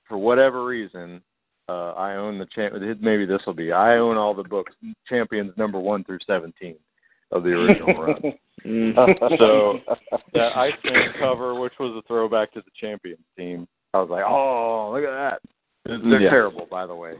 for 0.08 0.18
whatever 0.18 0.64
reason, 0.64 1.22
uh, 1.68 1.92
I 1.92 2.16
own 2.16 2.38
the 2.38 2.46
champ. 2.46 2.74
Maybe 3.00 3.24
this 3.26 3.40
will 3.46 3.54
be. 3.54 3.72
I 3.72 3.96
own 3.98 4.16
all 4.16 4.34
the 4.34 4.42
books, 4.44 4.72
Champions 5.08 5.56
number 5.56 5.78
one 5.78 6.04
through 6.04 6.18
seventeen 6.26 6.76
of 7.30 7.42
the 7.42 7.50
original 7.50 7.94
run. 8.02 8.34
So 9.38 9.80
that 10.32 10.56
Iceman 10.56 11.12
cover, 11.18 11.54
which 11.60 11.74
was 11.78 11.94
a 12.02 12.06
throwback 12.06 12.52
to 12.54 12.60
the 12.62 12.70
Champions 12.80 13.20
team, 13.36 13.68
I 13.92 13.98
was 14.00 14.08
like, 14.08 14.24
oh, 14.26 14.90
look 14.94 15.04
at 15.04 15.10
that. 15.10 15.40
They're 15.84 16.20
Yeah. 16.22 16.30
terrible, 16.30 16.66
by 16.70 16.86
the 16.86 16.94
way. 16.94 17.14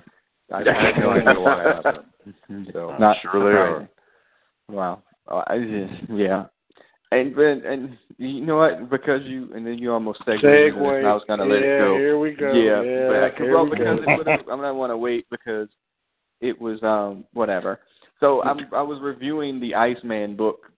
I 0.53 0.59
have 0.59 0.97
no 0.99 1.11
idea 1.11 1.41
why 1.41 1.65
I 1.65 1.75
have 1.75 1.83
them. 1.85 2.67
So 2.73 2.97
Not 2.99 3.17
sure 3.21 3.33
they 3.51 3.59
are. 3.59 3.89
Wow. 4.69 5.03
Oh, 5.29 5.43
I 5.47 5.59
just, 5.59 6.11
yeah. 6.11 6.45
And 7.11 7.37
and 7.39 7.65
and 7.65 7.99
you 8.19 8.41
know 8.45 8.57
what? 8.57 8.91
Because 8.91 9.21
you 9.25 9.49
and 9.55 9.65
then 9.67 9.79
you 9.79 9.93
almost 9.93 10.19
segued. 10.25 10.43
into 10.43 10.77
Segway. 10.77 11.05
I 11.05 11.15
was 11.15 11.23
gonna 11.29 11.45
let 11.45 11.61
yeah, 11.61 11.75
it 11.77 11.79
go. 11.79 11.97
Here 11.97 12.19
we 12.19 12.33
go. 12.33 12.53
Yeah, 12.53 12.83
Yeah, 12.83 13.29
but, 13.31 13.39
here 13.39 13.55
well, 13.55 13.65
we 13.65 13.71
because 13.71 14.01
go. 14.05 14.21
it 14.21 14.29
I'm 14.29 14.47
gonna 14.59 14.75
want 14.75 14.91
to 14.91 14.97
wait 14.97 15.27
because 15.31 15.69
it 16.41 16.61
was 16.61 16.83
um 16.83 17.25
whatever. 17.33 17.81
So 18.21 18.43
I'm 18.43 18.59
I 18.75 18.83
was 18.83 19.01
reviewing 19.01 19.61
the 19.61 19.75
Iceman 19.75 20.35
book, 20.37 20.73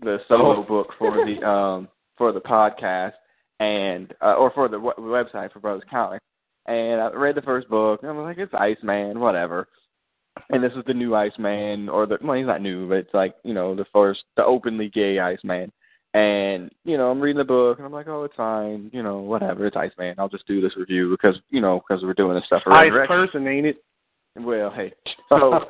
the 0.00 0.18
solo 0.28 0.60
Oh. 0.60 0.62
book 0.62 0.88
for 0.98 1.12
the 1.26 1.46
um 1.48 1.88
for 2.16 2.32
the 2.32 2.40
podcast 2.40 3.12
and 3.60 4.14
uh, 4.22 4.34
or 4.34 4.50
for 4.52 4.68
the 4.68 4.78
w- 4.78 4.94
website 4.98 5.52
for 5.52 5.60
Brothers 5.60 5.84
Comics, 5.90 6.24
and 6.66 7.00
I 7.00 7.10
read 7.10 7.34
the 7.34 7.42
first 7.42 7.68
book 7.68 8.00
and 8.02 8.10
I 8.10 8.14
was 8.14 8.24
like, 8.24 8.38
it's 8.38 8.54
Iceman, 8.54 9.20
whatever. 9.20 9.68
And 10.50 10.62
this 10.62 10.72
is 10.72 10.84
the 10.86 10.94
new 10.94 11.14
Iceman, 11.14 11.88
or 11.88 12.06
the 12.06 12.18
well, 12.22 12.36
he's 12.36 12.46
not 12.46 12.60
new, 12.60 12.88
but 12.88 12.98
it's 12.98 13.14
like 13.14 13.34
you 13.44 13.54
know 13.54 13.74
the 13.74 13.86
first, 13.92 14.24
the 14.36 14.44
openly 14.44 14.88
gay 14.88 15.18
Iceman. 15.18 15.72
And 16.12 16.70
you 16.84 16.96
know, 16.96 17.10
I'm 17.10 17.20
reading 17.20 17.38
the 17.38 17.44
book, 17.44 17.78
and 17.78 17.86
I'm 17.86 17.92
like, 17.92 18.08
oh, 18.08 18.24
it's 18.24 18.36
fine, 18.36 18.88
you 18.92 19.02
know, 19.02 19.18
whatever, 19.18 19.66
it's 19.66 19.76
Iceman. 19.76 20.14
I'll 20.18 20.28
just 20.28 20.46
do 20.46 20.60
this 20.60 20.76
review 20.76 21.10
because 21.10 21.36
you 21.50 21.60
know 21.60 21.82
because 21.86 22.02
we're 22.04 22.14
doing 22.14 22.34
this 22.36 22.44
stuff 22.46 22.62
Ice 22.66 22.90
person, 23.08 23.46
ain't 23.46 23.66
it? 23.66 23.84
Well, 24.36 24.70
hey, 24.70 24.92
so 25.28 25.66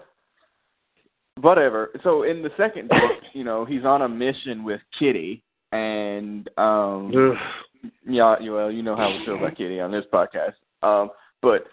whatever. 1.41 1.91
So 2.03 2.23
in 2.25 2.43
the 2.43 2.51
second 2.57 2.89
book, 2.89 3.01
you 3.33 3.45
know, 3.45 3.65
he's 3.65 3.85
on 3.85 4.03
a 4.03 4.09
mission 4.09 4.65
with 4.65 4.81
Kitty, 4.99 5.43
and 5.73 6.49
um, 6.59 7.13
Ugh. 7.17 7.91
yeah, 8.09 8.37
you- 8.41 8.53
well, 8.55 8.71
you 8.71 8.83
know 8.83 8.97
how 8.97 9.11
we 9.11 9.25
feel 9.25 9.37
about 9.37 9.57
Kitty 9.57 9.81
on 9.81 9.91
this 9.93 10.05
podcast. 10.13 10.55
Um, 10.83 11.11
but 11.43 11.67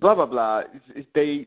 blah 0.00 0.14
blah 0.14 0.26
blah. 0.26 0.62
They 1.14 1.46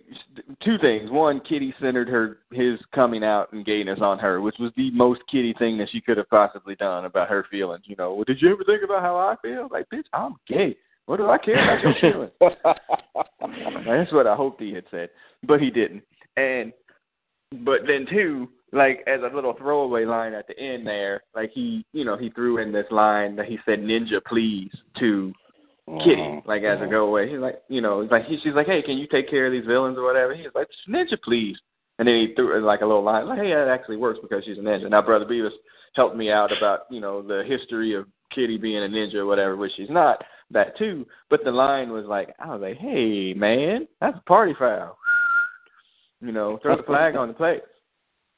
two 0.63 0.77
things. 0.79 1.09
One, 1.09 1.39
Kitty 1.41 1.73
centered 1.81 2.09
her 2.09 2.39
his 2.51 2.79
coming 2.93 3.23
out 3.23 3.51
and 3.53 3.65
gayness 3.65 3.99
on 4.01 4.19
her, 4.19 4.41
which 4.41 4.55
was 4.59 4.71
the 4.75 4.91
most 4.91 5.21
Kitty 5.31 5.53
thing 5.57 5.77
that 5.77 5.89
she 5.91 6.01
could 6.01 6.17
have 6.17 6.29
possibly 6.29 6.75
done 6.75 7.05
about 7.05 7.29
her 7.29 7.45
feelings. 7.49 7.83
You 7.85 7.95
know, 7.97 8.13
well, 8.13 8.23
did 8.25 8.41
you 8.41 8.51
ever 8.51 8.63
think 8.63 8.83
about 8.83 9.01
how 9.01 9.17
I 9.17 9.35
feel? 9.41 9.67
Like, 9.71 9.87
bitch, 9.89 10.05
I'm 10.13 10.35
gay. 10.47 10.75
What 11.05 11.17
do 11.17 11.29
I 11.29 11.37
care 11.37 11.55
about 11.55 12.01
your 12.01 12.11
feelings? 12.13 12.31
That's 13.85 14.13
what 14.13 14.27
I 14.27 14.35
hoped 14.35 14.61
he 14.61 14.73
had 14.73 14.85
said, 14.91 15.09
but 15.43 15.59
he 15.59 15.69
didn't. 15.69 16.03
And 16.37 16.71
but 17.65 17.81
then 17.85 18.05
two, 18.09 18.49
like 18.71 19.03
as 19.07 19.19
a 19.21 19.35
little 19.35 19.53
throwaway 19.53 20.05
line 20.05 20.33
at 20.33 20.47
the 20.47 20.57
end 20.57 20.87
there, 20.87 21.23
like 21.35 21.51
he, 21.53 21.85
you 21.91 22.05
know, 22.05 22.17
he 22.17 22.29
threw 22.29 22.59
in 22.59 22.71
this 22.71 22.85
line 22.91 23.35
that 23.35 23.47
he 23.47 23.57
said 23.65 23.79
"Ninja, 23.79 24.23
please" 24.25 24.71
to 24.99 25.33
Kitty, 25.99 26.21
mm-hmm. 26.21 26.47
like 26.47 26.63
as 26.63 26.79
a 26.79 26.83
mm-hmm. 26.83 26.91
go 26.91 27.07
away. 27.07 27.29
He's 27.29 27.39
like, 27.39 27.61
you 27.67 27.81
know, 27.81 28.01
he's 28.01 28.11
like 28.11 28.25
he, 28.25 28.37
she's 28.43 28.53
like, 28.53 28.67
hey, 28.67 28.81
can 28.81 28.97
you 28.97 29.07
take 29.07 29.29
care 29.29 29.45
of 29.45 29.51
these 29.51 29.65
villains 29.65 29.97
or 29.97 30.03
whatever? 30.03 30.35
He's 30.35 30.47
like, 30.55 30.67
Ninja, 30.89 31.21
please. 31.21 31.57
And 31.99 32.07
then 32.07 32.15
he 32.15 32.33
threw 32.35 32.63
like 32.65 32.81
a 32.81 32.85
little 32.85 33.03
line, 33.03 33.27
like, 33.27 33.39
hey, 33.39 33.53
that 33.53 33.67
actually 33.67 33.97
works 33.97 34.19
because 34.21 34.43
she's 34.43 34.57
a 34.57 34.61
ninja. 34.61 34.89
Now, 34.89 35.03
Brother 35.03 35.25
Beavis 35.25 35.51
helped 35.93 36.15
me 36.15 36.31
out 36.31 36.55
about, 36.55 36.81
you 36.89 36.99
know, 36.99 37.21
the 37.21 37.43
history 37.47 37.93
of 37.93 38.07
Kitty 38.33 38.57
being 38.57 38.83
a 38.83 38.87
ninja 38.87 39.15
or 39.15 39.25
whatever, 39.25 39.55
which 39.55 39.73
she's 39.75 39.89
not. 39.89 40.23
That 40.49 40.77
too, 40.77 41.05
but 41.29 41.45
the 41.45 41.51
line 41.51 41.91
was 41.91 42.05
like, 42.05 42.35
I 42.37 42.47
was 42.47 42.61
like, 42.61 42.77
hey, 42.77 43.33
man, 43.33 43.87
that's 44.01 44.17
a 44.17 44.21
party 44.27 44.53
foul. 44.57 44.97
You 46.19 46.31
know, 46.31 46.59
throw 46.61 46.75
the 46.75 46.83
flag 46.83 47.15
on 47.15 47.29
the 47.29 47.33
plate. 47.33 47.61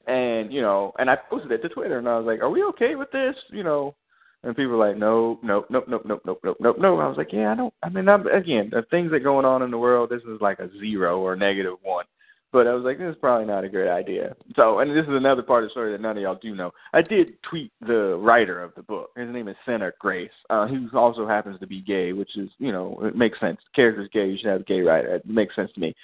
And, 0.05 0.53
you 0.53 0.61
know, 0.61 0.93
and 0.99 1.09
I 1.09 1.15
posted 1.15 1.51
it 1.51 1.61
to 1.61 1.69
Twitter 1.69 1.97
and 1.97 2.07
I 2.07 2.17
was 2.17 2.25
like, 2.25 2.41
Are 2.41 2.49
we 2.49 2.63
okay 2.65 2.95
with 2.95 3.11
this? 3.11 3.35
You 3.49 3.63
know, 3.63 3.95
and 4.43 4.55
people 4.55 4.73
were 4.77 4.87
like, 4.87 4.97
No, 4.97 5.39
no, 5.41 5.65
no, 5.69 5.83
no, 5.87 6.01
no, 6.05 6.19
no, 6.25 6.37
no, 6.43 6.55
nope, 6.59 6.77
no. 6.79 6.99
I 6.99 7.07
was 7.07 7.17
like, 7.17 7.33
Yeah, 7.33 7.51
I 7.51 7.55
don't 7.55 7.73
I 7.83 7.89
mean 7.89 8.07
I'm 8.09 8.27
again, 8.27 8.69
the 8.71 8.83
things 8.89 9.11
that 9.11 9.17
are 9.17 9.19
going 9.19 9.45
on 9.45 9.61
in 9.61 9.71
the 9.71 9.77
world, 9.77 10.09
this 10.09 10.21
is 10.23 10.41
like 10.41 10.59
a 10.59 10.69
zero 10.79 11.19
or 11.19 11.35
negative 11.35 11.77
one. 11.81 12.05
But 12.51 12.67
I 12.67 12.73
was 12.75 12.83
like, 12.83 12.99
this 12.99 13.09
is 13.09 13.19
probably 13.19 13.47
not 13.47 13.63
a 13.63 13.69
great 13.69 13.89
idea. 13.89 14.35
So, 14.55 14.77
and 14.77 14.91
this 14.95 15.05
is 15.05 15.15
another 15.15 15.41
part 15.41 15.63
of 15.63 15.69
the 15.69 15.71
story 15.71 15.91
that 15.91 16.01
none 16.01 16.17
of 16.17 16.21
y'all 16.21 16.37
do 16.39 16.53
know. 16.53 16.71
I 16.93 17.01
did 17.01 17.41
tweet 17.41 17.71
the 17.81 18.15
writer 18.21 18.61
of 18.61 18.75
the 18.75 18.83
book. 18.83 19.09
His 19.17 19.27
name 19.33 19.47
is 19.47 19.55
Sina 19.65 19.91
Grace, 19.99 20.29
uh, 20.51 20.67
who 20.67 20.87
also 20.95 21.27
happens 21.27 21.59
to 21.61 21.65
be 21.67 21.81
gay, 21.81 22.13
which 22.13 22.37
is, 22.37 22.51
you 22.59 22.71
know, 22.71 22.99
it 23.01 23.15
makes 23.15 23.39
sense. 23.39 23.57
The 23.57 23.75
character's 23.75 24.07
gay, 24.13 24.27
you 24.29 24.37
should 24.37 24.51
have 24.51 24.61
a 24.61 24.65
gay 24.65 24.81
writer. 24.81 25.15
It 25.15 25.25
makes 25.25 25.55
sense 25.55 25.71
to 25.73 25.79
me. 25.79 25.95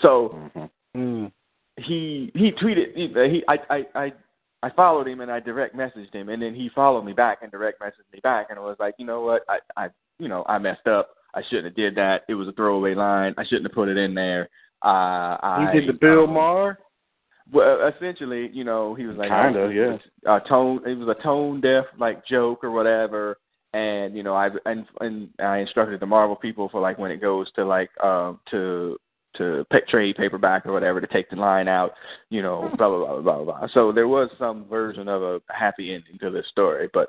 So, 0.00 0.50
Mhm. 0.96 1.32
he 1.76 2.32
he 2.34 2.52
tweeted 2.52 2.94
he, 2.94 3.08
he 3.08 3.44
I, 3.46 3.58
I 3.68 3.86
I 3.94 4.12
I 4.62 4.70
followed 4.70 5.08
him 5.08 5.20
and 5.20 5.30
I 5.30 5.40
direct 5.40 5.74
messaged 5.74 6.14
him 6.14 6.28
and 6.28 6.42
then 6.42 6.54
he 6.54 6.70
followed 6.74 7.04
me 7.04 7.12
back 7.12 7.38
and 7.42 7.50
direct 7.50 7.80
messaged 7.80 8.12
me 8.12 8.20
back 8.22 8.46
and 8.50 8.58
it 8.58 8.62
was 8.62 8.76
like 8.78 8.94
you 8.98 9.06
know 9.06 9.22
what 9.22 9.42
I 9.48 9.58
I 9.76 9.88
you 10.18 10.28
know 10.28 10.44
I 10.48 10.58
messed 10.58 10.86
up 10.86 11.10
I 11.34 11.42
shouldn't 11.48 11.66
have 11.66 11.76
did 11.76 11.94
that 11.96 12.24
it 12.28 12.34
was 12.34 12.48
a 12.48 12.52
throwaway 12.52 12.94
line 12.94 13.34
I 13.38 13.44
shouldn't 13.44 13.64
have 13.64 13.72
put 13.72 13.88
it 13.88 13.96
in 13.96 14.14
there 14.14 14.48
Uh, 14.82 15.36
I, 15.42 15.70
he 15.72 15.80
did 15.80 15.88
the 15.88 15.98
Bill 15.98 16.24
um, 16.24 16.34
Maher. 16.34 16.78
Well, 17.52 17.92
essentially, 17.94 18.48
you 18.52 18.64
know, 18.64 18.94
he 18.94 19.06
was 19.06 19.16
like 19.16 19.28
Kinda, 19.28 19.72
yeah. 19.74 20.36
a 20.36 20.40
tone. 20.48 20.80
It 20.86 20.96
was 20.96 21.14
a 21.18 21.22
tone 21.22 21.60
deaf 21.60 21.84
like 21.98 22.24
joke 22.26 22.62
or 22.62 22.70
whatever. 22.70 23.38
And 23.72 24.16
you 24.16 24.22
know, 24.22 24.34
I 24.34 24.50
and 24.66 24.86
and 25.00 25.28
I 25.38 25.58
instructed 25.58 26.00
the 26.00 26.06
Marvel 26.06 26.36
people 26.36 26.68
for 26.70 26.80
like 26.80 26.98
when 26.98 27.10
it 27.10 27.20
goes 27.20 27.50
to 27.52 27.64
like 27.64 27.90
um 28.02 28.40
to 28.50 28.98
to 29.36 29.64
pick 29.70 29.86
trade 29.88 30.16
paperback 30.16 30.66
or 30.66 30.72
whatever 30.72 31.00
to 31.00 31.06
take 31.06 31.30
the 31.30 31.36
line 31.36 31.68
out, 31.68 31.92
you 32.30 32.42
know, 32.42 32.70
blah 32.76 32.88
blah 32.88 33.20
blah 33.20 33.20
blah 33.20 33.44
blah. 33.44 33.66
So 33.72 33.92
there 33.92 34.08
was 34.08 34.30
some 34.38 34.66
version 34.68 35.08
of 35.08 35.22
a 35.22 35.40
happy 35.48 35.94
ending 35.94 36.18
to 36.20 36.30
this 36.30 36.46
story, 36.48 36.88
but 36.92 37.08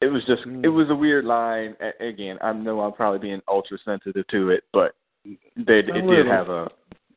it 0.00 0.06
was 0.06 0.22
just 0.26 0.42
it 0.64 0.68
was 0.68 0.90
a 0.90 0.94
weird 0.94 1.24
line. 1.24 1.76
A- 1.80 2.06
again, 2.06 2.38
I 2.42 2.52
know 2.52 2.80
I'm 2.80 2.92
probably 2.92 3.20
being 3.20 3.40
ultra 3.48 3.78
sensitive 3.84 4.26
to 4.28 4.50
it, 4.50 4.64
but 4.72 4.94
they, 5.24 5.78
it 5.78 6.06
did 6.06 6.26
have 6.26 6.48
a 6.48 6.68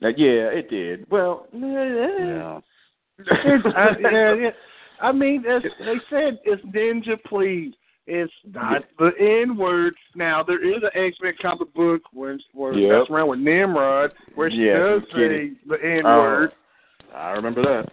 uh, 0.01 0.07
yeah, 0.15 0.47
it 0.47 0.69
did. 0.69 1.09
Well, 1.09 1.47
Yeah. 1.53 2.59
I, 3.29 3.89
yeah, 3.99 4.33
yeah. 4.35 4.49
I 5.01 5.11
mean, 5.11 5.43
as 5.45 5.61
they 5.79 5.95
said, 6.09 6.39
it's 6.45 6.63
Ninja 6.65 7.21
Please. 7.25 7.73
It's 8.09 8.33
not 8.43 8.83
the 8.97 9.11
N 9.19 9.55
word. 9.55 9.93
Now 10.15 10.41
there 10.43 10.63
is 10.63 10.81
an 10.81 10.89
X 10.95 11.17
Men 11.21 11.33
comic 11.39 11.71
book 11.75 12.01
where 12.11 12.37
where 12.53 12.73
Yep. 12.73 12.91
that's 12.91 13.09
around 13.11 13.29
with 13.29 13.39
Nimrod, 13.39 14.11
where 14.33 14.49
she 14.49 14.65
Yeah, 14.65 14.79
does 14.79 15.03
say 15.13 15.51
the 15.67 15.77
N 15.83 16.01
Oh. 16.05 16.17
word. 16.19 16.51
I 17.13 17.31
remember 17.33 17.61
that. 17.61 17.91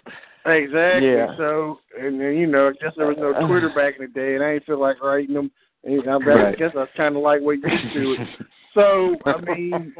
Exactly. 0.50 1.08
Yeah. 1.08 1.36
So, 1.36 1.80
and 1.98 2.18
then 2.20 2.36
you 2.36 2.46
know, 2.46 2.68
I 2.68 2.72
guess 2.72 2.94
there 2.96 3.06
was 3.06 3.18
no 3.18 3.34
uh, 3.34 3.38
uh. 3.38 3.46
Twitter 3.46 3.68
back 3.74 3.96
in 3.98 4.06
the 4.06 4.12
day, 4.12 4.36
and 4.36 4.42
I 4.44 4.54
didn't 4.54 4.66
feel 4.66 4.80
like 4.80 5.02
writing 5.02 5.34
them. 5.34 5.50
And 5.84 6.08
I, 6.08 6.14
I 6.14 6.18
Right. 6.18 6.58
guess 6.58 6.72
I 6.74 6.78
was 6.80 6.88
kind 6.96 7.14
of 7.16 7.22
like 7.22 7.42
used 7.42 7.64
to 7.94 8.12
it. 8.12 8.28
So, 8.74 9.16
I 9.24 9.38
mean, 9.40 9.94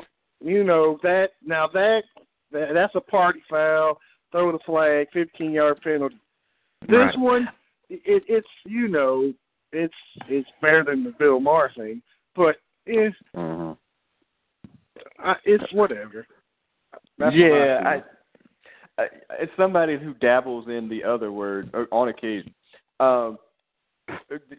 you 0.44 0.62
know 0.62 0.98
that 1.02 1.30
now 1.42 1.66
that, 1.68 2.02
that 2.52 2.74
that's 2.74 2.94
a 2.94 3.00
party 3.00 3.42
foul. 3.48 3.98
Throw 4.32 4.52
the 4.52 4.58
flag, 4.66 5.06
fifteen 5.14 5.52
yard 5.52 5.80
penalty. 5.82 6.16
This 6.82 6.98
Right. 6.98 7.18
one, 7.18 7.48
it, 7.88 8.24
it's 8.28 8.46
you 8.66 8.88
know, 8.88 9.32
it's 9.72 9.94
it's 10.28 10.48
better 10.60 10.84
than 10.84 11.04
the 11.04 11.14
Bill 11.18 11.40
Maher 11.40 11.72
thing, 11.76 12.02
but 12.34 12.56
it's 12.86 13.16
hmm 13.34 13.72
I, 15.18 15.34
it's 15.44 15.72
whatever. 15.72 16.26
That's 17.18 17.34
yeah, 17.34 17.80
my 17.80 18.02
I, 18.98 19.02
I, 19.02 19.04
as 19.42 19.48
somebody 19.56 19.98
who 19.98 20.14
dabbles 20.14 20.68
in 20.68 20.88
the 20.88 21.04
other 21.04 21.32
word 21.32 21.70
or 21.74 21.86
on 21.90 22.08
occasion, 22.08 22.54
um, 23.00 23.38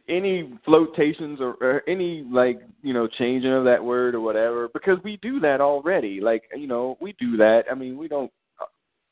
any 0.09 0.53
flotations 0.65 1.39
or, 1.39 1.55
or 1.61 1.83
any 1.87 2.25
like 2.29 2.59
you 2.81 2.93
know 2.93 3.07
changing 3.07 3.53
of 3.53 3.63
that 3.65 3.83
word 3.83 4.15
or 4.15 4.21
whatever, 4.21 4.69
because 4.73 4.97
we 5.03 5.17
do 5.17 5.39
that 5.39 5.61
already. 5.61 6.19
Like 6.19 6.43
you 6.55 6.67
know, 6.67 6.97
we 6.99 7.15
do 7.19 7.37
that. 7.37 7.63
I 7.71 7.75
mean, 7.75 7.97
we 7.97 8.07
don't. 8.07 8.31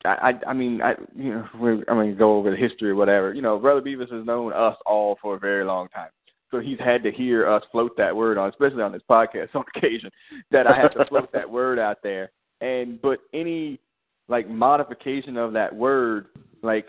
I, 0.06 0.30
I 0.30 0.50
I 0.50 0.52
mean 0.52 0.80
I 0.82 0.94
you 1.14 1.30
know 1.30 1.48
we're, 1.58 1.84
I 1.88 1.94
mean, 1.94 2.16
go 2.16 2.36
over 2.36 2.50
the 2.50 2.56
history 2.56 2.90
or 2.90 2.96
whatever. 2.96 3.34
You 3.34 3.42
know, 3.42 3.58
Brother 3.58 3.82
Beavis 3.82 4.12
has 4.12 4.24
known 4.24 4.52
us 4.52 4.76
all 4.86 5.18
for 5.20 5.36
a 5.36 5.38
very 5.38 5.64
long 5.64 5.88
time. 5.88 6.10
So 6.50 6.60
he's 6.60 6.78
had 6.78 7.02
to 7.02 7.10
hear 7.10 7.48
us 7.48 7.62
float 7.72 7.96
that 7.96 8.14
word 8.14 8.38
on, 8.38 8.48
especially 8.48 8.82
on 8.82 8.92
this 8.92 9.02
podcast 9.10 9.48
on 9.54 9.64
occasion, 9.74 10.10
that 10.50 10.66
I 10.66 10.76
have 10.76 10.94
to 10.94 11.04
float 11.06 11.32
that 11.32 11.50
word 11.58 11.78
out 11.78 11.98
there. 12.02 12.30
And 12.60 13.00
but 13.02 13.18
any 13.34 13.80
like 14.28 14.48
modification 14.48 15.36
of 15.36 15.52
that 15.52 15.74
word, 15.74 16.26
like 16.62 16.86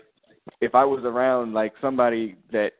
if 0.60 0.74
I 0.74 0.84
was 0.84 1.04
around 1.04 1.52
like 1.52 1.72
somebody 1.80 2.36
that 2.52 2.72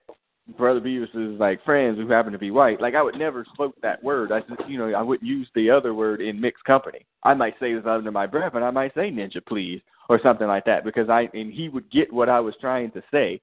Brother 0.57 0.81
Beavis' 0.81 1.39
like 1.39 1.65
friends 1.65 1.99
who 1.99 2.09
happen 2.09 2.33
to 2.33 2.39
be 2.39 2.51
white, 2.51 2.81
like 2.81 2.95
I 2.95 3.03
would 3.03 3.17
never 3.17 3.47
float 3.57 3.75
that 3.83 4.03
word. 4.03 4.33
I 4.33 4.41
just 4.41 4.69
you 4.69 4.79
know, 4.79 4.93
I 4.95 5.03
wouldn't 5.03 5.29
use 5.29 5.49
the 5.55 5.71
other 5.71 5.95
word 5.95 6.21
in 6.21 6.41
mixed 6.41 6.65
company. 6.65 7.05
I 7.23 7.35
might 7.35 7.55
say 7.61 7.75
this 7.75 7.85
under 7.87 8.11
my 8.11 8.27
breath 8.27 8.55
and 8.55 8.65
I 8.65 8.71
might 8.71 8.95
say 8.95 9.11
ninja 9.11 9.45
please 9.47 9.81
or 10.09 10.21
something 10.23 10.47
like 10.47 10.65
that 10.65 10.85
because 10.85 11.11
I 11.11 11.29
and 11.35 11.53
he 11.53 11.69
would 11.69 11.91
get 11.91 12.13
what 12.13 12.29
I 12.29 12.41
was 12.41 12.55
trying 12.61 12.91
to 12.93 13.03
say 13.11 13.41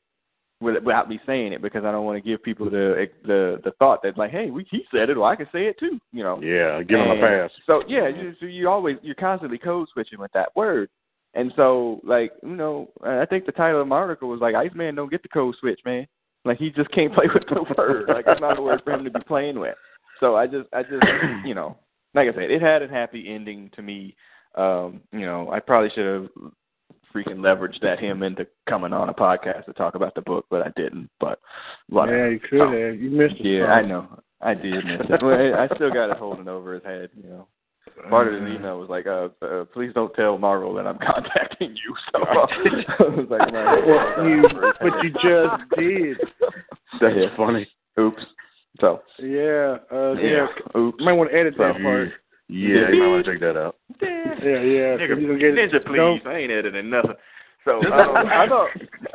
without 0.62 1.10
me 1.10 1.20
saying 1.26 1.54
it 1.54 1.62
because 1.62 1.84
I 1.84 1.92
don't 1.92 2.06
want 2.06 2.22
to 2.22 2.28
give 2.28 2.42
people 2.42 2.70
the 2.70 3.08
the 3.24 3.62
the 3.64 3.72
thought 3.78 4.02
that 4.04 4.18
like, 4.18 4.32
hey, 4.32 4.50
we, 4.50 4.66
he 4.72 4.86
said 4.92 5.10
it, 5.10 5.18
well 5.18 5.30
I 5.30 5.36
can 5.36 5.48
say 5.52 5.66
it 5.66 5.78
too, 5.80 6.00
you 6.12 6.24
know. 6.24 6.42
Yeah, 6.42 6.82
give 6.82 7.00
him 7.00 7.12
a 7.12 7.20
pass. 7.20 7.52
So 7.68 7.84
yeah, 7.88 8.08
you, 8.08 8.34
so 8.40 8.46
you 8.46 8.70
always 8.70 8.98
you're 9.02 9.16
constantly 9.16 9.58
code 9.58 9.88
switching 9.94 10.20
with 10.20 10.32
that 10.34 10.56
word, 10.56 10.90
and 11.34 11.52
so 11.56 12.00
like 12.04 12.32
you 12.42 12.56
know, 12.56 12.90
I 13.04 13.26
think 13.26 13.46
the 13.46 13.52
title 13.52 13.82
of 13.82 13.88
my 13.88 13.98
article 13.98 14.30
was 14.30 14.42
like 14.42 14.56
Iceman 14.56 14.96
don't 14.96 15.12
get 15.12 15.24
the 15.24 15.30
code 15.30 15.56
switch, 15.60 15.80
man. 15.86 16.08
Like 16.46 16.60
he 16.60 16.70
just 16.70 16.92
can't 16.92 17.14
play 17.16 17.26
with 17.34 17.44
the 17.50 17.66
word. 17.78 18.08
Like 18.08 18.26
it's 18.28 18.42
not 18.42 18.60
a 18.60 18.62
word 18.62 18.82
for 18.84 18.94
him 18.94 19.04
to 19.04 19.10
be 19.10 19.20
playing 19.28 19.60
with. 19.60 19.76
So 20.20 20.36
I 20.36 20.48
just 20.48 20.70
I 20.72 20.84
just 20.84 21.04
you 21.46 21.56
know, 21.56 21.78
like 22.14 22.30
I 22.30 22.34
said, 22.34 22.52
it 22.52 22.62
had 22.62 22.84
a 22.84 22.88
happy 22.88 23.26
ending 23.34 23.72
to 23.76 23.82
me. 23.82 24.16
Um, 24.56 25.02
you 25.12 25.26
know, 25.26 25.52
I 25.52 25.60
probably 25.60 25.90
should 25.94 26.06
have 26.06 26.30
freaking 27.14 27.38
leveraged 27.38 27.82
that 27.82 28.00
him 28.00 28.24
into 28.24 28.48
coming 28.70 28.94
on 28.94 29.10
a 29.10 29.14
podcast 29.14 29.66
to 29.66 29.74
talk 29.74 29.96
about 29.96 30.16
the 30.16 30.22
book, 30.22 30.46
but 30.50 30.62
I 30.62 30.72
didn't. 30.76 31.10
But 31.20 31.40
whatever. 31.90 32.30
Yeah, 32.30 32.34
you 32.34 32.40
could 32.40 32.74
have. 32.74 33.02
You 33.02 33.10
missed 33.10 33.40
it. 33.40 33.60
yeah, 33.60 33.66
I 33.66 33.82
know. 33.82 34.08
I 34.42 34.54
did 34.54 34.86
miss 34.86 35.02
it. 35.10 35.24
I 35.24 35.64
I 35.64 35.76
still 35.76 35.92
got 35.92 36.12
it 36.12 36.18
holding 36.18 36.48
over 36.48 36.74
his 36.74 36.84
head, 36.84 37.10
you 37.16 37.30
know. 37.30 37.48
Part 38.10 38.28
of 38.28 38.42
his 38.42 38.52
email 38.54 38.80
was 38.80 38.90
like, 38.90 39.08
uh, 39.08 39.30
uh 39.46 39.66
please 39.66 39.92
don't 39.94 40.14
tell 40.16 40.38
Marvel 40.38 40.74
that 40.76 40.86
I'm 40.86 40.98
contacting 41.14 41.76
you. 41.76 41.96
So 42.12 42.20
I 42.26 43.04
was 43.16 43.28
like, 43.30 43.52
man, 43.52 43.66
Well, 43.88 44.30
you, 44.30 44.44
but 44.82 45.04
you 45.04 45.12
just 45.12 45.80
did. 45.80 46.18
That's 47.00 47.16
Yeah. 47.16 47.36
funny. 47.38 47.68
Oops. 48.00 48.22
So 48.82 49.02
Yeah, 49.20 49.78
uh, 49.92 50.14
yeah. 50.14 50.48
Oops. 50.78 50.98
You 51.00 51.06
might 51.06 51.14
want 51.14 51.32
to 51.32 51.38
edit 51.38 51.56
that 51.58 51.76
So, 51.78 51.82
part. 51.84 52.10
Yeah, 52.48 52.90
you 52.92 53.00
might 53.02 53.08
want 53.08 53.26
to 53.26 53.32
check 53.32 53.40
that 53.42 53.58
out. 53.58 53.78
Yeah, 54.02 54.36
yeah. 54.44 54.98
Nigga, 55.00 55.20
You 55.22 55.40
get 55.40 55.56
ninja, 55.56 55.84
please. 55.86 55.98
don't- 55.98 56.28
I 56.28 56.38
ain't 56.40 56.52
editing 56.52 56.90
nothing. 56.90 57.16
So 57.64 57.80
um, 57.80 58.16
I 58.28 58.46
thought, 58.48 58.70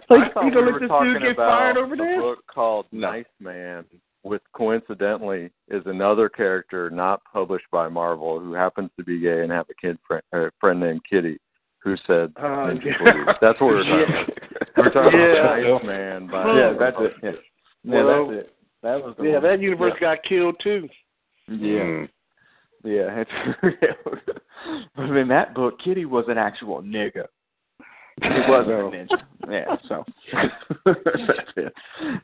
So 0.08 0.14
I 0.16 0.18
you 0.18 0.24
thought 0.34 0.40
you 0.42 0.48
we 0.48 0.54
gonna 0.54 0.66
were 0.66 0.72
let 0.72 0.80
this 0.80 0.88
talking 0.88 1.12
dude 1.12 1.22
get 1.22 1.32
about 1.32 1.50
fired 1.50 1.76
over 1.76 1.94
a 1.94 2.18
book 2.20 2.38
called 2.52 2.86
No. 2.90 3.12
Nice 3.12 3.26
Man, 3.38 3.84
with 4.22 4.42
coincidentally 4.52 5.50
is 5.68 5.82
another 5.86 6.28
character 6.28 6.90
not 6.90 7.22
published 7.32 7.66
by 7.72 7.88
Marvel 7.88 8.38
who 8.38 8.52
happens 8.52 8.90
to 8.98 9.04
be 9.04 9.18
gay 9.20 9.42
and 9.42 9.50
have 9.50 9.66
a 9.70 9.74
kid 9.74 9.98
friend, 10.06 10.22
uh, 10.34 10.50
friend 10.60 10.78
named 10.80 11.00
Kitty, 11.08 11.38
who 11.82 11.96
said 12.06 12.34
Ninja 12.34 12.84
yeah. 12.84 13.32
That's 13.40 13.60
what 13.60 13.68
we're 13.68 13.82
talking 13.84 14.14
Yeah. 14.14 14.22
about. 14.22 14.76
We're 14.76 14.90
talking 14.92 15.20
Yeah. 15.20 15.58
about 15.58 15.82
Nice 15.82 15.86
Man. 15.86 16.26
By 16.26 16.56
yeah, 16.58 16.72
that's 16.78 16.96
it. 17.00 17.14
Yeah, 17.22 17.30
yeah 17.84 18.02
Well, 18.04 18.28
that's 18.28 18.40
it. 18.46 18.54
That 18.82 19.04
was 19.04 19.14
the 19.16 19.24
Yeah, 19.24 19.32
one. 19.34 19.42
that 19.44 19.60
universe 19.60 19.94
got 20.00 20.22
killed 20.22 20.56
too. 20.62 20.88
Yeah. 21.48 21.56
Mm. 21.80 22.08
Yeah, 22.82 23.24
it's, 23.24 24.40
but 24.96 25.04
in 25.16 25.28
that 25.28 25.54
book, 25.54 25.78
Kitty 25.84 26.06
was 26.06 26.24
an 26.28 26.38
actual 26.38 26.82
nigga. 26.82 27.26
It 28.22 28.48
wasn't 28.48 28.72
a 28.72 28.82
ninja. 29.16 29.22
Yeah, 29.50 29.76
so 29.88 30.04
that's 30.84 31.52
it. 31.56 31.72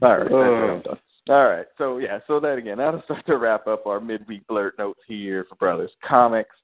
All 0.03 0.17
right, 0.17 0.21
that's 0.21 0.31
what 0.31 0.41
I'm 0.43 0.83
done. 0.83 0.99
All 1.29 1.49
right, 1.49 1.67
so 1.77 1.99
yeah, 1.99 2.21
so 2.27 2.39
that 2.41 2.57
again, 2.59 2.79
that'll 2.79 3.03
start 3.03 3.27
to 3.27 3.37
wrap 3.37 3.67
up 3.67 3.87
our 3.87 4.01
midweek 4.01 4.47
Blerd 4.47 4.73
notes 4.79 5.01
here 5.09 5.45
for 5.49 5.57
Brothers 5.57 5.91
Comics. 6.07 6.55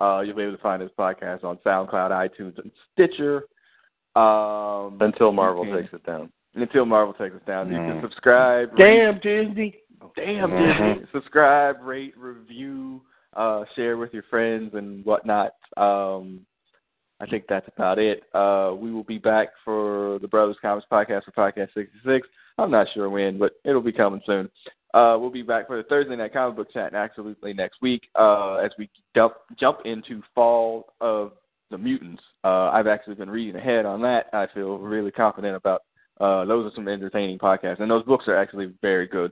Uh, 0.00 0.20
you'll 0.20 0.36
be 0.36 0.42
able 0.42 0.56
to 0.56 0.62
find 0.62 0.82
this 0.82 0.90
podcast 0.98 1.44
on 1.44 1.56
SoundCloud, 1.64 2.10
iTunes, 2.10 2.58
and 2.58 2.70
Stitcher. 2.92 3.44
Um, 4.16 4.98
Until 5.00 5.32
Marvel 5.32 5.64
you 5.64 5.72
can- 5.74 5.82
takes 5.82 5.94
it 5.94 6.04
down. 6.04 6.32
Until 6.54 6.84
Marvel 6.86 7.14
takes 7.14 7.34
us 7.36 7.42
down, 7.46 7.68
you 7.70 7.76
can 7.76 7.98
Mm. 7.98 8.02
subscribe. 8.02 8.70
rate, 8.72 8.96
Damn 8.96 9.18
Disney. 9.20 9.80
Damn, 10.16 10.50
Mhm. 10.50 10.94
Disney. 10.94 11.06
Subscribe, 11.12 11.80
rate, 11.82 12.16
review, 12.16 13.02
uh, 13.34 13.64
share 13.76 13.96
with 13.96 14.12
your 14.14 14.22
friends 14.24 14.74
and 14.74 15.04
whatnot. 15.04 15.52
Um, 15.76 16.44
I 17.20 17.26
think 17.26 17.46
that's 17.48 17.68
about 17.68 17.98
it. 17.98 18.24
Uh, 18.32 18.74
we 18.76 18.90
will 18.92 19.04
be 19.04 19.18
back 19.18 19.50
for 19.64 20.18
the 20.20 20.28
Brothers 20.28 20.58
Comics 20.60 20.86
podcast 20.90 21.24
for 21.24 21.32
Podcast 21.32 21.72
66. 21.74 22.26
I'm 22.58 22.70
not 22.70 22.88
sure 22.92 23.08
when, 23.08 23.38
but 23.38 23.52
it'll 23.64 23.80
be 23.80 23.92
coming 23.92 24.20
soon. 24.26 24.50
Uh, 24.94 25.16
we'll 25.18 25.30
be 25.30 25.42
back 25.42 25.66
for 25.66 25.76
the 25.76 25.82
Thursday 25.84 26.16
night 26.16 26.32
comic 26.32 26.56
book 26.56 26.72
chat 26.72 26.94
absolutely 26.94 27.52
next 27.52 27.80
week 27.82 28.08
uh, 28.18 28.54
as 28.56 28.70
we 28.78 28.88
dump, 29.14 29.34
jump 29.58 29.80
into 29.84 30.22
fall 30.34 30.94
of 31.00 31.32
the 31.70 31.78
mutants. 31.78 32.22
Uh, 32.42 32.70
I've 32.70 32.86
actually 32.86 33.14
been 33.14 33.30
reading 33.30 33.56
ahead 33.56 33.84
on 33.84 34.00
that. 34.02 34.26
I 34.32 34.46
feel 34.54 34.78
really 34.78 35.10
confident 35.10 35.56
about. 35.56 35.82
Uh, 36.20 36.44
those 36.46 36.66
are 36.66 36.74
some 36.74 36.88
entertaining 36.88 37.38
podcasts, 37.38 37.80
and 37.80 37.90
those 37.90 38.02
books 38.04 38.26
are 38.26 38.36
actually 38.36 38.72
very 38.82 39.06
good. 39.06 39.30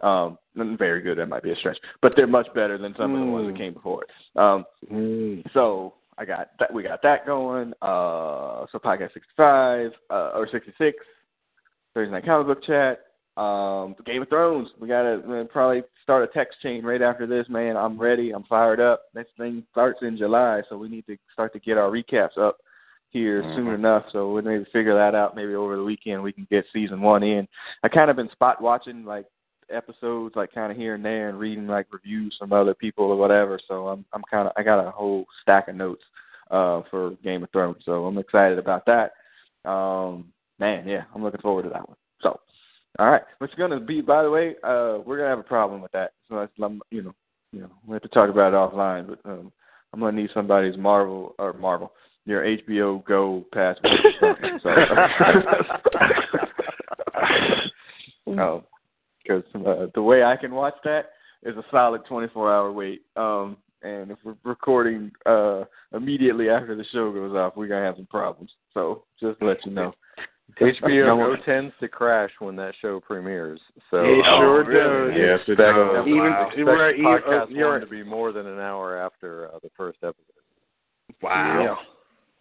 Um, 0.00 0.38
very 0.54 1.00
good. 1.00 1.18
That 1.18 1.28
might 1.28 1.42
be 1.42 1.50
a 1.50 1.56
stretch, 1.56 1.78
but 2.00 2.12
they're 2.14 2.28
much 2.28 2.46
better 2.54 2.78
than 2.78 2.94
some 2.96 3.14
of 3.14 3.20
the 3.20 3.26
ones 3.26 3.48
that 3.48 3.58
came 3.58 3.74
before 3.74 4.04
it. 4.04 4.10
Um, 4.38 5.42
so 5.52 5.94
I 6.18 6.24
got 6.24 6.50
that. 6.60 6.72
We 6.72 6.84
got 6.84 7.02
that 7.02 7.26
going. 7.26 7.72
Uh, 7.82 8.66
so 8.70 8.78
podcast 8.78 9.14
sixty 9.14 9.32
five 9.36 9.90
uh, 10.10 10.30
or 10.34 10.46
sixty 10.52 10.72
six. 10.78 10.98
Thursday 11.98 12.12
night 12.12 12.24
comic 12.24 12.46
book 12.46 12.64
chat. 12.64 13.00
Um, 13.36 13.96
Game 14.06 14.22
of 14.22 14.28
Thrones. 14.28 14.68
We 14.80 14.86
gotta 14.86 15.48
probably 15.50 15.82
start 16.04 16.22
a 16.22 16.32
text 16.32 16.60
chain 16.62 16.84
right 16.84 17.02
after 17.02 17.26
this, 17.26 17.46
man. 17.48 17.76
I'm 17.76 17.98
ready. 17.98 18.30
I'm 18.30 18.44
fired 18.44 18.78
up. 18.78 19.02
Next 19.16 19.30
thing 19.36 19.64
starts 19.72 19.98
in 20.02 20.16
July, 20.16 20.62
so 20.68 20.78
we 20.78 20.88
need 20.88 21.06
to 21.06 21.16
start 21.32 21.52
to 21.54 21.58
get 21.58 21.76
our 21.76 21.90
recaps 21.90 22.38
up 22.38 22.58
here 23.10 23.42
soon 23.56 23.74
enough. 23.74 24.04
So 24.12 24.32
we'll 24.32 24.44
maybe 24.44 24.64
figure 24.72 24.94
that 24.94 25.16
out. 25.16 25.34
Maybe 25.34 25.56
over 25.56 25.76
the 25.76 25.82
weekend 25.82 26.22
we 26.22 26.32
can 26.32 26.46
get 26.48 26.66
season 26.72 27.00
one 27.00 27.24
in. 27.24 27.48
I 27.82 27.88
kind 27.88 28.10
of 28.10 28.16
been 28.16 28.30
spot 28.30 28.62
watching 28.62 29.04
like 29.04 29.26
episodes, 29.68 30.36
like 30.36 30.52
kind 30.54 30.70
of 30.70 30.78
here 30.78 30.94
and 30.94 31.04
there, 31.04 31.30
and 31.30 31.38
reading 31.38 31.66
like 31.66 31.86
reviews 31.90 32.36
from 32.38 32.52
other 32.52 32.74
people 32.74 33.06
or 33.06 33.16
whatever. 33.16 33.58
So 33.66 33.88
I'm 33.88 34.04
I'm 34.12 34.22
kind 34.30 34.46
of 34.46 34.52
I 34.56 34.62
got 34.62 34.86
a 34.86 34.92
whole 34.92 35.26
stack 35.42 35.66
of 35.66 35.74
notes 35.74 36.04
uh, 36.52 36.82
for 36.92 37.16
Game 37.24 37.42
of 37.42 37.50
Thrones. 37.50 37.82
So 37.84 38.06
I'm 38.06 38.18
excited 38.18 38.58
about 38.60 38.86
that. 38.86 39.14
Um, 39.68 40.32
man, 40.58 40.86
yeah, 40.86 41.04
I'm 41.14 41.22
looking 41.22 41.40
forward 41.40 41.64
to 41.64 41.68
that 41.70 41.88
one. 41.88 41.96
So, 42.22 42.40
all 42.98 43.10
right, 43.10 43.22
what's 43.38 43.54
going 43.54 43.70
to 43.70 43.80
be? 43.80 44.00
By 44.00 44.22
the 44.22 44.30
way, 44.30 44.56
uh, 44.62 44.98
we're 45.04 45.18
gonna 45.18 45.30
have 45.30 45.38
a 45.38 45.44
problem 45.44 45.80
with 45.80 45.92
that. 45.92 46.12
So 46.28 46.36
that's, 46.36 46.52
you 46.90 47.02
know, 47.02 47.14
you 47.52 47.60
know, 47.60 47.70
we 47.86 47.94
have 47.94 48.02
to 48.02 48.08
talk 48.08 48.30
about 48.30 48.52
it 48.52 48.56
offline. 48.56 49.06
But 49.06 49.20
um, 49.28 49.52
I'm 49.92 50.00
gonna 50.00 50.16
need 50.16 50.30
somebody's 50.34 50.76
Marvel 50.76 51.34
or 51.38 51.52
Marvel, 51.54 51.92
your 52.24 52.44
HBO 52.44 53.04
Go 53.04 53.46
password. 53.52 53.98
so, 54.20 54.34
oh, 58.40 58.64
because 59.22 59.44
uh, 59.54 59.86
the 59.94 60.02
way 60.02 60.24
I 60.24 60.36
can 60.36 60.52
watch 60.52 60.74
that 60.84 61.10
is 61.42 61.56
a 61.56 61.64
solid 61.70 62.04
24 62.06 62.52
hour 62.52 62.72
wait. 62.72 63.02
Um, 63.16 63.56
and 63.82 64.10
if 64.10 64.18
we're 64.24 64.34
recording 64.44 65.12
uh, 65.24 65.64
immediately 65.94 66.50
after 66.50 66.74
the 66.74 66.84
show 66.92 67.12
goes 67.12 67.34
off, 67.36 67.56
we're 67.56 67.68
gonna 67.68 67.86
have 67.86 67.96
some 67.96 68.06
problems. 68.06 68.50
So 68.74 69.04
just 69.20 69.38
to 69.40 69.46
let 69.46 69.64
you 69.64 69.72
know. 69.72 69.94
HBO 70.60 71.36
Go 71.36 71.42
tends 71.44 71.74
to 71.80 71.88
crash 71.88 72.30
when 72.38 72.56
that 72.56 72.74
show 72.80 73.00
premieres. 73.00 73.60
So 73.90 73.98
it 73.98 74.24
sure 74.24 74.64
oh, 74.64 75.08
does. 75.08 75.16
Yes, 75.16 75.40
it 75.46 75.56
does. 75.56 76.06
Even 76.06 76.66
wow. 76.66 76.74
right, 76.74 76.96
podcast 76.96 77.50
you're, 77.50 77.70
one 77.70 77.80
to 77.80 77.86
be 77.86 78.02
more 78.02 78.32
than 78.32 78.46
an 78.46 78.58
hour 78.58 78.96
after 78.96 79.48
uh, 79.54 79.58
the 79.62 79.70
first 79.76 79.98
episode. 80.02 80.24
Wow. 81.22 81.78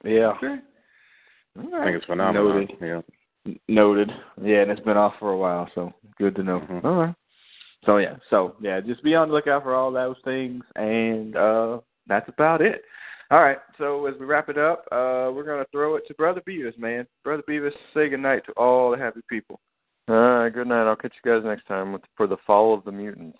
Yeah. 0.03 0.33
Okay. 0.37 0.55
I 1.57 1.85
think 1.85 1.97
it's 1.97 2.05
phenomenal. 2.05 2.53
Noted. 2.53 2.71
Yeah. 2.81 3.01
Noted. 3.67 4.11
Yeah, 4.41 4.61
and 4.61 4.71
it's 4.71 4.81
been 4.81 4.97
off 4.97 5.13
for 5.19 5.31
a 5.31 5.37
while, 5.37 5.69
so 5.73 5.93
good 6.17 6.35
to 6.35 6.43
know. 6.43 6.59
Mhm. 6.59 6.83
All 6.83 6.95
right. 6.95 7.15
So 7.85 7.97
yeah, 7.97 8.15
so 8.29 8.55
yeah, 8.61 8.81
just 8.81 9.03
be 9.03 9.15
on 9.15 9.29
the 9.29 9.33
lookout 9.33 9.63
for 9.63 9.75
all 9.75 9.91
those 9.91 10.17
things, 10.25 10.63
and 10.75 11.35
uh 11.35 11.79
that's 12.07 12.27
about 12.29 12.61
it. 12.61 12.83
All 13.29 13.41
right. 13.41 13.57
So 13.77 14.05
as 14.05 14.15
we 14.19 14.25
wrap 14.25 14.49
it 14.49 14.57
up, 14.57 14.85
uh 14.91 15.31
we're 15.33 15.45
gonna 15.45 15.65
throw 15.71 15.95
it 15.95 16.03
to 16.07 16.13
Brother 16.13 16.41
Beavis, 16.47 16.77
man. 16.77 17.05
Brother 17.23 17.43
Beavis, 17.47 17.71
say 17.93 18.09
goodnight 18.09 18.45
to 18.45 18.51
all 18.53 18.91
the 18.91 18.97
happy 18.97 19.21
people. 19.29 19.59
All 20.09 20.15
right, 20.15 20.53
good 20.53 20.67
night. 20.67 20.87
I'll 20.87 20.95
catch 20.95 21.13
you 21.23 21.31
guys 21.31 21.45
next 21.45 21.67
time 21.67 21.91
with, 21.91 22.01
for 22.15 22.27
the 22.27 22.37
Fall 22.47 22.73
of 22.73 22.85
the 22.85 22.91
Mutants. 22.91 23.37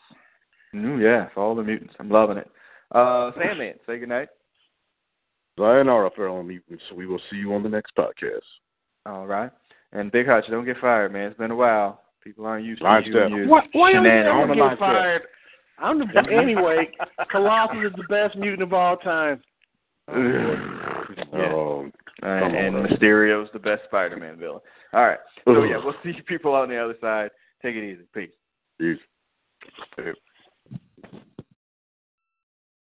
Mm, 0.75 1.01
yeah, 1.01 1.29
fall 1.33 1.49
all 1.49 1.55
the 1.55 1.63
mutants. 1.63 1.93
I'm 1.99 2.09
loving 2.09 2.37
it. 2.37 2.49
Uh 2.91 3.31
Sandman, 3.37 3.75
say 3.85 3.93
good 3.93 4.01
goodnight. 4.01 4.29
Sayonara, 5.57 6.11
fellow 6.15 6.43
mutants. 6.43 6.83
We 6.95 7.07
will 7.07 7.21
see 7.29 7.37
you 7.37 7.53
on 7.53 7.63
the 7.63 7.69
next 7.69 7.95
podcast. 7.95 8.41
All 9.05 9.25
right. 9.25 9.49
And 9.93 10.11
Big 10.11 10.27
Hutch, 10.27 10.45
don't 10.49 10.65
get 10.65 10.77
fired, 10.79 11.13
man. 11.13 11.29
It's 11.29 11.37
been 11.37 11.51
a 11.51 11.55
while. 11.55 12.01
People 12.23 12.45
aren't 12.45 12.65
used 12.65 12.81
Line 12.81 13.03
to 13.03 13.09
you 13.09 13.17
and 13.21 13.29
step. 13.29 13.37
your 13.37 13.47
Why, 13.47 13.61
why 13.71 13.93
don't 13.93 14.03
you 14.03 14.09
shenanigans. 14.09 14.43
ever 14.43 14.53
get 14.55 14.61
line, 14.61 14.77
fired? 14.77 15.21
I'm 15.79 15.99
the, 15.99 16.05
anyway. 16.37 16.89
Colossus 17.31 17.77
is 17.85 17.93
the 17.95 18.03
best 18.09 18.35
mutant 18.35 18.63
of 18.63 18.73
all 18.73 18.97
time. 18.97 19.41
Yeah. 20.09 21.51
Oh, 21.51 21.89
Uh, 22.23 22.27
on, 22.27 22.55
and. 22.55 22.75
Mysterio's 22.89 23.49
the 23.53 23.59
best 23.59 23.83
Spider-Man 23.85 24.37
villain. 24.37 24.61
All 24.93 25.05
right. 25.05 25.19
So 25.45 25.63
yeah, 25.63 25.77
we'll 25.83 25.93
see 26.03 26.11
you 26.15 26.23
people 26.27 26.53
on 26.53 26.69
the 26.69 26.77
other 26.77 26.95
side. 27.01 27.29
Take 27.61 27.75
it 27.75 27.83
easy. 27.83 28.03
Peace. 28.13 28.29
Peace. 28.79 28.97